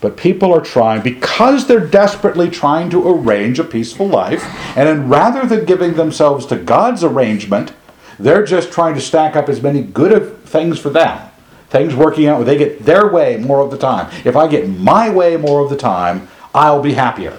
But 0.00 0.16
people 0.16 0.52
are 0.54 0.62
trying, 0.62 1.02
because 1.02 1.66
they're 1.66 1.86
desperately 1.86 2.48
trying 2.48 2.88
to 2.90 3.06
arrange 3.06 3.58
a 3.58 3.64
peaceful 3.64 4.06
life, 4.06 4.42
and 4.76 4.88
then 4.88 5.08
rather 5.08 5.46
than 5.46 5.66
giving 5.66 5.94
themselves 5.94 6.46
to 6.46 6.56
God's 6.56 7.04
arrangement, 7.04 7.72
they're 8.18 8.44
just 8.44 8.72
trying 8.72 8.94
to 8.94 9.00
stack 9.00 9.36
up 9.36 9.48
as 9.48 9.62
many 9.62 9.82
good 9.82 10.42
things 10.44 10.78
for 10.78 10.90
them. 10.90 11.28
Things 11.68 11.94
working 11.94 12.26
out 12.26 12.38
where 12.38 12.46
they 12.46 12.56
get 12.56 12.84
their 12.84 13.06
way 13.06 13.36
more 13.36 13.60
of 13.60 13.70
the 13.70 13.78
time. 13.78 14.10
If 14.24 14.36
I 14.36 14.48
get 14.48 14.68
my 14.68 15.10
way 15.10 15.36
more 15.36 15.60
of 15.62 15.70
the 15.70 15.76
time, 15.76 16.28
I'll 16.54 16.82
be 16.82 16.94
happier. 16.94 17.38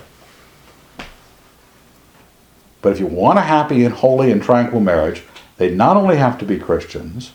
But 2.81 2.93
if 2.93 2.99
you 2.99 3.07
want 3.07 3.39
a 3.39 3.43
happy 3.43 3.83
and 3.83 3.93
holy 3.93 4.31
and 4.31 4.41
tranquil 4.41 4.79
marriage, 4.79 5.23
they 5.57 5.69
not 5.69 5.97
only 5.97 6.17
have 6.17 6.37
to 6.39 6.45
be 6.45 6.57
Christians, 6.57 7.33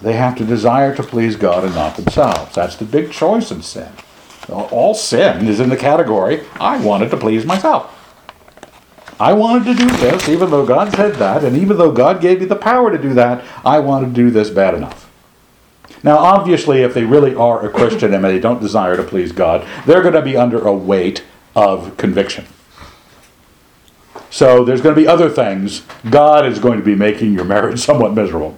they 0.00 0.14
have 0.14 0.36
to 0.36 0.44
desire 0.44 0.94
to 0.94 1.02
please 1.02 1.36
God 1.36 1.64
and 1.64 1.74
not 1.74 1.96
themselves. 1.96 2.54
That's 2.54 2.76
the 2.76 2.84
big 2.84 3.12
choice 3.12 3.50
in 3.50 3.62
sin. 3.62 3.88
All 4.48 4.94
sin 4.94 5.48
is 5.48 5.58
in 5.58 5.70
the 5.70 5.76
category, 5.76 6.44
I 6.60 6.78
wanted 6.78 7.10
to 7.10 7.16
please 7.16 7.44
myself. 7.44 7.92
I 9.18 9.32
wanted 9.32 9.64
to 9.64 9.84
do 9.84 9.90
this, 9.96 10.28
even 10.28 10.50
though 10.50 10.66
God 10.66 10.92
said 10.92 11.14
that, 11.14 11.42
and 11.42 11.56
even 11.56 11.78
though 11.78 11.90
God 11.90 12.20
gave 12.20 12.40
me 12.40 12.46
the 12.46 12.54
power 12.54 12.90
to 12.90 12.98
do 12.98 13.14
that, 13.14 13.44
I 13.64 13.78
wanted 13.78 14.08
to 14.08 14.12
do 14.12 14.30
this 14.30 14.50
bad 14.50 14.74
enough. 14.74 15.10
Now, 16.02 16.18
obviously, 16.18 16.82
if 16.82 16.92
they 16.92 17.04
really 17.04 17.34
are 17.34 17.64
a 17.64 17.70
Christian 17.70 18.12
and 18.12 18.22
they 18.22 18.38
don't 18.38 18.60
desire 18.60 18.96
to 18.96 19.02
please 19.02 19.32
God, 19.32 19.66
they're 19.86 20.02
going 20.02 20.14
to 20.14 20.22
be 20.22 20.36
under 20.36 20.64
a 20.64 20.72
weight 20.72 21.24
of 21.54 21.96
conviction. 21.96 22.46
So 24.30 24.64
there's 24.64 24.82
going 24.82 24.94
to 24.94 25.00
be 25.00 25.08
other 25.08 25.30
things. 25.30 25.82
God 26.10 26.46
is 26.46 26.58
going 26.58 26.78
to 26.78 26.84
be 26.84 26.94
making 26.94 27.32
your 27.32 27.44
marriage 27.44 27.80
somewhat 27.84 28.12
miserable. 28.12 28.56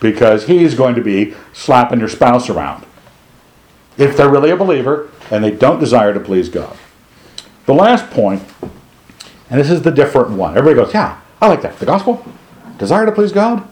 Because 0.00 0.46
He's 0.46 0.74
going 0.74 0.94
to 0.94 1.02
be 1.02 1.34
slapping 1.52 2.00
your 2.00 2.08
spouse 2.08 2.48
around. 2.48 2.84
If 3.96 4.16
they're 4.16 4.28
really 4.28 4.50
a 4.50 4.56
believer 4.56 5.10
and 5.30 5.42
they 5.42 5.50
don't 5.50 5.80
desire 5.80 6.12
to 6.12 6.20
please 6.20 6.48
God. 6.48 6.76
The 7.66 7.74
last 7.74 8.10
point, 8.10 8.42
and 9.50 9.60
this 9.60 9.70
is 9.70 9.82
the 9.82 9.90
different 9.90 10.30
one. 10.30 10.56
Everybody 10.56 10.84
goes, 10.84 10.94
yeah, 10.94 11.20
I 11.40 11.48
like 11.48 11.62
that. 11.62 11.78
The 11.78 11.86
gospel, 11.86 12.24
desire 12.78 13.06
to 13.06 13.12
please 13.12 13.32
God. 13.32 13.66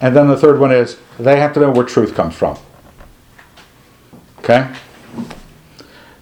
And 0.00 0.14
then 0.14 0.28
the 0.28 0.36
third 0.36 0.60
one 0.60 0.70
is 0.70 0.98
they 1.18 1.38
have 1.38 1.52
to 1.54 1.60
know 1.60 1.70
where 1.70 1.84
truth 1.84 2.14
comes 2.14 2.34
from. 2.34 2.58
Okay? 4.38 4.72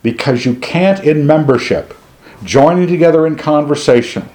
Because 0.03 0.45
you 0.45 0.55
can't, 0.55 1.03
in 1.05 1.27
membership, 1.27 1.95
joining 2.45 2.87
together 2.87 3.27
in 3.27 3.37
conversation, 3.37 4.29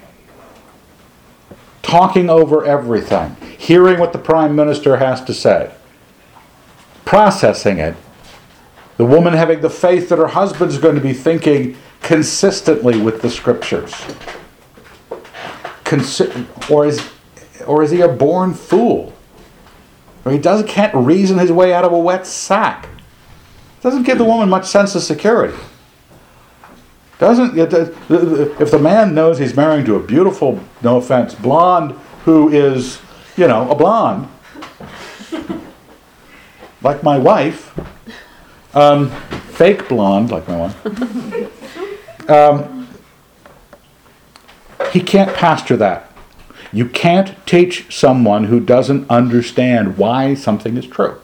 talking 1.82 2.30
over 2.30 2.66
everything, 2.66 3.36
hearing 3.58 4.00
what 4.00 4.14
the 4.14 4.20
prime 4.20 4.56
minister 4.56 4.98
has 4.98 5.24
to 5.26 5.34
say, 5.34 5.74
processing 7.06 7.80
it, 7.80 7.96
the 8.98 9.06
woman 9.06 9.34
having 9.34 9.62
the 9.62 9.70
faith 9.70 10.10
that 10.10 10.18
her 10.18 10.28
husband's 10.28 10.78
going 10.78 10.96
to 10.96 11.02
be 11.02 11.14
thinking 11.14 11.78
consistently 12.02 13.00
with 13.00 13.22
the 13.22 13.30
scriptures. 13.30 13.92
Consi- 15.84 16.70
or 16.70 16.86
is 16.86 17.10
or 17.66 17.84
is 17.84 17.92
he 17.92 18.02
a 18.02 18.08
born 18.08 18.54
fool? 18.54 19.14
Or 20.26 20.32
he 20.32 20.38
doesn't 20.38 20.68
can't 20.68 20.94
reason 20.94 21.38
his 21.38 21.52
way 21.52 21.74
out 21.74 21.86
of 21.86 21.92
a 21.92 22.00
wet 22.00 22.28
sack. 22.28 22.88
Doesn't 23.82 24.04
give 24.04 24.18
the 24.18 24.26
woman 24.26 24.50
much 24.50 24.66
sense 24.66 24.96
of 24.96 25.04
security. 25.04 25.58
Doesn't 27.20 27.58
if 27.58 28.72
the 28.72 28.80
man 28.80 29.16
knows 29.16 29.40
he's 29.40 29.56
marrying 29.56 29.86
to 29.86 29.96
a 29.96 30.00
beautiful, 30.00 30.60
no 30.84 30.98
offense, 30.98 31.34
blonde 31.34 31.98
who 32.26 32.50
is, 32.50 33.00
you 33.38 33.48
know, 33.48 33.70
a 33.70 33.76
blonde, 33.76 34.28
like 36.82 37.04
my 37.04 37.18
wife, 37.18 37.78
um, 38.76 39.12
fake 39.52 39.88
blonde 39.88 40.32
like 40.32 40.48
my 40.48 40.58
wife, 40.58 42.30
um, 42.30 42.88
he 44.92 45.00
can't 45.00 45.36
pastor 45.36 45.78
that. 45.78 46.12
You 46.74 46.90
can't 46.90 47.36
teach 47.46 47.96
someone 47.96 48.46
who 48.46 48.60
doesn't 48.60 49.10
understand 49.10 49.98
why 49.98 50.34
something 50.34 50.76
is 50.76 50.88
true. 50.88 51.22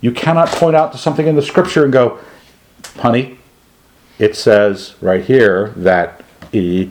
You 0.00 0.12
cannot 0.12 0.48
point 0.48 0.76
out 0.76 0.92
to 0.92 0.98
something 0.98 1.26
in 1.26 1.34
the 1.34 1.42
scripture 1.42 1.84
and 1.84 1.92
go, 1.92 2.18
honey, 2.98 3.38
it 4.18 4.36
says 4.36 4.94
right 5.00 5.24
here 5.24 5.72
that 5.76 6.22
E. 6.52 6.90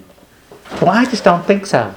Well, 0.82 0.90
I 0.90 1.06
just 1.06 1.24
don't 1.24 1.46
think 1.46 1.66
so. 1.66 1.94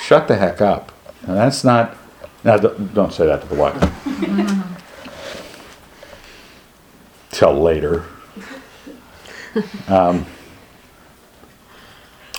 Shut 0.00 0.28
the 0.28 0.36
heck 0.36 0.60
up. 0.60 0.92
That's 1.22 1.64
not. 1.64 1.96
Now, 2.44 2.56
don't 2.56 2.94
don't 2.94 3.12
say 3.12 3.26
that 3.26 3.42
to 3.42 3.48
the 3.48 3.54
wife. 3.54 3.74
Till 7.30 7.54
later. 7.54 8.04
Um, 9.88 10.26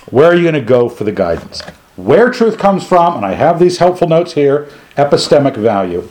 where 0.10 0.28
are 0.28 0.36
you 0.36 0.44
going 0.44 0.54
to 0.54 0.62
go 0.62 0.88
for 0.88 1.04
the 1.04 1.12
guidance? 1.12 1.62
Where 1.96 2.30
truth 2.30 2.58
comes 2.58 2.86
from, 2.86 3.18
and 3.18 3.26
I 3.26 3.34
have 3.34 3.60
these 3.60 3.80
helpful 3.80 4.08
notes 4.08 4.34
here 4.34 4.70
epistemic 4.96 5.56
value. 5.58 6.08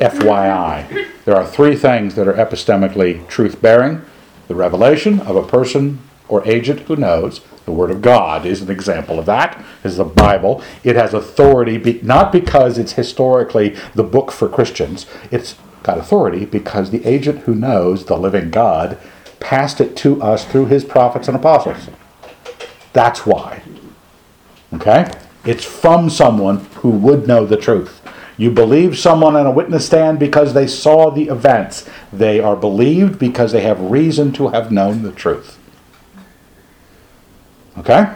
FYI. 0.00 1.08
There 1.24 1.36
are 1.36 1.46
three 1.46 1.76
things 1.76 2.14
that 2.14 2.26
are 2.26 2.32
epistemically 2.32 3.28
truth 3.28 3.60
bearing 3.60 4.02
the 4.48 4.54
revelation 4.54 5.20
of 5.20 5.36
a 5.36 5.42
person 5.42 5.98
or 6.30 6.46
agent 6.46 6.80
who 6.80 6.96
knows. 6.96 7.40
The 7.66 7.72
Word 7.72 7.90
of 7.90 8.02
God 8.02 8.46
is 8.46 8.62
an 8.62 8.70
example 8.70 9.18
of 9.18 9.26
that, 9.26 9.62
is 9.84 9.96
the 9.96 10.04
Bible. 10.04 10.62
It 10.82 10.96
has 10.96 11.12
authority, 11.12 11.76
be, 11.76 12.00
not 12.02 12.32
because 12.32 12.78
it's 12.78 12.92
historically 12.92 13.76
the 13.94 14.02
book 14.02 14.32
for 14.32 14.48
Christians, 14.48 15.06
it's 15.30 15.56
got 15.82 15.98
authority 15.98 16.44
because 16.44 16.90
the 16.90 17.04
agent 17.04 17.40
who 17.40 17.54
knows 17.54 18.04
the 18.04 18.16
living 18.16 18.50
God 18.50 18.98
passed 19.38 19.80
it 19.80 19.96
to 19.96 20.20
us 20.22 20.44
through 20.44 20.66
his 20.66 20.84
prophets 20.84 21.28
and 21.28 21.36
apostles. 21.36 21.88
That's 22.92 23.24
why. 23.24 23.62
Okay? 24.74 25.10
It's 25.44 25.64
from 25.64 26.10
someone 26.10 26.66
who 26.76 26.90
would 26.90 27.26
know 27.26 27.46
the 27.46 27.56
truth. 27.56 28.02
You 28.36 28.50
believe 28.50 28.98
someone 28.98 29.36
on 29.36 29.46
a 29.46 29.50
witness 29.50 29.86
stand 29.86 30.18
because 30.18 30.54
they 30.54 30.66
saw 30.66 31.10
the 31.10 31.28
events. 31.28 31.88
They 32.12 32.40
are 32.40 32.56
believed 32.56 33.18
because 33.18 33.52
they 33.52 33.60
have 33.60 33.80
reason 33.80 34.32
to 34.32 34.48
have 34.48 34.72
known 34.72 35.02
the 35.02 35.12
truth. 35.12 35.59
Okay? 37.80 38.14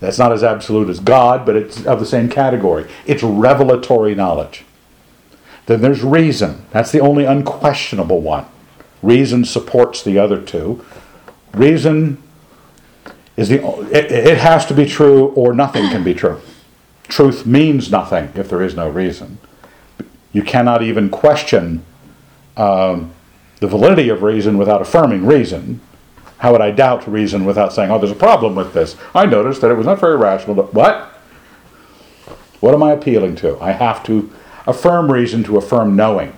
That's 0.00 0.18
not 0.18 0.32
as 0.32 0.42
absolute 0.42 0.88
as 0.88 0.98
God, 0.98 1.44
but 1.44 1.56
it's 1.56 1.84
of 1.84 2.00
the 2.00 2.06
same 2.06 2.28
category. 2.28 2.90
It's 3.06 3.22
revelatory 3.22 4.14
knowledge. 4.14 4.64
Then 5.66 5.82
there's 5.82 6.02
reason. 6.02 6.64
That's 6.70 6.90
the 6.90 7.00
only 7.00 7.26
unquestionable 7.26 8.22
one. 8.22 8.46
Reason 9.02 9.44
supports 9.44 10.02
the 10.02 10.18
other 10.18 10.40
two. 10.40 10.84
Reason 11.52 12.20
is 13.36 13.50
the 13.50 13.62
it, 13.90 14.10
it 14.10 14.38
has 14.38 14.66
to 14.66 14.74
be 14.74 14.86
true 14.86 15.28
or 15.28 15.52
nothing 15.52 15.88
can 15.90 16.02
be 16.02 16.14
true. 16.14 16.40
Truth 17.04 17.44
means 17.44 17.90
nothing 17.90 18.30
if 18.34 18.48
there 18.48 18.62
is 18.62 18.74
no 18.74 18.88
reason. 18.88 19.38
You 20.32 20.42
cannot 20.42 20.82
even 20.82 21.10
question 21.10 21.84
um, 22.56 23.12
the 23.58 23.66
validity 23.66 24.08
of 24.08 24.22
reason 24.22 24.56
without 24.56 24.80
affirming 24.80 25.26
reason. 25.26 25.80
How 26.40 26.52
would 26.52 26.62
I 26.62 26.70
doubt 26.70 27.06
reason 27.06 27.44
without 27.44 27.72
saying, 27.72 27.90
oh, 27.90 27.98
there's 27.98 28.10
a 28.10 28.14
problem 28.14 28.54
with 28.54 28.72
this? 28.72 28.96
I 29.14 29.26
noticed 29.26 29.60
that 29.60 29.70
it 29.70 29.74
was 29.74 29.84
not 29.84 30.00
very 30.00 30.16
rational. 30.16 30.54
But 30.54 30.72
what? 30.72 31.20
What 32.60 32.72
am 32.72 32.82
I 32.82 32.92
appealing 32.92 33.36
to? 33.36 33.58
I 33.60 33.72
have 33.72 34.02
to 34.04 34.32
affirm 34.66 35.12
reason 35.12 35.44
to 35.44 35.58
affirm 35.58 35.96
knowing 35.96 36.32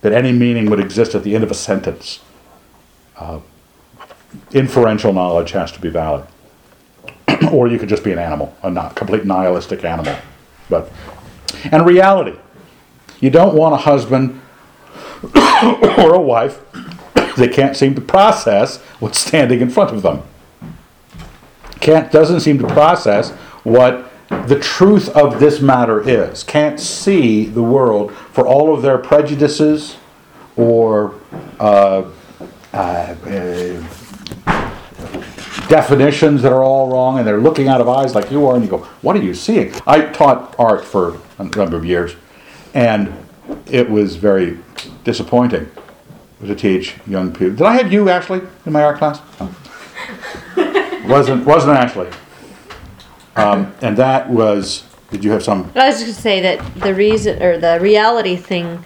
that 0.00 0.12
any 0.12 0.32
meaning 0.32 0.68
would 0.68 0.80
exist 0.80 1.14
at 1.14 1.22
the 1.22 1.36
end 1.36 1.44
of 1.44 1.50
a 1.52 1.54
sentence. 1.54 2.20
Uh, 3.16 3.38
inferential 4.50 5.12
knowledge 5.12 5.52
has 5.52 5.70
to 5.72 5.80
be 5.80 5.90
valid. 5.90 6.26
or 7.52 7.68
you 7.68 7.78
could 7.78 7.88
just 7.88 8.02
be 8.02 8.10
an 8.10 8.18
animal, 8.18 8.56
a 8.64 8.70
not 8.70 8.96
complete 8.96 9.24
nihilistic 9.24 9.84
animal. 9.84 10.16
But 10.68 10.90
and 11.70 11.86
reality. 11.86 12.36
You 13.20 13.30
don't 13.30 13.54
want 13.54 13.74
a 13.74 13.78
husband 13.78 14.40
or 15.98 16.14
a 16.14 16.20
wife 16.20 16.63
that 17.36 17.52
can't 17.52 17.76
seem 17.76 17.94
to 17.94 18.00
process 18.00 18.78
what's 19.00 19.18
standing 19.18 19.60
in 19.60 19.70
front 19.70 19.90
of 19.90 20.02
them. 20.02 20.22
Can't 21.80 22.10
doesn't 22.10 22.40
seem 22.40 22.58
to 22.58 22.66
process 22.68 23.30
what 23.62 24.10
the 24.46 24.58
truth 24.58 25.08
of 25.10 25.38
this 25.38 25.60
matter 25.60 26.08
is. 26.08 26.42
Can't 26.44 26.80
see 26.80 27.44
the 27.46 27.62
world 27.62 28.12
for 28.12 28.46
all 28.46 28.74
of 28.74 28.82
their 28.82 28.98
prejudices 28.98 29.96
or 30.56 31.14
uh, 31.60 32.04
uh, 32.72 32.76
uh, 32.76 33.88
definitions 35.68 36.42
that 36.42 36.52
are 36.52 36.62
all 36.62 36.90
wrong, 36.90 37.18
and 37.18 37.26
they're 37.26 37.40
looking 37.40 37.68
out 37.68 37.80
of 37.80 37.88
eyes 37.88 38.14
like 38.14 38.30
you 38.30 38.46
are, 38.46 38.54
and 38.54 38.64
you 38.64 38.70
go, 38.70 38.78
"What 39.02 39.16
are 39.16 39.22
you 39.22 39.34
seeing?" 39.34 39.72
I 39.86 40.06
taught 40.06 40.54
art 40.58 40.84
for 40.84 41.20
a 41.38 41.44
number 41.44 41.76
of 41.76 41.84
years, 41.84 42.14
and 42.72 43.12
it 43.70 43.90
was 43.90 44.16
very 44.16 44.58
disappointing 45.04 45.68
to 46.40 46.54
teach 46.54 46.96
young 47.06 47.32
people. 47.32 47.56
Did 47.56 47.62
I 47.62 47.74
have 47.76 47.92
you, 47.92 48.08
Ashley, 48.08 48.42
in 48.66 48.72
my 48.72 48.82
art 48.82 48.98
class? 48.98 49.20
No. 49.40 49.54
wasn't 51.08 51.44
wasn't 51.46 51.76
Ashley. 51.76 52.08
Um, 53.36 53.74
and 53.80 53.96
that 53.96 54.28
was. 54.30 54.84
Did 55.10 55.24
you 55.24 55.30
have 55.30 55.42
some? 55.42 55.70
I 55.74 55.88
was 55.88 56.00
just 56.00 56.06
gonna 56.06 56.22
say 56.22 56.40
that 56.40 56.74
the 56.76 56.94
reason 56.94 57.42
or 57.42 57.58
the 57.58 57.78
reality 57.80 58.36
thing 58.36 58.84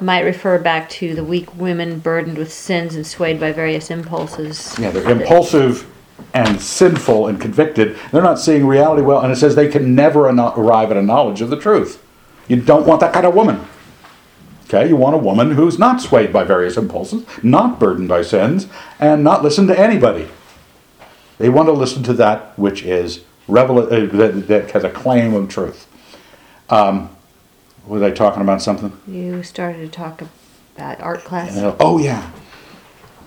might 0.00 0.22
refer 0.22 0.58
back 0.58 0.88
to 0.90 1.14
the 1.14 1.24
weak 1.24 1.54
women 1.54 1.98
burdened 1.98 2.36
with 2.36 2.52
sins 2.52 2.94
and 2.94 3.06
swayed 3.06 3.40
by 3.40 3.52
various 3.52 3.90
impulses. 3.90 4.76
Yeah, 4.78 4.90
they're 4.90 5.08
impulsive 5.08 5.90
and 6.32 6.60
sinful 6.60 7.28
and 7.28 7.40
convicted. 7.40 7.96
They're 8.12 8.22
not 8.22 8.38
seeing 8.38 8.66
reality 8.66 9.02
well, 9.02 9.20
and 9.20 9.32
it 9.32 9.36
says 9.36 9.54
they 9.54 9.68
can 9.68 9.94
never 9.94 10.26
arrive 10.26 10.90
at 10.90 10.96
a 10.96 11.02
knowledge 11.02 11.40
of 11.40 11.50
the 11.50 11.56
truth. 11.56 12.04
You 12.48 12.60
don't 12.60 12.86
want 12.86 13.00
that 13.00 13.12
kind 13.12 13.24
of 13.24 13.34
woman. 13.34 13.64
Okay, 14.74 14.88
you 14.88 14.96
want 14.96 15.14
a 15.14 15.18
woman 15.18 15.52
who's 15.52 15.78
not 15.78 16.00
swayed 16.00 16.32
by 16.32 16.42
various 16.42 16.76
impulses, 16.76 17.24
not 17.44 17.78
burdened 17.78 18.08
by 18.08 18.22
sins, 18.22 18.66
and 18.98 19.22
not 19.22 19.44
listen 19.44 19.68
to 19.68 19.78
anybody. 19.78 20.28
They 21.38 21.48
want 21.48 21.68
to 21.68 21.72
listen 21.72 22.02
to 22.04 22.12
that 22.14 22.58
which 22.58 22.82
is 22.82 23.22
revel- 23.46 23.78
uh, 23.78 24.06
that, 24.06 24.48
that 24.48 24.70
has 24.72 24.82
a 24.82 24.90
claim 24.90 25.32
of 25.34 25.48
truth. 25.48 25.86
Um, 26.70 27.14
was 27.86 28.02
I 28.02 28.10
talking 28.10 28.42
about 28.42 28.62
something? 28.62 28.92
You 29.06 29.44
started 29.44 29.78
to 29.78 29.88
talk 29.88 30.22
about 30.74 31.00
art 31.00 31.22
class. 31.22 31.56
Uh, 31.56 31.76
oh 31.78 31.98
yeah. 31.98 32.32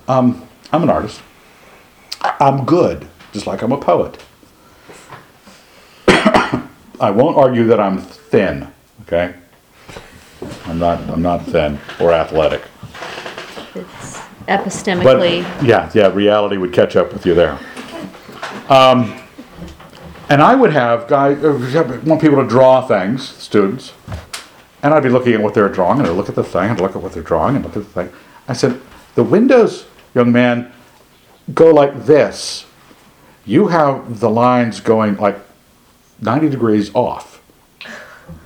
Um, 0.06 0.46
I'm 0.70 0.82
an 0.82 0.90
artist. 0.90 1.22
I'm 2.20 2.66
good, 2.66 3.08
just 3.32 3.46
like 3.46 3.62
I'm 3.62 3.72
a 3.72 3.78
poet. 3.78 4.22
I 6.08 7.10
won't 7.10 7.38
argue 7.38 7.64
that 7.68 7.80
I'm 7.80 7.96
thin, 7.96 8.70
okay? 9.02 9.34
I'm 10.66 10.78
not, 10.78 11.00
I'm 11.10 11.22
not 11.22 11.44
thin 11.46 11.78
or 12.00 12.12
athletic. 12.12 12.62
It's 13.74 14.20
But, 14.46 14.64
epistemically. 14.64 15.42
yeah, 15.62 15.90
yeah, 15.94 16.12
reality 16.12 16.56
would 16.56 16.72
catch 16.72 16.96
up 16.96 17.12
with 17.12 17.26
you 17.26 17.34
there. 17.34 17.58
Um, 18.68 19.20
and 20.28 20.42
I 20.42 20.54
would 20.54 20.72
have 20.72 21.08
guys, 21.08 21.42
uh, 21.42 22.00
want 22.04 22.20
people 22.20 22.42
to 22.42 22.48
draw 22.48 22.86
things, 22.86 23.26
students, 23.26 23.92
and 24.82 24.94
I'd 24.94 25.02
be 25.02 25.08
looking 25.08 25.32
at 25.34 25.40
what 25.40 25.54
they're 25.54 25.68
drawing, 25.68 25.98
and 26.00 26.08
I'd 26.08 26.14
look 26.16 26.28
at 26.28 26.34
the 26.34 26.44
thing, 26.44 26.70
and 26.70 26.80
look 26.80 26.94
at 26.94 27.02
what 27.02 27.12
they're 27.12 27.22
drawing, 27.22 27.56
and 27.56 27.64
look 27.64 27.76
at 27.76 27.82
the 27.82 27.88
thing. 27.90 28.12
I 28.46 28.52
said, 28.52 28.80
the 29.14 29.24
windows, 29.24 29.86
young 30.14 30.30
man, 30.32 30.72
go 31.54 31.70
like 31.72 32.04
this. 32.04 32.66
You 33.44 33.68
have 33.68 34.20
the 34.20 34.30
lines 34.30 34.80
going 34.80 35.16
like 35.16 35.38
90 36.20 36.50
degrees 36.50 36.94
off. 36.94 37.37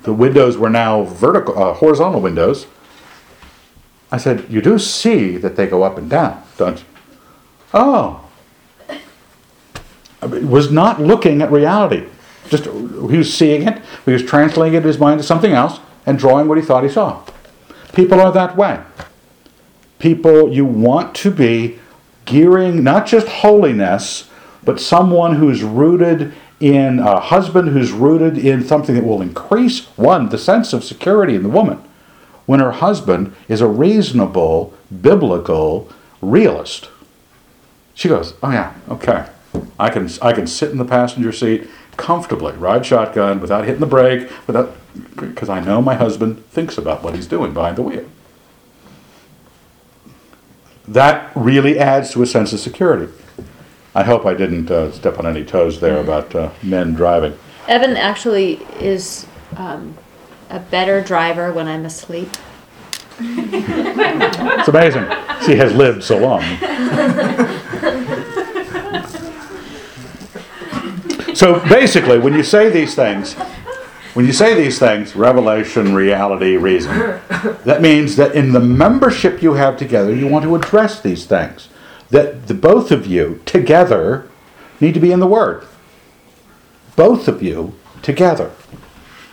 The 0.03 0.13
windows 0.13 0.57
were 0.57 0.69
now 0.69 1.03
vertical, 1.03 1.61
uh, 1.61 1.73
horizontal 1.73 2.21
windows. 2.21 2.67
I 4.11 4.17
said, 4.17 4.45
you 4.49 4.61
do 4.61 4.77
see 4.77 5.37
that 5.37 5.55
they 5.55 5.65
go 5.65 5.83
up 5.83 5.97
and 5.97 6.09
down, 6.09 6.43
don't 6.57 6.79
you? 6.79 6.85
Oh. 7.73 8.29
I 10.21 10.27
mean, 10.27 10.49
Was 10.49 10.71
not 10.71 11.01
looking 11.01 11.41
at 11.41 11.51
reality. 11.51 12.07
Just, 12.49 12.65
he 12.65 13.17
was 13.17 13.33
seeing 13.33 13.67
it, 13.67 13.81
he 14.05 14.11
was 14.11 14.23
translating 14.23 14.75
it 14.75 14.77
in 14.77 14.83
his 14.83 14.99
mind 14.99 15.19
to 15.19 15.23
something 15.23 15.51
else 15.51 15.79
and 16.05 16.19
drawing 16.19 16.47
what 16.47 16.57
he 16.57 16.63
thought 16.63 16.83
he 16.83 16.89
saw. 16.89 17.23
People 17.93 18.19
are 18.19 18.31
that 18.31 18.55
way. 18.57 18.81
People, 19.99 20.53
you 20.53 20.65
want 20.65 21.15
to 21.15 21.31
be 21.31 21.79
gearing 22.25 22.83
not 22.83 23.07
just 23.07 23.27
holiness, 23.27 24.29
but 24.63 24.79
someone 24.79 25.35
who's 25.35 25.63
rooted 25.63 26.33
in 26.63 26.99
a 26.99 27.19
husband 27.19 27.67
who's 27.67 27.91
rooted 27.91 28.37
in 28.37 28.63
something 28.63 28.95
that 28.95 29.03
will 29.03 29.21
increase, 29.21 29.85
one, 29.97 30.29
the 30.29 30.37
sense 30.37 30.71
of 30.71 30.81
security 30.81 31.35
in 31.35 31.43
the 31.43 31.49
woman 31.49 31.83
when 32.45 32.61
her 32.61 32.71
husband 32.71 33.35
is 33.49 33.59
a 33.59 33.67
reasonable, 33.67 34.73
biblical 35.01 35.89
realist. 36.21 36.89
She 37.93 38.07
goes, 38.07 38.35
"Oh 38.41 38.51
yeah, 38.51 38.71
okay. 38.87 39.25
I 39.77 39.89
can 39.89 40.09
I 40.21 40.31
can 40.31 40.47
sit 40.47 40.71
in 40.71 40.77
the 40.77 40.85
passenger 40.85 41.33
seat 41.33 41.67
comfortably, 41.97 42.53
ride 42.53 42.85
shotgun 42.85 43.41
without 43.41 43.65
hitting 43.65 43.81
the 43.81 43.85
brake, 43.85 44.29
without 44.47 44.71
because 45.17 45.49
I 45.49 45.59
know 45.59 45.81
my 45.81 45.95
husband 45.95 46.45
thinks 46.49 46.77
about 46.77 47.03
what 47.03 47.13
he's 47.13 47.27
doing 47.27 47.53
behind 47.53 47.75
the 47.75 47.81
wheel." 47.81 48.05
That 50.87 51.29
really 51.35 51.77
adds 51.77 52.11
to 52.11 52.23
a 52.23 52.25
sense 52.25 52.53
of 52.53 52.61
security. 52.61 53.11
I 53.95 54.03
hope 54.03 54.25
I 54.25 54.33
didn't 54.33 54.71
uh, 54.71 54.91
step 54.91 55.19
on 55.19 55.27
any 55.27 55.45
toes 55.45 55.79
there 55.79 55.99
about 55.99 56.33
uh, 56.33 56.49
men 56.63 56.93
driving. 56.93 57.37
Evan 57.67 57.95
actually 57.95 58.55
is 58.79 59.27
um, 59.55 59.95
a 60.49 60.59
better 60.59 61.01
driver 61.01 61.53
when 61.53 61.67
I'm 61.67 61.85
asleep. 61.85 62.29
It's 63.19 64.67
amazing. 64.67 65.05
She 65.45 65.55
has 65.55 65.73
lived 65.75 66.03
so 66.03 66.17
long. 66.17 66.41
So 71.35 71.59
basically, 71.67 72.19
when 72.19 72.33
you 72.33 72.43
say 72.43 72.69
these 72.69 72.95
things, 72.95 73.33
when 74.13 74.25
you 74.25 74.33
say 74.33 74.53
these 74.53 74.77
things, 74.77 75.15
revelation, 75.15 75.95
reality, 75.95 76.57
reason, 76.57 76.95
that 77.65 77.81
means 77.81 78.15
that 78.15 78.35
in 78.35 78.53
the 78.53 78.59
membership 78.59 79.41
you 79.41 79.53
have 79.53 79.75
together, 79.75 80.13
you 80.13 80.27
want 80.27 80.43
to 80.43 80.55
address 80.55 81.01
these 81.01 81.25
things. 81.25 81.69
That 82.13 82.45
the 82.45 82.53
both 82.53 82.91
of 82.91 83.07
you 83.07 83.41
together 83.43 84.29
need 84.79 84.93
to 84.93 84.99
be 84.99 85.11
in 85.11 85.19
the 85.19 85.25
Word. 85.25 85.65
Both 86.95 87.27
of 87.27 87.41
you 87.41 87.73
together. 88.03 88.51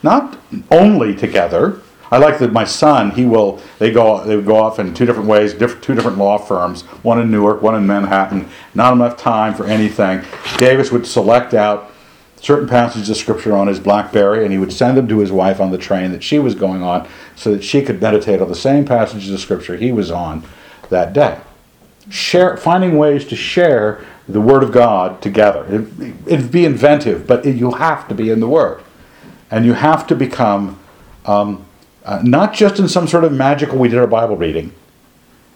Not 0.02 0.38
only 0.70 1.14
together. 1.14 1.82
I 2.10 2.16
like 2.16 2.38
that 2.38 2.54
my 2.54 2.64
son, 2.64 3.10
he 3.10 3.26
will, 3.26 3.60
they 3.78 3.92
go, 3.92 4.24
they 4.24 4.40
go 4.40 4.56
off 4.56 4.78
in 4.78 4.94
two 4.94 5.04
different 5.04 5.28
ways, 5.28 5.52
two 5.52 5.94
different 5.94 6.16
law 6.16 6.38
firms, 6.38 6.82
one 7.02 7.20
in 7.20 7.30
Newark, 7.30 7.60
one 7.60 7.74
in 7.74 7.86
Manhattan, 7.86 8.48
not 8.74 8.94
enough 8.94 9.18
time 9.18 9.52
for 9.52 9.66
anything. 9.66 10.22
Davis 10.56 10.90
would 10.90 11.06
select 11.06 11.52
out 11.52 11.92
certain 12.40 12.66
passages 12.66 13.10
of 13.10 13.18
scripture 13.18 13.54
on 13.54 13.66
his 13.66 13.78
Blackberry 13.78 14.42
and 14.42 14.52
he 14.52 14.58
would 14.58 14.72
send 14.72 14.96
them 14.96 15.06
to 15.06 15.18
his 15.18 15.30
wife 15.30 15.60
on 15.60 15.70
the 15.70 15.76
train 15.76 16.12
that 16.12 16.22
she 16.22 16.38
was 16.38 16.54
going 16.54 16.82
on 16.82 17.06
so 17.36 17.52
that 17.52 17.62
she 17.62 17.82
could 17.82 18.00
meditate 18.00 18.40
on 18.40 18.48
the 18.48 18.54
same 18.54 18.86
passages 18.86 19.30
of 19.30 19.38
scripture 19.38 19.76
he 19.76 19.92
was 19.92 20.10
on 20.10 20.42
that 20.88 21.12
day. 21.12 21.40
Share, 22.10 22.56
finding 22.56 22.98
ways 22.98 23.24
to 23.26 23.36
share 23.36 24.04
the 24.28 24.40
Word 24.40 24.62
of 24.62 24.72
God 24.72 25.22
together. 25.22 25.64
It, 25.68 26.14
it'd 26.26 26.52
be 26.52 26.64
inventive, 26.64 27.26
but 27.26 27.46
it, 27.46 27.56
you 27.56 27.72
have 27.72 28.06
to 28.08 28.14
be 28.14 28.30
in 28.30 28.40
the 28.40 28.48
Word. 28.48 28.82
And 29.50 29.64
you 29.64 29.72
have 29.72 30.06
to 30.08 30.14
become, 30.14 30.78
um, 31.24 31.64
uh, 32.04 32.20
not 32.22 32.52
just 32.52 32.78
in 32.78 32.88
some 32.88 33.08
sort 33.08 33.24
of 33.24 33.32
magical, 33.32 33.78
we 33.78 33.88
did 33.88 33.98
our 33.98 34.06
Bible 34.06 34.36
reading. 34.36 34.72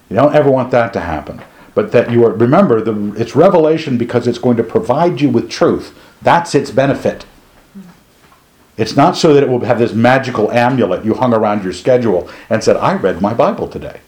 You 0.08 0.16
don't 0.16 0.34
ever 0.34 0.50
want 0.50 0.70
that 0.70 0.92
to 0.94 1.00
happen. 1.00 1.42
But 1.74 1.92
that 1.92 2.10
you 2.10 2.24
are, 2.24 2.32
remember, 2.32 2.80
the, 2.80 3.14
it's 3.20 3.34
revelation 3.34 3.98
because 3.98 4.26
it's 4.28 4.38
going 4.38 4.56
to 4.56 4.62
provide 4.62 5.20
you 5.20 5.28
with 5.28 5.50
truth. 5.50 5.96
That's 6.22 6.54
its 6.54 6.70
benefit. 6.70 7.26
It's 8.76 8.96
not 8.96 9.16
so 9.16 9.34
that 9.34 9.42
it 9.42 9.48
will 9.48 9.60
have 9.60 9.78
this 9.78 9.92
magical 9.92 10.50
amulet 10.50 11.04
you 11.04 11.14
hung 11.14 11.32
around 11.32 11.62
your 11.62 11.72
schedule 11.72 12.28
and 12.50 12.62
said, 12.62 12.76
I 12.76 12.94
read 12.94 13.20
my 13.20 13.34
Bible 13.34 13.68
today. 13.68 14.00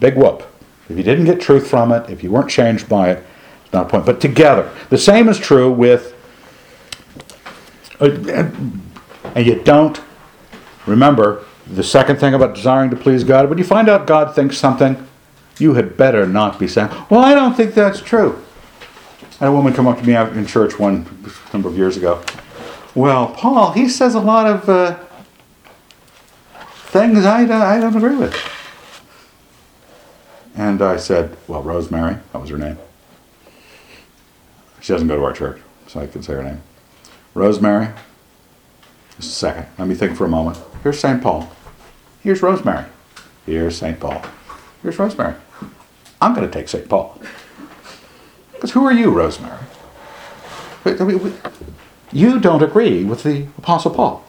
Big 0.00 0.16
whoop. 0.16 0.44
If 0.90 0.96
you 0.96 1.04
didn't 1.04 1.26
get 1.26 1.40
truth 1.40 1.68
from 1.68 1.92
it, 1.92 2.10
if 2.10 2.24
you 2.24 2.32
weren't 2.32 2.50
changed 2.50 2.88
by 2.88 3.10
it, 3.10 3.24
it's 3.62 3.72
not 3.72 3.86
a 3.86 3.88
point. 3.88 4.04
But 4.04 4.20
together. 4.20 4.74
The 4.88 4.98
same 4.98 5.28
is 5.28 5.38
true 5.38 5.70
with, 5.70 6.14
uh, 8.00 8.10
and 9.36 9.46
you 9.46 9.62
don't, 9.62 10.00
remember, 10.86 11.44
the 11.68 11.84
second 11.84 12.16
thing 12.16 12.34
about 12.34 12.56
desiring 12.56 12.90
to 12.90 12.96
please 12.96 13.22
God, 13.22 13.48
when 13.48 13.56
you 13.56 13.62
find 13.62 13.88
out 13.88 14.08
God 14.08 14.34
thinks 14.34 14.58
something, 14.58 15.06
you 15.58 15.74
had 15.74 15.96
better 15.96 16.26
not 16.26 16.58
be 16.58 16.66
saying, 16.66 16.90
Well, 17.08 17.20
I 17.20 17.34
don't 17.34 17.54
think 17.54 17.74
that's 17.74 18.00
true. 18.00 18.42
I 19.34 19.44
had 19.44 19.48
a 19.48 19.52
woman 19.52 19.72
come 19.72 19.86
up 19.86 19.98
to 19.98 20.04
me 20.04 20.16
in 20.16 20.44
church 20.44 20.76
one 20.76 21.06
number 21.52 21.68
of 21.68 21.76
years 21.76 21.96
ago. 21.96 22.20
Well, 22.96 23.28
Paul, 23.28 23.70
he 23.72 23.88
says 23.88 24.16
a 24.16 24.20
lot 24.20 24.48
of 24.48 24.68
uh, 24.68 24.98
things 26.88 27.24
I, 27.24 27.42
I 27.42 27.80
don't 27.80 27.94
agree 27.94 28.16
with. 28.16 28.34
And 30.56 30.82
I 30.82 30.96
said, 30.96 31.36
Well, 31.48 31.62
Rosemary, 31.62 32.16
that 32.32 32.38
was 32.40 32.50
her 32.50 32.58
name. 32.58 32.78
She 34.80 34.92
doesn't 34.92 35.08
go 35.08 35.16
to 35.16 35.24
our 35.24 35.32
church, 35.32 35.60
so 35.86 36.00
I 36.00 36.06
can 36.06 36.22
say 36.22 36.34
her 36.34 36.42
name. 36.42 36.62
Rosemary, 37.34 37.88
just 39.16 39.30
a 39.30 39.34
second. 39.34 39.66
Let 39.78 39.88
me 39.88 39.94
think 39.94 40.16
for 40.16 40.24
a 40.24 40.28
moment. 40.28 40.58
Here's 40.82 40.98
St. 40.98 41.22
Paul. 41.22 41.50
Here's 42.22 42.42
Rosemary. 42.42 42.86
Here's 43.46 43.76
St. 43.76 44.00
Paul. 44.00 44.22
Here's 44.82 44.98
Rosemary. 44.98 45.34
I'm 46.20 46.34
going 46.34 46.46
to 46.46 46.52
take 46.52 46.68
St. 46.68 46.88
Paul. 46.88 47.20
Because 48.52 48.72
who 48.72 48.84
are 48.84 48.92
you, 48.92 49.10
Rosemary? 49.10 49.58
You 52.12 52.40
don't 52.40 52.62
agree 52.62 53.04
with 53.04 53.22
the 53.22 53.46
Apostle 53.58 53.92
Paul. 53.92 54.24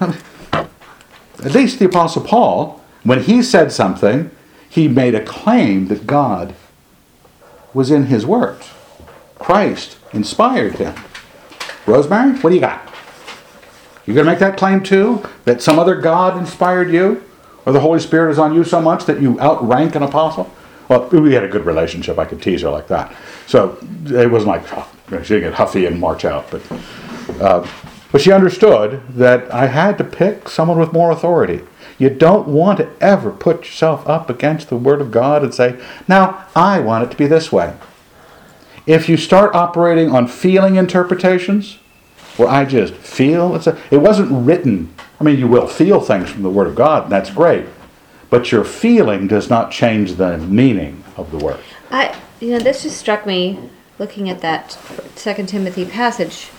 At 0.00 1.52
least 1.54 1.78
the 1.78 1.86
Apostle 1.86 2.22
Paul, 2.22 2.82
when 3.04 3.22
he 3.22 3.42
said 3.42 3.70
something, 3.72 4.30
he 4.76 4.88
made 4.88 5.14
a 5.14 5.24
claim 5.24 5.88
that 5.88 6.06
God 6.06 6.54
was 7.72 7.90
in 7.90 8.06
his 8.06 8.26
words. 8.26 8.68
Christ 9.38 9.96
inspired 10.12 10.74
him. 10.74 10.94
Rosemary, 11.86 12.38
what 12.40 12.50
do 12.50 12.56
you 12.56 12.60
got? 12.60 12.86
You 14.04 14.12
gonna 14.12 14.30
make 14.30 14.38
that 14.38 14.58
claim 14.58 14.82
too? 14.82 15.24
That 15.46 15.62
some 15.62 15.78
other 15.78 15.94
God 15.94 16.36
inspired 16.36 16.92
you? 16.92 17.24
Or 17.64 17.72
the 17.72 17.80
Holy 17.80 18.00
Spirit 18.00 18.32
is 18.32 18.38
on 18.38 18.54
you 18.54 18.64
so 18.64 18.82
much 18.82 19.06
that 19.06 19.20
you 19.20 19.40
outrank 19.40 19.94
an 19.94 20.02
apostle? 20.02 20.52
Well, 20.88 21.08
we 21.08 21.32
had 21.32 21.42
a 21.42 21.48
good 21.48 21.64
relationship. 21.64 22.18
I 22.18 22.26
could 22.26 22.42
tease 22.42 22.60
her 22.60 22.68
like 22.68 22.88
that. 22.88 23.16
So 23.46 23.78
it 24.04 24.30
wasn't 24.30 24.48
like 24.48 24.64
oh, 24.76 24.86
she 25.22 25.34
didn't 25.34 25.40
get 25.40 25.54
huffy 25.54 25.86
and 25.86 25.98
march 25.98 26.26
out. 26.26 26.50
But, 26.50 26.62
uh, 27.40 27.66
but 28.12 28.20
she 28.20 28.30
understood 28.30 29.00
that 29.08 29.50
I 29.52 29.68
had 29.68 29.96
to 29.96 30.04
pick 30.04 30.50
someone 30.50 30.78
with 30.78 30.92
more 30.92 31.10
authority. 31.10 31.62
You 31.98 32.10
don't 32.10 32.48
want 32.48 32.78
to 32.78 32.90
ever 33.00 33.30
put 33.30 33.64
yourself 33.64 34.06
up 34.06 34.28
against 34.28 34.68
the 34.68 34.76
Word 34.76 35.00
of 35.00 35.10
God 35.10 35.42
and 35.42 35.54
say, 35.54 35.80
now 36.06 36.46
I 36.54 36.80
want 36.80 37.04
it 37.04 37.10
to 37.12 37.16
be 37.16 37.26
this 37.26 37.50
way. 37.50 37.74
If 38.86 39.08
you 39.08 39.16
start 39.16 39.54
operating 39.54 40.10
on 40.10 40.28
feeling 40.28 40.76
interpretations, 40.76 41.78
where 42.36 42.48
I 42.48 42.64
just 42.64 42.94
feel 42.94 43.56
it's 43.56 43.66
a, 43.66 43.78
it 43.90 43.98
wasn't 43.98 44.46
written. 44.46 44.94
I 45.20 45.24
mean, 45.24 45.38
you 45.38 45.48
will 45.48 45.66
feel 45.66 46.00
things 46.00 46.30
from 46.30 46.42
the 46.42 46.50
Word 46.50 46.66
of 46.66 46.74
God, 46.74 47.04
and 47.04 47.12
that's 47.12 47.30
great. 47.30 47.66
But 48.28 48.52
your 48.52 48.64
feeling 48.64 49.26
does 49.26 49.48
not 49.48 49.70
change 49.70 50.14
the 50.14 50.36
meaning 50.38 51.02
of 51.16 51.30
the 51.30 51.38
Word. 51.38 51.60
I, 51.90 52.14
you 52.40 52.50
know, 52.50 52.58
this 52.58 52.82
just 52.82 52.98
struck 52.98 53.24
me 53.24 53.70
looking 53.98 54.28
at 54.28 54.42
that 54.42 54.72
Second 55.14 55.48
Timothy 55.48 55.86
passage 55.86 56.50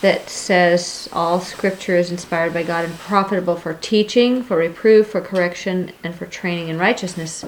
that 0.00 0.28
says 0.28 1.08
all 1.12 1.40
Scripture 1.40 1.96
is 1.96 2.10
inspired 2.10 2.52
by 2.52 2.62
God 2.62 2.84
and 2.84 2.98
profitable 2.98 3.56
for 3.56 3.74
teaching, 3.74 4.42
for 4.42 4.58
reproof, 4.58 5.08
for 5.08 5.20
correction, 5.20 5.92
and 6.04 6.14
for 6.14 6.26
training 6.26 6.68
in 6.68 6.78
righteousness. 6.78 7.44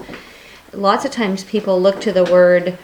Lots 0.73 1.05
of 1.05 1.11
times 1.11 1.43
people 1.43 1.81
look 1.81 2.01
to 2.01 2.11
the 2.11 2.23
Word 2.23 2.77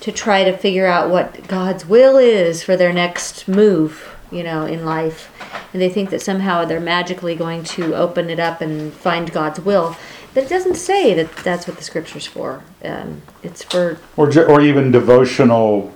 to 0.00 0.12
try 0.12 0.44
to 0.44 0.56
figure 0.56 0.86
out 0.86 1.10
what 1.10 1.48
God's 1.48 1.86
will 1.86 2.18
is 2.18 2.62
for 2.62 2.76
their 2.76 2.92
next 2.92 3.48
move, 3.48 4.16
you 4.30 4.42
know, 4.42 4.66
in 4.66 4.84
life. 4.84 5.30
And 5.72 5.80
they 5.80 5.88
think 5.88 6.10
that 6.10 6.20
somehow 6.22 6.64
they're 6.64 6.78
magically 6.78 7.34
going 7.34 7.64
to 7.64 7.94
open 7.94 8.30
it 8.30 8.38
up 8.38 8.60
and 8.60 8.92
find 8.92 9.32
God's 9.32 9.60
will. 9.60 9.96
But 10.34 10.44
it 10.44 10.50
doesn't 10.50 10.74
say 10.74 11.14
that 11.14 11.34
that's 11.36 11.66
what 11.66 11.76
the 11.78 11.82
scripture's 11.82 12.26
for. 12.26 12.62
Um, 12.84 13.22
it's 13.42 13.62
for 13.62 13.98
Or, 14.16 14.26
or 14.46 14.60
even 14.60 14.90
devotional 14.90 15.92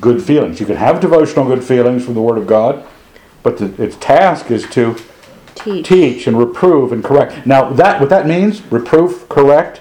good 0.00 0.22
feelings. 0.22 0.60
You 0.60 0.66
can 0.66 0.76
have 0.76 1.00
devotional 1.00 1.46
good 1.46 1.64
feelings 1.64 2.04
from 2.04 2.14
the 2.14 2.22
Word 2.22 2.38
of 2.38 2.46
God, 2.46 2.86
but 3.42 3.58
the, 3.58 3.82
its 3.82 3.96
task 3.96 4.50
is 4.50 4.68
to 4.70 4.96
teach. 5.54 5.86
teach 5.86 6.26
and 6.26 6.38
reprove 6.38 6.92
and 6.92 7.02
correct. 7.02 7.46
Now, 7.46 7.70
that 7.70 8.00
what 8.00 8.10
that 8.10 8.26
means, 8.26 8.62
reproof, 8.70 9.28
correct, 9.28 9.80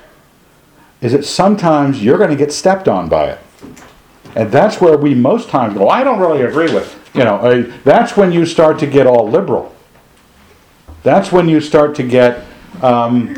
is 1.02 1.12
that 1.12 1.26
sometimes 1.26 2.04
you're 2.04 2.18
going 2.18 2.30
to 2.30 2.36
get 2.36 2.52
stepped 2.52 2.88
on 2.88 3.10
by 3.10 3.32
it, 3.32 3.40
and 4.36 4.52
that's 4.52 4.82
where 4.82 4.98
we 4.98 5.14
most 5.14 5.50
times 5.50 5.78
go. 5.78 5.90
I 5.90 6.04
don't 6.04 6.20
really 6.20 6.42
agree 6.42 6.74
with. 6.74 6.94
You 7.14 7.24
know, 7.24 7.36
uh, 7.38 7.74
that's 7.84 8.16
when 8.16 8.32
you 8.32 8.46
start 8.46 8.80
to 8.80 8.88
get 8.88 9.08
all 9.08 9.28
liberal. 9.28 9.76
That's 11.04 11.32
when 11.32 11.48
you 11.48 11.62
start 11.62 11.96
to 11.96 12.04
get. 12.04 12.46
Um, 12.82 13.36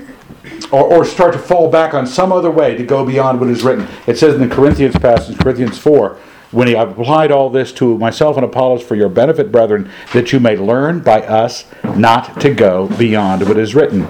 or, 0.72 0.84
or 0.84 1.06
start 1.06 1.34
to 1.34 1.40
fall 1.40 1.70
back 1.70 1.94
on 1.94 2.06
some 2.06 2.32
other 2.32 2.52
way 2.52 2.76
to 2.76 2.84
go 2.84 3.06
beyond 3.06 3.40
what 3.40 3.50
is 3.50 3.64
written. 3.64 3.88
It 4.08 4.18
says 4.18 4.36
in 4.36 4.48
the 4.48 4.54
Corinthians 4.54 4.96
passage, 4.96 5.38
Corinthians 5.40 5.78
4, 5.78 6.18
when 6.52 6.68
he 6.68 6.74
applied 6.74 7.32
all 7.32 7.50
this 7.50 7.72
to 7.74 7.98
myself 7.98 8.36
and 8.36 8.46
Apollos 8.46 8.82
for 8.82 8.96
your 8.96 9.10
benefit, 9.10 9.52
brethren, 9.52 9.90
that 10.14 10.34
you 10.34 10.40
may 10.40 10.58
learn 10.58 11.00
by 11.00 11.22
us 11.22 11.66
not 11.96 12.40
to 12.42 12.54
go 12.54 12.88
beyond 12.98 13.48
what 13.48 13.58
is 13.58 13.76
written. 13.76 14.08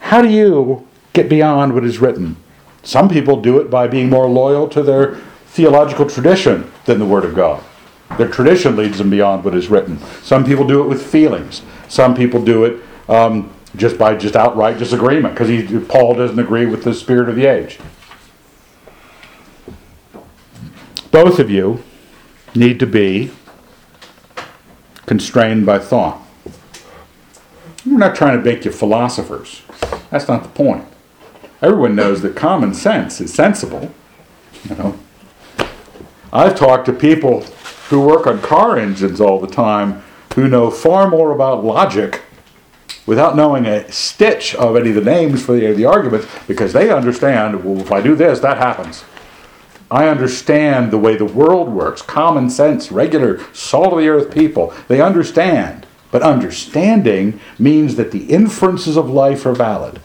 How 0.00 0.22
do 0.22 0.28
you 0.28 0.86
get 1.14 1.28
beyond 1.28 1.74
what 1.74 1.84
is 1.84 1.98
written? 1.98 2.36
Some 2.82 3.08
people 3.08 3.40
do 3.40 3.58
it 3.58 3.70
by 3.70 3.88
being 3.88 4.10
more 4.10 4.28
loyal 4.28 4.68
to 4.68 4.82
their 4.82 5.16
theological 5.46 6.08
tradition 6.08 6.70
than 6.84 6.98
the 6.98 7.06
Word 7.06 7.24
of 7.24 7.34
God. 7.34 7.64
Their 8.18 8.28
tradition 8.28 8.76
leads 8.76 8.98
them 8.98 9.10
beyond 9.10 9.42
what 9.42 9.54
is 9.54 9.68
written. 9.68 9.98
Some 10.22 10.44
people 10.44 10.66
do 10.66 10.80
it 10.82 10.86
with 10.86 11.04
feelings. 11.04 11.62
Some 11.88 12.14
people 12.14 12.42
do 12.42 12.64
it 12.64 12.82
um, 13.08 13.52
just 13.74 13.98
by 13.98 14.14
just 14.14 14.36
outright 14.36 14.78
disagreement 14.78 15.34
because 15.34 15.88
Paul 15.88 16.14
doesn't 16.14 16.38
agree 16.38 16.66
with 16.66 16.84
the 16.84 16.94
spirit 16.94 17.28
of 17.28 17.36
the 17.36 17.46
age. 17.46 17.78
Both 21.16 21.38
of 21.38 21.50
you 21.50 21.82
need 22.54 22.78
to 22.78 22.86
be 22.86 23.30
constrained 25.06 25.64
by 25.64 25.78
thought. 25.78 26.20
We're 27.86 27.96
not 27.96 28.14
trying 28.14 28.36
to 28.36 28.44
make 28.44 28.66
you 28.66 28.70
philosophers. 28.70 29.62
That's 30.10 30.28
not 30.28 30.42
the 30.42 30.50
point. 30.50 30.84
Everyone 31.62 31.96
knows 31.96 32.20
that 32.20 32.36
common 32.36 32.74
sense 32.74 33.18
is 33.22 33.32
sensible. 33.32 33.94
You 34.68 34.76
know, 34.76 34.98
I've 36.34 36.54
talked 36.54 36.84
to 36.84 36.92
people 36.92 37.44
who 37.88 38.02
work 38.02 38.26
on 38.26 38.42
car 38.42 38.76
engines 38.76 39.18
all 39.18 39.40
the 39.40 39.46
time 39.46 40.02
who 40.34 40.46
know 40.48 40.70
far 40.70 41.08
more 41.08 41.32
about 41.32 41.64
logic 41.64 42.20
without 43.06 43.36
knowing 43.36 43.64
a 43.64 43.90
stitch 43.90 44.54
of 44.56 44.76
any 44.76 44.90
of 44.90 44.96
the 44.96 45.00
names 45.00 45.42
for 45.42 45.52
the, 45.52 45.72
the 45.72 45.86
arguments 45.86 46.28
because 46.46 46.74
they 46.74 46.90
understand, 46.90 47.64
well, 47.64 47.80
if 47.80 47.90
I 47.90 48.02
do 48.02 48.14
this, 48.14 48.40
that 48.40 48.58
happens. 48.58 49.02
I 49.90 50.08
understand 50.08 50.90
the 50.90 50.98
way 50.98 51.16
the 51.16 51.24
world 51.24 51.68
works, 51.68 52.02
common 52.02 52.50
sense, 52.50 52.90
regular, 52.90 53.40
salt 53.52 53.92
of 53.92 53.98
the 53.98 54.08
earth 54.08 54.34
people. 54.34 54.74
They 54.88 55.00
understand. 55.00 55.86
But 56.10 56.22
understanding 56.22 57.40
means 57.58 57.96
that 57.96 58.10
the 58.10 58.26
inferences 58.26 58.96
of 58.96 59.10
life 59.10 59.46
are 59.46 59.54
valid. 59.54 60.00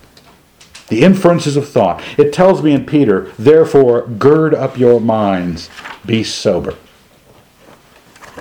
The 0.90 1.04
inferences 1.04 1.56
of 1.56 1.70
thought. 1.70 2.04
It 2.18 2.34
tells 2.34 2.62
me 2.62 2.74
in 2.74 2.86
Peter, 2.86 3.32
therefore, 3.40 4.08
gird 4.08 4.54
up 4.54 4.78
your 4.78 5.00
minds, 5.00 5.70
be 6.06 6.24
sober. 6.24 6.76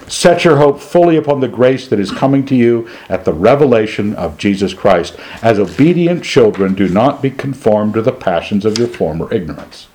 Set 0.08 0.44
your 0.44 0.56
hope 0.56 0.80
fully 0.80 1.16
upon 1.16 1.38
the 1.38 1.48
grace 1.48 1.86
that 1.86 2.00
is 2.00 2.10
coming 2.10 2.44
to 2.46 2.56
you 2.56 2.88
at 3.08 3.24
the 3.24 3.32
revelation 3.32 4.14
of 4.16 4.36
Jesus 4.36 4.74
Christ. 4.74 5.16
As 5.40 5.60
obedient 5.60 6.24
children, 6.24 6.74
do 6.74 6.88
not 6.88 7.22
be 7.22 7.30
conformed 7.30 7.94
to 7.94 8.02
the 8.02 8.10
passions 8.10 8.64
of 8.64 8.76
your 8.76 8.88
former 8.88 9.32
ignorance. 9.32 9.86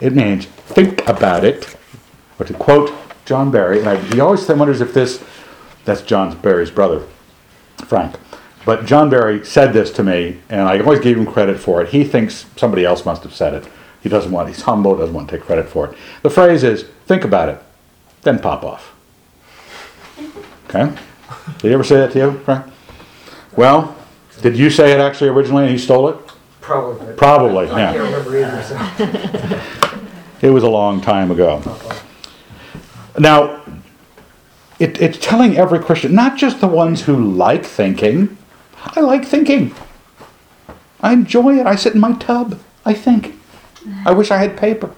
It 0.00 0.14
means 0.14 0.46
think 0.46 1.06
about 1.08 1.44
it. 1.44 1.76
Or 2.38 2.46
to 2.46 2.54
quote 2.54 2.92
John 3.24 3.50
Barry, 3.50 3.78
and 3.78 3.88
I, 3.88 3.96
he 3.96 4.20
always 4.20 4.46
wonders 4.48 4.80
if 4.80 4.92
this, 4.92 5.22
that's 5.84 6.02
John 6.02 6.36
Barry's 6.40 6.70
brother, 6.70 7.06
Frank. 7.86 8.16
But 8.64 8.86
John 8.86 9.10
Barry 9.10 9.44
said 9.44 9.72
this 9.72 9.90
to 9.92 10.02
me, 10.02 10.40
and 10.48 10.62
I 10.62 10.80
always 10.80 11.00
gave 11.00 11.16
him 11.16 11.26
credit 11.26 11.60
for 11.60 11.82
it. 11.82 11.90
He 11.90 12.04
thinks 12.04 12.46
somebody 12.56 12.84
else 12.84 13.04
must 13.04 13.22
have 13.22 13.34
said 13.34 13.54
it. 13.54 13.68
He 14.02 14.08
doesn't 14.08 14.32
want, 14.32 14.48
he's 14.48 14.62
humble, 14.62 14.96
doesn't 14.96 15.14
want 15.14 15.28
to 15.28 15.36
take 15.36 15.46
credit 15.46 15.68
for 15.68 15.90
it. 15.90 15.98
The 16.22 16.30
phrase 16.30 16.64
is 16.64 16.84
think 17.06 17.24
about 17.24 17.48
it, 17.48 17.62
then 18.22 18.38
pop 18.38 18.64
off. 18.64 18.94
Okay? 20.68 20.94
Did 21.58 21.68
he 21.68 21.72
ever 21.72 21.84
say 21.84 21.96
that 21.96 22.12
to 22.12 22.18
you, 22.18 22.38
Frank? 22.40 22.66
Well, 23.56 23.96
did 24.42 24.56
you 24.56 24.70
say 24.70 24.92
it 24.92 25.00
actually 25.00 25.30
originally 25.30 25.64
and 25.64 25.72
he 25.72 25.78
stole 25.78 26.08
it? 26.08 26.16
Probably. 26.64 27.14
Probably, 27.14 27.66
I 27.66 27.68
can't 27.68 27.96
yeah. 27.96 28.02
remember 28.02 28.38
either, 28.38 28.62
so. 28.62 29.60
It 30.40 30.50
was 30.50 30.62
a 30.62 30.68
long 30.68 31.02
time 31.02 31.30
ago. 31.30 31.62
Now, 33.18 33.62
it, 34.78 35.00
it's 35.00 35.18
telling 35.18 35.58
every 35.58 35.78
Christian, 35.78 36.14
not 36.14 36.38
just 36.38 36.60
the 36.60 36.66
ones 36.66 37.02
who 37.02 37.16
like 37.16 37.66
thinking. 37.66 38.36
I 38.78 39.00
like 39.00 39.26
thinking. 39.26 39.74
I 41.00 41.12
enjoy 41.12 41.58
it. 41.58 41.66
I 41.66 41.76
sit 41.76 41.94
in 41.94 42.00
my 42.00 42.14
tub. 42.14 42.58
I 42.84 42.94
think. 42.94 43.38
I 44.06 44.12
wish 44.12 44.30
I 44.30 44.38
had 44.38 44.56
paper, 44.56 44.90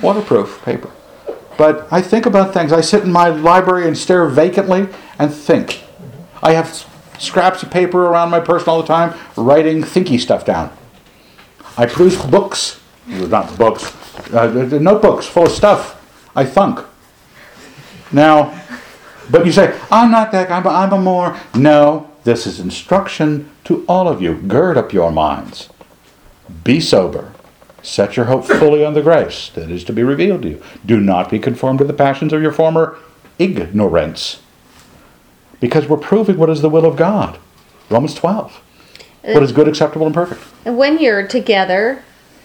waterproof 0.00 0.62
paper. 0.64 0.90
But 1.56 1.88
I 1.92 2.00
think 2.00 2.24
about 2.24 2.54
things. 2.54 2.72
I 2.72 2.82
sit 2.82 3.02
in 3.02 3.10
my 3.10 3.28
library 3.28 3.88
and 3.88 3.98
stare 3.98 4.26
vacantly 4.26 4.88
and 5.18 5.34
think. 5.34 5.82
I 6.40 6.52
have 6.52 6.87
scraps 7.18 7.62
of 7.62 7.70
paper 7.70 8.06
around 8.06 8.30
my 8.30 8.40
person 8.40 8.68
all 8.68 8.80
the 8.80 8.86
time, 8.88 9.18
writing 9.36 9.82
thinky 9.82 10.18
stuff 10.18 10.44
down. 10.44 10.76
I 11.76 11.86
produce 11.86 12.20
books, 12.24 12.80
not 13.06 13.56
books, 13.56 13.94
uh, 14.32 14.78
notebooks 14.80 15.26
full 15.26 15.44
of 15.44 15.52
stuff. 15.52 15.94
I 16.34 16.44
thunk. 16.44 16.84
Now, 18.12 18.60
but 19.30 19.44
you 19.44 19.52
say, 19.52 19.78
I'm 19.90 20.10
not 20.10 20.32
that 20.32 20.48
guy, 20.48 20.60
but 20.60 20.74
I'm 20.74 20.92
a 20.92 20.98
more. 20.98 21.38
No, 21.54 22.10
this 22.24 22.46
is 22.46 22.60
instruction 22.60 23.50
to 23.64 23.84
all 23.86 24.08
of 24.08 24.22
you. 24.22 24.34
Gird 24.34 24.76
up 24.76 24.92
your 24.92 25.12
minds. 25.12 25.68
Be 26.64 26.80
sober. 26.80 27.32
Set 27.82 28.16
your 28.16 28.26
hope 28.26 28.44
fully 28.44 28.84
on 28.84 28.94
the 28.94 29.02
grace 29.02 29.50
that 29.50 29.70
is 29.70 29.84
to 29.84 29.92
be 29.92 30.02
revealed 30.02 30.42
to 30.42 30.48
you. 30.48 30.62
Do 30.84 31.00
not 31.00 31.30
be 31.30 31.38
conformed 31.38 31.78
to 31.78 31.84
the 31.84 31.92
passions 31.92 32.32
of 32.32 32.42
your 32.42 32.52
former 32.52 32.98
ignorance. 33.38 34.40
Because 35.60 35.88
we're 35.88 35.96
proving 35.96 36.38
what 36.38 36.50
is 36.50 36.62
the 36.62 36.68
will 36.68 36.86
of 36.86 36.96
God. 36.96 37.38
Romans 37.90 38.14
12. 38.14 38.62
Uh, 39.24 39.32
what 39.32 39.42
is 39.42 39.52
good, 39.52 39.68
acceptable, 39.68 40.06
and 40.06 40.14
perfect. 40.14 40.40
And 40.64 40.78
when 40.78 40.98
you're 40.98 41.26
together, 41.26 42.04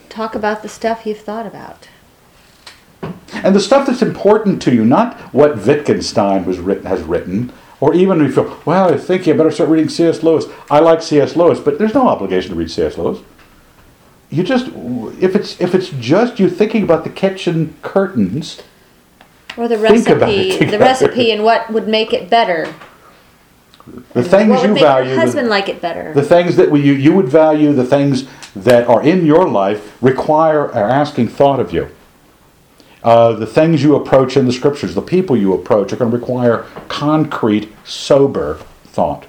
talk 0.10 0.35
about 0.35 0.64
the 0.64 0.69
stuff 0.69 1.06
you've 1.06 1.19
thought 1.19 1.45
about. 1.45 1.90
And 3.34 3.56
the 3.56 3.60
stuff 3.60 3.88
that's 3.88 4.02
important 4.02 4.61
to 4.64 4.73
you, 4.73 4.85
not 4.85 5.19
what 5.34 5.65
Wittgenstein 5.65 6.45
was 6.45 6.60
written, 6.60 6.85
has 6.85 7.02
written, 7.02 7.52
or 7.80 7.94
even 7.94 8.22
if 8.22 8.27
you 8.27 8.44
feel, 8.44 8.61
well, 8.65 8.94
I 8.94 8.98
think 8.98 9.27
you 9.27 9.34
better 9.34 9.52
start 9.52 9.69
reading 9.69 9.90
C.S. 9.90 10.23
Lewis. 10.23 10.45
I 10.72 10.80
like 10.80 11.02
C.S. 11.02 11.35
Lewis, 11.35 11.60
but 11.60 11.77
there's 11.77 11.94
no 11.94 12.07
obligation 12.07 12.52
to 12.52 12.56
read 12.56 12.72
C.S. 12.72 12.98
Lewis. 12.98 13.19
You 14.30 14.44
just, 14.44 14.68
if 15.22 15.35
it's 15.35 15.60
if 15.61 15.76
it's 15.76 15.90
just 15.90 16.40
you 16.40 16.49
thinking 16.49 16.81
about 16.84 17.03
the 17.03 17.10
kitchen 17.10 17.76
curtains, 17.81 18.64
Or 19.57 19.68
the 19.68 19.77
Think 19.77 20.07
about 20.10 20.30
it 20.30 20.48
recipe, 20.60 20.65
the 20.65 20.80
recipe 20.80 21.31
and 21.31 21.44
what 21.44 21.69
would 21.72 21.88
make 21.88 22.14
it 22.14 22.30
better. 22.30 22.73
The 23.86 24.24
things 24.24 24.50
what 24.50 24.62
would 24.62 24.70
you 24.70 24.84
value, 24.84 25.10
your 25.12 25.20
husband 25.20 25.48
the, 25.48 25.52
like 25.52 25.68
it 25.68 25.82
better. 25.82 26.14
the 26.14 26.24
things 26.24 26.56
that 26.56 26.72
we, 26.72 26.82
you 26.82 26.94
you 26.94 27.14
would 27.14 27.28
value, 27.28 27.74
the 27.74 27.86
things 27.86 28.28
that 28.56 28.88
are 28.88 29.04
in 29.04 29.26
your 29.26 29.48
life 29.48 29.98
require 30.02 30.72
are 30.72 30.90
asking 30.90 31.28
thought 31.28 31.60
of 31.60 31.74
you. 31.74 31.90
Uh, 33.04 33.34
the 33.34 33.46
things 33.46 33.84
you 33.84 33.96
approach 33.96 34.38
in 34.38 34.46
the 34.46 34.54
scriptures, 34.54 34.96
the 34.96 35.02
people 35.02 35.36
you 35.36 35.54
approach, 35.54 35.92
are 35.92 35.98
going 35.98 36.10
to 36.10 36.18
require 36.18 36.66
concrete, 36.88 37.70
sober 37.84 38.56
thought. 38.86 39.26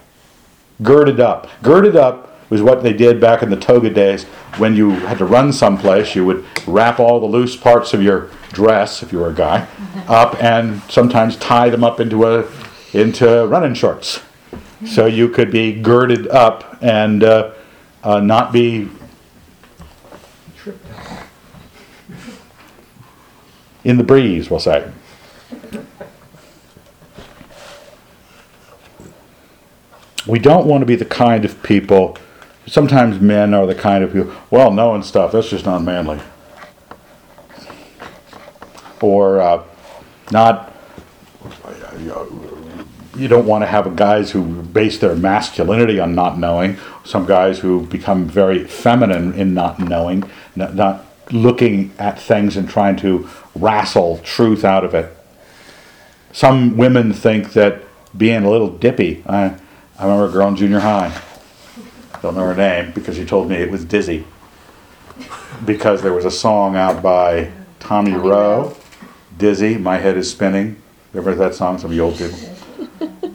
Girded 0.81 1.19
up. 1.19 1.49
Girded 1.63 1.97
up 1.97 2.31
was 2.51 2.63
what 2.63 2.85
they 2.85 2.93
did 2.93 3.21
back 3.21 3.43
in 3.43 3.51
the 3.51 3.57
toga 3.57 3.91
days 3.91 4.25
when 4.59 4.77
you 4.77 4.91
had 4.91 5.19
to 5.19 5.25
run 5.25 5.53
someplace. 5.53 6.15
You 6.15 6.25
would 6.27 6.45
wrap 6.69 7.01
all 7.01 7.19
the 7.19 7.27
loose 7.27 7.57
parts 7.57 7.93
of 7.93 8.01
your 8.01 8.31
dress, 8.53 9.03
if 9.03 9.13
you 9.13 9.19
were 9.19 9.31
a 9.31 9.35
guy, 9.35 9.67
up 10.07 10.41
and 10.41 10.81
sometimes 10.83 11.37
tie 11.37 11.69
them 11.69 11.83
up 11.83 11.99
into 11.99 12.25
a 12.27 12.49
into 12.93 13.45
running 13.49 13.75
shorts, 13.75 14.21
so 14.87 15.07
you 15.07 15.29
could 15.29 15.51
be 15.51 15.73
girded 15.73 16.29
up 16.29 16.79
and 16.83 17.23
uh, 17.23 17.53
uh, 18.03 18.21
not 18.21 18.53
be 18.53 18.89
in 23.85 23.97
the 23.97 24.05
breeze, 24.05 24.51
we'll 24.51 24.61
say. 24.61 24.91
We 30.27 30.39
don't 30.39 30.67
want 30.67 30.81
to 30.83 30.87
be 30.87 30.97
the 30.97 31.05
kind 31.05 31.45
of 31.45 31.63
people 31.63 32.17
sometimes 32.67 33.21
men 33.21 33.55
are 33.55 33.67
the 33.67 33.75
kind 33.75 34.05
of 34.05 34.13
people, 34.13 34.33
well, 34.51 34.71
knowing 34.71 35.03
stuff, 35.03 35.33
that's 35.33 35.49
just 35.49 35.67
not 35.67 35.83
manly. 35.83 36.21
Or 39.01 39.41
uh, 39.41 39.65
not, 40.31 40.73
you 43.17 43.29
don't 43.29 43.47
want 43.47 43.63
to 43.63 43.67
have 43.67 43.95
guys 43.97 44.31
who 44.31 44.63
base 44.63 44.99
their 44.99 45.15
masculinity 45.15 46.01
on 46.01 46.15
not 46.15 46.39
knowing. 46.39 46.77
Some 47.05 47.27
guys 47.27 47.61
who 47.61 47.87
become 47.87 48.27
very 48.27 48.65
feminine 48.65 49.35
in 49.35 49.55
not 49.55 49.79
knowing, 49.79 50.29
not, 50.57 50.75
not 50.75 51.05
looking 51.31 51.93
at 51.99 52.21
things 52.21 52.57
and 52.57 52.69
trying 52.69 52.97
to 52.97 53.29
wrestle 53.55 54.19
truth 54.19 54.65
out 54.65 54.85
of 54.85 54.95
it. 54.95 55.17
Some 56.33 56.77
women 56.77 57.13
think 57.13 57.53
that 57.53 57.83
being 58.17 58.45
a 58.45 58.51
little 58.51 58.71
dippy. 58.71 59.23
I, 59.27 59.57
I 59.99 60.05
remember 60.05 60.29
a 60.29 60.33
girl 60.33 60.49
in 60.49 60.57
junior 60.57 60.81
high. 60.81 61.21
Don't 62.23 62.35
know 62.35 62.45
her 62.45 62.55
name 62.55 62.93
because 62.93 63.17
she 63.17 63.25
told 63.25 63.49
me 63.49 63.57
it 63.57 63.71
was 63.71 63.85
Dizzy. 63.85 64.27
Because 65.65 66.03
there 66.03 66.13
was 66.13 66.25
a 66.25 66.31
song 66.31 66.75
out 66.75 67.03
by 67.03 67.51
Tommy, 67.79 68.13
Tommy 68.13 68.29
Roe. 68.29 68.77
Dizzy, 69.37 69.77
My 69.77 69.99
Head 69.99 70.17
is 70.17 70.31
Spinning. 70.31 70.81
Remember 71.13 71.35
that 71.37 71.55
song? 71.55 71.79
Some 71.79 71.91
of 71.91 71.97
you 71.97 72.03
old 72.03 72.17
people. 72.17 72.39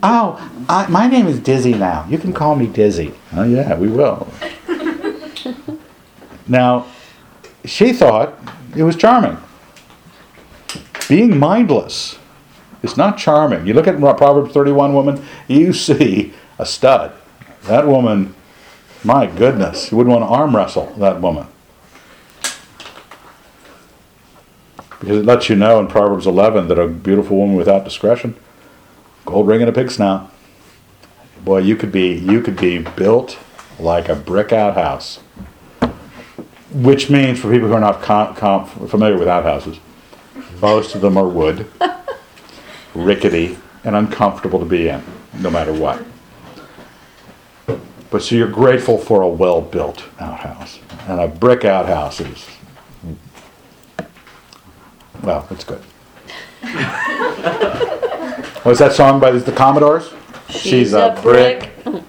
Oh, 0.02 0.50
I, 0.68 0.86
my 0.88 1.06
name 1.06 1.26
is 1.26 1.38
Dizzy 1.38 1.74
now. 1.74 2.06
You 2.08 2.18
can 2.18 2.32
call 2.32 2.54
me 2.54 2.66
Dizzy. 2.66 3.14
Oh, 3.32 3.44
yeah, 3.44 3.76
we 3.76 3.88
will. 3.88 4.32
now, 6.48 6.86
she 7.64 7.92
thought 7.92 8.34
it 8.76 8.82
was 8.82 8.96
charming. 8.96 9.36
Being 11.08 11.38
mindless 11.38 12.18
is 12.82 12.96
not 12.96 13.18
charming. 13.18 13.66
You 13.66 13.74
look 13.74 13.86
at 13.86 13.98
Proverbs 13.98 14.52
31 14.52 14.94
woman, 14.94 15.24
you 15.48 15.72
see 15.74 16.34
a 16.58 16.66
stud. 16.66 17.12
That 17.62 17.86
woman, 17.86 18.34
my 19.04 19.26
goodness, 19.26 19.90
you 19.90 19.96
wouldn't 19.96 20.14
want 20.18 20.28
to 20.28 20.34
arm 20.34 20.56
wrestle 20.56 20.86
that 20.98 21.20
woman. 21.20 21.46
Because 25.00 25.18
it 25.18 25.24
lets 25.24 25.48
you 25.48 25.56
know 25.56 25.80
in 25.80 25.86
Proverbs 25.86 26.26
11 26.26 26.68
that 26.68 26.78
a 26.78 26.86
beautiful 26.86 27.38
woman 27.38 27.56
without 27.56 27.84
discretion, 27.84 28.36
gold 29.30 29.46
ring 29.46 29.60
and 29.62 29.68
a 29.68 29.72
pig 29.72 29.90
snout. 29.90 30.32
Boy, 31.44 31.58
you 31.58 31.76
could 31.76 31.92
be 31.92 32.12
you 32.12 32.42
could 32.42 32.56
be 32.56 32.78
built 32.78 33.38
like 33.78 34.08
a 34.08 34.14
brick 34.14 34.52
outhouse. 34.52 35.20
Which 36.72 37.10
means 37.10 37.40
for 37.40 37.50
people 37.50 37.68
who 37.68 37.74
are 37.74 37.80
not 37.80 38.02
com- 38.02 38.34
com- 38.34 38.66
familiar 38.66 39.18
with 39.18 39.26
outhouses, 39.26 39.80
most 40.60 40.94
of 40.94 41.00
them 41.00 41.16
are 41.16 41.26
wood, 41.26 41.66
rickety, 42.94 43.58
and 43.82 43.96
uncomfortable 43.96 44.60
to 44.60 44.64
be 44.64 44.88
in, 44.88 45.02
no 45.40 45.50
matter 45.50 45.72
what. 45.72 46.04
But 48.10 48.22
so 48.22 48.36
you're 48.36 48.50
grateful 48.50 48.98
for 48.98 49.22
a 49.22 49.28
well-built 49.28 50.04
outhouse, 50.20 50.78
and 51.08 51.20
a 51.20 51.26
brick 51.26 51.64
outhouse 51.64 52.20
is 52.20 52.46
well, 55.22 55.46
that's 55.50 55.64
good. 55.64 55.82
What's 58.62 58.78
that 58.80 58.92
song 58.92 59.20
by 59.20 59.30
the 59.30 59.52
Commodores? 59.52 60.12
She's 60.50 60.92
a 60.92 61.16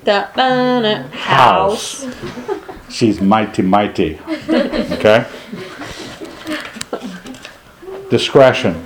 Da, 0.04 0.28
da, 0.36 0.82
da, 0.82 1.04
house. 1.08 2.06
She's 2.90 3.22
mighty, 3.22 3.62
mighty. 3.62 4.20
Okay? 4.50 5.26
Discretion. 8.10 8.84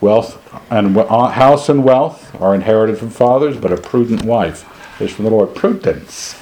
Wealth 0.00 0.40
and 0.70 0.96
uh, 0.96 1.28
house 1.28 1.68
and 1.68 1.84
wealth 1.84 2.34
are 2.40 2.54
inherited 2.54 2.96
from 2.96 3.10
fathers, 3.10 3.58
but 3.58 3.70
a 3.70 3.76
prudent 3.76 4.24
wife 4.24 4.64
is 5.02 5.12
from 5.12 5.26
the 5.26 5.30
Lord. 5.30 5.54
Prudence. 5.54 6.40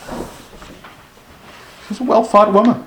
She's 1.88 2.00
a 2.00 2.04
well 2.04 2.22
thought 2.22 2.52
woman. 2.52 2.86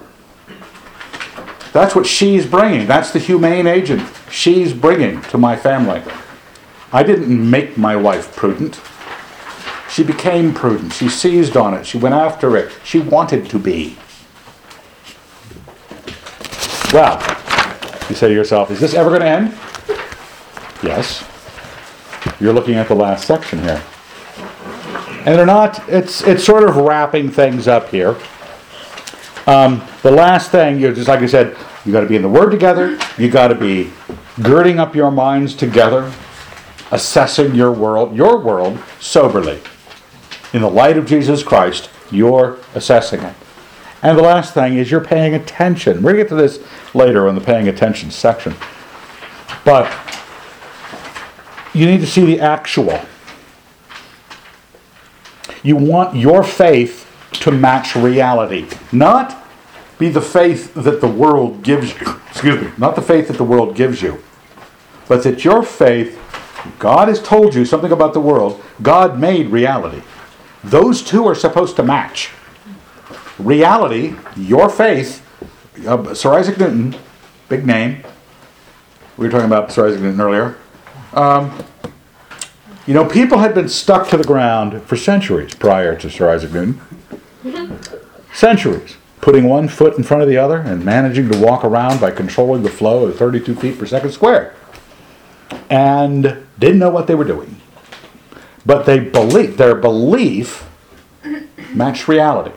That's 1.73 1.93
what 1.93 2.05
she's 2.07 2.45
bringing. 2.45 2.87
That's 2.87 3.11
the 3.11 3.19
humane 3.19 3.67
agent 3.67 4.09
she's 4.31 4.73
bringing 4.73 5.21
to 5.23 5.37
my 5.37 5.57
family. 5.57 6.01
I 6.91 7.03
didn't 7.03 7.49
make 7.49 7.77
my 7.77 7.95
wife 7.95 8.35
prudent. 8.35 8.81
She 9.89 10.03
became 10.03 10.53
prudent. 10.53 10.93
She 10.93 11.09
seized 11.09 11.57
on 11.57 11.73
it. 11.73 11.85
She 11.85 11.97
went 11.97 12.15
after 12.15 12.55
it. 12.57 12.71
She 12.83 12.99
wanted 12.99 13.49
to 13.49 13.59
be. 13.59 13.97
Well, 16.93 17.19
you 18.09 18.15
say 18.15 18.27
to 18.27 18.33
yourself, 18.33 18.71
is 18.71 18.79
this 18.79 18.93
ever 18.93 19.09
going 19.09 19.21
to 19.21 19.27
end? 19.27 19.57
Yes. 20.81 21.23
You're 22.39 22.53
looking 22.53 22.75
at 22.75 22.87
the 22.87 22.95
last 22.95 23.25
section 23.25 23.59
here. 23.59 23.83
And 25.25 25.37
they're 25.37 25.45
not, 25.45 25.87
it's, 25.89 26.21
it's 26.23 26.43
sort 26.43 26.67
of 26.67 26.75
wrapping 26.77 27.29
things 27.29 27.67
up 27.67 27.89
here. 27.89 28.15
Um, 29.45 29.85
the 30.01 30.11
last 30.11 30.51
thing, 30.51 30.79
you 30.79 30.93
just 30.93 31.07
like 31.07 31.19
I 31.19 31.25
said, 31.25 31.57
you 31.85 31.91
got 31.91 32.01
to 32.01 32.07
be 32.07 32.15
in 32.15 32.21
the 32.21 32.29
Word 32.29 32.51
together. 32.51 32.97
You 33.17 33.29
got 33.29 33.49
to 33.49 33.55
be 33.55 33.91
girding 34.41 34.79
up 34.79 34.95
your 34.95 35.11
minds 35.11 35.55
together, 35.55 36.11
assessing 36.91 37.55
your 37.55 37.71
world, 37.71 38.15
your 38.15 38.39
world 38.39 38.79
soberly. 38.99 39.61
In 40.53 40.61
the 40.61 40.69
light 40.69 40.97
of 40.97 41.05
Jesus 41.05 41.43
Christ, 41.43 41.89
you're 42.11 42.57
assessing 42.73 43.21
it. 43.21 43.35
And 44.01 44.17
the 44.17 44.23
last 44.23 44.53
thing 44.53 44.77
is 44.77 44.89
you're 44.89 45.03
paying 45.03 45.35
attention. 45.35 45.97
We're 45.97 46.13
going 46.13 46.17
to 46.17 46.23
get 46.23 46.29
to 46.29 46.35
this 46.35 46.63
later 46.95 47.27
in 47.27 47.35
the 47.35 47.41
paying 47.41 47.67
attention 47.67 48.11
section. 48.11 48.55
But 49.65 49.91
you 51.73 51.85
need 51.85 52.01
to 52.01 52.07
see 52.07 52.25
the 52.25 52.39
actual. 52.39 53.01
You 55.63 55.75
want 55.75 56.15
your 56.15 56.43
faith 56.43 57.05
to 57.33 57.51
match 57.51 57.95
reality, 57.95 58.67
not 58.91 59.37
be 59.97 60.09
the 60.09 60.21
faith 60.21 60.73
that 60.73 61.01
the 61.01 61.07
world 61.07 61.61
gives 61.61 61.99
you. 61.99 62.19
Excuse 62.29 62.61
me, 62.61 62.71
not 62.77 62.95
the 62.95 63.01
faith 63.01 63.27
that 63.27 63.37
the 63.37 63.43
world 63.43 63.75
gives 63.75 64.01
you, 64.01 64.23
but 65.07 65.23
that 65.23 65.43
your 65.43 65.61
faith, 65.61 66.17
God 66.77 67.07
has 67.07 67.21
told 67.21 67.55
you 67.55 67.65
something 67.65 67.91
about 67.91 68.13
the 68.13 68.19
world, 68.19 68.61
God 68.81 69.19
made 69.19 69.47
reality. 69.47 70.01
Those 70.63 71.01
two 71.01 71.25
are 71.25 71.35
supposed 71.35 71.75
to 71.77 71.83
match. 71.83 72.31
Reality, 73.37 74.15
your 74.35 74.69
faith, 74.69 75.25
uh, 75.87 76.13
Sir 76.13 76.33
Isaac 76.33 76.57
Newton, 76.57 76.95
big 77.47 77.65
name. 77.65 78.03
We 79.17 79.27
were 79.27 79.31
talking 79.31 79.47
about 79.47 79.71
Sir 79.71 79.87
Isaac 79.87 80.01
Newton 80.01 80.19
earlier. 80.19 80.57
Um, 81.13 81.63
you 82.85 82.93
know, 82.93 83.05
people 83.05 83.37
had 83.37 83.53
been 83.53 83.69
stuck 83.69 84.09
to 84.09 84.17
the 84.17 84.23
ground 84.23 84.81
for 84.83 84.97
centuries 84.97 85.53
prior 85.53 85.95
to 85.95 86.09
Sir 86.09 86.29
Isaac 86.29 86.51
Newton. 86.51 86.81
Centuries. 88.33 88.97
Putting 89.21 89.45
one 89.45 89.67
foot 89.67 89.97
in 89.97 90.03
front 90.03 90.23
of 90.23 90.29
the 90.29 90.37
other 90.37 90.57
and 90.57 90.85
managing 90.85 91.29
to 91.29 91.37
walk 91.39 91.65
around 91.65 91.99
by 91.99 92.11
controlling 92.11 92.63
the 92.63 92.69
flow 92.69 93.05
of 93.05 93.17
32 93.17 93.55
feet 93.55 93.77
per 93.77 93.85
second 93.85 94.11
squared. 94.11 94.53
And 95.69 96.45
didn't 96.57 96.79
know 96.79 96.89
what 96.89 97.07
they 97.07 97.15
were 97.15 97.25
doing. 97.25 97.59
But 98.65 98.85
they 98.85 98.99
believed, 98.99 99.57
their 99.57 99.75
belief 99.75 100.67
matched 101.73 102.07
reality. 102.07 102.55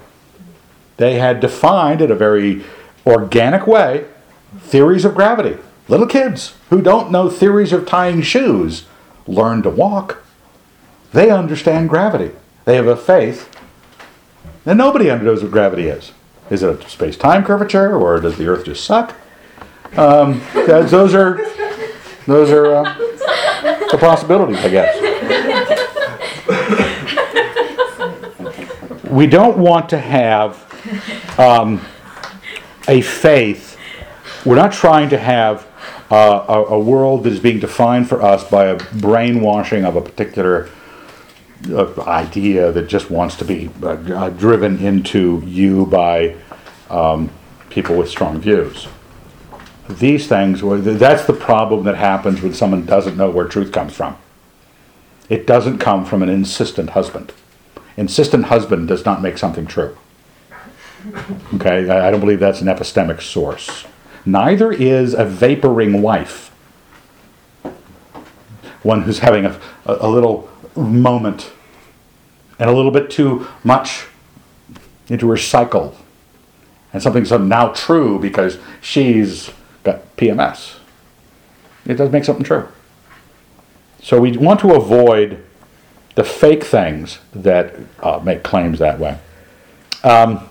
They 0.96 1.18
had 1.18 1.40
defined 1.40 2.00
in 2.00 2.10
a 2.10 2.14
very 2.14 2.64
organic 3.06 3.66
way 3.66 4.06
theories 4.58 5.04
of 5.04 5.14
gravity. 5.14 5.58
Little 5.88 6.06
kids 6.06 6.54
who 6.70 6.80
don't 6.80 7.10
know 7.10 7.28
theories 7.28 7.72
of 7.72 7.86
tying 7.86 8.22
shoes 8.22 8.84
learn 9.26 9.62
to 9.62 9.70
walk. 9.70 10.22
They 11.12 11.30
understand 11.30 11.88
gravity. 11.88 12.34
They 12.64 12.76
have 12.76 12.86
a 12.86 12.96
faith 12.96 13.54
that 14.64 14.76
nobody 14.76 15.06
knows 15.06 15.42
what 15.42 15.52
gravity 15.52 15.88
is. 15.88 16.12
Is 16.50 16.62
it 16.62 16.84
a 16.84 16.88
space 16.88 17.16
time 17.16 17.44
curvature 17.44 17.96
or 17.96 18.20
does 18.20 18.38
the 18.38 18.46
Earth 18.46 18.64
just 18.64 18.84
suck? 18.84 19.14
Um, 19.96 20.42
those 20.54 21.14
are 21.14 21.36
those 22.26 22.50
are 22.50 22.74
uh, 22.74 22.82
the 23.90 23.98
possibilities, 23.98 24.58
I 24.64 24.68
guess. 24.68 24.98
We 29.10 29.26
don't 29.26 29.58
want 29.58 29.90
to 29.90 29.98
have 29.98 31.38
um, 31.38 31.80
a 32.88 33.00
faith. 33.02 33.76
We're 34.44 34.56
not 34.56 34.72
trying 34.72 35.10
to 35.10 35.18
have 35.18 35.66
uh, 36.10 36.44
a, 36.48 36.74
a 36.74 36.78
world 36.78 37.24
that 37.24 37.32
is 37.32 37.40
being 37.40 37.60
defined 37.60 38.08
for 38.08 38.22
us 38.22 38.48
by 38.48 38.66
a 38.66 38.76
brainwashing 38.94 39.84
of 39.84 39.96
a 39.96 40.00
particular 40.00 40.68
uh, 41.70 42.02
idea 42.02 42.72
that 42.72 42.88
just 42.88 43.10
wants 43.10 43.36
to 43.36 43.44
be 43.44 43.70
uh, 43.82 44.30
driven 44.30 44.78
into 44.78 45.42
you 45.46 45.86
by 45.86 46.36
um, 46.90 47.30
people 47.70 47.96
with 47.96 48.08
strong 48.08 48.40
views. 48.40 48.88
These 49.88 50.26
things, 50.26 50.60
th- 50.60 50.98
that's 50.98 51.26
the 51.26 51.32
problem 51.32 51.84
that 51.84 51.96
happens 51.96 52.40
when 52.40 52.54
someone 52.54 52.86
doesn't 52.86 53.16
know 53.16 53.30
where 53.30 53.46
truth 53.46 53.72
comes 53.72 53.94
from. 53.94 54.16
It 55.28 55.46
doesn't 55.46 55.78
come 55.78 56.04
from 56.04 56.22
an 56.22 56.28
insistent 56.28 56.90
husband. 56.90 57.32
Insistent 57.96 58.46
husband 58.46 58.88
does 58.88 59.04
not 59.04 59.22
make 59.22 59.38
something 59.38 59.66
true. 59.66 59.96
Okay, 61.54 61.90
I 61.90 62.08
I 62.08 62.10
don't 62.10 62.20
believe 62.20 62.40
that's 62.40 62.60
an 62.60 62.68
epistemic 62.68 63.20
source. 63.20 63.84
Neither 64.24 64.72
is 64.72 65.14
a 65.14 65.24
vaporing 65.24 66.00
wife. 66.00 66.50
One 68.82 69.02
who's 69.02 69.18
having 69.18 69.46
a, 69.46 69.60
a, 69.84 70.06
a 70.06 70.08
little 70.08 70.48
moment 70.76 71.50
and 72.58 72.70
a 72.70 72.72
little 72.72 72.90
bit 72.90 73.10
too 73.10 73.46
much 73.64 74.06
into 75.08 75.28
her 75.28 75.36
cycle. 75.36 75.96
And 76.92 77.02
something's 77.02 77.30
now 77.32 77.68
true 77.68 78.18
because 78.18 78.58
she's 78.80 79.50
got 79.82 80.16
PMS. 80.16 80.76
It 81.86 81.94
does 81.94 82.10
make 82.10 82.24
something 82.24 82.44
true. 82.44 82.68
So 84.02 84.20
we 84.20 84.36
want 84.36 84.60
to 84.60 84.74
avoid 84.74 85.44
the 86.14 86.24
fake 86.24 86.64
things 86.64 87.18
that 87.32 87.74
uh, 88.00 88.20
make 88.22 88.42
claims 88.42 88.78
that 88.78 88.98
way. 88.98 89.18
Um, 90.04 90.48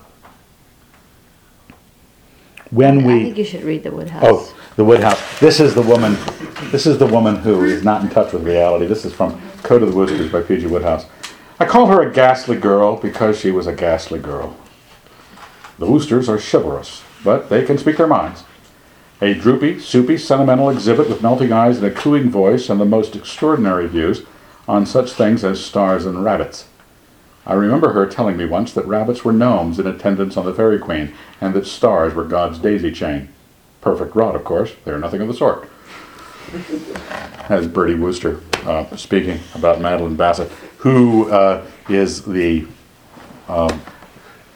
when 2.71 2.99
I 2.99 3.23
think 3.23 3.37
you 3.37 3.43
should 3.43 3.63
read 3.63 3.83
the 3.83 3.91
Wodehouse. 3.91 4.23
Oh, 4.25 4.55
the 4.77 4.85
Wodehouse. 4.85 5.39
This 5.39 5.59
is 5.59 5.75
the 5.75 5.81
woman. 5.81 6.17
This 6.71 6.87
is 6.87 6.97
the 6.97 7.05
woman 7.05 7.35
who 7.35 7.65
is 7.65 7.83
not 7.83 8.01
in 8.01 8.09
touch 8.09 8.31
with 8.31 8.45
reality. 8.45 8.85
This 8.85 9.03
is 9.03 9.13
from 9.13 9.41
Code 9.63 9.83
of 9.83 9.89
the 9.89 9.95
Woosters 9.95 10.31
by 10.31 10.41
P.G. 10.41 10.67
Wodehouse. 10.67 11.05
I 11.59 11.65
call 11.65 11.87
her 11.87 12.01
a 12.01 12.11
ghastly 12.11 12.57
girl 12.57 12.95
because 12.95 13.37
she 13.37 13.51
was 13.51 13.67
a 13.67 13.73
ghastly 13.73 14.19
girl. 14.19 14.55
The 15.77 15.85
Woosters 15.85 16.29
are 16.29 16.39
chivalrous, 16.39 17.03
but 17.23 17.49
they 17.49 17.65
can 17.65 17.77
speak 17.77 17.97
their 17.97 18.07
minds. 18.07 18.43
A 19.23 19.35
droopy, 19.35 19.79
soupy, 19.79 20.17
sentimental 20.17 20.71
exhibit 20.71 21.07
with 21.07 21.21
melting 21.21 21.51
eyes 21.51 21.77
and 21.77 21.85
a 21.85 21.91
cooing 21.91 22.31
voice 22.31 22.69
and 22.69 22.81
the 22.81 22.85
most 22.85 23.15
extraordinary 23.15 23.87
views 23.87 24.23
on 24.67 24.87
such 24.87 25.11
things 25.11 25.43
as 25.43 25.63
stars 25.63 26.07
and 26.07 26.23
rabbits. 26.23 26.65
I 27.45 27.53
remember 27.53 27.93
her 27.93 28.07
telling 28.07 28.35
me 28.35 28.45
once 28.45 28.73
that 28.73 28.85
rabbits 28.87 29.23
were 29.23 29.31
gnomes 29.31 29.77
in 29.77 29.85
attendance 29.85 30.37
on 30.37 30.45
the 30.45 30.53
Fairy 30.53 30.79
Queen, 30.79 31.13
and 31.39 31.53
that 31.53 31.67
stars 31.67 32.15
were 32.15 32.23
God's 32.23 32.57
daisy 32.57 32.91
chain. 32.91 33.29
Perfect 33.79 34.15
rot, 34.15 34.35
of 34.35 34.43
course. 34.43 34.73
They 34.85 34.91
are 34.91 34.99
nothing 34.99 35.21
of 35.21 35.27
the 35.27 35.33
sort. 35.35 35.69
As 37.49 37.67
Bertie 37.67 37.95
Wooster 37.95 38.41
uh, 38.65 38.95
speaking 38.95 39.39
about 39.53 39.81
Madeline 39.81 40.15
Bassett, 40.15 40.51
who 40.77 41.29
uh, 41.29 41.65
is 41.89 42.23
the 42.25 42.67
um, 43.47 43.81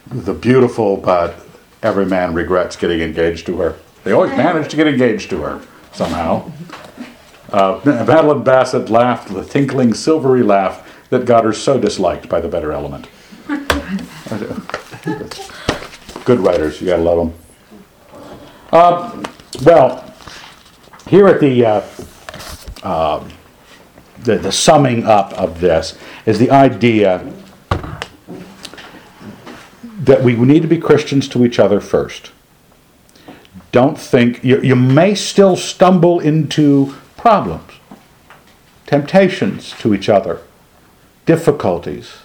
the 0.07 0.33
beautiful 0.33 0.97
but 0.97 1.45
every 1.83 2.05
man 2.05 2.33
regrets 2.33 2.75
getting 2.75 3.01
engaged 3.01 3.45
to 3.47 3.57
her. 3.57 3.75
They 4.05 4.11
always 4.11 4.37
managed 4.37 4.69
to 4.69 4.77
get 4.77 4.87
engaged 4.87 5.31
to 5.31 5.41
her 5.41 5.61
somehow. 5.91 6.51
Uh, 7.51 7.81
Madeline 7.83 8.43
Bassett 8.43 8.87
laughed 8.87 9.33
the 9.33 9.43
tinkling, 9.43 9.95
silvery 9.95 10.43
laugh 10.43 10.87
that 11.09 11.25
got 11.25 11.43
her 11.43 11.51
so 11.51 11.79
disliked 11.79 12.29
by 12.29 12.39
the 12.39 12.47
better 12.47 12.71
element. 12.71 13.07
Good 16.23 16.39
writers, 16.39 16.79
you 16.79 16.87
gotta 16.87 17.01
love 17.01 17.17
them. 17.17 17.39
Uh, 18.71 19.23
well, 19.63 20.13
here 21.07 21.27
at 21.27 21.39
the, 21.39 21.65
uh, 21.65 21.81
um, 22.83 23.31
the 24.19 24.37
the 24.37 24.51
summing 24.51 25.03
up 25.03 25.33
of 25.33 25.59
this 25.59 25.97
is 26.27 26.37
the 26.37 26.51
idea 26.51 27.33
that 29.99 30.21
we 30.23 30.35
need 30.35 30.61
to 30.61 30.67
be 30.67 30.77
Christians 30.77 31.27
to 31.29 31.43
each 31.43 31.57
other 31.57 31.79
first. 31.79 32.31
Don't 33.75 33.99
think 33.99 34.41
you, 34.41 34.61
you 34.61 34.73
may 34.73 35.15
still 35.15 35.57
stumble 35.57 36.21
into 36.21 36.95
problems, 37.17 37.73
temptations 38.85 39.71
to 39.79 39.93
each 39.93 40.07
other, 40.07 40.39
difficulties. 41.25 42.19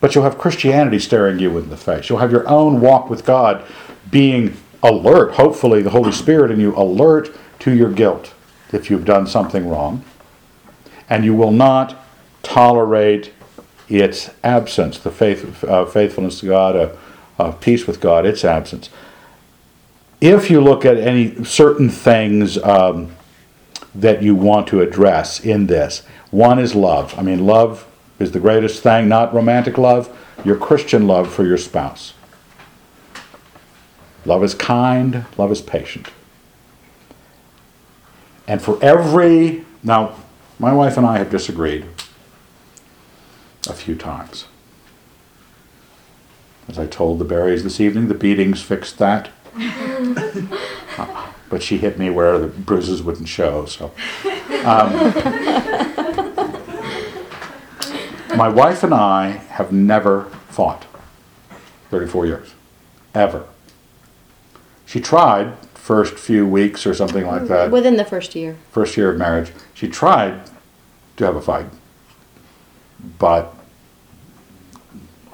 But 0.00 0.16
you'll 0.16 0.24
have 0.24 0.36
Christianity 0.36 0.98
staring 0.98 1.38
you 1.38 1.56
in 1.58 1.70
the 1.70 1.76
face. 1.76 2.08
You'll 2.08 2.18
have 2.18 2.32
your 2.32 2.48
own 2.48 2.80
walk 2.80 3.08
with 3.08 3.24
God 3.24 3.64
being 4.10 4.56
alert, 4.82 5.34
hopefully, 5.34 5.80
the 5.80 5.90
Holy 5.90 6.10
Spirit 6.10 6.50
in 6.50 6.58
you 6.58 6.74
alert 6.74 7.30
to 7.60 7.72
your 7.72 7.92
guilt 7.92 8.34
if 8.72 8.90
you've 8.90 9.04
done 9.04 9.28
something 9.28 9.68
wrong. 9.68 10.04
And 11.08 11.24
you 11.24 11.36
will 11.36 11.52
not 11.52 12.04
tolerate 12.42 13.32
its 13.88 14.30
absence, 14.42 14.98
the 14.98 15.12
faith, 15.12 15.62
uh, 15.62 15.86
faithfulness 15.86 16.40
to 16.40 16.46
God, 16.46 16.74
uh, 16.74 16.96
uh, 17.38 17.52
peace 17.52 17.86
with 17.86 18.00
God, 18.00 18.26
its 18.26 18.44
absence. 18.44 18.90
If 20.24 20.50
you 20.50 20.62
look 20.62 20.86
at 20.86 20.96
any 20.96 21.44
certain 21.44 21.90
things 21.90 22.56
um, 22.56 23.14
that 23.94 24.22
you 24.22 24.34
want 24.34 24.66
to 24.68 24.80
address 24.80 25.38
in 25.38 25.66
this, 25.66 26.00
one 26.30 26.58
is 26.58 26.74
love. 26.74 27.14
I 27.18 27.20
mean, 27.20 27.44
love 27.44 27.86
is 28.18 28.32
the 28.32 28.40
greatest 28.40 28.82
thing, 28.82 29.06
not 29.06 29.34
romantic 29.34 29.76
love, 29.76 30.08
your 30.42 30.56
Christian 30.56 31.06
love 31.06 31.30
for 31.30 31.44
your 31.44 31.58
spouse. 31.58 32.14
Love 34.24 34.42
is 34.42 34.54
kind, 34.54 35.26
love 35.36 35.52
is 35.52 35.60
patient. 35.60 36.08
And 38.48 38.62
for 38.62 38.82
every, 38.82 39.66
now, 39.82 40.16
my 40.58 40.72
wife 40.72 40.96
and 40.96 41.04
I 41.04 41.18
have 41.18 41.28
disagreed 41.28 41.84
a 43.68 43.74
few 43.74 43.94
times. 43.94 44.46
As 46.66 46.78
I 46.78 46.86
told 46.86 47.18
the 47.18 47.26
Berries 47.26 47.62
this 47.62 47.78
evening, 47.78 48.08
the 48.08 48.14
beatings 48.14 48.62
fixed 48.62 48.96
that. 48.96 49.28
Uh, 50.98 51.32
but 51.48 51.62
she 51.62 51.78
hit 51.78 51.98
me 51.98 52.10
where 52.10 52.38
the 52.38 52.46
bruises 52.48 53.02
wouldn't 53.02 53.28
show, 53.28 53.66
so. 53.66 53.92
Um, 54.64 54.92
my 58.36 58.48
wife 58.48 58.82
and 58.82 58.92
I 58.94 59.30
have 59.50 59.72
never 59.72 60.24
fought 60.48 60.86
34 61.90 62.26
years. 62.26 62.54
Ever. 63.14 63.46
She 64.86 65.00
tried 65.00 65.56
first 65.74 66.18
few 66.18 66.46
weeks 66.46 66.86
or 66.86 66.94
something 66.94 67.26
like 67.26 67.46
that 67.48 67.70
Within 67.70 67.96
the 67.96 68.04
first 68.04 68.34
year. 68.34 68.56
first 68.70 68.96
year 68.96 69.10
of 69.10 69.18
marriage, 69.18 69.52
she 69.74 69.86
tried 69.86 70.40
to 71.16 71.24
have 71.24 71.36
a 71.36 71.42
fight, 71.42 71.66
but 73.18 73.54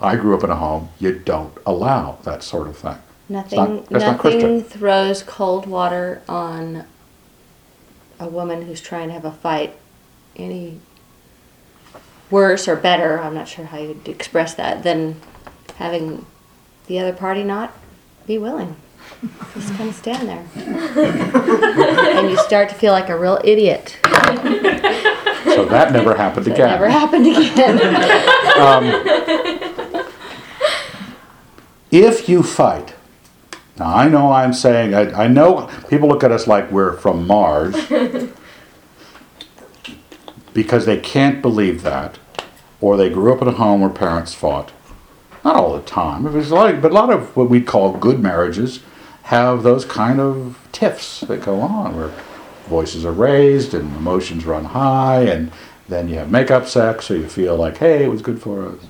I 0.01 0.17
grew 0.17 0.37
up 0.37 0.43
in 0.43 0.51
a 0.51 0.57
home 0.57 0.89
you 0.99 1.19
don't 1.19 1.57
allow 1.65 2.19
that 2.25 2.43
sort 2.43 2.67
of 2.67 2.77
thing. 2.77 2.99
Nothing, 3.31 3.59
not- 3.77 3.87
that's 3.91 4.05
not 4.05 4.19
Christian. 4.19 4.57
nothing 4.57 4.65
throws 4.69 5.23
cold 5.23 5.67
water 5.67 6.21
on 6.29 6.85
a 8.19 8.27
woman 8.27 8.63
who's 8.63 8.81
trying 8.81 9.07
to 9.09 9.15
have 9.15 9.25
a 9.25 9.31
fight 9.31 9.77
any 10.37 10.81
worse 12.29 12.67
or 12.67 12.75
better. 12.75 13.21
I'm 13.21 13.35
not 13.35 13.47
sure 13.47 13.67
how 13.67 13.79
you'd 13.79 14.09
express 14.09 14.55
that 14.55 14.83
than 14.83 15.21
having 15.77 16.27
the 16.89 16.99
other 16.99 17.13
party 17.13 17.45
not 17.45 17.73
be 18.27 18.37
willing. 18.37 18.75
Just 19.55 19.75
kind 19.75 19.89
of 19.91 19.95
stand 19.95 20.29
there, 20.29 20.45
and 20.57 22.31
you 22.31 22.37
start 22.39 22.69
to 22.71 22.75
feel 22.75 22.93
like 22.93 23.09
a 23.09 23.17
real 23.19 23.39
idiot. 23.45 23.97
So 24.05 25.65
that 25.67 25.93
never 25.93 26.17
happened 26.17 26.49
It 26.49 26.53
again. 26.55 26.71
never 26.71 26.89
happened 26.89 27.27
again. 27.27 27.79
Um, 28.59 28.85
if 31.91 32.29
you 32.29 32.43
fight, 32.43 32.95
now 33.81 33.97
I 33.97 34.09
know 34.09 34.31
I'm 34.31 34.53
saying, 34.53 34.95
I, 34.95 35.25
I 35.25 35.27
know 35.27 35.71
people 35.89 36.09
look 36.09 36.23
at 36.23 36.31
us 36.31 36.47
like 36.47 36.71
we're 36.71 36.93
from 36.99 37.27
Mars 37.27 37.75
because 40.53 40.85
they 40.85 40.99
can't 40.99 41.41
believe 41.41 41.83
that, 41.83 42.19
or 42.83 42.99
they 42.99 43.09
grew 43.09 43.33
up 43.33 43.41
in 43.41 43.49
a 43.49 43.53
home 43.53 43.81
where 43.81 43.89
parents 43.89 44.35
fought. 44.35 44.71
Not 45.43 45.57
all 45.57 45.75
the 45.75 45.83
time, 45.83 46.25
but 46.25 46.35
there's 46.35 46.51
a 46.51 46.55
lot, 46.55 46.83
but 46.83 46.91
a 46.91 46.95
lot 46.95 47.11
of 47.11 47.35
what 47.35 47.49
we 47.49 47.63
call 47.63 47.97
good 47.97 48.21
marriages 48.21 48.81
have 49.25 49.63
those 49.63 49.87
kind 49.87 50.21
of 50.21 50.59
tiffs 50.73 51.21
that 51.21 51.43
go 51.43 51.63
on 51.63 51.97
where 51.97 52.13
voices 52.67 53.07
are 53.07 53.13
raised 53.13 53.73
and 53.73 53.97
emotions 53.97 54.45
run 54.45 54.67
high, 54.67 55.23
and 55.23 55.51
then 55.89 56.09
you 56.09 56.17
have 56.17 56.31
make-up 56.31 56.67
sex, 56.67 57.07
so 57.07 57.15
you 57.15 57.27
feel 57.27 57.57
like, 57.57 57.79
hey, 57.79 58.05
it 58.05 58.09
was 58.09 58.21
good 58.21 58.43
for 58.43 58.69
us. 58.69 58.85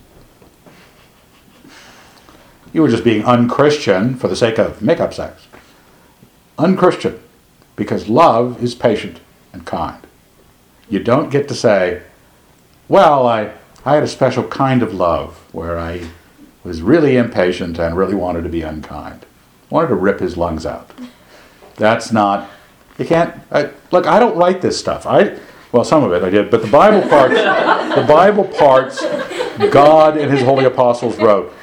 You 2.73 2.83
were 2.83 2.89
just 2.89 3.05
being 3.05 3.25
unchristian 3.25 4.15
for 4.15 4.29
the 4.29 4.37
sake 4.37 4.59
of 4.59 4.81
make-up 4.81 5.13
sex. 5.13 5.47
Unchristian, 6.59 7.21
because 7.75 8.09
love 8.09 8.63
is 8.63 8.75
patient 8.75 9.21
and 9.53 9.67
kind. 9.67 10.07
You 10.89 11.01
don't 11.01 11.31
get 11.31 11.49
to 11.49 11.55
say, 11.55 12.03
well, 12.89 13.27
I, 13.27 13.53
I 13.85 13.95
had 13.95 14.03
a 14.03 14.09
special 14.09 14.45
kind 14.45 14.83
of 14.83 14.95
love 14.95 15.37
where 15.53 15.79
I 15.79 16.09
was 16.63 16.83
really 16.83 17.17
impatient 17.17 17.79
and 17.79 17.97
really 17.97 18.15
wanted 18.15 18.43
to 18.43 18.49
be 18.49 18.63
unkind. 18.63 19.25
Wanted 19.71 19.89
to 19.89 19.95
rip 19.95 20.21
his 20.21 20.37
lungs 20.37 20.67
out. 20.67 20.91
That's 21.77 22.13
not, 22.13 22.51
you 22.99 23.05
can't, 23.05 23.35
I, 23.51 23.71
look, 23.91 24.07
I 24.07 24.21
don't 24.21 24.37
write 24.37 24.61
this 24.61 24.79
stuff. 24.79 25.07
I, 25.07 25.39
well, 25.73 25.85
some 25.85 26.05
of 26.05 26.13
it 26.13 26.23
I 26.23 26.31
did, 26.31 26.51
but 26.51 26.63
the 26.63 26.69
Bible 26.69 27.09
parts, 27.09 27.35
the 27.35 28.05
Bible 28.07 28.45
parts, 28.45 29.01
God 29.73 30.17
and 30.19 30.31
his 30.31 30.43
holy 30.43 30.65
apostles 30.65 31.17
wrote. 31.17 31.55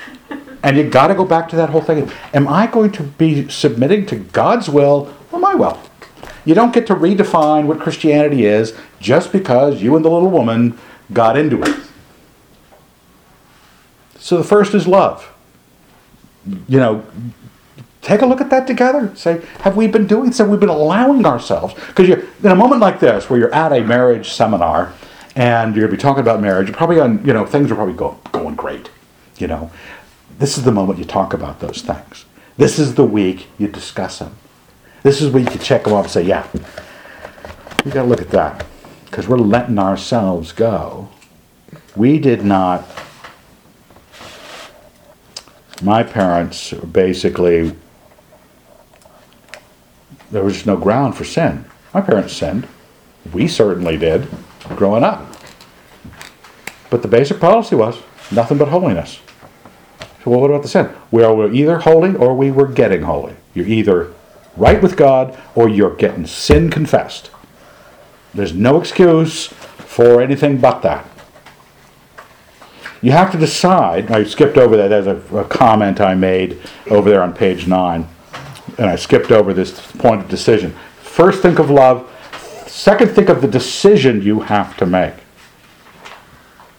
And 0.68 0.76
you 0.76 0.84
got 0.90 1.08
to 1.08 1.16
go 1.16 1.24
back 1.24 1.48
to 1.48 1.56
that 1.56 1.70
whole 1.70 1.80
thing. 1.80 2.12
Am 2.34 2.46
I 2.46 2.68
going 2.68 2.92
to 2.92 3.04
be 3.04 3.48
submitting 3.48 4.06
to 4.08 4.18
God's 4.18 4.68
will 4.68 5.16
or 5.32 5.40
my 5.40 5.56
will? 5.56 5.80
You 6.44 6.56
don't 6.56 6.74
get 6.74 6.86
to 6.88 6.94
redefine 6.96 7.68
what 7.68 7.80
Christianity 7.80 8.46
is 8.46 8.78
just 9.00 9.32
because 9.32 9.82
you 9.82 9.96
and 9.96 10.04
the 10.04 10.10
little 10.10 10.30
woman 10.30 10.78
got 11.14 11.38
into 11.38 11.64
it. 11.64 11.74
So 14.20 14.38
the 14.38 14.44
first 14.44 14.74
is 14.74 14.86
love. 14.86 15.34
You 16.68 16.80
know, 16.80 17.06
take 18.02 18.22
a 18.22 18.26
look 18.26 18.42
at 18.42 18.50
that 18.50 18.68
together. 18.68 19.16
Say, 19.16 19.46
have 19.62 19.78
we 19.78 19.88
been 19.88 20.06
doing 20.06 20.34
so? 20.34 20.46
We've 20.46 20.60
been 20.60 20.68
allowing 20.68 21.26
ourselves. 21.26 21.76
Because 21.76 22.10
you're 22.10 22.24
in 22.44 22.52
a 22.52 22.56
moment 22.58 22.82
like 22.82 23.00
this 23.00 23.30
where 23.30 23.40
you're 23.40 23.56
at 23.56 23.72
a 23.72 23.80
marriage 23.86 24.34
seminar 24.34 24.92
and 25.34 25.74
you're 25.78 25.88
going 25.88 25.92
to 25.92 25.98
be 25.98 26.02
talking 26.02 26.22
about 26.22 26.42
marriage, 26.42 26.68
you're 26.68 26.76
probably 26.76 27.00
on, 27.00 27.26
you 27.26 27.32
know, 27.32 27.46
things 27.46 27.72
are 27.72 27.76
probably 27.76 27.94
go, 27.94 28.20
going 28.34 28.56
great. 28.56 28.90
You 29.38 29.48
know, 29.48 29.72
this 30.38 30.58
is 30.58 30.64
the 30.64 30.72
moment 30.72 31.00
you 31.00 31.06
talk 31.06 31.34
about 31.34 31.60
those 31.60 31.82
things. 31.82 32.26
This 32.58 32.80
is 32.80 32.96
the 32.96 33.04
week 33.04 33.48
you 33.58 33.68
discuss 33.68 34.20
them. 34.20 34.36
This 35.04 35.22
is 35.22 35.32
where 35.32 35.44
you 35.44 35.50
can 35.50 35.60
check 35.60 35.84
them 35.84 35.94
off 35.94 36.06
and 36.06 36.12
say, 36.12 36.24
yeah, 36.24 36.48
we 37.84 37.92
got 37.92 38.04
to 38.04 38.08
look 38.08 38.22
at 38.22 38.30
that 38.30 38.66
because 39.06 39.28
we're 39.28 39.38
letting 39.38 39.80
ourselves 39.80 40.52
go. 40.52 41.10
We 41.96 42.20
did 42.20 42.44
not. 42.44 42.86
My 45.82 46.04
parents 46.04 46.74
basically, 46.74 47.76
there 50.32 50.44
was 50.44 50.66
no 50.66 50.76
ground 50.76 51.16
for 51.16 51.24
sin. 51.24 51.66
My 51.94 52.02
parents 52.02 52.34
sinned. 52.34 52.68
We 53.32 53.48
certainly 53.48 53.98
did 53.98 54.28
growing 54.76 55.04
up. 55.04 55.26
But 56.90 57.02
the 57.02 57.08
basic 57.08 57.40
policy 57.40 57.76
was 57.76 58.02
nothing 58.32 58.58
but 58.58 58.70
holiness. 58.70 59.20
Well, 60.28 60.42
what 60.42 60.50
about 60.50 60.64
the 60.64 60.68
sin? 60.68 60.90
Well, 61.10 61.38
we're 61.38 61.54
either 61.54 61.80
holy 61.80 62.14
or 62.14 62.36
we 62.36 62.52
were 62.52 62.68
getting 62.68 63.04
holy. 63.04 63.36
You're 63.54 63.66
either 63.68 64.14
right 64.58 64.82
with 64.82 64.98
God 64.98 65.38
or 65.56 65.70
you're 65.70 65.96
getting 65.96 66.28
sin 66.28 66.70
confessed. 66.70 67.32
There's 68.34 68.54
no 68.54 68.80
excuse 68.80 69.48
for 69.48 70.22
anything 70.22 70.58
but 70.58 70.82
that. 70.82 71.08
You 73.02 73.12
have 73.12 73.32
to 73.32 73.38
decide. 73.38 74.12
I 74.12 74.26
skipped 74.26 74.58
over 74.58 74.76
that. 74.76 74.90
There's 74.90 75.08
a, 75.08 75.16
a 75.34 75.46
comment 75.46 76.02
I 76.02 76.14
made 76.14 76.60
over 76.90 77.10
there 77.10 77.24
on 77.24 77.34
page 77.34 77.66
nine, 77.66 78.06
and 78.78 78.90
I 78.90 78.98
skipped 78.98 79.32
over 79.32 79.54
this 79.54 79.80
point 79.94 80.22
of 80.22 80.28
decision. 80.28 80.76
First, 81.00 81.42
think 81.42 81.58
of 81.58 81.70
love. 81.70 82.12
Second, 82.68 83.12
think 83.12 83.30
of 83.30 83.42
the 83.42 83.48
decision 83.48 84.22
you 84.22 84.42
have 84.42 84.76
to 84.78 84.86
make. 84.86 85.14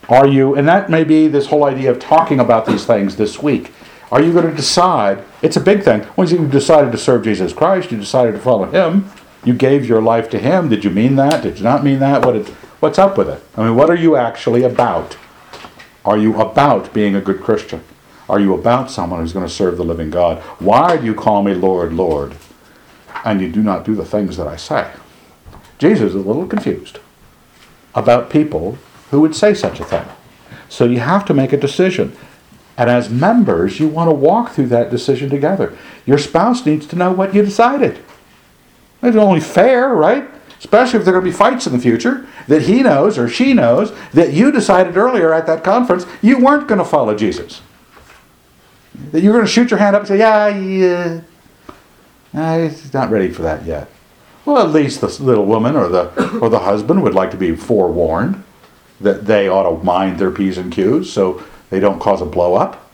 Are 0.09 0.26
you, 0.26 0.55
and 0.55 0.66
that 0.68 0.89
may 0.89 1.05
be 1.05 1.28
this 1.28 1.47
whole 1.47 1.64
idea 1.64 1.90
of 1.90 1.98
talking 1.98 2.40
about 2.40 2.66
these 2.66 2.86
things 2.86 3.16
this 3.16 3.43
week. 3.43 3.72
Are 4.10 4.22
you 4.22 4.32
going 4.32 4.48
to 4.48 4.56
decide? 4.56 5.22
It's 5.43 5.56
a 5.56 5.60
big 5.60 5.82
thing. 5.82 6.06
Once 6.16 6.32
you 6.32 6.47
decided 6.47 6.93
to 6.93 6.98
serve 6.98 7.24
Jesus 7.24 7.52
Christ, 7.52 7.93
you 7.93 7.98
decided 7.98 8.32
to 8.32 8.39
follow 8.39 8.64
Him. 8.64 9.10
You 9.44 9.52
gave 9.52 9.86
your 9.86 10.01
life 10.01 10.30
to 10.30 10.39
Him. 10.39 10.70
Did 10.70 10.82
you 10.82 10.90
mean 10.90 11.16
that? 11.16 11.43
Did 11.43 11.59
you 11.59 11.64
not 11.64 11.85
mean 11.85 11.98
that? 11.98 12.24
What 12.24 12.36
is, 12.36 12.48
what's 12.80 12.98
up 12.98 13.18
with 13.18 13.28
it? 13.28 13.43
I 13.56 13.66
mean, 13.66 13.76
what 13.76 13.90
are 13.90 13.97
you 13.97 14.16
actually 14.16 14.62
about? 14.62 15.18
Are 16.06 16.16
you 16.16 16.40
about 16.40 16.94
being 16.94 17.14
a 17.14 17.20
good 17.20 17.43
Christian? 17.43 17.85
Are 18.30 18.40
you 18.40 18.55
about 18.55 18.90
someone 18.90 19.20
who's 19.20 19.35
going 19.35 19.47
to 19.47 19.52
serve 19.52 19.76
the 19.76 19.85
living 19.85 20.10
God? 20.10 20.39
Why 20.59 20.97
do 20.97 21.05
you 21.05 21.14
call 21.14 21.43
me 21.43 21.52
Lord, 21.52 21.93
Lord, 21.93 22.35
and 23.24 23.43
you 23.43 23.51
do 23.51 23.62
not 23.62 23.85
do 23.85 23.94
the 23.94 24.05
things 24.06 24.39
that 24.39 24.47
I 24.47 24.56
say? 24.56 24.90
Jesus 25.78 26.10
is 26.10 26.14
a 26.14 26.18
little 26.18 26.47
confused 26.47 26.98
about 27.94 28.30
people 28.30 28.78
who 29.10 29.20
would 29.20 29.35
say 29.35 29.55
such 29.55 29.80
a 29.80 29.85
thing. 29.85 30.06
So 30.68 30.85
you 30.85 31.01
have 31.01 31.24
to 31.26 31.35
make 31.35 31.52
a 31.52 31.56
decision. 31.56 32.16
And 32.76 32.89
as 32.89 33.10
members, 33.10 33.80
you 33.80 33.89
want 33.89 34.09
to 34.09 34.14
walk 34.14 34.52
through 34.52 34.68
that 34.68 34.90
decision 34.90 35.30
together. 35.30 35.76
Your 36.06 36.18
spouse 36.18 36.64
needs 36.64 36.86
to 36.86 36.97
know 36.97 37.10
what 37.10 37.35
you 37.35 37.43
decided. 37.43 37.98
It's 39.02 39.16
only 39.16 39.40
fair, 39.40 39.94
right? 39.94 40.28
Especially 40.59 40.98
if 40.98 41.05
there 41.05 41.14
are 41.14 41.20
going 41.20 41.32
to 41.32 41.36
be 41.36 41.36
fights 41.36 41.66
in 41.66 41.72
the 41.72 41.78
future, 41.78 42.26
that 42.47 42.62
he 42.62 42.82
knows 42.82 43.18
or 43.18 43.28
she 43.28 43.55
knows 43.55 43.93
that 44.12 44.32
you 44.32 44.51
decided 44.51 44.97
earlier 44.97 45.32
at 45.32 45.47
that 45.47 45.62
conference 45.62 46.06
you 46.22 46.39
weren't 46.39 46.68
going 46.68 46.78
to 46.78 46.85
follow 46.85 47.16
Jesus. 47.16 47.62
That 49.12 49.22
you're 49.22 49.32
going 49.32 49.44
to 49.44 49.51
shoot 49.51 49.70
your 49.70 49.78
hand 49.78 49.94
up 49.94 50.02
and 50.02 50.09
say, 50.09 50.18
Yeah, 50.18 50.48
yeah, 50.48 51.20
I'm 52.35 52.74
not 52.93 53.10
ready 53.10 53.30
for 53.30 53.43
that 53.43 53.64
yet. 53.64 53.89
Well, 54.44 54.59
at 54.59 54.70
least 54.70 55.01
the 55.01 55.09
little 55.22 55.44
woman 55.44 55.76
or 55.76 55.89
the, 55.89 56.39
or 56.40 56.48
the 56.48 56.60
husband 56.60 57.02
would 57.02 57.14
like 57.14 57.30
to 57.32 57.36
be 57.36 57.55
forewarned 57.55 58.43
that 59.01 59.27
they 59.27 59.49
ought 59.49 59.69
to 59.69 59.85
mind 59.85 60.19
their 60.19 60.31
P's 60.31 60.59
and 60.59 60.73
Q's 60.73 61.12
so 61.12 61.43
they 61.70 61.81
don't 61.81 62.01
cause 62.01 62.20
a 62.20 62.27
blow 62.27 62.55
up. 62.55 62.91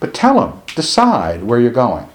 But 0.00 0.14
tell 0.14 0.40
them, 0.40 0.62
decide 0.74 1.44
where 1.44 1.60
you're 1.60 1.70
going. 1.70 2.08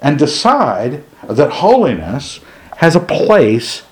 And 0.00 0.18
decide 0.18 1.04
that 1.22 1.50
holiness 1.50 2.40
has 2.76 2.96
a 2.96 3.00
place 3.00 3.82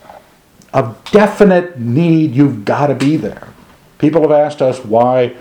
of 0.73 1.03
definite 1.11 1.79
need. 1.79 2.35
You've 2.35 2.65
got 2.65 2.89
to 2.89 2.95
be 2.95 3.17
there. 3.17 3.49
People 3.99 4.23
have 4.23 4.31
asked 4.31 4.63
us 4.63 4.85
why 4.85 5.37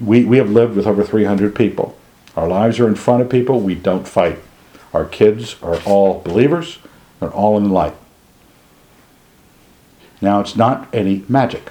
we, 0.00 0.24
we 0.24 0.38
have 0.38 0.50
lived 0.50 0.76
with 0.76 0.86
over 0.86 1.04
300 1.04 1.54
people. 1.54 1.96
Our 2.36 2.48
lives 2.48 2.80
are 2.80 2.88
in 2.88 2.94
front 2.94 3.22
of 3.22 3.28
people. 3.28 3.60
We 3.60 3.74
don't 3.74 4.06
fight. 4.06 4.38
Our 4.92 5.04
kids 5.04 5.56
are 5.62 5.80
all 5.82 6.20
believers. 6.20 6.78
They're 7.20 7.30
all 7.30 7.56
in 7.56 7.64
the 7.64 7.70
light. 7.70 7.94
Now, 10.20 10.40
it's 10.40 10.56
not 10.56 10.88
any 10.94 11.24
magic. 11.28 11.70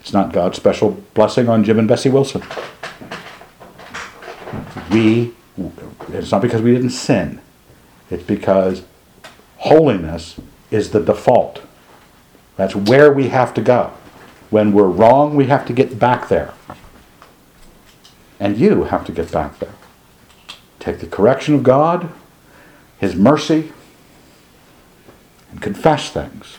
It's 0.00 0.12
not 0.12 0.32
God's 0.32 0.56
special 0.56 1.02
blessing 1.14 1.48
on 1.48 1.64
Jim 1.64 1.78
and 1.78 1.88
Bessie 1.88 2.10
Wilson. 2.10 2.42
We, 4.90 5.34
it's 6.08 6.30
not 6.30 6.42
because 6.42 6.60
we 6.60 6.72
didn't 6.72 6.90
sin. 6.90 7.40
It's 8.10 8.22
because 8.22 8.82
holiness 9.58 10.38
is 10.70 10.90
the 10.90 11.00
default. 11.00 11.62
That's 12.56 12.74
where 12.76 13.12
we 13.12 13.28
have 13.28 13.54
to 13.54 13.62
go. 13.62 13.92
When 14.50 14.72
we're 14.72 14.88
wrong, 14.88 15.34
we 15.36 15.46
have 15.46 15.66
to 15.66 15.72
get 15.72 15.98
back 15.98 16.28
there. 16.28 16.52
And 18.38 18.58
you 18.58 18.84
have 18.84 19.06
to 19.06 19.12
get 19.12 19.32
back 19.32 19.58
there. 19.58 19.74
Take 20.78 20.98
the 20.98 21.06
correction 21.06 21.54
of 21.54 21.62
God, 21.62 22.10
His 22.98 23.16
mercy, 23.16 23.72
and 25.50 25.62
confess 25.62 26.10
things. 26.10 26.58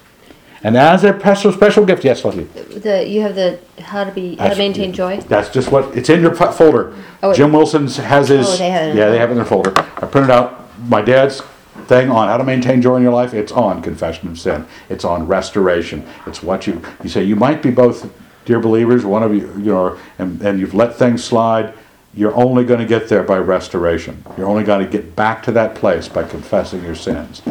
And 0.66 0.76
as 0.76 1.04
a 1.04 1.18
special, 1.20 1.52
special 1.52 1.86
gift, 1.86 2.04
yes, 2.04 2.26
Leslie. 2.26 2.46
The 2.46 3.08
you 3.08 3.22
have 3.22 3.36
the 3.36 3.60
how 3.82 4.04
to 4.04 4.12
be 4.12 4.30
how 4.30 4.32
to 4.32 4.38
That's- 4.38 4.58
maintain 4.58 4.94
joy. 4.94 5.20
That's 5.22 5.50
just 5.50 5.72
what 5.72 5.96
it's 5.96 6.10
in 6.10 6.22
your 6.22 6.34
fo- 6.34 6.52
folder. 6.52 6.92
Oh, 7.22 7.30
it- 7.30 7.36
Jim 7.36 7.54
Wilson's 7.54 7.98
has 7.98 8.30
his. 8.30 8.48
Oh, 8.48 8.58
they 8.58 8.72
have 8.72 8.88
it 8.88 8.92
in 8.92 8.98
yeah, 8.98 9.12
they 9.12 9.20
have 9.20 9.30
it 9.30 9.34
in 9.34 9.38
their 9.38 9.46
folder. 9.46 9.74
I 9.78 10.08
printed 10.08 10.32
out 10.32 10.68
my 10.90 11.04
dad's 11.04 11.42
thing 11.86 12.10
on 12.10 12.30
how 12.30 12.38
to 12.38 12.44
maintain 12.44 12.82
joy 12.82 12.96
in 12.96 13.04
your 13.04 13.14
life. 13.14 13.32
It's 13.36 13.52
on 13.52 13.84
confession 13.84 14.28
of 14.28 14.40
sin. 14.40 14.66
It's 14.90 15.06
on 15.06 15.28
restoration. 15.28 16.04
It's 16.26 16.42
what 16.42 16.66
you 16.66 16.82
you 17.04 17.10
say. 17.10 17.24
You 17.24 17.36
might 17.36 17.62
be 17.62 17.70
both 17.70 18.12
dear 18.46 18.60
believers. 18.60 19.06
One 19.06 19.22
of 19.22 19.36
you, 19.36 19.42
you 19.60 19.72
know, 19.72 20.00
and, 20.18 20.42
and 20.42 20.60
you've 20.60 20.74
let 20.74 20.96
things 20.96 21.24
slide. 21.24 21.76
You're 22.16 22.36
only 22.36 22.64
going 22.64 22.80
to 22.80 22.88
get 22.88 23.08
there 23.08 23.22
by 23.22 23.38
restoration. 23.38 24.24
You're 24.36 24.48
only 24.48 24.64
going 24.64 24.84
to 24.84 24.90
get 24.92 25.16
back 25.16 25.44
to 25.44 25.52
that 25.52 25.76
place 25.76 26.08
by 26.08 26.24
confessing 26.24 26.82
your 26.84 26.96
sins. 26.96 27.44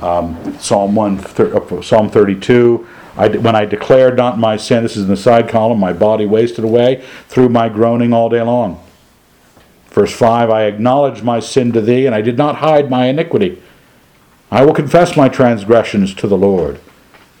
Um, 0.00 0.56
Psalm 0.58 0.94
one, 0.94 1.18
thir- 1.18 1.54
uh, 1.56 1.82
Psalm 1.82 2.08
thirty-two. 2.08 2.86
I, 3.16 3.28
de- 3.28 3.40
when 3.40 3.54
I 3.54 3.66
declared 3.66 4.16
not 4.16 4.38
my 4.38 4.56
sin, 4.56 4.82
this 4.82 4.96
is 4.96 5.02
in 5.02 5.08
the 5.08 5.16
side 5.16 5.48
column. 5.48 5.78
My 5.78 5.92
body 5.92 6.24
wasted 6.24 6.64
away 6.64 7.04
through 7.28 7.50
my 7.50 7.68
groaning 7.68 8.12
all 8.12 8.30
day 8.30 8.40
long. 8.40 8.82
Verse 9.88 10.12
5 10.12 10.48
I 10.48 10.64
acknowledged 10.64 11.22
my 11.22 11.38
sin 11.38 11.72
to 11.72 11.82
thee, 11.82 12.06
and 12.06 12.14
I 12.14 12.22
did 12.22 12.38
not 12.38 12.56
hide 12.56 12.88
my 12.90 13.06
iniquity. 13.06 13.60
I 14.50 14.64
will 14.64 14.72
confess 14.74 15.16
my 15.16 15.28
transgressions 15.28 16.14
to 16.14 16.26
the 16.26 16.38
Lord. 16.38 16.80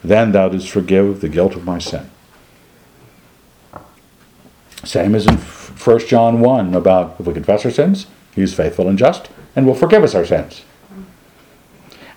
Then 0.04 0.32
thou 0.32 0.50
didst 0.50 0.68
forgive 0.68 1.20
the 1.20 1.28
guilt 1.28 1.54
of 1.54 1.64
my 1.64 1.78
sin. 1.78 2.10
Same 4.84 5.14
as 5.14 5.26
in 5.26 5.36
1 5.36 5.98
John 6.06 6.40
1 6.40 6.74
about 6.74 7.16
if 7.18 7.26
we 7.26 7.32
confess 7.32 7.64
our 7.64 7.70
sins, 7.70 8.06
he 8.34 8.42
is 8.42 8.52
faithful 8.52 8.88
and 8.88 8.98
just 8.98 9.30
and 9.54 9.66
will 9.66 9.74
forgive 9.74 10.02
us 10.02 10.14
our 10.14 10.26
sins. 10.26 10.62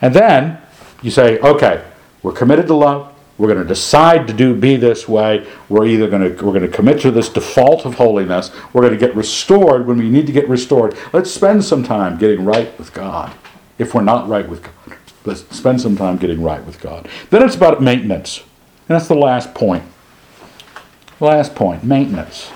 And 0.06 0.14
then 0.14 0.60
you 1.02 1.10
say, 1.10 1.40
okay, 1.40 1.84
we're 2.22 2.32
committed 2.32 2.68
to 2.68 2.76
love. 2.76 3.12
We're 3.40 3.48
going 3.48 3.64
to 3.64 3.68
decide 3.68 4.28
to 4.28 4.34
do 4.34 4.56
be 4.56 4.76
this 4.76 5.10
way. 5.10 5.48
We're 5.68 5.88
either 5.88 6.08
going 6.08 6.22
to 6.22 6.46
we're 6.46 6.52
going 6.54 6.62
to 6.62 6.68
commit 6.68 7.02
to 7.02 7.10
this 7.10 7.28
default 7.28 7.88
of 7.88 7.96
holiness. 7.96 8.52
We're 8.72 8.84
going 8.84 8.94
to 8.94 9.00
get 9.00 9.16
restored 9.16 9.88
when 9.88 9.98
we 9.98 10.08
need 10.08 10.28
to 10.28 10.32
get 10.32 10.48
restored. 10.48 10.96
Let's 11.12 11.32
spend 11.32 11.66
some 11.66 11.84
time 11.84 12.20
getting 12.20 12.46
right 12.46 12.78
with 12.78 12.94
God. 12.94 13.34
If 13.80 13.96
we're 13.96 14.04
not 14.04 14.30
right 14.30 14.48
with 14.48 14.62
God, 14.62 15.00
let's 15.26 15.42
spend 15.58 15.82
some 15.82 15.98
time 15.98 16.18
getting 16.18 16.44
right 16.44 16.64
with 16.64 16.80
God. 16.80 17.10
Then 17.32 17.42
it's 17.42 17.56
about 17.56 17.82
maintenance. 17.82 18.42
And 18.88 18.96
that's 18.96 19.08
the 19.08 19.16
last 19.16 19.56
point. 19.56 19.86
Last 21.20 21.56
point, 21.56 21.84
maintenance. 21.84 22.52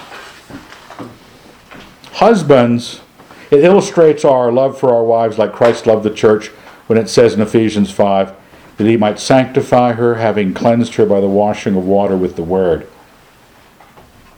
Husbands, 2.11 3.01
it 3.49 3.63
illustrates 3.63 4.23
our 4.23 4.51
love 4.51 4.79
for 4.79 4.93
our 4.93 5.03
wives 5.03 5.39
like 5.39 5.51
Christ 5.51 5.87
loved 5.87 6.03
the 6.03 6.13
church 6.13 6.51
when 6.89 6.97
it 6.97 7.07
says 7.07 7.35
in 7.35 7.41
Ephesians 7.41 7.91
5 7.91 8.35
that 8.77 8.87
he 8.87 8.97
might 8.97 9.19
sanctify 9.19 9.93
her, 9.93 10.15
having 10.15 10.55
cleansed 10.55 10.95
her 10.95 11.05
by 11.05 11.21
the 11.21 11.29
washing 11.29 11.75
of 11.75 11.85
water 11.85 12.17
with 12.17 12.35
the 12.35 12.41
word. 12.41 12.89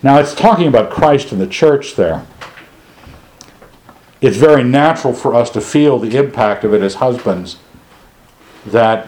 Now, 0.03 0.19
it's 0.19 0.36
talking 0.36 0.68
about 0.68 0.91
Christ 0.91 1.32
and 1.32 1.40
the 1.40 1.48
church 1.48 1.95
there. 1.95 2.26
It's 4.19 4.36
very 4.36 4.65
natural 4.65 5.14
for 5.14 5.34
us 5.34 5.49
to 5.52 5.61
feel 5.61 5.98
the 5.98 6.18
impact 6.18 6.65
of 6.65 6.73
it 6.73 6.82
as 6.82 6.95
husbands 6.95 7.56
that 8.65 9.07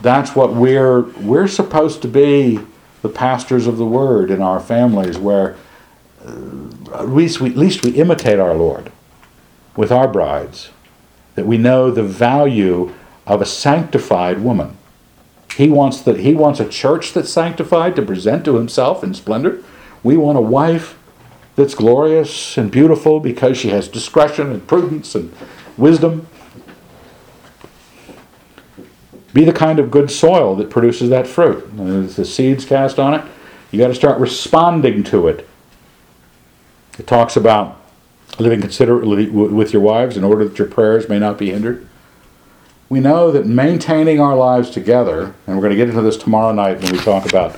that's 0.00 0.34
what 0.34 0.54
we're 0.54 1.02
we're 1.20 1.48
supposed 1.48 2.00
to 2.02 2.08
be 2.08 2.58
the 3.02 3.08
pastors 3.10 3.66
of 3.66 3.76
the 3.76 3.84
word 3.84 4.30
in 4.30 4.40
our 4.40 4.58
families 4.58 5.18
where 5.18 5.56
uh, 6.24 6.94
at 6.94 7.08
least 7.10 7.38
we, 7.38 7.50
at 7.50 7.56
least 7.56 7.84
we 7.84 7.90
imitate 7.90 8.40
our 8.40 8.54
Lord 8.54 8.90
with 9.76 9.92
our 9.92 10.08
brides 10.08 10.70
that 11.34 11.46
we 11.46 11.58
know 11.58 11.90
the 11.90 12.02
value 12.02 12.92
of 13.26 13.40
a 13.40 13.46
sanctified 13.46 14.40
woman. 14.40 14.76
He 15.56 15.68
wants 15.68 16.00
that 16.02 16.20
he 16.20 16.34
wants 16.34 16.60
a 16.60 16.68
church 16.68 17.12
that's 17.12 17.30
sanctified 17.30 17.94
to 17.96 18.02
present 18.02 18.44
to 18.46 18.56
himself 18.56 19.04
in 19.04 19.14
splendor. 19.14 19.62
We 20.02 20.16
want 20.16 20.38
a 20.38 20.42
wife 20.42 20.98
that's 21.56 21.74
glorious 21.74 22.56
and 22.56 22.70
beautiful 22.70 23.20
because 23.20 23.58
she 23.58 23.68
has 23.68 23.88
discretion 23.88 24.50
and 24.50 24.66
prudence 24.66 25.14
and 25.14 25.32
wisdom. 25.76 26.26
Be 29.34 29.44
the 29.44 29.52
kind 29.52 29.78
of 29.78 29.90
good 29.90 30.10
soil 30.10 30.56
that 30.56 30.70
produces 30.70 31.10
that 31.10 31.26
fruit. 31.26 31.64
As 31.78 32.16
the 32.16 32.24
seeds 32.24 32.64
cast 32.64 32.98
on 32.98 33.14
it, 33.14 33.24
you 33.70 33.78
got 33.78 33.88
to 33.88 33.94
start 33.94 34.20
responding 34.20 35.02
to 35.04 35.28
it. 35.28 35.48
It 36.98 37.06
talks 37.06 37.36
about 37.36 37.81
living 38.38 38.60
considerately 38.60 39.28
with 39.28 39.72
your 39.72 39.82
wives 39.82 40.16
in 40.16 40.24
order 40.24 40.46
that 40.48 40.58
your 40.58 40.68
prayers 40.68 41.08
may 41.08 41.18
not 41.18 41.38
be 41.38 41.50
hindered. 41.50 41.86
We 42.88 43.00
know 43.00 43.30
that 43.30 43.46
maintaining 43.46 44.20
our 44.20 44.36
lives 44.36 44.70
together, 44.70 45.34
and 45.46 45.56
we're 45.56 45.62
going 45.62 45.70
to 45.70 45.76
get 45.76 45.88
into 45.88 46.02
this 46.02 46.16
tomorrow 46.16 46.52
night 46.52 46.80
when 46.80 46.92
we 46.92 46.98
talk 46.98 47.26
about 47.26 47.56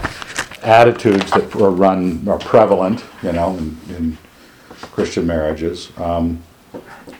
attitudes 0.62 1.30
that 1.32 1.54
are 1.56 1.70
run 1.70 2.26
are 2.28 2.38
prevalent, 2.38 3.04
you 3.22 3.32
know, 3.32 3.56
in, 3.56 3.78
in 3.88 4.18
Christian 4.70 5.26
marriages. 5.26 5.90
Um, 5.98 6.42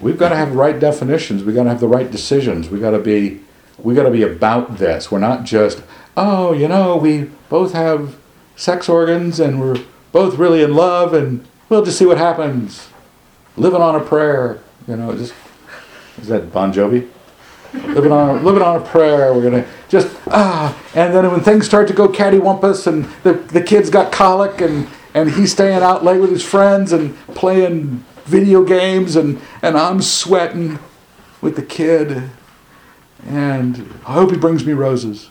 we've 0.00 0.18
got 0.18 0.30
to 0.30 0.36
have 0.36 0.50
the 0.50 0.56
right 0.56 0.78
definitions. 0.78 1.44
We've 1.44 1.54
got 1.54 1.64
to 1.64 1.70
have 1.70 1.80
the 1.80 1.88
right 1.88 2.10
decisions. 2.10 2.70
We've 2.70 2.80
got 2.80 2.92
to 2.92 2.98
be 2.98 3.40
we 3.78 3.94
got 3.94 4.04
to 4.04 4.10
be 4.10 4.22
about 4.22 4.78
this. 4.78 5.10
We're 5.10 5.18
not 5.18 5.44
just 5.44 5.82
oh, 6.16 6.52
you 6.52 6.68
know, 6.68 6.96
we 6.96 7.30
both 7.48 7.72
have 7.72 8.16
sex 8.56 8.88
organs 8.88 9.40
and 9.40 9.60
we're 9.60 9.82
both 10.12 10.38
really 10.38 10.62
in 10.62 10.74
love 10.74 11.12
and 11.12 11.44
we'll 11.68 11.84
just 11.84 11.98
see 11.98 12.06
what 12.06 12.18
happens. 12.18 12.88
Living 13.56 13.80
on 13.80 13.94
a 13.94 14.00
prayer, 14.00 14.60
you 14.88 14.96
know, 14.96 15.16
just 15.16 15.34
is 16.18 16.28
that 16.28 16.52
Bon 16.52 16.72
Jovi? 16.72 17.08
living 17.74 18.12
on 18.12 18.38
a, 18.38 18.42
living 18.42 18.62
on 18.62 18.80
a 18.80 18.84
prayer. 18.84 19.34
We're 19.34 19.42
gonna 19.42 19.66
just 19.88 20.14
ah, 20.28 20.76
and 20.94 21.14
then 21.14 21.30
when 21.30 21.40
things 21.40 21.66
start 21.66 21.88
to 21.88 21.94
go 21.94 22.08
cattywampus 22.08 22.86
and 22.86 23.04
the 23.22 23.34
the 23.34 23.62
kid's 23.62 23.90
got 23.90 24.12
colic 24.12 24.60
and 24.60 24.88
and 25.14 25.30
he's 25.30 25.52
staying 25.52 25.82
out 25.82 26.04
late 26.04 26.20
with 26.20 26.30
his 26.30 26.44
friends 26.44 26.92
and 26.92 27.16
playing 27.28 28.04
video 28.24 28.64
games 28.64 29.16
and 29.16 29.40
and 29.62 29.76
I'm 29.76 30.00
sweating 30.00 30.78
with 31.40 31.56
the 31.56 31.62
kid, 31.62 32.30
and 33.26 33.94
I 34.06 34.14
hope 34.14 34.30
he 34.30 34.36
brings 34.36 34.64
me 34.64 34.72
roses 34.72 35.30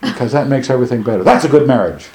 because 0.00 0.32
that 0.32 0.48
makes 0.48 0.70
everything 0.70 1.02
better. 1.02 1.24
That's 1.24 1.44
a 1.44 1.48
good 1.48 1.66
marriage. 1.66 2.08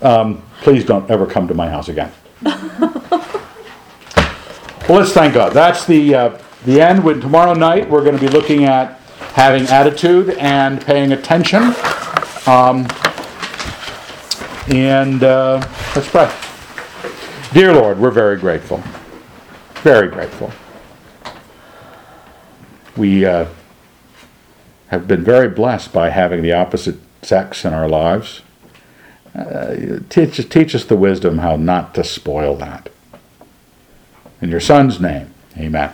Um, 0.00 0.42
please 0.62 0.84
don't 0.84 1.08
ever 1.10 1.26
come 1.26 1.48
to 1.48 1.54
my 1.54 1.68
house 1.68 1.88
again. 1.88 2.12
Well, 4.92 5.00
let's 5.00 5.14
thank 5.14 5.32
God. 5.32 5.54
That's 5.54 5.86
the 5.86 6.14
uh, 6.14 6.38
the 6.66 6.82
end. 6.82 7.02
When 7.02 7.18
tomorrow 7.18 7.54
night 7.54 7.88
we're 7.88 8.04
going 8.04 8.14
to 8.14 8.20
be 8.20 8.28
looking 8.28 8.66
at 8.66 9.00
having 9.32 9.66
attitude 9.68 10.28
and 10.38 10.84
paying 10.84 11.12
attention. 11.12 11.62
Um, 12.46 12.86
and 14.68 15.24
uh, 15.24 15.66
let's 15.96 16.10
pray. 16.10 16.30
Dear 17.54 17.72
Lord, 17.72 18.00
we're 18.00 18.10
very 18.10 18.36
grateful. 18.36 18.82
Very 19.76 20.08
grateful. 20.08 20.52
We 22.94 23.24
uh, 23.24 23.46
have 24.88 25.08
been 25.08 25.24
very 25.24 25.48
blessed 25.48 25.94
by 25.94 26.10
having 26.10 26.42
the 26.42 26.52
opposite 26.52 26.96
sex 27.22 27.64
in 27.64 27.72
our 27.72 27.88
lives. 27.88 28.42
Uh, 29.34 30.00
teach, 30.10 30.36
teach 30.50 30.74
us 30.74 30.84
the 30.84 30.96
wisdom 30.96 31.38
how 31.38 31.56
not 31.56 31.94
to 31.94 32.04
spoil 32.04 32.56
that. 32.56 32.91
In 34.42 34.50
your 34.50 34.60
Son's 34.60 35.00
name, 35.00 35.32
amen. 35.56 35.92